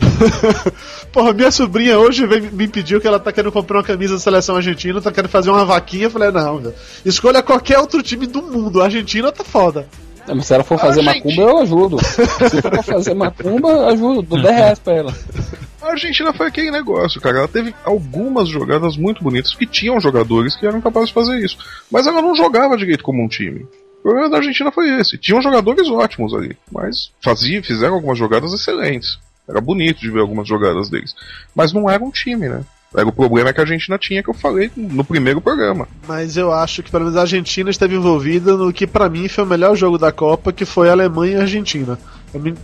Porra, 1.12 1.34
minha 1.34 1.52
sobrinha 1.52 1.98
hoje 1.98 2.26
veio, 2.28 2.52
me 2.52 2.68
pediu 2.68 3.00
que 3.00 3.08
ela 3.08 3.20
tá 3.20 3.32
querendo 3.32 3.52
comprar 3.52 3.78
uma 3.78 3.84
camisa 3.84 4.16
da 4.16 4.20
seleção 4.20 4.58
argentina, 4.58 5.02
tá 5.02 5.12
querendo 5.12 5.32
fazer 5.32 5.50
uma 5.50 5.64
vaquinha. 5.64 6.06
Eu 6.06 6.12
falei, 6.12 6.32
não, 6.32 6.58
velho. 6.58 6.76
Escolha 7.06 7.42
qualquer 7.42 7.80
outro 7.80 8.04
time 8.04 8.28
do 8.28 8.42
mundo. 8.42 8.82
A 8.82 8.86
Argentina 8.86 9.32
tá 9.32 9.44
foda. 9.44 9.88
Não, 10.28 10.36
mas 10.36 10.48
se 10.48 10.54
ela 10.54 10.64
for 10.64 10.78
fazer 10.78 11.02
macumba, 11.02 11.42
eu 11.42 11.58
ajudo. 11.60 11.98
Se 12.04 12.62
for 12.62 12.84
fazer 12.84 13.14
macumba, 13.14 13.70
eu 13.70 13.88
ajudo. 13.88 14.22
Dou 14.24 14.42
10 14.42 14.56
reais 14.56 14.80
pra 14.80 14.94
ela. 14.94 15.14
A 15.88 15.92
Argentina 15.92 16.34
foi 16.34 16.48
aquele 16.48 16.70
negócio, 16.70 17.22
cara. 17.22 17.38
Ela 17.38 17.48
teve 17.48 17.74
algumas 17.86 18.50
jogadas 18.50 18.98
muito 18.98 19.24
bonitas 19.24 19.56
que 19.56 19.66
tinham 19.66 20.02
jogadores 20.02 20.54
que 20.54 20.68
eram 20.68 20.82
capazes 20.82 21.08
de 21.08 21.14
fazer 21.14 21.40
isso. 21.40 21.58
Mas 21.90 22.06
ela 22.06 22.22
não 22.22 22.36
jogava 22.36 22.76
direito 22.76 23.04
como 23.04 23.24
um 23.24 23.28
time. 23.30 23.66
O 24.00 24.02
problema 24.02 24.30
da 24.30 24.38
Argentina 24.38 24.70
foi 24.70 24.90
esse. 25.00 25.18
Tinham 25.18 25.42
jogadores 25.42 25.90
ótimos 25.90 26.34
ali, 26.34 26.58
mas 26.70 27.12
fazia, 27.24 27.64
fizeram 27.64 27.96
algumas 27.96 28.18
jogadas 28.18 28.54
excelentes. 28.54 29.18
Era 29.48 29.62
bonito 29.62 30.02
de 30.02 30.12
ver 30.12 30.20
algumas 30.20 30.46
jogadas 30.46 30.90
deles. 30.90 31.16
Mas 31.56 31.72
não 31.72 31.90
era 31.90 32.04
um 32.04 32.12
time, 32.12 32.50
né? 32.50 32.66
Era 32.96 33.08
o 33.08 33.14
problema 33.14 33.54
que 33.54 33.60
a 33.60 33.64
Argentina 33.64 33.98
tinha, 33.98 34.24
que 34.24 34.30
eu 34.30 34.34
falei 34.34 34.70
no 34.76 35.04
primeiro 35.04 35.42
programa. 35.42 35.88
Mas 36.08 36.36
eu 36.36 36.52
acho 36.52 36.84
que 36.84 36.92
pelo 36.92 37.04
menos 37.06 37.18
a 37.18 37.22
Argentina 37.22 37.70
esteve 37.70 37.96
envolvida 37.96 38.56
no 38.56 38.74
que 38.74 38.88
pra 38.88 39.10
mim 39.10 39.28
foi 39.28 39.44
o 39.44 39.48
melhor 39.48 39.76
jogo 39.76 39.98
da 39.98 40.12
Copa, 40.12 40.54
que 40.54 40.66
foi 40.66 40.90
a 40.90 40.94
Alemanha 40.94 41.34
e 41.34 41.38
a 41.38 41.42
Argentina. 41.42 41.98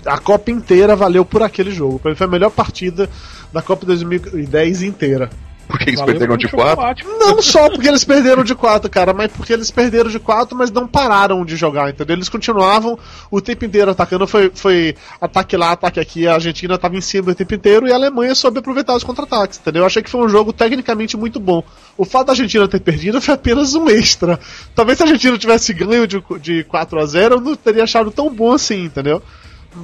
A 0.05 0.18
Copa 0.18 0.51
inteira 0.51 0.95
valeu 0.95 1.24
por 1.24 1.41
aquele 1.41 1.72
jogo. 1.72 1.99
Pra 1.99 2.11
mim 2.11 2.18
foi 2.18 2.28
a 2.28 2.30
melhor 2.30 2.51
partida 2.51 3.09
da 3.51 3.61
Copa 3.61 3.86
2010 3.86 4.82
inteira. 4.84 5.30
Porque 5.68 5.89
eles 5.89 5.99
Valeu 5.99 6.14
perderam 6.14 6.38
de 6.38 6.47
4. 6.49 6.70
chocolate. 6.70 7.05
Não 7.20 7.41
só 7.41 7.70
porque 7.70 7.88
eles 7.88 8.03
perderam 8.03 8.43
de 8.43 8.53
4, 8.53 8.89
cara, 8.89 9.14
mas 9.14 9.32
porque 9.32 9.53
eles 9.53 9.72
perderam 9.72 10.09
de 10.09 10.20
4, 10.20 10.57
mas 10.57 10.70
não 10.70 10.88
pararam 10.88 11.43
de 11.45 11.55
jogar, 11.55 11.89
entendeu? 11.89 12.16
Eles 12.16 12.30
continuavam 12.30 12.99
o 13.32 13.41
tempo 13.41 13.64
inteiro 13.66 13.89
atacando. 13.89 14.28
Foi, 14.28 14.51
foi 14.53 14.95
ataque 15.22 15.55
lá, 15.55 15.72
ataque 15.72 15.99
aqui. 15.99 16.28
A 16.28 16.34
Argentina 16.36 16.78
tava 16.78 16.97
em 16.97 17.01
cima 17.01 17.32
o 17.32 17.36
tempo 17.36 17.55
inteiro 17.55 17.88
e 17.88 17.91
a 17.91 17.95
Alemanha 17.95 18.36
soube 18.36 18.59
aproveitar 18.59 18.95
os 18.95 19.03
contra-ataques, 19.03 19.57
entendeu? 19.57 19.84
Eu 19.84 19.88
achei 19.88 20.03
que 20.03 20.09
foi 20.09 20.22
um 20.22 20.30
jogo 20.30 20.51
tecnicamente 20.51 21.16
muito 21.16 21.39
bom. 21.39 21.64
O 21.97 22.03
fato 22.05 22.28
da 22.28 22.34
Argentina 22.34 22.68
ter 22.68 22.82
perdido 22.82 23.22
foi 23.22 23.34
apenas 23.34 23.74
um 23.74 23.89
extra. 23.89 24.39
Talvez 24.76 24.97
se 24.97 25.03
a 25.03 25.07
Argentina 25.07 25.38
tivesse 25.38 25.74
ganho 25.74 26.05
de, 26.05 26.22
de 26.41 26.64
4 26.66 26.99
a 26.99 27.05
0 27.05 27.36
eu 27.36 27.41
não 27.41 27.55
teria 27.55 27.84
achado 27.84 28.11
tão 28.11 28.30
bom 28.30 28.51
assim, 28.51 28.84
entendeu? 28.84 29.24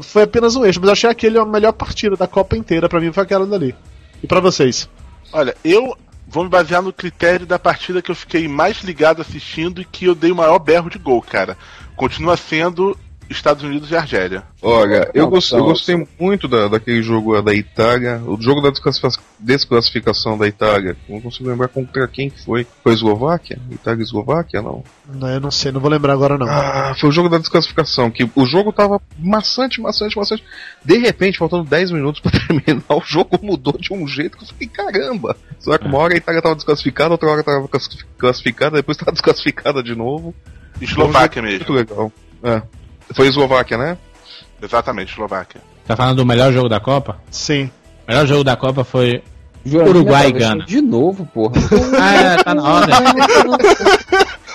Foi 0.02 0.24
apenas 0.24 0.56
um 0.56 0.66
extra, 0.66 0.82
mas 0.82 0.92
achei 0.92 1.10
aquele 1.10 1.38
a 1.38 1.46
melhor 1.46 1.72
partida 1.74 2.16
da 2.16 2.28
Copa 2.28 2.56
inteira, 2.56 2.88
pra 2.88 3.00
mim 3.00 3.12
foi 3.12 3.24
aquela 3.24 3.46
dali. 3.46 3.76
E 4.22 4.28
pra 4.28 4.40
vocês? 4.40 4.90
Olha, 5.32 5.56
eu 5.64 5.96
vou 6.28 6.44
me 6.44 6.50
basear 6.50 6.82
no 6.82 6.94
critério 6.94 7.46
da 7.46 7.58
partida 7.58 8.02
que 8.02 8.12
eu 8.12 8.16
fiquei 8.16 8.48
mais 8.48 8.82
ligado 8.82 9.22
assistindo 9.22 9.82
e 9.82 9.86
que 9.86 10.06
eu 10.06 10.16
dei 10.16 10.32
o 10.32 10.36
maior 10.36 10.60
berro 10.60 10.90
de 10.90 11.00
gol, 11.00 11.22
cara. 11.22 11.58
Continua 11.96 12.38
sendo 12.38 12.98
Estados 13.30 13.64
Unidos 13.64 13.92
e 13.92 13.96
Argélia. 13.96 14.44
Olha, 14.62 15.10
eu, 15.14 15.24
Não, 15.24 15.30
gos- 15.30 15.52
eu 15.52 15.60
não. 15.60 15.66
gostei 15.68 16.08
muito 16.20 16.48
da, 16.48 16.68
daquele 16.68 17.02
jogo 17.04 17.40
da 17.42 17.54
Itália. 17.54 18.20
O 18.26 18.42
jogo 18.42 18.60
da 18.62 18.70
desclassifica- 18.72 19.22
desclassificação 19.40 20.38
da 20.38 20.48
Itália. 20.48 20.98
Não 21.08 21.22
consigo 21.22 21.48
lembrar 21.50 21.68
contra 21.68 22.08
quem 22.08 22.30
que 22.30 22.44
foi. 22.44 22.66
Foi 22.84 22.92
a 22.92 22.96
Eslováquia? 22.96 23.60
Itália 23.70 24.02
e 24.02 24.04
Eslováquia? 24.04 24.62
Não. 24.62 24.84
Não, 25.14 25.30
eu 25.30 25.40
não 25.40 25.52
sei, 25.52 25.72
não 25.72 25.80
vou 25.80 25.90
lembrar 25.92 26.14
agora 26.14 26.38
não. 26.38 26.48
Ah, 26.48 26.96
foi 27.00 27.10
o 27.10 27.12
jogo 27.12 27.30
da 27.30 27.38
desclassificação. 27.38 28.10
Que 28.10 28.30
o 28.36 28.46
jogo 28.46 28.74
tava 28.74 29.00
maçante, 29.18 29.80
maçante, 29.80 30.18
maçante. 30.18 30.44
De 30.84 30.98
repente, 30.98 31.38
faltando 31.38 31.64
10 31.70 31.92
minutos 31.92 32.22
pra 32.22 32.32
terminar, 32.48 32.84
o 32.90 33.02
jogo 33.06 33.40
mudou 33.44 33.78
de 33.80 33.94
um 33.94 34.08
jeito 34.08 34.38
que 34.38 34.44
eu 34.44 34.48
falei, 34.48 34.68
caramba! 34.68 35.36
Só 35.60 35.78
que 35.78 35.86
uma 35.88 36.00
hora 36.00 36.14
a 36.16 36.18
Itália 36.18 36.42
tava 36.42 36.56
desclassificada, 36.56 37.12
outra 37.12 37.30
hora 37.30 37.44
tava 37.44 37.68
classifi- 37.68 38.06
classificada, 38.18 38.78
depois 38.78 38.98
tava 38.98 39.12
desclassificada 39.14 39.84
de 39.84 39.94
novo. 39.96 40.34
Eslováquia 40.82 41.42
mesmo. 41.42 41.58
Muito 41.60 41.74
legal. 41.74 42.12
É. 42.44 42.62
Foi 43.14 43.28
Eslováquia, 43.28 43.78
né? 43.78 43.98
Exatamente, 44.62 45.12
Eslováquia. 45.12 45.62
Tá 45.88 45.96
falando 45.96 46.18
do 46.18 46.26
melhor 46.26 46.52
jogo 46.54 46.70
da 46.70 46.80
Copa? 46.80 47.18
Sim. 47.32 47.72
O 48.08 48.12
melhor 48.12 48.28
jogo 48.28 48.44
da 48.44 48.56
Copa 48.56 48.84
foi. 48.84 49.24
Uruguai 49.66 50.28
e 50.28 50.32
Gana. 50.32 50.66
De 50.66 50.82
novo, 50.82 51.26
porra. 51.26 51.54
Ah, 52.00 52.16
é, 52.16 52.44
tá 52.44 52.54
na 52.54 52.64
hora. 52.64 52.94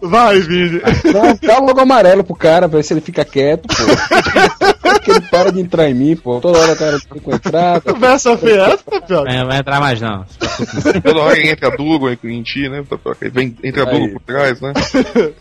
Vai, 0.00 0.40
Vini. 0.40 0.80
Dá, 0.80 1.54
dá 1.54 1.58
logo 1.58 1.80
amarelo 1.80 2.24
pro 2.24 2.34
cara, 2.34 2.68
pra 2.68 2.78
ver 2.78 2.82
se 2.82 2.92
ele 2.94 3.00
fica 3.00 3.24
quieto, 3.24 3.66
pô. 3.68 5.00
que 5.00 5.10
ele 5.10 5.20
para 5.22 5.52
de 5.52 5.60
entrar 5.60 5.88
em 5.88 5.94
mim, 5.94 6.16
pô. 6.16 6.40
Toda 6.40 6.58
hora 6.58 6.72
o 6.72 6.76
cara 6.76 6.98
fica 6.98 7.20
com 7.20 7.34
entrada. 7.34 7.92
Conversa 7.92 8.36
feia, 8.36 8.62
essa, 8.62 8.78
Tapioca? 8.78 9.30
É, 9.30 9.44
vai 9.44 9.58
entrar 9.58 9.80
mais 9.80 10.00
não. 10.00 10.10
não. 10.10 11.00
Toda 11.02 11.20
hora 11.20 11.38
ele 11.38 11.50
entra 11.50 11.70
duro 11.76 12.10
em, 12.10 12.18
em 12.24 12.42
ti, 12.42 12.68
né? 12.68 12.84
Tapioca? 12.88 13.18
Ele 13.24 13.30
Vem, 13.30 13.56
entra 13.62 13.88
Aí. 13.88 13.98
duro 13.98 14.12
por 14.12 14.22
trás, 14.22 14.60
né? 14.60 14.72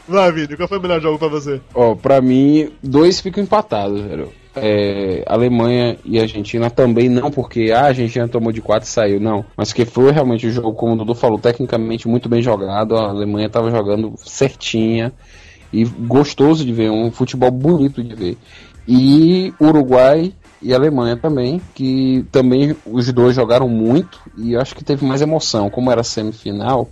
Vai, 0.07 0.31
Vini, 0.31 0.55
qual 0.55 0.67
foi 0.67 0.77
o 0.77 0.81
melhor 0.81 1.01
jogo 1.01 1.19
pra 1.19 1.27
você? 1.27 1.59
Ó, 1.73 1.95
pra 1.95 2.21
mim, 2.21 2.71
dois 2.81 3.19
ficam 3.19 3.43
empatados, 3.43 4.01
velho. 4.01 4.31
É, 4.61 5.23
Alemanha 5.25 5.97
e 6.05 6.19
Argentina 6.19 6.69
também 6.69 7.09
não, 7.09 7.31
porque 7.31 7.71
a 7.71 7.85
Argentina 7.85 8.27
tomou 8.27 8.51
de 8.51 8.61
4 8.61 8.87
e 8.87 8.91
saiu, 8.91 9.19
não. 9.19 9.45
Mas 9.55 9.73
que 9.73 9.85
foi 9.85 10.11
realmente 10.11 10.47
o 10.47 10.51
jogo, 10.51 10.73
como 10.73 10.93
o 10.93 10.95
Dudu 10.97 11.15
falou, 11.15 11.39
tecnicamente 11.39 12.07
muito 12.07 12.29
bem 12.29 12.41
jogado. 12.41 12.95
A 12.95 13.09
Alemanha 13.09 13.49
tava 13.49 13.71
jogando 13.71 14.13
certinha 14.17 15.11
e 15.71 15.85
gostoso 15.85 16.65
de 16.65 16.73
ver, 16.73 16.89
um 16.89 17.11
futebol 17.11 17.51
bonito 17.51 18.03
de 18.03 18.15
ver. 18.15 18.37
E 18.87 19.53
Uruguai 19.61 20.33
e 20.61 20.73
Alemanha 20.73 21.15
também, 21.15 21.61
que 21.73 22.25
também 22.31 22.75
os 22.85 23.11
dois 23.13 23.35
jogaram 23.35 23.69
muito 23.69 24.19
e 24.37 24.55
acho 24.55 24.75
que 24.75 24.83
teve 24.83 25.05
mais 25.05 25.21
emoção, 25.21 25.69
como 25.69 25.91
era 25.91 26.03
semifinal. 26.03 26.89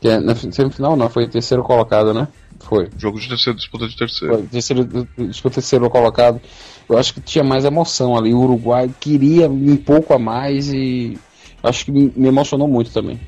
Que 0.00 0.08
é, 0.08 0.20
na 0.20 0.34
semifinal 0.34 0.96
não, 0.96 1.08
foi 1.08 1.28
terceiro 1.28 1.62
colocado, 1.62 2.12
né? 2.14 2.28
Foi. 2.62 2.88
Jogo 2.96 3.20
de 3.20 3.28
terceiro, 3.28 3.58
disputa 3.58 3.88
de 3.88 3.96
terceiro. 3.96 4.34
Foi, 4.34 4.46
terceiro, 4.46 5.08
disputa 5.18 5.56
terceiro 5.56 5.90
colocado. 5.90 6.40
Eu 6.88 6.98
acho 6.98 7.14
que 7.14 7.20
tinha 7.20 7.44
mais 7.44 7.64
emoção 7.64 8.16
ali. 8.16 8.32
O 8.32 8.40
Uruguai 8.40 8.90
queria 9.00 9.48
um 9.48 9.76
pouco 9.76 10.14
a 10.14 10.18
mais 10.18 10.72
e 10.72 11.18
acho 11.62 11.84
que 11.84 11.92
me 11.92 12.12
me 12.14 12.28
emocionou 12.28 12.68
muito 12.68 12.90
também. 12.90 13.20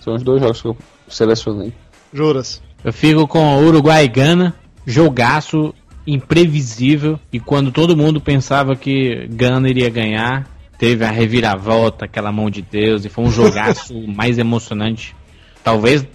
São 0.00 0.14
os 0.14 0.22
dois 0.22 0.40
jogos 0.40 0.62
que 0.62 0.68
eu 0.68 0.76
selecionei. 1.08 1.72
Juras. 2.12 2.62
Eu 2.84 2.92
fico 2.92 3.26
com 3.26 3.64
Uruguai 3.64 4.04
e 4.04 4.08
Gana, 4.08 4.54
jogaço 4.86 5.74
imprevisível. 6.06 7.18
E 7.32 7.40
quando 7.40 7.72
todo 7.72 7.96
mundo 7.96 8.20
pensava 8.20 8.76
que 8.76 9.26
Gana 9.28 9.68
iria 9.68 9.90
ganhar, 9.90 10.46
teve 10.78 11.04
a 11.04 11.10
reviravolta, 11.10 12.04
aquela 12.04 12.30
mão 12.30 12.48
de 12.48 12.62
Deus, 12.62 13.04
e 13.04 13.08
foi 13.08 13.24
um 13.24 13.30
jogaço 13.30 13.94
mais 14.06 14.38
emocionante. 14.38 15.14
Talvez 15.64 16.06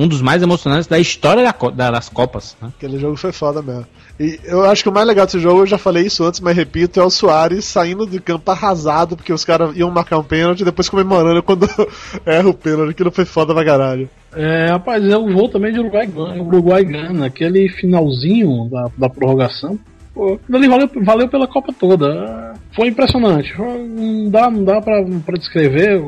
um 0.00 0.06
dos 0.06 0.22
mais 0.22 0.40
emocionantes 0.44 0.86
da 0.86 0.98
história 0.98 1.42
da 1.42 1.70
da- 1.70 1.90
das 1.90 2.08
Copas. 2.08 2.56
Né? 2.62 2.70
Aquele 2.76 2.98
jogo 3.00 3.16
foi 3.16 3.32
foda 3.32 3.60
mesmo. 3.60 3.84
E 4.20 4.38
eu 4.44 4.64
acho 4.64 4.82
que 4.84 4.88
o 4.88 4.92
mais 4.92 5.06
legal 5.06 5.26
desse 5.26 5.38
jogo, 5.40 5.62
eu 5.62 5.66
já 5.66 5.76
falei 5.78 6.06
isso 6.06 6.24
antes, 6.24 6.38
mas 6.40 6.56
repito, 6.56 7.00
é 7.00 7.04
o 7.04 7.10
Soares 7.10 7.64
saindo 7.64 8.06
do 8.06 8.22
campo 8.22 8.48
arrasado, 8.50 9.16
porque 9.16 9.32
os 9.32 9.44
caras 9.44 9.76
iam 9.76 9.90
marcar 9.90 10.18
um 10.18 10.22
pênalti 10.24 10.60
e 10.60 10.64
depois 10.64 10.88
comemorando 10.88 11.42
quando 11.42 11.68
erra 12.24 12.48
o 12.48 12.54
pênalti. 12.54 12.90
Aquilo 12.90 13.10
foi 13.10 13.24
foda 13.24 13.52
pra 13.52 13.64
caralho. 13.64 14.08
É, 14.34 14.66
rapaz, 14.70 15.04
é 15.04 15.16
um 15.18 15.32
voo 15.34 15.48
também 15.48 15.72
de 15.72 15.80
Uruguai 15.80 16.06
Gana, 16.06 16.42
Uruguai 16.42 16.84
Gana, 16.84 17.26
aquele 17.26 17.68
finalzinho 17.68 18.68
da, 18.70 18.86
da 18.96 19.08
prorrogação. 19.08 19.78
Pô, 20.14 20.38
ali 20.52 20.68
valeu, 20.68 20.88
valeu 21.02 21.28
pela 21.28 21.46
Copa 21.46 21.72
toda. 21.72 22.54
Foi 22.74 22.88
impressionante. 22.88 23.54
Não 23.58 24.28
dá, 24.30 24.50
não 24.50 24.64
dá 24.64 24.80
pra, 24.80 25.02
pra 25.24 25.36
descrever 25.38 26.00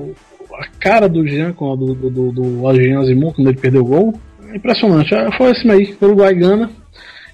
a 0.61 0.67
cara 0.79 1.09
do 1.09 1.27
Jean, 1.27 1.53
com 1.53 1.73
a 1.73 1.77
do, 1.77 1.95
do, 1.95 2.11
do, 2.11 2.33
do 2.33 2.69
Adrian 2.69 3.03
Zimun, 3.05 3.33
quando 3.33 3.49
ele 3.49 3.59
perdeu 3.59 3.83
o 3.83 3.87
gol. 3.87 4.21
Impressionante. 4.55 5.15
É, 5.15 5.31
Foi 5.37 5.53
esse 5.53 5.69
aí, 5.71 5.97
Uruguai 6.01 6.35
Gana. 6.35 6.71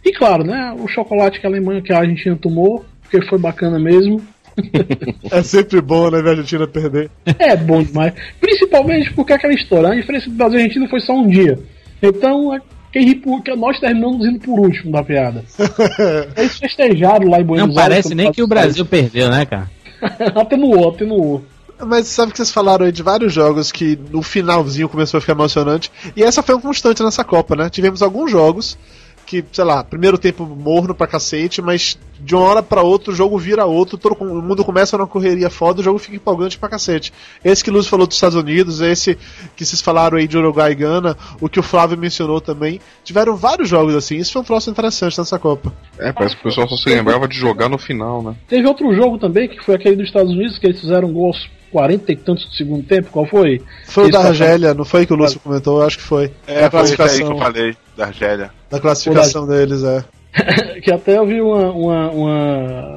E 0.04 0.12
claro, 0.12 0.44
né, 0.44 0.74
o 0.78 0.86
chocolate 0.86 1.40
que 1.40 1.46
a 1.46 1.50
Alemanha, 1.50 1.82
que 1.82 1.92
a 1.92 1.98
Argentina 1.98 2.36
tomou, 2.36 2.84
porque 3.02 3.26
foi 3.26 3.38
bacana 3.38 3.78
mesmo. 3.78 4.20
É 5.30 5.42
sempre 5.42 5.80
bom, 5.82 6.10
né, 6.10 6.22
ver 6.22 6.28
a 6.28 6.32
Argentina 6.32 6.66
perder. 6.66 7.10
É 7.38 7.54
bom 7.56 7.82
demais. 7.82 8.14
Principalmente 8.40 9.12
porque 9.12 9.32
aquela 9.34 9.52
história, 9.52 9.90
a 9.90 9.94
diferença 9.94 10.30
do 10.30 10.36
Brasil 10.36 10.58
e 10.58 10.62
Argentina 10.62 10.88
foi 10.88 11.00
só 11.00 11.12
um 11.12 11.28
dia. 11.28 11.58
Então, 12.02 12.54
é- 12.54 12.60
quem 12.92 13.04
ri 13.04 13.14
por, 13.16 13.42
que 13.42 13.54
nós 13.54 13.78
terminamos 13.78 14.24
indo 14.26 14.38
por 14.38 14.58
último 14.58 14.92
da 14.92 15.02
piada. 15.02 15.44
Eles 16.36 16.58
festejaram 16.58 17.28
lá 17.28 17.40
em 17.40 17.44
Buenos 17.44 17.68
Não 17.74 17.82
Aires. 17.82 17.96
parece 17.96 18.14
nem 18.14 18.32
que 18.32 18.42
o 18.42 18.46
Brasil 18.46 18.86
perdeu, 18.86 19.28
né, 19.28 19.44
cara? 19.44 19.68
atenuou, 20.34 20.88
atenuou. 20.90 21.44
Mas 21.84 22.08
sabe 22.08 22.32
que 22.32 22.38
vocês 22.38 22.50
falaram 22.50 22.86
aí 22.86 22.92
de 22.92 23.02
vários 23.02 23.32
jogos 23.32 23.70
que 23.70 23.98
no 24.10 24.22
finalzinho 24.22 24.88
começou 24.88 25.18
a 25.18 25.20
ficar 25.20 25.34
emocionante. 25.34 25.90
E 26.16 26.22
essa 26.22 26.42
foi 26.42 26.54
uma 26.54 26.62
constante 26.62 27.02
nessa 27.02 27.22
Copa, 27.22 27.54
né? 27.54 27.68
Tivemos 27.68 28.02
alguns 28.02 28.30
jogos 28.30 28.78
que, 29.26 29.44
sei 29.52 29.64
lá, 29.64 29.82
primeiro 29.82 30.16
tempo 30.16 30.46
morno 30.46 30.94
pra 30.94 31.06
cacete, 31.06 31.60
mas 31.60 31.98
de 32.18 32.34
uma 32.34 32.44
hora 32.44 32.62
pra 32.62 32.82
outra 32.82 33.12
o 33.12 33.14
jogo 33.14 33.36
vira 33.36 33.66
outro, 33.66 33.98
todo 33.98 34.16
o 34.18 34.42
mundo 34.42 34.64
começa 34.64 34.96
numa 34.96 35.06
correria 35.06 35.50
foda, 35.50 35.80
o 35.80 35.84
jogo 35.84 35.98
fica 35.98 36.16
empolgante 36.16 36.56
pra 36.56 36.68
cacete. 36.68 37.12
Esse 37.44 37.62
que 37.62 37.70
o 37.70 37.72
Luz 37.72 37.86
falou 37.86 38.06
dos 38.06 38.16
Estados 38.16 38.36
Unidos, 38.36 38.80
esse 38.80 39.18
que 39.56 39.64
vocês 39.64 39.82
falaram 39.82 40.16
aí 40.16 40.28
de 40.28 40.38
Uruguai 40.38 40.72
e 40.72 40.74
Gana, 40.76 41.16
o 41.40 41.48
que 41.48 41.58
o 41.58 41.62
Flávio 41.62 41.98
mencionou 41.98 42.40
também. 42.40 42.80
Tiveram 43.04 43.36
vários 43.36 43.68
jogos 43.68 43.94
assim, 43.94 44.16
isso 44.16 44.32
foi 44.32 44.42
um 44.42 44.44
troço 44.44 44.70
interessante 44.70 45.18
nessa 45.18 45.38
Copa. 45.38 45.72
É, 45.98 46.12
parece 46.12 46.36
que 46.36 46.40
o 46.42 46.44
pessoal 46.44 46.68
só 46.68 46.76
se 46.76 46.88
lembrava 46.88 47.26
de 47.26 47.36
jogar 47.36 47.68
no 47.68 47.78
final, 47.78 48.22
né? 48.22 48.36
Teve 48.48 48.66
outro 48.66 48.94
jogo 48.94 49.18
também, 49.18 49.48
que 49.48 49.62
foi 49.64 49.74
aquele 49.74 49.96
dos 49.96 50.06
Estados 50.06 50.32
Unidos, 50.32 50.58
que 50.58 50.66
eles 50.66 50.80
fizeram 50.80 51.12
gol 51.12 51.26
aos 51.26 51.48
40 51.72 52.12
e 52.12 52.16
tantos 52.16 52.46
do 52.46 52.54
segundo 52.54 52.82
tempo. 52.84 53.10
Qual 53.10 53.26
foi? 53.26 53.60
Foi 53.86 54.06
o 54.06 54.10
da 54.10 54.28
Argélia, 54.28 54.72
não 54.72 54.84
foi 54.84 55.04
que 55.04 55.12
o 55.12 55.16
Lúcio 55.16 55.40
comentou? 55.40 55.80
Eu 55.80 55.86
acho 55.86 55.98
que 55.98 56.04
foi. 56.04 56.32
É, 56.46 56.62
da 56.62 56.70
foi 56.70 56.80
esse 56.80 56.92
aí 56.92 56.96
que 56.96 56.96
classificação, 56.96 57.32
eu 57.32 57.38
falei, 57.38 57.76
da 57.96 58.06
Argélia. 58.06 58.50
da 58.70 58.80
classificação 58.80 59.46
deles, 59.46 59.82
é. 59.82 60.04
que 60.82 60.92
até 60.92 61.16
eu 61.16 61.26
vi 61.26 61.40
uma, 61.40 61.70
uma, 61.72 62.10
uma, 62.10 62.96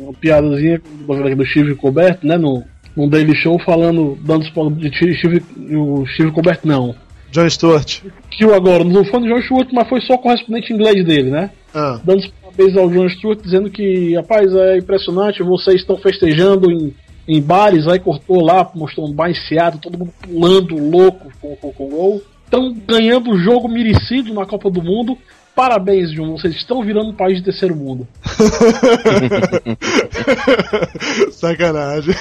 uma 0.00 0.12
piadazinha 0.14 0.80
do, 1.06 1.36
do 1.36 1.46
Steve 1.46 1.74
Colbert, 1.76 2.18
né, 2.22 2.36
no, 2.36 2.62
no 2.96 3.08
Daily 3.08 3.34
Show, 3.36 3.58
falando, 3.64 4.18
dando 4.22 4.44
spoiler 4.44 4.90
de 4.90 5.16
Steve, 5.16 5.42
o 5.74 6.04
Steve 6.06 6.32
Colbert 6.32 6.60
não. 6.64 6.94
John 7.30 7.48
Stewart. 7.48 8.02
Que 8.30 8.44
agora, 8.44 8.84
não 8.84 9.04
foi 9.04 9.20
no 9.20 9.28
John 9.28 9.42
Stewart, 9.42 9.68
mas 9.72 9.88
foi 9.88 10.00
só 10.02 10.14
o 10.14 10.18
correspondente 10.18 10.72
inglês 10.72 11.04
dele, 11.04 11.30
né? 11.30 11.50
Ah. 11.74 11.98
Dando 12.04 12.18
os 12.18 12.28
parabéns 12.28 12.76
ao 12.76 12.90
John 12.90 13.08
Stewart, 13.08 13.40
dizendo 13.42 13.70
que, 13.70 14.14
rapaz, 14.14 14.54
é 14.54 14.76
impressionante, 14.76 15.42
vocês 15.42 15.80
estão 15.80 15.96
festejando 15.96 16.70
em, 16.70 16.94
em 17.26 17.40
bares, 17.40 17.86
aí 17.88 17.98
cortou 17.98 18.44
lá, 18.44 18.70
mostrou 18.74 19.08
um 19.08 19.12
baiciado, 19.12 19.78
todo 19.78 19.98
mundo 19.98 20.12
pulando 20.20 20.76
louco 20.76 21.32
com, 21.40 21.56
com, 21.56 21.72
com 21.72 21.86
o 21.86 21.88
gol. 21.88 22.22
Estão 22.52 22.70
ganhando 22.86 23.30
o 23.30 23.38
jogo 23.38 23.66
merecido 23.66 24.34
na 24.34 24.44
Copa 24.44 24.70
do 24.70 24.82
Mundo. 24.82 25.16
Parabéns, 25.56 26.10
John, 26.12 26.32
vocês 26.36 26.54
estão 26.54 26.84
virando 26.84 27.08
um 27.08 27.14
país 27.14 27.38
de 27.38 27.44
terceiro 27.44 27.74
mundo. 27.74 28.06
Sacanagem. 31.32 32.14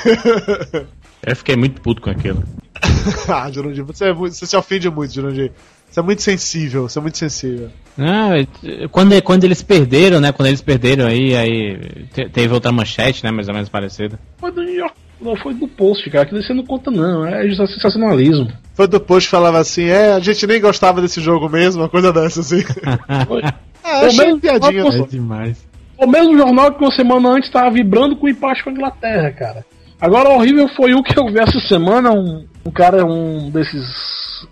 Eu 1.27 1.35
fiquei 1.35 1.57
muito 1.57 1.81
puto 1.81 2.01
com 2.01 2.09
aquilo. 2.09 2.41
ah, 3.27 3.51
Jurandir, 3.51 3.83
você, 3.83 4.05
é 4.05 4.13
muito- 4.13 4.33
você 4.35 4.45
se 4.45 4.55
ofende 4.55 4.89
muito, 4.89 5.13
Jurandir. 5.13 5.51
Você 5.89 5.99
é 5.99 6.03
muito 6.03 6.21
sensível, 6.21 6.83
você 6.87 6.97
é 6.97 7.01
muito 7.01 7.17
sensível. 7.17 7.69
Não, 7.97 8.33
é, 8.33 8.47
quando, 8.89 9.21
quando 9.21 9.43
eles 9.43 9.61
perderam, 9.61 10.21
né? 10.21 10.31
Quando 10.31 10.47
eles 10.47 10.61
perderam 10.61 11.07
aí, 11.07 11.35
aí 11.35 12.05
te- 12.13 12.29
teve 12.29 12.53
outra 12.53 12.71
manchete, 12.71 13.21
né? 13.25 13.31
Mais 13.31 13.49
ou 13.49 13.53
menos 13.53 13.67
parecida. 13.67 14.17
York, 14.41 14.95
não 15.21 15.35
foi 15.35 15.53
do 15.53 15.67
post, 15.67 16.09
cara, 16.09 16.25
que 16.25 16.33
você 16.33 16.53
não 16.53 16.65
conta 16.65 16.89
não, 16.89 17.25
é 17.25 17.43
sensacionalismo. 17.53 18.51
Foi 18.73 18.87
do 18.87 18.99
post 18.99 19.27
que 19.27 19.31
falava 19.31 19.59
assim, 19.59 19.85
é, 19.85 20.13
a 20.13 20.19
gente 20.19 20.45
nem 20.47 20.59
gostava 20.59 21.01
desse 21.01 21.21
jogo 21.21 21.47
mesmo, 21.49 21.81
uma 21.81 21.89
coisa 21.89 22.11
dessa 22.11 22.41
assim. 22.41 22.63
Foi. 23.27 23.41
É, 23.83 24.05
achei 24.05 24.25
mesmo- 24.25 24.39
piadinha. 24.39 24.87
É 24.87 24.91
só. 24.91 25.05
demais. 25.05 25.67
O 25.97 26.07
mesmo 26.07 26.37
jornal 26.37 26.73
que 26.73 26.83
uma 26.83 26.91
semana 26.91 27.29
antes 27.29 27.47
estava 27.47 27.69
vibrando 27.69 28.15
com 28.15 28.25
o 28.25 28.29
empate 28.29 28.63
com 28.63 28.71
a 28.71 28.73
Inglaterra, 28.73 29.31
cara. 29.31 29.65
Agora, 29.99 30.29
o 30.29 30.33
horrível 30.33 30.67
foi 30.69 30.95
o 30.95 31.03
que 31.03 31.17
eu 31.19 31.27
vi 31.27 31.39
essa 31.39 31.59
semana, 31.59 32.11
um, 32.11 32.43
um 32.65 32.71
cara, 32.71 33.05
um 33.05 33.51
desses 33.51 33.85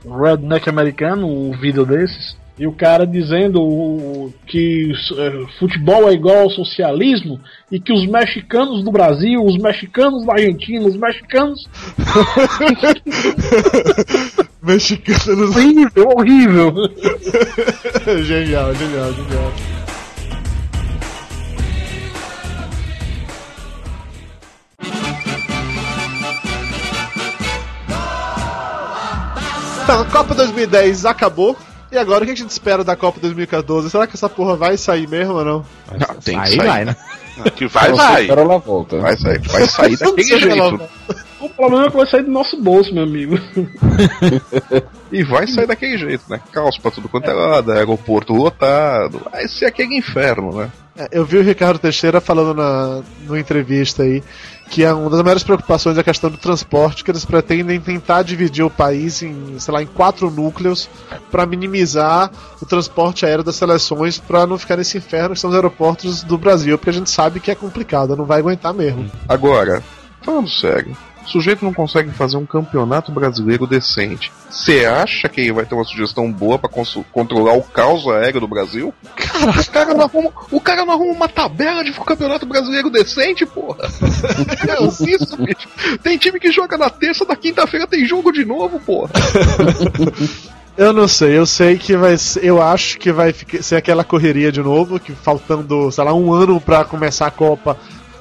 redneck 0.05 0.69
americano, 0.69 1.27
um 1.27 1.51
vídeo 1.59 1.85
desses, 1.87 2.37
e 2.59 2.67
o 2.67 2.73
cara 2.73 3.07
dizendo 3.07 4.33
que 4.45 4.91
eh, 5.17 5.45
futebol 5.57 6.09
é 6.09 6.13
igual 6.13 6.41
ao 6.41 6.49
socialismo 6.49 7.39
e 7.71 7.79
que 7.79 7.93
os 7.93 8.05
mexicanos 8.05 8.83
do 8.83 8.91
Brasil, 8.91 9.41
os 9.41 9.57
mexicanos 9.57 10.25
da 10.25 10.33
Argentina, 10.33 10.85
os 10.85 10.97
mexicanos. 10.97 11.57
Mexicanos. 14.61 15.55
horrível, 15.55 16.09
horrível. 16.17 16.73
genial, 18.25 18.75
genial, 18.75 19.13
genial. 19.13 19.53
A 29.87 30.03
Copa 30.11 30.35
2010 30.35 31.05
acabou. 31.05 31.55
E 31.91 31.97
agora 31.97 32.23
o 32.23 32.27
que 32.27 32.33
a 32.33 32.35
gente 32.35 32.51
espera 32.51 32.83
da 32.83 32.95
Copa 32.95 33.19
2014? 33.19 33.89
Será 33.89 34.05
que 34.05 34.15
essa 34.15 34.29
porra 34.29 34.55
vai 34.55 34.77
sair 34.77 35.07
mesmo 35.07 35.33
ou 35.33 35.45
não? 35.45 35.65
Ah, 35.87 36.13
tem 36.23 36.39
que 36.39 36.49
sair. 36.49 36.57
vai, 36.67 36.85
né? 36.85 36.95
Que 37.55 37.67
vai, 37.67 37.91
vai. 37.93 38.21
espera 38.23 38.41
ela 38.41 38.59
volta. 38.59 38.99
Vai 38.99 39.17
sair, 39.17 39.39
vai 39.39 39.65
sair 39.67 39.97
daquele 39.97 40.39
jeito. 40.39 40.81
O 41.39 41.49
problema 41.49 41.85
é 41.85 41.89
que 41.89 41.97
vai 41.97 42.05
sair 42.05 42.23
do 42.23 42.31
nosso 42.31 42.61
bolso, 42.61 42.93
meu 42.93 43.03
amigo. 43.03 43.37
E 45.11 45.23
vai 45.23 45.47
sair 45.47 45.65
daquele 45.65 45.97
jeito, 45.97 46.23
né? 46.29 46.39
Caos 46.51 46.77
pra 46.77 46.91
tudo 46.91 47.09
quanto 47.09 47.29
é 47.29 47.33
lado, 47.33 47.71
aeroporto 47.71 48.31
lotado. 48.31 49.21
Vai 49.31 49.47
ser 49.47 49.65
aquele 49.65 49.97
inferno, 49.97 50.55
né? 50.55 50.71
É, 50.95 51.07
Eu 51.11 51.25
vi 51.25 51.37
o 51.37 51.41
Ricardo 51.41 51.79
Teixeira 51.79 52.21
falando 52.21 52.53
na 52.53 53.01
numa 53.25 53.39
entrevista 53.39 54.03
aí 54.03 54.21
que 54.69 54.83
é 54.83 54.93
uma 54.93 55.09
das 55.09 55.21
maiores 55.21 55.43
preocupações 55.43 55.97
é 55.97 56.01
a 56.01 56.03
questão 56.03 56.29
do 56.29 56.37
transporte, 56.37 57.03
que 57.03 57.11
eles 57.11 57.25
pretendem 57.25 57.79
tentar 57.79 58.21
dividir 58.21 58.63
o 58.63 58.69
país 58.69 59.21
em, 59.23 59.57
sei 59.57 59.73
lá, 59.73 59.81
em 59.81 59.87
quatro 59.87 60.29
núcleos 60.29 60.89
para 61.31 61.45
minimizar 61.45 62.31
o 62.61 62.65
transporte 62.65 63.25
aéreo 63.25 63.43
das 63.43 63.55
seleções 63.55 64.19
para 64.19 64.45
não 64.45 64.57
ficar 64.57 64.77
nesse 64.77 64.97
inferno 64.97 65.33
que 65.33 65.41
são 65.41 65.49
os 65.49 65.55
aeroportos 65.55 66.23
do 66.23 66.37
Brasil, 66.37 66.77
porque 66.77 66.91
a 66.91 66.93
gente 66.93 67.09
sabe 67.09 67.39
que 67.39 67.49
é 67.49 67.55
complicado, 67.55 68.15
não 68.15 68.25
vai 68.25 68.39
aguentar 68.39 68.73
mesmo. 68.73 69.09
Agora, 69.27 69.83
falando 70.21 70.49
sério, 70.49 70.95
o 71.29 71.31
sujeito 71.31 71.63
não 71.63 71.71
consegue 71.73 72.09
fazer 72.11 72.37
um 72.37 72.45
campeonato 72.45 73.11
brasileiro 73.11 73.67
decente. 73.67 74.31
Você 74.49 74.83
acha 74.85 75.29
que 75.29 75.41
ele 75.41 75.51
vai 75.53 75.65
ter 75.65 75.75
uma 75.75 75.83
sugestão 75.83 76.31
boa 76.31 76.57
pra 76.57 76.67
consu- 76.69 77.05
controlar 77.11 77.53
o 77.53 77.61
caos 77.61 78.07
aéreo 78.07 78.41
do 78.41 78.47
Brasil? 78.47 78.91
Cara, 79.15 79.51
o 79.61 79.65
cara 79.71 79.93
não 79.93 80.05
arruma, 80.05 80.31
o 80.51 80.59
cara 80.59 80.85
não 80.85 80.93
arruma 80.93 81.13
uma 81.13 81.29
tabela 81.29 81.83
de 81.83 81.91
campeonato 81.93 82.45
brasileiro 82.45 82.89
decente, 82.89 83.45
porra. 83.45 83.87
É 84.67 84.83
isso, 84.83 85.37
bicho. 85.37 85.67
Tem 86.01 86.17
time 86.17 86.39
que 86.39 86.51
joga 86.51 86.77
na 86.77 86.89
terça, 86.89 87.23
na 87.25 87.35
quinta-feira 87.35 87.85
tem 87.85 88.05
jogo 88.05 88.31
de 88.31 88.43
novo, 88.43 88.79
porra. 88.79 89.11
Eu 90.77 90.93
não 90.93 91.07
sei, 91.09 91.37
eu 91.37 91.45
sei 91.45 91.77
que 91.77 91.97
vai 91.97 92.17
ser, 92.17 92.43
eu 92.45 92.61
acho 92.61 92.97
que 92.99 93.11
vai 93.11 93.33
ficar- 93.33 93.61
ser 93.61 93.75
aquela 93.75 94.03
correria 94.03 94.49
de 94.49 94.61
novo, 94.61 94.97
que 94.99 95.11
faltando, 95.11 95.91
sei 95.91 96.03
lá, 96.03 96.13
um 96.13 96.31
ano 96.31 96.61
pra 96.61 96.85
começar 96.85 97.27
a 97.27 97.31
Copa, 97.31 97.77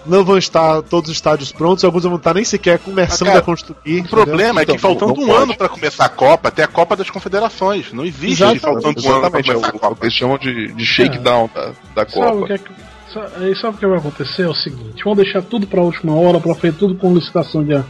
não 0.08 0.24
vão 0.24 0.38
estar 0.38 0.82
todos 0.82 1.10
os 1.10 1.16
estádios 1.16 1.52
prontos, 1.52 1.84
alguns 1.84 2.02
não 2.04 2.10
vão 2.12 2.18
estar 2.18 2.34
nem 2.34 2.44
sequer 2.44 2.78
começando 2.78 3.28
Ah, 3.28 3.32
cara, 3.32 3.38
a 3.38 3.42
construir. 3.42 4.00
O 4.00 4.08
problema 4.08 4.60
é 4.62 4.64
que 4.64 4.72
Então, 4.72 4.80
faltando 4.96 5.20
um 5.20 5.26
pode. 5.26 5.42
ano 5.42 5.56
pra 5.56 5.68
começar 5.68 6.04
a 6.06 6.08
Copa, 6.08 6.50
tem 6.50 6.64
a 6.64 6.68
Copa 6.68 6.96
das 6.96 7.10
Confederações. 7.10 7.92
Não 7.92 8.04
existe 8.04 8.42
Exatamente, 8.42 8.60
faltando 8.62 9.00
um 9.06 9.12
ano 9.14 9.24
é 9.24 9.28
o, 9.28 9.30
começar 9.30 9.68
a 9.68 9.72
Copa. 9.72 9.94
que 9.96 10.04
eles 10.04 10.14
chamam 10.14 10.38
de, 10.38 10.72
de 10.72 10.84
shakedown 10.86 11.50
da, 11.54 11.72
da 11.94 12.08
Sabe 12.08 12.26
o 12.26 12.30
Copa. 12.32 12.46
que 12.46 12.52
é 12.52 12.58
que, 12.58 12.70
sabe, 13.12 13.60
sabe 13.60 13.76
o 13.76 13.78
que 13.78 13.86
vai 13.86 13.98
acontecer? 13.98 14.42
É 14.42 14.48
o 14.48 14.54
seguinte: 14.54 15.04
vão 15.04 15.14
deixar 15.14 15.42
tudo 15.42 15.66
pra 15.66 15.80
última 15.82 16.14
hora, 16.14 16.40
pra 16.40 16.54
fazer 16.54 16.72
tudo 16.72 16.94
com 16.96 17.14
licitação 17.14 17.62
de. 17.64 17.80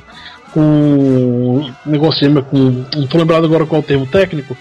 com. 0.52 1.70
negócio 1.86 2.28
de- 2.28 2.42
com. 2.42 2.84
não 2.96 3.06
tô 3.06 3.18
lembrado 3.18 3.44
agora 3.44 3.66
qual 3.66 3.80
é 3.80 3.84
o 3.84 3.86
termo 3.86 4.06
técnico, 4.06 4.56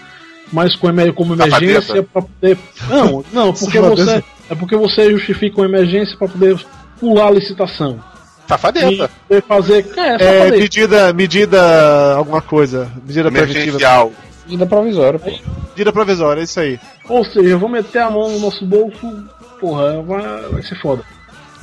mas 0.52 0.74
com 0.76 0.88
como 1.14 1.34
emergência 1.34 2.02
pra 2.02 2.22
poder. 2.22 2.58
Não, 2.88 3.24
não, 3.32 3.52
porque 3.52 3.80
você. 3.80 4.22
É 4.50 4.54
porque 4.54 4.76
você 4.76 5.10
justifica 5.10 5.60
uma 5.60 5.66
emergência 5.66 6.16
pra 6.16 6.26
poder 6.26 6.56
pular 6.98 7.28
a 7.28 7.30
licitação. 7.30 7.98
E 8.44 8.48
Safadeza. 8.48 9.10
poder 9.28 9.42
fazer. 9.42 9.86
É, 9.96 10.46
É, 10.46 10.50
medida, 10.50 11.12
medida 11.12 12.14
alguma 12.16 12.40
coisa, 12.40 12.90
medida 13.06 13.30
preventiva. 13.30 14.10
Medida 14.46 14.66
provisória, 14.66 15.18
pô. 15.18 15.30
medida 15.70 15.92
provisória, 15.92 16.40
é 16.40 16.44
isso 16.44 16.58
aí. 16.58 16.80
Ou 17.08 17.22
seja, 17.24 17.48
eu 17.50 17.58
vou 17.58 17.68
meter 17.68 17.98
a 18.00 18.10
mão 18.10 18.30
no 18.30 18.38
nosso 18.40 18.64
bolso, 18.64 19.24
porra, 19.60 20.00
vai, 20.02 20.22
vai 20.50 20.62
ser 20.62 20.80
foda. 20.80 21.02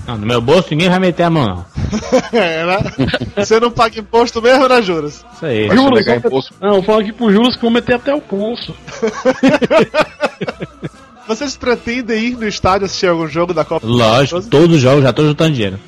Não, 0.06 0.20
no 0.20 0.28
meu 0.28 0.40
bolso 0.40 0.68
ninguém 0.70 0.88
vai 0.88 1.00
meter 1.00 1.24
a 1.24 1.30
mão, 1.32 1.46
não. 1.48 1.66
É, 2.32 2.64
né? 2.64 2.78
Você 3.36 3.60
não 3.60 3.72
paga 3.72 4.00
imposto 4.00 4.40
mesmo, 4.40 4.68
né, 4.68 4.80
Juras? 4.84 5.26
Isso 5.34 5.46
aí. 5.48 5.68
Vou- 5.68 6.00
imposto. 6.00 6.54
Não, 6.62 6.84
fala 6.84 7.02
aqui 7.02 7.12
pro 7.12 7.32
Juros 7.32 7.56
que 7.56 7.62
vão 7.64 7.72
meter 7.72 7.96
até 7.96 8.14
o 8.14 8.22
pulso. 8.22 8.76
Vocês 11.28 11.58
pretendem 11.58 12.24
ir 12.24 12.38
no 12.38 12.48
estádio 12.48 12.86
assistir 12.86 13.08
algum 13.08 13.28
jogo 13.28 13.54
da 13.54 13.66
Copa? 13.66 13.86
Lógico, 13.86 14.42
todos 14.44 14.76
os 14.76 14.82
jogos 14.82 15.04
já 15.04 15.12
tô 15.12 15.24
juntando 15.24 15.54
dinheiro. 15.54 15.80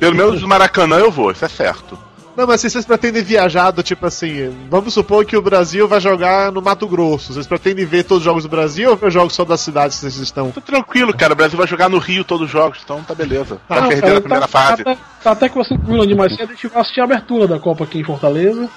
Pelo 0.00 0.14
menos 0.14 0.42
no 0.42 0.48
Maracanã 0.48 0.96
eu 0.96 1.10
vou, 1.10 1.30
isso 1.30 1.44
é 1.44 1.48
certo. 1.48 2.07
Não, 2.38 2.46
mas 2.46 2.60
se 2.60 2.70
vocês 2.70 2.84
pretendem 2.84 3.20
viajar 3.20 3.72
do 3.72 3.82
tipo 3.82 4.06
assim, 4.06 4.56
vamos 4.70 4.94
supor 4.94 5.24
que 5.24 5.36
o 5.36 5.42
Brasil 5.42 5.88
vai 5.88 6.00
jogar 6.00 6.52
no 6.52 6.62
Mato 6.62 6.86
Grosso. 6.86 7.32
Vocês 7.32 7.48
pretendem 7.48 7.84
ver 7.84 8.04
todos 8.04 8.18
os 8.18 8.24
jogos 8.24 8.44
do 8.44 8.48
Brasil 8.48 8.90
ou 8.90 8.96
ver 8.96 9.08
os 9.08 9.12
jogos 9.12 9.34
só 9.34 9.44
das 9.44 9.60
cidades 9.60 9.96
que 9.96 10.02
vocês 10.02 10.18
estão? 10.18 10.52
Tô 10.52 10.60
tranquilo, 10.60 11.12
cara. 11.12 11.32
O 11.32 11.36
Brasil 11.36 11.58
vai 11.58 11.66
jogar 11.66 11.88
no 11.88 11.98
Rio 11.98 12.22
todos 12.22 12.46
os 12.46 12.52
jogos, 12.52 12.78
então 12.84 13.02
tá 13.02 13.12
beleza. 13.12 13.60
Tá 13.66 13.80
Não, 13.80 13.88
perdendo 13.88 14.02
cara, 14.02 14.18
a 14.18 14.20
primeira 14.20 14.46
tá, 14.46 14.68
fase. 14.68 14.84
Tá, 14.84 14.96
tá 15.20 15.30
até 15.32 15.48
que 15.48 15.56
você 15.56 15.76
viu 15.76 16.06
de 16.06 16.14
mais 16.14 16.32
cedo, 16.36 16.50
a 16.50 16.54
gente 16.54 16.68
vai 16.68 16.80
assistir 16.80 17.00
a 17.00 17.04
abertura 17.04 17.48
da 17.48 17.58
Copa 17.58 17.82
aqui 17.82 17.98
em 17.98 18.04
Fortaleza. 18.04 18.70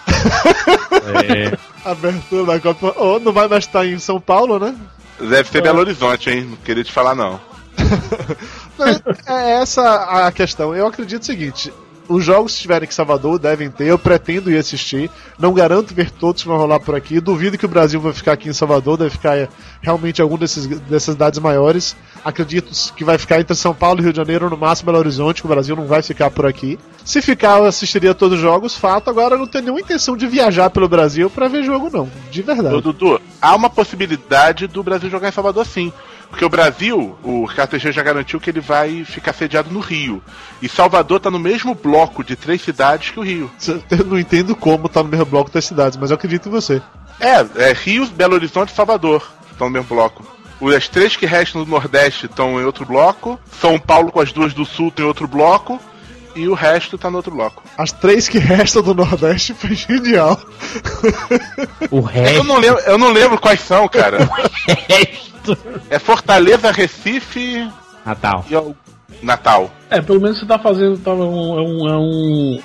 É. 1.29 1.55
Abertura 1.87 2.53
da 2.53 2.59
Copa. 2.59 2.95
Ou 2.97 3.19
não 3.19 3.31
vai 3.31 3.47
mais 3.47 3.63
estar 3.63 3.85
em 3.85 3.99
São 3.99 4.19
Paulo, 4.19 4.57
né? 4.57 4.75
Deve 5.19 5.49
ser 5.49 5.61
Belo 5.61 5.81
Horizonte, 5.81 6.31
hein? 6.31 6.47
Não 6.49 6.57
queria 6.57 6.83
te 6.83 6.91
falar, 6.91 7.13
não. 7.13 7.39
É 9.27 9.61
essa 9.61 10.25
a 10.25 10.31
questão. 10.31 10.75
Eu 10.75 10.87
acredito 10.87 11.21
o 11.21 11.25
seguinte: 11.25 11.71
os 12.07 12.23
jogos 12.23 12.51
que 12.51 12.57
estiverem 12.57 12.87
em 12.87 12.91
Salvador 12.91 13.39
devem 13.39 13.69
ter, 13.69 13.85
eu 13.85 13.97
pretendo 13.97 14.51
ir 14.51 14.57
assistir. 14.57 15.09
Não 15.39 15.53
garanto 15.53 15.93
ver 15.93 16.11
todos 16.11 16.41
que 16.41 16.47
vão 16.47 16.57
rolar 16.57 16.79
por 16.79 16.95
aqui. 16.95 17.19
Duvido 17.19 17.57
que 17.57 17.65
o 17.65 17.69
Brasil 17.69 17.99
vai 17.99 18.13
ficar 18.13 18.33
aqui 18.33 18.49
em 18.49 18.53
Salvador, 18.53 18.97
deve 18.97 19.11
ficar 19.11 19.37
é, 19.37 19.47
realmente 19.81 20.19
em 20.19 20.21
algum 20.21 20.37
desses, 20.37 20.67
dessas 20.67 21.13
cidades 21.13 21.39
maiores. 21.39 21.95
Acredito 22.23 22.71
que 22.93 23.03
vai 23.03 23.17
ficar 23.17 23.39
entre 23.39 23.55
São 23.55 23.73
Paulo 23.73 23.99
e 23.99 24.03
Rio 24.03 24.13
de 24.13 24.17
Janeiro, 24.17 24.49
no 24.49 24.57
máximo 24.57 24.87
Belo 24.87 24.99
Horizonte, 24.99 25.41
que 25.41 25.47
o 25.47 25.49
Brasil 25.49 25.75
não 25.75 25.85
vai 25.85 26.01
ficar 26.01 26.29
por 26.29 26.45
aqui. 26.45 26.77
Se 27.03 27.21
ficar, 27.21 27.57
eu 27.57 27.65
assistiria 27.65 28.13
todos 28.13 28.37
os 28.37 28.41
jogos, 28.41 28.75
fato. 28.75 29.09
Agora 29.09 29.35
eu 29.35 29.39
não 29.39 29.47
tenho 29.47 29.65
nenhuma 29.65 29.81
intenção 29.81 30.15
de 30.15 30.27
viajar 30.27 30.69
pelo 30.69 30.87
Brasil 30.87 31.29
pra 31.29 31.47
ver 31.47 31.63
jogo, 31.63 31.89
não. 31.91 32.09
De 32.29 32.41
verdade. 32.41 32.75
Ô, 32.75 32.81
Dudu, 32.81 33.19
há 33.41 33.55
uma 33.55 33.69
possibilidade 33.69 34.67
do 34.67 34.83
Brasil 34.83 35.09
jogar 35.09 35.29
em 35.29 35.33
Salvador 35.33 35.65
sim. 35.65 35.91
Porque 36.29 36.45
o 36.45 36.49
Brasil, 36.49 37.17
o 37.23 37.45
Ricardo 37.45 37.71
Teixeira 37.71 37.93
já 37.93 38.01
garantiu 38.01 38.39
que 38.39 38.49
ele 38.49 38.61
vai 38.61 39.03
ficar 39.03 39.33
sediado 39.33 39.69
no 39.69 39.81
Rio. 39.81 40.23
E 40.61 40.69
Salvador 40.69 41.19
tá 41.19 41.29
no 41.29 41.39
mesmo 41.39 41.75
bloco 41.75 42.23
de 42.23 42.37
três 42.37 42.61
cidades 42.61 43.09
que 43.09 43.19
o 43.19 43.23
Rio. 43.23 43.51
Eu 43.91 44.05
não 44.05 44.17
entendo 44.17 44.55
como 44.55 44.87
tá 44.87 45.03
no 45.03 45.09
mesmo 45.09 45.25
bloco 45.25 45.51
das 45.51 45.65
cidades, 45.65 45.97
mas 45.97 46.09
eu 46.09 46.15
acredito 46.15 46.47
em 46.47 46.51
você. 46.51 46.81
É, 47.19 47.69
é 47.69 47.73
Rio, 47.73 48.07
Belo 48.07 48.35
Horizonte 48.35 48.69
e 48.69 48.75
Salvador 48.75 49.29
estão 49.51 49.67
no 49.67 49.73
mesmo 49.73 49.89
bloco. 49.89 50.25
As 50.75 50.87
três 50.87 51.17
que 51.17 51.25
restam 51.25 51.63
do 51.63 51.69
Nordeste 51.69 52.27
estão 52.27 52.61
em 52.61 52.63
outro 52.63 52.85
bloco. 52.85 53.39
São 53.59 53.77
Paulo 53.77 54.11
com 54.11 54.21
as 54.21 54.31
duas 54.31 54.53
do 54.53 54.63
Sul 54.63 54.89
tem 54.89 55.03
outro 55.03 55.27
bloco. 55.27 55.81
E 56.35 56.47
o 56.47 56.53
resto 56.53 56.97
tá 56.97 57.09
no 57.09 57.17
outro 57.17 57.31
bloco. 57.33 57.63
As 57.77 57.91
três 57.91 58.27
que 58.29 58.37
restam 58.39 58.81
do 58.81 58.93
Nordeste 58.93 59.53
foi 59.53 59.75
genial. 59.75 60.39
O 61.89 61.97
Eu 61.97 62.01
resto. 62.03 62.43
não 62.43 62.57
lembro, 62.57 62.79
eu 62.81 62.97
não 62.97 63.11
lembro 63.11 63.37
quais 63.39 63.61
são, 63.61 63.87
cara. 63.87 64.17
É 65.89 65.99
Fortaleza, 65.99 66.71
Recife 66.71 67.67
Natal. 68.05 68.45
e 68.49 68.55
o 68.55 68.75
Natal. 69.21 69.71
É, 69.89 70.01
pelo 70.01 70.21
menos 70.21 70.39
você 70.39 70.45
tá 70.45 70.57
fazendo. 70.59 70.97
Tá 70.99 71.11
um, 71.13 71.59
é, 71.59 71.61
um, 71.61 71.89
é 71.89 71.97
um 71.97 72.59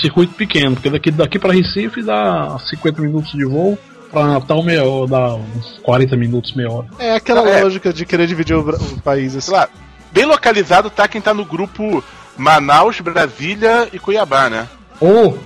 circuito 0.00 0.34
pequeno, 0.34 0.74
porque 0.74 0.90
daqui, 0.90 1.10
daqui 1.10 1.38
pra 1.38 1.52
Recife 1.52 2.02
dá 2.02 2.56
50 2.70 3.00
minutos 3.02 3.32
de 3.32 3.44
voo, 3.44 3.78
pra 4.10 4.26
Natal 4.26 4.62
meia 4.62 4.84
hora, 4.84 5.08
dá 5.10 5.34
uns 5.34 5.78
40 5.82 6.16
minutos, 6.16 6.54
meia 6.54 6.70
hora. 6.70 6.86
É 6.98 7.14
aquela 7.14 7.48
É. 7.48 7.62
lógica 7.62 7.92
de 7.92 8.04
querer 8.06 8.26
dividir 8.26 8.54
o, 8.56 8.60
o 8.70 9.00
país 9.02 9.36
assim. 9.36 9.50
Sei 9.50 9.54
lá, 9.56 9.68
bem 10.12 10.24
localizado 10.24 10.90
tá 10.90 11.06
quem 11.06 11.20
tá 11.20 11.34
no 11.34 11.44
grupo 11.44 12.02
Manaus, 12.36 13.00
Brasília 13.00 13.88
e 13.92 13.98
Cuiabá, 13.98 14.48
né? 14.50 14.66
Ou, 15.00 15.38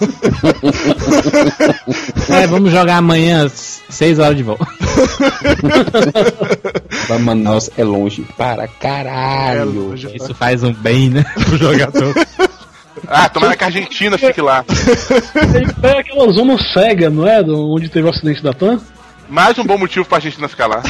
É, 2.28 2.46
vamos 2.46 2.70
jogar 2.70 2.96
amanhã, 2.98 3.48
6 3.48 4.18
horas 4.18 4.36
de 4.36 4.42
volta. 4.42 4.66
Pra 7.06 7.18
Manaus 7.18 7.70
é 7.76 7.84
longe 7.84 8.22
para 8.36 8.64
É, 8.64 8.68
caralho. 8.68 9.70
longe, 9.70 10.08
tá? 10.08 10.14
Isso 10.16 10.34
faz 10.34 10.62
um 10.62 10.72
bem, 10.72 11.10
né? 11.10 11.24
Pro 11.46 11.56
jogador. 11.56 12.14
Ah, 13.08 13.28
tomara 13.28 13.56
que 13.56 13.64
a 13.64 13.68
Argentina 13.68 14.16
fique 14.18 14.40
lá. 14.40 14.64
é 15.82 15.98
aquela 15.98 16.32
zona 16.32 16.56
cega, 16.72 17.10
não 17.10 17.26
é? 17.26 17.40
Onde 17.42 17.88
teve 17.88 18.06
o 18.06 18.10
acidente 18.10 18.42
da 18.42 18.52
TAM. 18.52 18.80
Mais 19.28 19.58
um 19.58 19.64
bom 19.64 19.78
motivo 19.78 20.04
pra 20.04 20.18
Argentina 20.18 20.48
ficar 20.48 20.66
lá. 20.66 20.82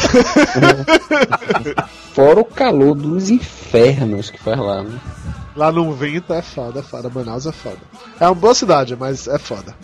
Fora 2.15 2.41
o 2.41 2.45
calor 2.45 2.95
dos 2.97 3.31
infernos 3.31 4.31
que 4.31 4.39
faz 4.39 4.59
lá, 4.59 4.83
né? 4.83 4.99
Lá 5.55 5.71
no 5.71 5.93
vento 5.93 6.33
é 6.33 6.41
foda, 6.41 6.81
é 6.81 6.83
foda. 6.83 7.11
Manaus 7.11 7.47
é 7.47 7.53
foda. 7.53 7.79
É 8.19 8.27
uma 8.27 8.35
boa 8.35 8.55
cidade, 8.55 8.97
mas 8.97 9.29
é 9.29 9.39
foda. 9.39 9.75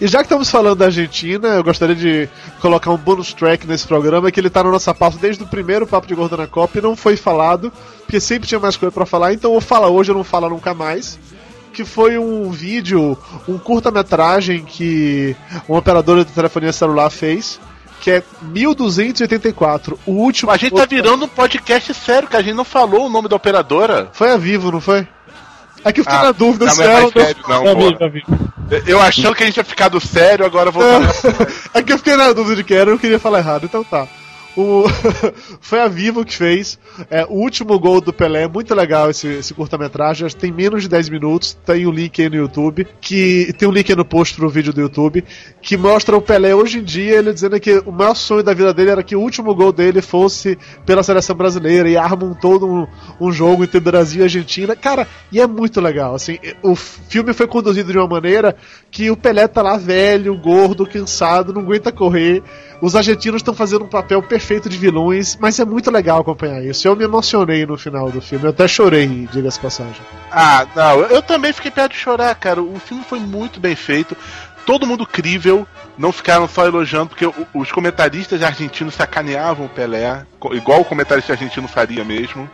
E 0.00 0.06
já 0.06 0.18
que 0.18 0.24
estamos 0.24 0.50
falando 0.50 0.78
da 0.78 0.86
Argentina, 0.86 1.48
eu 1.48 1.64
gostaria 1.64 1.94
de 1.94 2.28
colocar 2.60 2.90
um 2.90 2.96
bonus 2.96 3.32
track 3.32 3.66
nesse 3.66 3.86
programa, 3.86 4.30
que 4.30 4.38
ele 4.38 4.50
tá 4.50 4.62
na 4.62 4.70
nossa 4.70 4.92
pauta 4.92 5.18
desde 5.18 5.42
o 5.42 5.46
primeiro 5.46 5.86
Papo 5.86 6.06
de 6.06 6.14
Gordo 6.14 6.36
na 6.36 6.46
Copa 6.46 6.78
e 6.78 6.82
não 6.82 6.96
foi 6.96 7.16
falado, 7.16 7.72
porque 8.00 8.20
sempre 8.20 8.48
tinha 8.48 8.60
mais 8.60 8.76
coisa 8.76 8.92
pra 8.92 9.06
falar, 9.06 9.32
então 9.32 9.54
eu 9.54 9.60
falo 9.60 9.88
hoje, 9.88 10.10
eu 10.10 10.16
não 10.16 10.24
falo 10.24 10.48
nunca 10.48 10.74
mais. 10.74 11.18
Que 11.72 11.84
foi 11.84 12.18
um 12.18 12.50
vídeo, 12.50 13.18
um 13.48 13.58
curta-metragem 13.58 14.64
que 14.64 15.34
uma 15.68 15.78
operadora 15.78 16.24
de 16.24 16.30
telefonia 16.30 16.72
celular 16.72 17.10
fez, 17.10 17.58
que 18.00 18.10
é 18.10 18.22
1284, 18.42 19.98
o 20.06 20.12
último. 20.12 20.52
A 20.52 20.56
gente 20.56 20.74
tá 20.74 20.84
virando 20.84 21.24
um 21.24 21.28
podcast 21.28 21.92
sério, 21.94 22.28
que 22.28 22.36
a 22.36 22.42
gente 22.42 22.54
não 22.54 22.64
falou 22.64 23.06
o 23.06 23.08
nome 23.08 23.28
da 23.28 23.34
operadora. 23.34 24.08
Foi 24.12 24.30
a 24.30 24.36
Vivo, 24.36 24.70
não 24.70 24.80
foi? 24.80 25.08
É 25.84 25.92
que 25.92 26.00
eu 26.00 26.04
fiquei 26.04 26.18
Ah, 26.18 26.24
na 26.24 26.32
dúvida 26.32 26.64
não, 26.66 26.72
se 26.72 26.78
não 26.80 26.84
é 26.86 26.90
ela. 26.90 27.00
mais 27.00 27.12
sério, 27.12 27.42
não, 27.46 27.76
vi, 27.76 27.96
já 28.00 28.08
vi. 28.08 28.24
Eu 28.86 29.00
achando 29.00 29.34
que 29.34 29.42
a 29.42 29.46
gente 29.46 29.56
ia 29.58 29.64
ficar 29.64 29.88
do 29.88 30.00
sério, 30.00 30.44
agora 30.46 30.70
voltando. 30.70 31.06
É 31.74 31.82
que 31.82 31.92
eu 31.92 31.98
fiquei 31.98 32.16
na 32.16 32.32
dúvida 32.32 32.56
de 32.56 32.64
que 32.64 32.74
era, 32.74 32.90
eu 32.90 32.98
queria 32.98 33.18
falar 33.18 33.38
errado, 33.40 33.64
então 33.64 33.84
tá. 33.84 34.06
O... 34.56 34.84
Foi 35.60 35.80
a 35.80 35.88
Vivo 35.88 36.24
que 36.24 36.34
fez 36.34 36.78
é, 37.10 37.24
o 37.24 37.34
último 37.34 37.78
gol 37.78 38.00
do 38.00 38.12
Pelé, 38.12 38.46
muito 38.46 38.74
legal 38.74 39.10
esse, 39.10 39.26
esse 39.26 39.52
curta-metragem, 39.52 40.28
tem 40.30 40.52
menos 40.52 40.82
de 40.82 40.88
10 40.88 41.08
minutos, 41.08 41.54
tem 41.64 41.86
o 41.86 41.90
link 41.90 42.20
aí 42.22 42.28
no 42.28 42.36
YouTube, 42.36 42.86
que 43.00 43.52
tem 43.58 43.68
um 43.68 43.72
link 43.72 43.90
aí 43.90 43.96
no 43.96 44.04
post 44.04 44.36
pro 44.36 44.48
vídeo 44.48 44.72
do 44.72 44.80
YouTube, 44.80 45.24
que 45.60 45.76
mostra 45.76 46.16
o 46.16 46.22
Pelé 46.22 46.54
hoje 46.54 46.78
em 46.78 46.84
dia, 46.84 47.16
ele 47.16 47.32
dizendo 47.32 47.58
que 47.58 47.78
o 47.84 47.92
maior 47.92 48.14
sonho 48.14 48.42
da 48.42 48.54
vida 48.54 48.72
dele 48.72 48.90
era 48.90 49.02
que 49.02 49.16
o 49.16 49.20
último 49.20 49.54
gol 49.54 49.72
dele 49.72 50.00
fosse 50.00 50.56
pela 50.86 51.02
seleção 51.02 51.34
brasileira, 51.34 51.88
e 51.88 51.96
armam 51.96 52.34
todo 52.34 52.66
um, 52.66 52.86
um 53.20 53.32
jogo 53.32 53.64
entre 53.64 53.80
Brasil 53.80 54.20
e 54.20 54.24
Argentina, 54.24 54.76
cara, 54.76 55.08
e 55.32 55.40
é 55.40 55.46
muito 55.46 55.80
legal, 55.80 56.14
assim, 56.14 56.38
o 56.62 56.76
filme 56.76 57.32
foi 57.32 57.46
conduzido 57.46 57.90
de 57.90 57.98
uma 57.98 58.08
maneira 58.08 58.56
que 58.94 59.10
o 59.10 59.16
Pelé 59.16 59.48
tá 59.48 59.60
lá 59.60 59.76
velho, 59.76 60.38
gordo, 60.38 60.86
cansado, 60.86 61.52
não 61.52 61.62
aguenta 61.62 61.90
correr, 61.90 62.44
os 62.80 62.94
argentinos 62.94 63.40
estão 63.40 63.52
fazendo 63.52 63.84
um 63.84 63.88
papel 63.88 64.22
perfeito 64.22 64.68
de 64.68 64.78
vilões, 64.78 65.36
mas 65.40 65.58
é 65.58 65.64
muito 65.64 65.90
legal 65.90 66.20
acompanhar 66.20 66.64
isso. 66.64 66.86
Eu 66.86 66.94
me 66.94 67.02
emocionei 67.02 67.66
no 67.66 67.76
final 67.76 68.08
do 68.08 68.20
filme, 68.20 68.44
eu 68.44 68.50
até 68.50 68.68
chorei, 68.68 69.28
diga-se 69.32 69.58
passagem. 69.58 70.00
Ah, 70.30 70.64
não, 70.76 71.00
eu, 71.06 71.20
também 71.20 71.52
fiquei 71.52 71.72
perto 71.72 71.90
de 71.90 71.98
chorar, 71.98 72.32
cara. 72.36 72.62
O 72.62 72.78
filme 72.78 73.02
foi 73.02 73.18
muito 73.18 73.58
bem 73.58 73.74
feito. 73.74 74.16
Todo 74.64 74.86
mundo 74.86 75.04
crível, 75.04 75.66
não 75.98 76.12
ficaram 76.12 76.46
só 76.46 76.64
elogiando, 76.64 77.08
porque 77.08 77.28
os 77.52 77.72
comentaristas 77.72 78.44
argentinos 78.44 78.94
sacaneavam 78.94 79.66
o 79.66 79.68
Pelé, 79.68 80.24
igual 80.52 80.82
o 80.82 80.84
comentarista 80.84 81.32
argentino 81.32 81.66
faria 81.66 82.04
mesmo. 82.04 82.48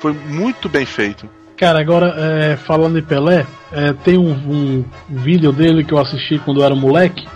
Foi 0.00 0.12
muito 0.12 0.68
bem 0.68 0.84
feito. 0.84 1.30
Cara, 1.56 1.80
agora, 1.80 2.14
é, 2.18 2.56
falando 2.56 2.98
em 2.98 3.02
Pelé, 3.02 3.46
é, 3.72 3.92
tem 3.92 4.18
um, 4.18 4.32
um 4.32 4.84
vídeo 5.08 5.52
dele 5.52 5.84
que 5.84 5.92
eu 5.92 5.98
assisti 5.98 6.38
quando 6.38 6.60
eu 6.60 6.66
era 6.66 6.74
moleque, 6.74 7.26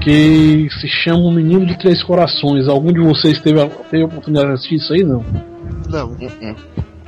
que 0.00 0.68
se 0.80 0.88
chama 0.88 1.20
O 1.20 1.32
Menino 1.32 1.64
de 1.64 1.78
Três 1.78 2.02
Corações. 2.02 2.68
Algum 2.68 2.92
de 2.92 3.00
vocês 3.00 3.40
teve 3.40 3.60
a, 3.60 3.66
teve 3.66 4.02
a 4.02 4.06
oportunidade 4.06 4.48
de 4.48 4.54
assistir 4.54 4.74
isso 4.76 4.92
aí? 4.92 5.02
Não. 5.02 5.24
Não. 5.88 6.16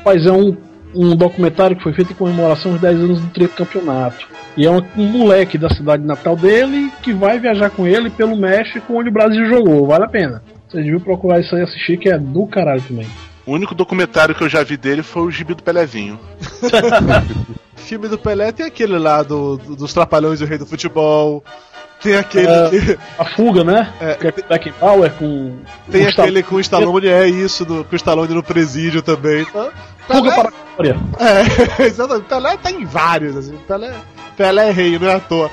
Mas 0.04 0.24
é 0.26 0.32
um, 0.32 0.56
um 0.94 1.14
documentário 1.14 1.76
que 1.76 1.82
foi 1.82 1.92
feito 1.92 2.12
em 2.12 2.16
comemoração 2.16 2.72
aos 2.72 2.80
10 2.80 3.00
anos 3.00 3.20
do 3.20 3.28
tricampeonato. 3.28 4.26
E 4.56 4.64
é 4.64 4.70
um, 4.70 4.80
um 4.96 5.06
moleque 5.06 5.58
da 5.58 5.68
cidade 5.68 6.04
natal 6.04 6.36
dele 6.36 6.90
que 7.02 7.12
vai 7.12 7.38
viajar 7.38 7.68
com 7.68 7.86
ele 7.86 8.08
pelo 8.08 8.36
México 8.36 8.94
onde 8.94 9.10
o 9.10 9.12
Brasil 9.12 9.46
jogou. 9.46 9.86
Vale 9.86 10.04
a 10.04 10.08
pena. 10.08 10.42
Vocês 10.66 10.84
deviam 10.84 11.00
procurar 11.00 11.40
isso 11.40 11.54
aí 11.54 11.60
e 11.60 11.64
assistir, 11.64 11.98
que 11.98 12.08
é 12.08 12.18
do 12.18 12.46
caralho 12.46 12.82
também. 12.82 13.06
O 13.46 13.52
único 13.52 13.74
documentário 13.74 14.34
que 14.34 14.42
eu 14.42 14.48
já 14.48 14.62
vi 14.64 14.76
dele 14.76 15.02
foi 15.02 15.22
o 15.22 15.30
Gibi 15.30 15.54
do 15.54 15.62
Pelézinho. 15.62 16.18
Filme 17.76 18.08
do 18.08 18.18
Pelé 18.18 18.50
tem 18.52 18.66
aquele 18.66 18.98
lá 18.98 19.22
do, 19.22 19.56
do- 19.58 19.76
dos 19.76 19.92
Trapalhões 19.94 20.40
e 20.40 20.44
o 20.44 20.46
Rei 20.46 20.58
do 20.58 20.66
Futebol. 20.66 21.44
Tem 22.02 22.16
aquele. 22.16 22.48
É. 22.48 22.68
que- 22.70 22.98
A 23.18 23.24
fuga, 23.24 23.62
né? 23.62 23.92
É. 24.00 24.14
Que 24.14 24.26
é 24.26 24.32
com 24.32 24.42
Beckenbauer 24.48 25.12
com. 25.12 25.58
tem 25.90 26.02
com 26.12 26.20
aquele 26.22 26.42
com 26.42 26.56
o 26.56 26.60
Stallone, 26.60 27.06
é 27.08 27.28
isso, 27.28 27.64
do, 27.64 27.84
com 27.84 27.92
o 27.92 27.96
Stallone 27.96 28.34
no 28.34 28.42
presídio 28.42 29.00
também. 29.02 29.44
Fuga 29.44 29.72
Pelé- 30.08 30.34
para 30.34 30.48
a 30.48 30.52
Glória. 30.76 30.96
É, 31.78 31.82
exatamente. 31.86 32.26
Pelé 32.26 32.56
tá 32.56 32.70
em 32.70 32.84
vários, 32.84 33.36
assim. 33.36 33.56
Pelé, 33.68 33.94
Pelé 34.36 34.68
é 34.68 34.72
rei, 34.72 34.98
não 34.98 35.08
é 35.08 35.14
à 35.14 35.20
toa. 35.20 35.50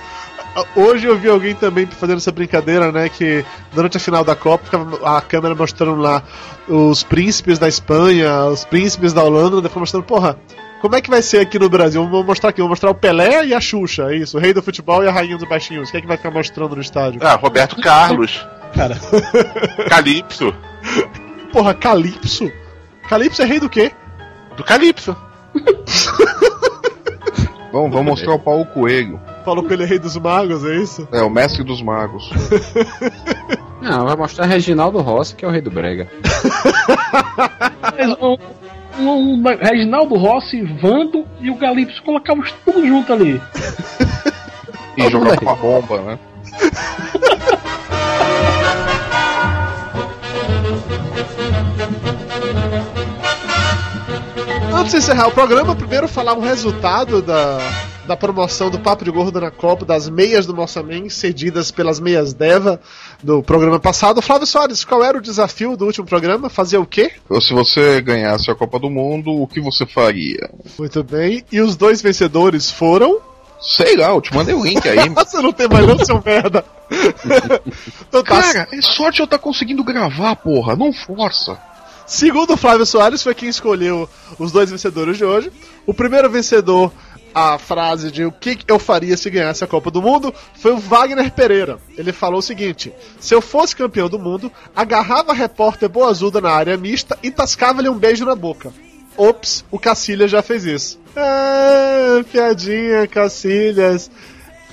Hoje 0.75 1.07
eu 1.07 1.17
vi 1.17 1.27
alguém 1.29 1.55
também 1.55 1.85
fazendo 1.87 2.17
essa 2.17 2.31
brincadeira, 2.31 2.91
né? 2.91 3.09
Que 3.09 3.43
durante 3.73 3.97
a 3.97 3.99
final 3.99 4.23
da 4.23 4.35
Copa 4.35 4.65
ficava 4.65 5.17
a 5.17 5.21
câmera 5.21 5.55
mostrando 5.55 5.99
lá 5.99 6.21
os 6.67 7.03
príncipes 7.03 7.57
da 7.57 7.67
Espanha, 7.67 8.45
os 8.45 8.63
príncipes 8.63 9.13
da 9.13 9.23
Holanda, 9.23 9.61
depois 9.61 9.79
mostrando, 9.79 10.03
porra, 10.03 10.37
como 10.81 10.95
é 10.95 11.01
que 11.01 11.09
vai 11.09 11.21
ser 11.21 11.39
aqui 11.39 11.57
no 11.57 11.69
Brasil? 11.69 12.07
Vou 12.07 12.23
mostrar 12.23 12.49
aqui, 12.49 12.59
vou 12.61 12.69
mostrar 12.69 12.91
o 12.91 12.95
Pelé 12.95 13.45
e 13.47 13.53
a 13.53 13.59
Xuxa, 13.59 14.11
é 14.11 14.17
isso, 14.17 14.37
o 14.37 14.39
rei 14.39 14.53
do 14.53 14.61
futebol 14.61 15.03
e 15.03 15.07
a 15.07 15.11
rainha 15.11 15.37
dos 15.37 15.47
baixinhos. 15.47 15.89
Quem 15.89 15.99
é 15.99 16.01
que 16.01 16.07
vai 16.07 16.17
ficar 16.17 16.29
mostrando 16.31 16.75
no 16.75 16.81
estádio? 16.81 17.19
Ah, 17.23 17.35
Roberto 17.35 17.81
Carlos, 17.81 18.45
Cara, 18.75 18.95
Calypso. 19.87 20.53
Porra, 21.51 21.73
Calypso? 21.73 22.51
Calypso 23.07 23.41
é 23.41 23.45
rei 23.45 23.59
do 23.59 23.69
quê? 23.69 23.91
Do 24.57 24.63
Calypso. 24.63 25.15
Vamos, 27.71 27.91
vamos 27.91 28.05
mostrar 28.05 28.33
o 28.33 28.39
Paulo 28.39 28.65
Coelho. 28.65 29.19
Falou 29.43 29.63
que 29.63 29.73
ele 29.73 29.83
é 29.83 29.85
rei 29.85 29.99
dos 29.99 30.15
magos, 30.17 30.63
é 30.63 30.75
isso? 30.75 31.07
É, 31.11 31.21
o 31.21 31.29
mestre 31.29 31.63
dos 31.63 31.81
magos. 31.81 32.29
Não, 33.81 34.05
vai 34.05 34.15
mostrar 34.15 34.45
Reginaldo 34.45 35.01
Rossi, 35.01 35.35
que 35.35 35.43
é 35.43 35.47
o 35.47 35.51
rei 35.51 35.59
do 35.59 35.69
Brega. 35.69 36.07
mas 37.81 38.09
um, 38.21 38.37
um, 38.99 39.09
um 39.09 39.43
Reginaldo 39.43 40.15
Rossi, 40.15 40.61
Vando 40.61 41.25
e 41.41 41.49
o 41.49 41.55
Galipso 41.55 42.01
colocavam 42.03 42.43
tudo 42.63 42.85
junto 42.87 43.11
ali. 43.11 43.41
E 44.95 45.09
jogar 45.09 45.35
com 45.37 45.45
uma 45.45 45.55
bomba, 45.55 46.01
né? 46.01 46.19
Antes 54.71 54.91
de 54.91 54.97
encerrar 54.99 55.29
o 55.29 55.31
programa, 55.31 55.75
primeiro 55.75 56.07
falar 56.07 56.35
um 56.35 56.41
resultado 56.41 57.23
da, 57.23 57.57
da 58.07 58.17
promoção 58.17 58.69
do 58.69 58.79
Papo 58.79 59.05
de 59.05 59.11
Gordo 59.11 59.39
na 59.39 59.51
Copa, 59.51 59.85
das 59.85 60.09
meias 60.09 60.45
do 60.45 60.55
Mossamen, 60.55 61.09
cedidas 61.09 61.71
pelas 61.71 61.99
meias 61.99 62.33
Deva 62.33 62.79
do 63.21 63.41
programa 63.41 63.79
passado. 63.79 64.21
Flávio 64.21 64.45
Soares, 64.45 64.83
qual 64.83 65.03
era 65.03 65.17
o 65.17 65.21
desafio 65.21 65.77
do 65.77 65.85
último 65.85 66.05
programa? 66.05 66.49
Fazer 66.49 66.77
o 66.77 66.85
quê? 66.85 67.11
Se 67.41 67.53
você 67.53 68.01
ganhasse 68.01 68.51
a 68.51 68.55
Copa 68.55 68.77
do 68.79 68.89
Mundo, 68.89 69.31
o 69.31 69.47
que 69.47 69.61
você 69.61 69.85
faria? 69.85 70.49
Muito 70.77 71.03
bem. 71.03 71.43
E 71.51 71.61
os 71.61 71.75
dois 71.75 72.01
vencedores 72.01 72.69
foram. 72.69 73.19
Sei 73.61 73.95
lá, 73.95 74.09
eu 74.09 74.19
te 74.19 74.33
mandei 74.33 74.53
o 74.53 74.61
link 74.61 74.85
aí. 74.89 75.07
Você 75.15 75.41
não 75.41 75.53
tem 75.53 75.69
mais 75.69 75.87
não, 75.87 75.97
seu 75.97 76.21
merda. 76.25 76.65
então 78.09 78.21
tá. 78.21 78.41
Cara, 78.41 78.67
é 78.73 78.81
sorte 78.81 79.21
eu 79.21 79.27
tá 79.27 79.39
conseguindo 79.39 79.81
gravar, 79.85 80.35
porra. 80.35 80.75
Não 80.75 80.91
força. 80.91 81.57
Segundo 82.05 82.53
o 82.53 82.57
Flávio 82.57 82.85
Soares, 82.85 83.23
foi 83.23 83.33
quem 83.33 83.47
escolheu 83.47 84.09
os 84.37 84.51
dois 84.51 84.69
vencedores 84.69 85.17
de 85.17 85.23
hoje. 85.23 85.51
O 85.85 85.93
primeiro 85.93 86.29
vencedor, 86.29 86.91
a 87.33 87.57
frase 87.57 88.11
de 88.11 88.25
o 88.25 88.31
que 88.31 88.59
eu 88.67 88.77
faria 88.77 89.17
se 89.17 89.29
ganhasse 89.29 89.63
a 89.63 89.67
Copa 89.67 89.89
do 89.89 90.01
Mundo, 90.01 90.33
foi 90.55 90.71
o 90.71 90.77
Wagner 90.77 91.31
Pereira. 91.31 91.77
Ele 91.97 92.11
falou 92.11 92.39
o 92.39 92.43
seguinte: 92.43 92.93
se 93.19 93.33
eu 93.33 93.41
fosse 93.41 93.75
campeão 93.75 94.09
do 94.09 94.19
mundo, 94.19 94.51
agarrava 94.75 95.31
a 95.31 95.35
repórter 95.35 95.89
boazuda 95.89 96.39
na 96.39 96.51
área 96.51 96.77
mista 96.77 97.17
e 97.23 97.31
tascava-lhe 97.31 97.89
um 97.89 97.97
beijo 97.97 98.25
na 98.25 98.35
boca. 98.35 98.71
Ops, 99.15 99.63
o 99.69 99.77
Cacilhas 99.77 100.31
já 100.31 100.41
fez 100.41 100.65
isso. 100.65 100.99
Ah, 101.15 102.23
piadinha, 102.31 103.07
Cacilhas. 103.07 104.09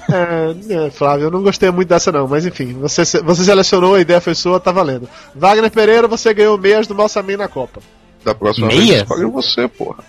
É, 0.09 0.87
é, 0.87 0.91
Flávio, 0.91 1.27
eu 1.27 1.31
não 1.31 1.43
gostei 1.43 1.71
muito 1.71 1.89
dessa 1.89 2.11
não, 2.11 2.27
mas 2.27 2.45
enfim, 2.45 2.73
você, 2.73 3.03
você 3.23 3.45
selecionou, 3.45 3.95
a 3.95 4.01
ideia 4.01 4.21
foi 4.21 4.35
sua, 4.35 4.59
tá 4.59 4.73
valendo. 4.73 5.09
Wagner 5.35 5.71
Pereira, 5.71 6.09
você 6.09 6.33
ganhou 6.35 6.59
meias 6.59 6.87
do 6.87 6.95
Moça 6.95 7.23
na 7.23 7.49
Copa. 7.49 7.81
Da 8.25 8.35
próxima 8.35 8.67
Meias? 8.67 8.87
vez 8.87 9.03
escolhe 9.03 9.25
você, 9.27 9.69
porra. 9.69 10.05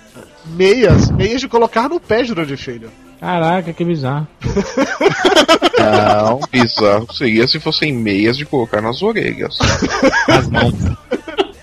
Meias, 0.45 1.09
meias 1.11 1.41
de 1.41 1.47
colocar 1.47 1.87
no 1.87 1.99
pé, 1.99 2.23
de 2.23 2.57
filho. 2.57 2.91
Caraca, 3.19 3.71
que 3.71 3.85
bizarro. 3.85 4.27
Não, 5.77 6.39
bizarro 6.51 7.13
seria 7.13 7.47
se 7.47 7.59
fossem 7.59 7.93
meias 7.93 8.35
de 8.35 8.45
colocar 8.45 8.81
nas 8.81 9.01
orelhas. 9.01 9.57
As 10.27 10.47
mãos. 10.47 10.73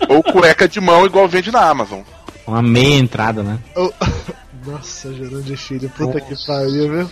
Ou 0.08 0.22
cueca 0.22 0.68
de 0.68 0.80
mão 0.80 1.04
igual 1.04 1.28
vende 1.28 1.50
na 1.50 1.68
Amazon. 1.68 2.00
Uma 2.46 2.62
meia 2.62 2.98
entrada, 2.98 3.42
né? 3.42 3.58
Oh, 3.76 3.90
Nossa, 4.64 5.12
Jurandir 5.12 5.56
Filho, 5.56 5.90
puta 5.90 6.20
que 6.20 6.34
pariu, 6.46 6.90
viu? 6.90 7.10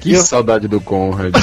Que 0.00 0.16
saudade 0.16 0.68
do 0.68 0.80
Conrad. 0.80 1.34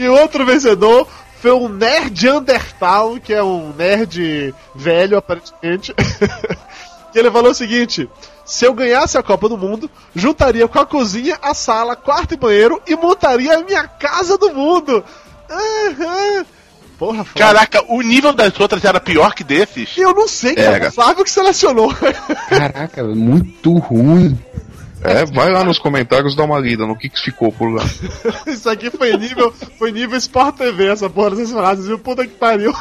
E 0.00 0.08
o 0.08 0.14
outro 0.14 0.46
vencedor 0.46 1.06
foi 1.42 1.52
um 1.52 1.68
nerd 1.68 2.26
Undertal, 2.26 3.18
que 3.22 3.34
é 3.34 3.42
um 3.42 3.70
nerd 3.74 4.54
velho, 4.74 5.18
aparentemente. 5.18 5.94
e 7.14 7.18
ele 7.18 7.30
falou 7.30 7.50
o 7.50 7.54
seguinte: 7.54 8.08
se 8.44 8.64
eu 8.64 8.74
ganhasse 8.74 9.16
a 9.16 9.22
Copa 9.22 9.48
do 9.48 9.56
Mundo, 9.56 9.90
juntaria 10.14 10.66
com 10.66 10.78
a 10.78 10.86
cozinha, 10.86 11.38
a 11.40 11.54
sala, 11.54 11.96
quarto 11.96 12.34
e 12.34 12.36
banheiro 12.36 12.80
e 12.86 12.96
montaria 12.96 13.58
a 13.58 13.62
minha 13.62 13.86
casa 13.86 14.36
do 14.36 14.52
mundo. 14.52 15.04
Aham. 15.50 16.46
Porra, 16.98 17.24
Flávio. 17.24 17.34
Caraca, 17.34 17.84
o 17.88 18.02
nível 18.02 18.32
das 18.32 18.60
outras 18.60 18.84
era 18.84 19.00
pior 19.00 19.34
que 19.34 19.42
desses? 19.42 19.96
Eu 19.96 20.12
não 20.12 20.28
sei, 20.28 20.54
cara. 20.54 20.88
O 20.88 20.92
Flávio 20.92 21.24
que 21.24 21.30
selecionou. 21.30 21.94
Caraca, 22.48 23.02
muito 23.04 23.72
ruim. 23.78 24.38
É, 25.02 25.24
vai 25.24 25.50
lá 25.50 25.64
nos 25.64 25.78
comentários 25.78 26.36
dar 26.36 26.44
uma 26.44 26.58
lida 26.58 26.86
no 26.86 26.96
que, 26.96 27.08
que 27.08 27.18
ficou 27.18 27.50
por 27.50 27.72
lá. 27.72 27.82
Isso 28.46 28.68
aqui 28.68 28.90
foi 28.90 29.16
nível, 29.16 29.50
foi 29.78 29.90
nível 29.92 30.18
Sport 30.18 30.56
TV, 30.56 30.88
essa 30.88 31.08
porra 31.08 31.30
dessas 31.30 31.52
frases, 31.52 31.86
viu? 31.86 31.98
Puta 31.98 32.26
que 32.26 32.34
pariu. 32.34 32.74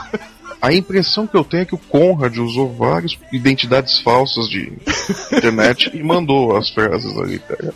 A 0.62 0.74
impressão 0.74 1.26
que 1.26 1.38
eu 1.38 1.44
tenho 1.44 1.64
é 1.64 1.66
que 1.66 1.76
o 1.76 1.78
Conrad 1.78 2.38
usou 2.38 2.74
várias 2.74 3.18
identidades 3.32 4.00
falsas 4.00 4.50
de 4.50 4.74
internet 5.32 5.90
e 5.94 6.04
mandou 6.04 6.56
as 6.56 6.70
frases 6.70 7.18
ali, 7.18 7.40
cara. 7.40 7.74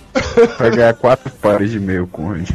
Vai 0.59 0.71
ganhar 0.71 0.93
quatro 0.93 1.31
pares 1.31 1.71
de 1.71 1.77
e-mail, 1.77 2.05
Conrad. 2.07 2.49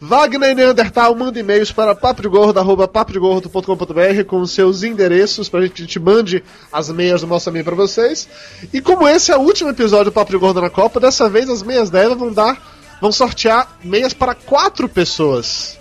Wagner 0.00 0.56
Neandertal 0.56 1.14
manda 1.14 1.38
e-mails 1.38 1.70
para 1.70 1.94
papodegordo.com.br 1.94 4.24
com 4.26 4.44
seus 4.46 4.82
endereços 4.82 5.48
para 5.48 5.68
que 5.68 5.82
a 5.82 5.84
gente 5.84 6.00
mande 6.00 6.42
as 6.72 6.90
meias 6.90 7.20
do 7.20 7.28
nosso 7.28 7.48
amigo 7.50 7.66
para 7.66 7.76
vocês. 7.76 8.28
E 8.72 8.80
como 8.80 9.06
esse 9.06 9.30
é 9.30 9.36
o 9.36 9.40
último 9.40 9.70
episódio 9.70 10.06
do 10.06 10.12
Papo 10.12 10.32
de 10.32 10.38
Gordo 10.38 10.60
na 10.60 10.70
Copa, 10.70 10.98
dessa 10.98 11.28
vez 11.28 11.48
as 11.48 11.62
meias 11.62 11.90
dela 11.90 12.16
vão 12.16 12.32
dar. 12.32 12.60
vão 13.00 13.12
sortear 13.12 13.78
meias 13.84 14.14
para 14.14 14.34
quatro 14.34 14.88
pessoas. 14.88 15.78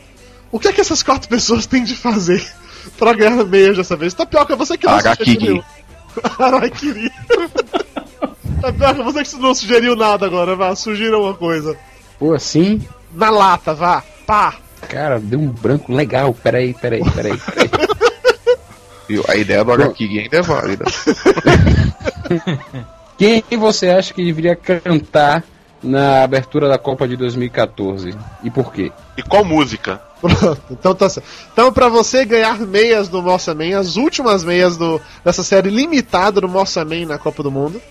O 0.52 0.60
que 0.60 0.68
é 0.68 0.74
que 0.74 0.82
essas 0.82 1.02
quatro 1.02 1.30
pessoas 1.30 1.66
têm 1.66 1.84
de 1.84 1.96
fazer 1.96 2.46
para 2.98 3.14
ganhar 3.14 3.44
meias 3.46 3.78
dessa 3.78 3.96
vez? 3.96 4.14
Tapioca, 4.14 4.56
você 4.56 4.78
que 4.78 4.86
não 4.86 5.00
sugeriu. 5.00 5.64
Harakiri. 6.40 7.12
Tapioca, 8.62 9.04
você 9.04 9.24
que 9.24 9.36
não 9.38 9.54
sugeriu 9.54 9.96
nada 9.96 10.26
agora, 10.26 10.56
vá, 10.56 10.76
sugira 10.76 11.18
uma 11.18 11.34
coisa. 11.34 11.78
Pô, 12.20 12.34
assim? 12.34 12.82
Na 13.14 13.30
lata, 13.30 13.74
vá, 13.74 14.04
pá. 14.26 14.56
Cara, 14.88 15.20
deu 15.20 15.40
um 15.40 15.48
branco 15.48 15.94
legal. 15.94 16.34
Peraí, 16.34 16.74
peraí, 16.74 17.04
peraí. 17.12 17.38
peraí. 17.38 17.70
E 19.12 19.22
a 19.28 19.36
ideia 19.36 19.62
do 19.62 19.74
HQ 19.74 20.04
ainda 20.06 20.38
é 20.38 20.42
válida. 20.42 20.86
Quem 23.18 23.44
você 23.60 23.90
acha 23.90 24.14
que 24.14 24.24
deveria 24.24 24.56
cantar 24.56 25.44
na 25.84 26.24
abertura 26.24 26.68
da 26.68 26.78
Copa 26.78 27.08
de 27.08 27.16
2014? 27.16 28.16
E 28.44 28.50
por 28.50 28.72
quê? 28.72 28.92
E 29.18 29.24
qual 29.24 29.44
música? 29.44 30.02
Pronto, 30.22 30.62
então 30.70 30.94
tá 30.94 31.10
certo. 31.10 31.28
Então, 31.52 31.74
pra 31.74 31.90
você 31.90 32.24
ganhar 32.24 32.60
meias 32.60 33.10
do 33.10 33.22
Mossa 33.22 33.56
Man, 33.56 33.78
as 33.78 33.96
últimas 33.96 34.44
meias 34.44 34.78
do, 34.78 35.02
dessa 35.26 35.44
série 35.44 35.70
limitada 35.70 36.40
do 36.42 36.48
Mossa 36.48 36.86
Man 36.86 37.08
na 37.08 37.18
Copa 37.18 37.42
do 37.42 37.50
Mundo, 37.50 37.82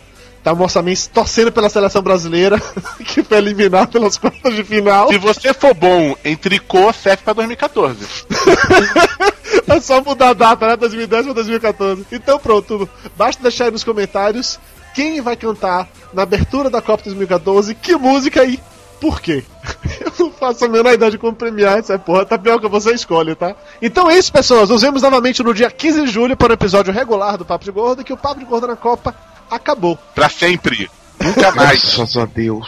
tá 0.43 0.53
o 0.53 0.57
Mossa 0.57 0.81
Man 0.81 0.93
torcendo 1.13 1.51
pela 1.51 1.69
seleção 1.69 2.03
brasileira, 2.03 2.61
que 3.05 3.23
foi 3.23 3.39
eliminada 3.39 3.89
pelas 3.89 4.17
quartas 4.17 4.55
de 4.55 4.63
final. 4.63 5.09
Se 5.09 5.19
você 5.19 5.53
for 5.53 5.75
bom 5.75 6.15
em 6.25 6.37
tricô, 6.37 6.93
serve 6.93 7.23
pra 7.25 7.33
2014. 7.33 7.99
É 9.67 9.81
só 9.81 10.03
mudar 10.03 10.31
a 10.31 10.35
data, 10.35 10.67
né? 10.67 10.77
2010 10.77 11.27
pra 11.27 11.35
2014. 11.35 12.07
Então 12.13 12.39
pronto, 12.39 12.89
basta 13.17 13.43
deixar 13.43 13.67
aí 13.67 13.71
nos 13.71 13.85
comentários 13.85 14.59
quem 14.95 15.21
vai 15.21 15.37
cantar 15.37 15.89
na 16.13 16.23
abertura 16.23 16.71
da 16.71 16.83
Copa 16.83 17.05
2014, 17.05 17.75
que 17.75 17.97
música 17.97 18.45
e 18.45 18.61
por 19.01 19.21
quê? 19.21 19.43
Eu 20.01 20.13
não 20.19 20.33
faço 20.33 20.65
a 20.65 20.69
menor 20.69 20.93
ideia 20.93 21.11
de 21.11 21.19
como 21.19 21.35
premiar 21.35 21.79
essa 21.79 21.99
porra, 21.99 22.27
Tapioca, 22.27 22.69
você 22.69 22.93
escolhe, 22.93 23.35
tá? 23.35 23.57
Então 23.81 24.11
é 24.11 24.19
isso, 24.19 24.31
pessoas. 24.31 24.69
Nos 24.69 24.83
vemos 24.83 25.03
novamente 25.03 25.43
no 25.43 25.55
dia 25.55 25.71
15 25.71 26.03
de 26.03 26.11
julho 26.11 26.37
para 26.37 26.51
o 26.51 26.55
episódio 26.55 26.93
regular 26.93 27.39
do 27.39 27.45
Papo 27.45 27.65
de 27.65 27.71
Gordo, 27.71 28.05
que 28.05 28.13
o 28.13 28.17
Papo 28.17 28.41
de 28.41 28.45
Gordo 28.45 28.67
na 28.67 28.77
Copa 28.77 29.15
acabou. 29.51 29.99
Pra 30.15 30.29
sempre. 30.29 30.91
Nunca 31.23 31.53
mais. 31.53 31.95
Graças 31.97 32.17
a 32.17 32.25
Deus. 32.25 32.67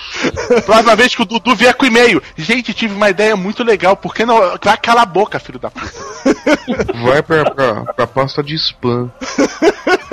Próxima 0.67 0.95
vez 0.95 1.15
que 1.15 1.23
o 1.23 1.25
Dudu 1.25 1.55
vier 1.55 1.75
com 1.75 1.87
e-mail. 1.87 2.23
Gente, 2.37 2.75
tive 2.75 2.95
uma 2.95 3.09
ideia 3.09 3.35
muito 3.35 3.65
legal. 3.65 3.97
Por 3.97 4.15
que 4.15 4.27
não. 4.27 4.39
Vai 4.63 4.77
calar 4.77 5.05
a 5.05 5.07
boca, 5.07 5.39
filho 5.41 5.59
da 5.59 5.71
puta. 5.71 5.91
Vai 7.03 7.23
pra, 7.23 7.51
pra, 7.51 7.85
pra 7.95 8.07
pasta 8.07 8.43
de 8.43 8.55
spam. 8.55 9.11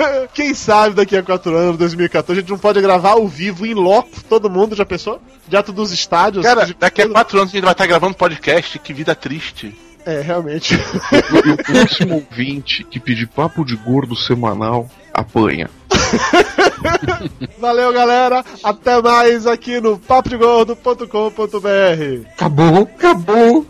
Quem 0.34 0.54
sabe 0.54 0.94
daqui 0.94 1.16
a 1.16 1.22
4 1.22 1.54
anos, 1.56 1.78
2014, 1.78 2.38
a 2.38 2.42
gente 2.42 2.50
não 2.50 2.58
pode 2.58 2.80
gravar 2.80 3.10
ao 3.12 3.26
vivo, 3.28 3.64
em 3.66 3.74
loco, 3.74 4.08
todo 4.28 4.48
mundo, 4.50 4.74
já 4.76 4.84
pensou? 4.86 5.20
Direto 5.48 5.72
dos 5.72 5.90
estádios. 5.92 6.44
Cara, 6.44 6.64
de 6.66 6.74
daqui 6.74 7.02
a 7.02 7.08
quatro 7.08 7.38
anos 7.38 7.50
a 7.50 7.54
gente 7.56 7.64
vai 7.64 7.72
estar 7.72 7.86
gravando 7.86 8.14
podcast. 8.14 8.78
Que 8.78 8.92
vida 8.92 9.14
triste. 9.14 9.74
É, 10.06 10.20
realmente. 10.22 10.74
E 10.74 11.50
o 11.50 11.56
próximo 11.56 12.14
ouvinte 12.14 12.82
que 12.84 12.98
pedir 12.98 13.26
papo 13.26 13.62
de 13.64 13.76
gordo 13.76 14.16
semanal 14.16 14.88
apanha. 15.12 15.68
Valeu, 17.60 17.92
galera. 17.92 18.42
Até 18.64 19.00
mais 19.02 19.46
aqui 19.46 19.78
no 19.80 19.98
papodegordo.com.br. 19.98 22.28
Acabou, 22.32 22.88
acabou. 22.96 23.66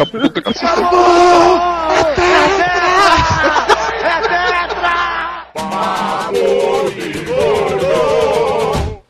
A 0.00 0.06
puta 0.06 0.40
que- 0.40 0.48
Acabou! 0.48 1.58
Papo 5.58 7.27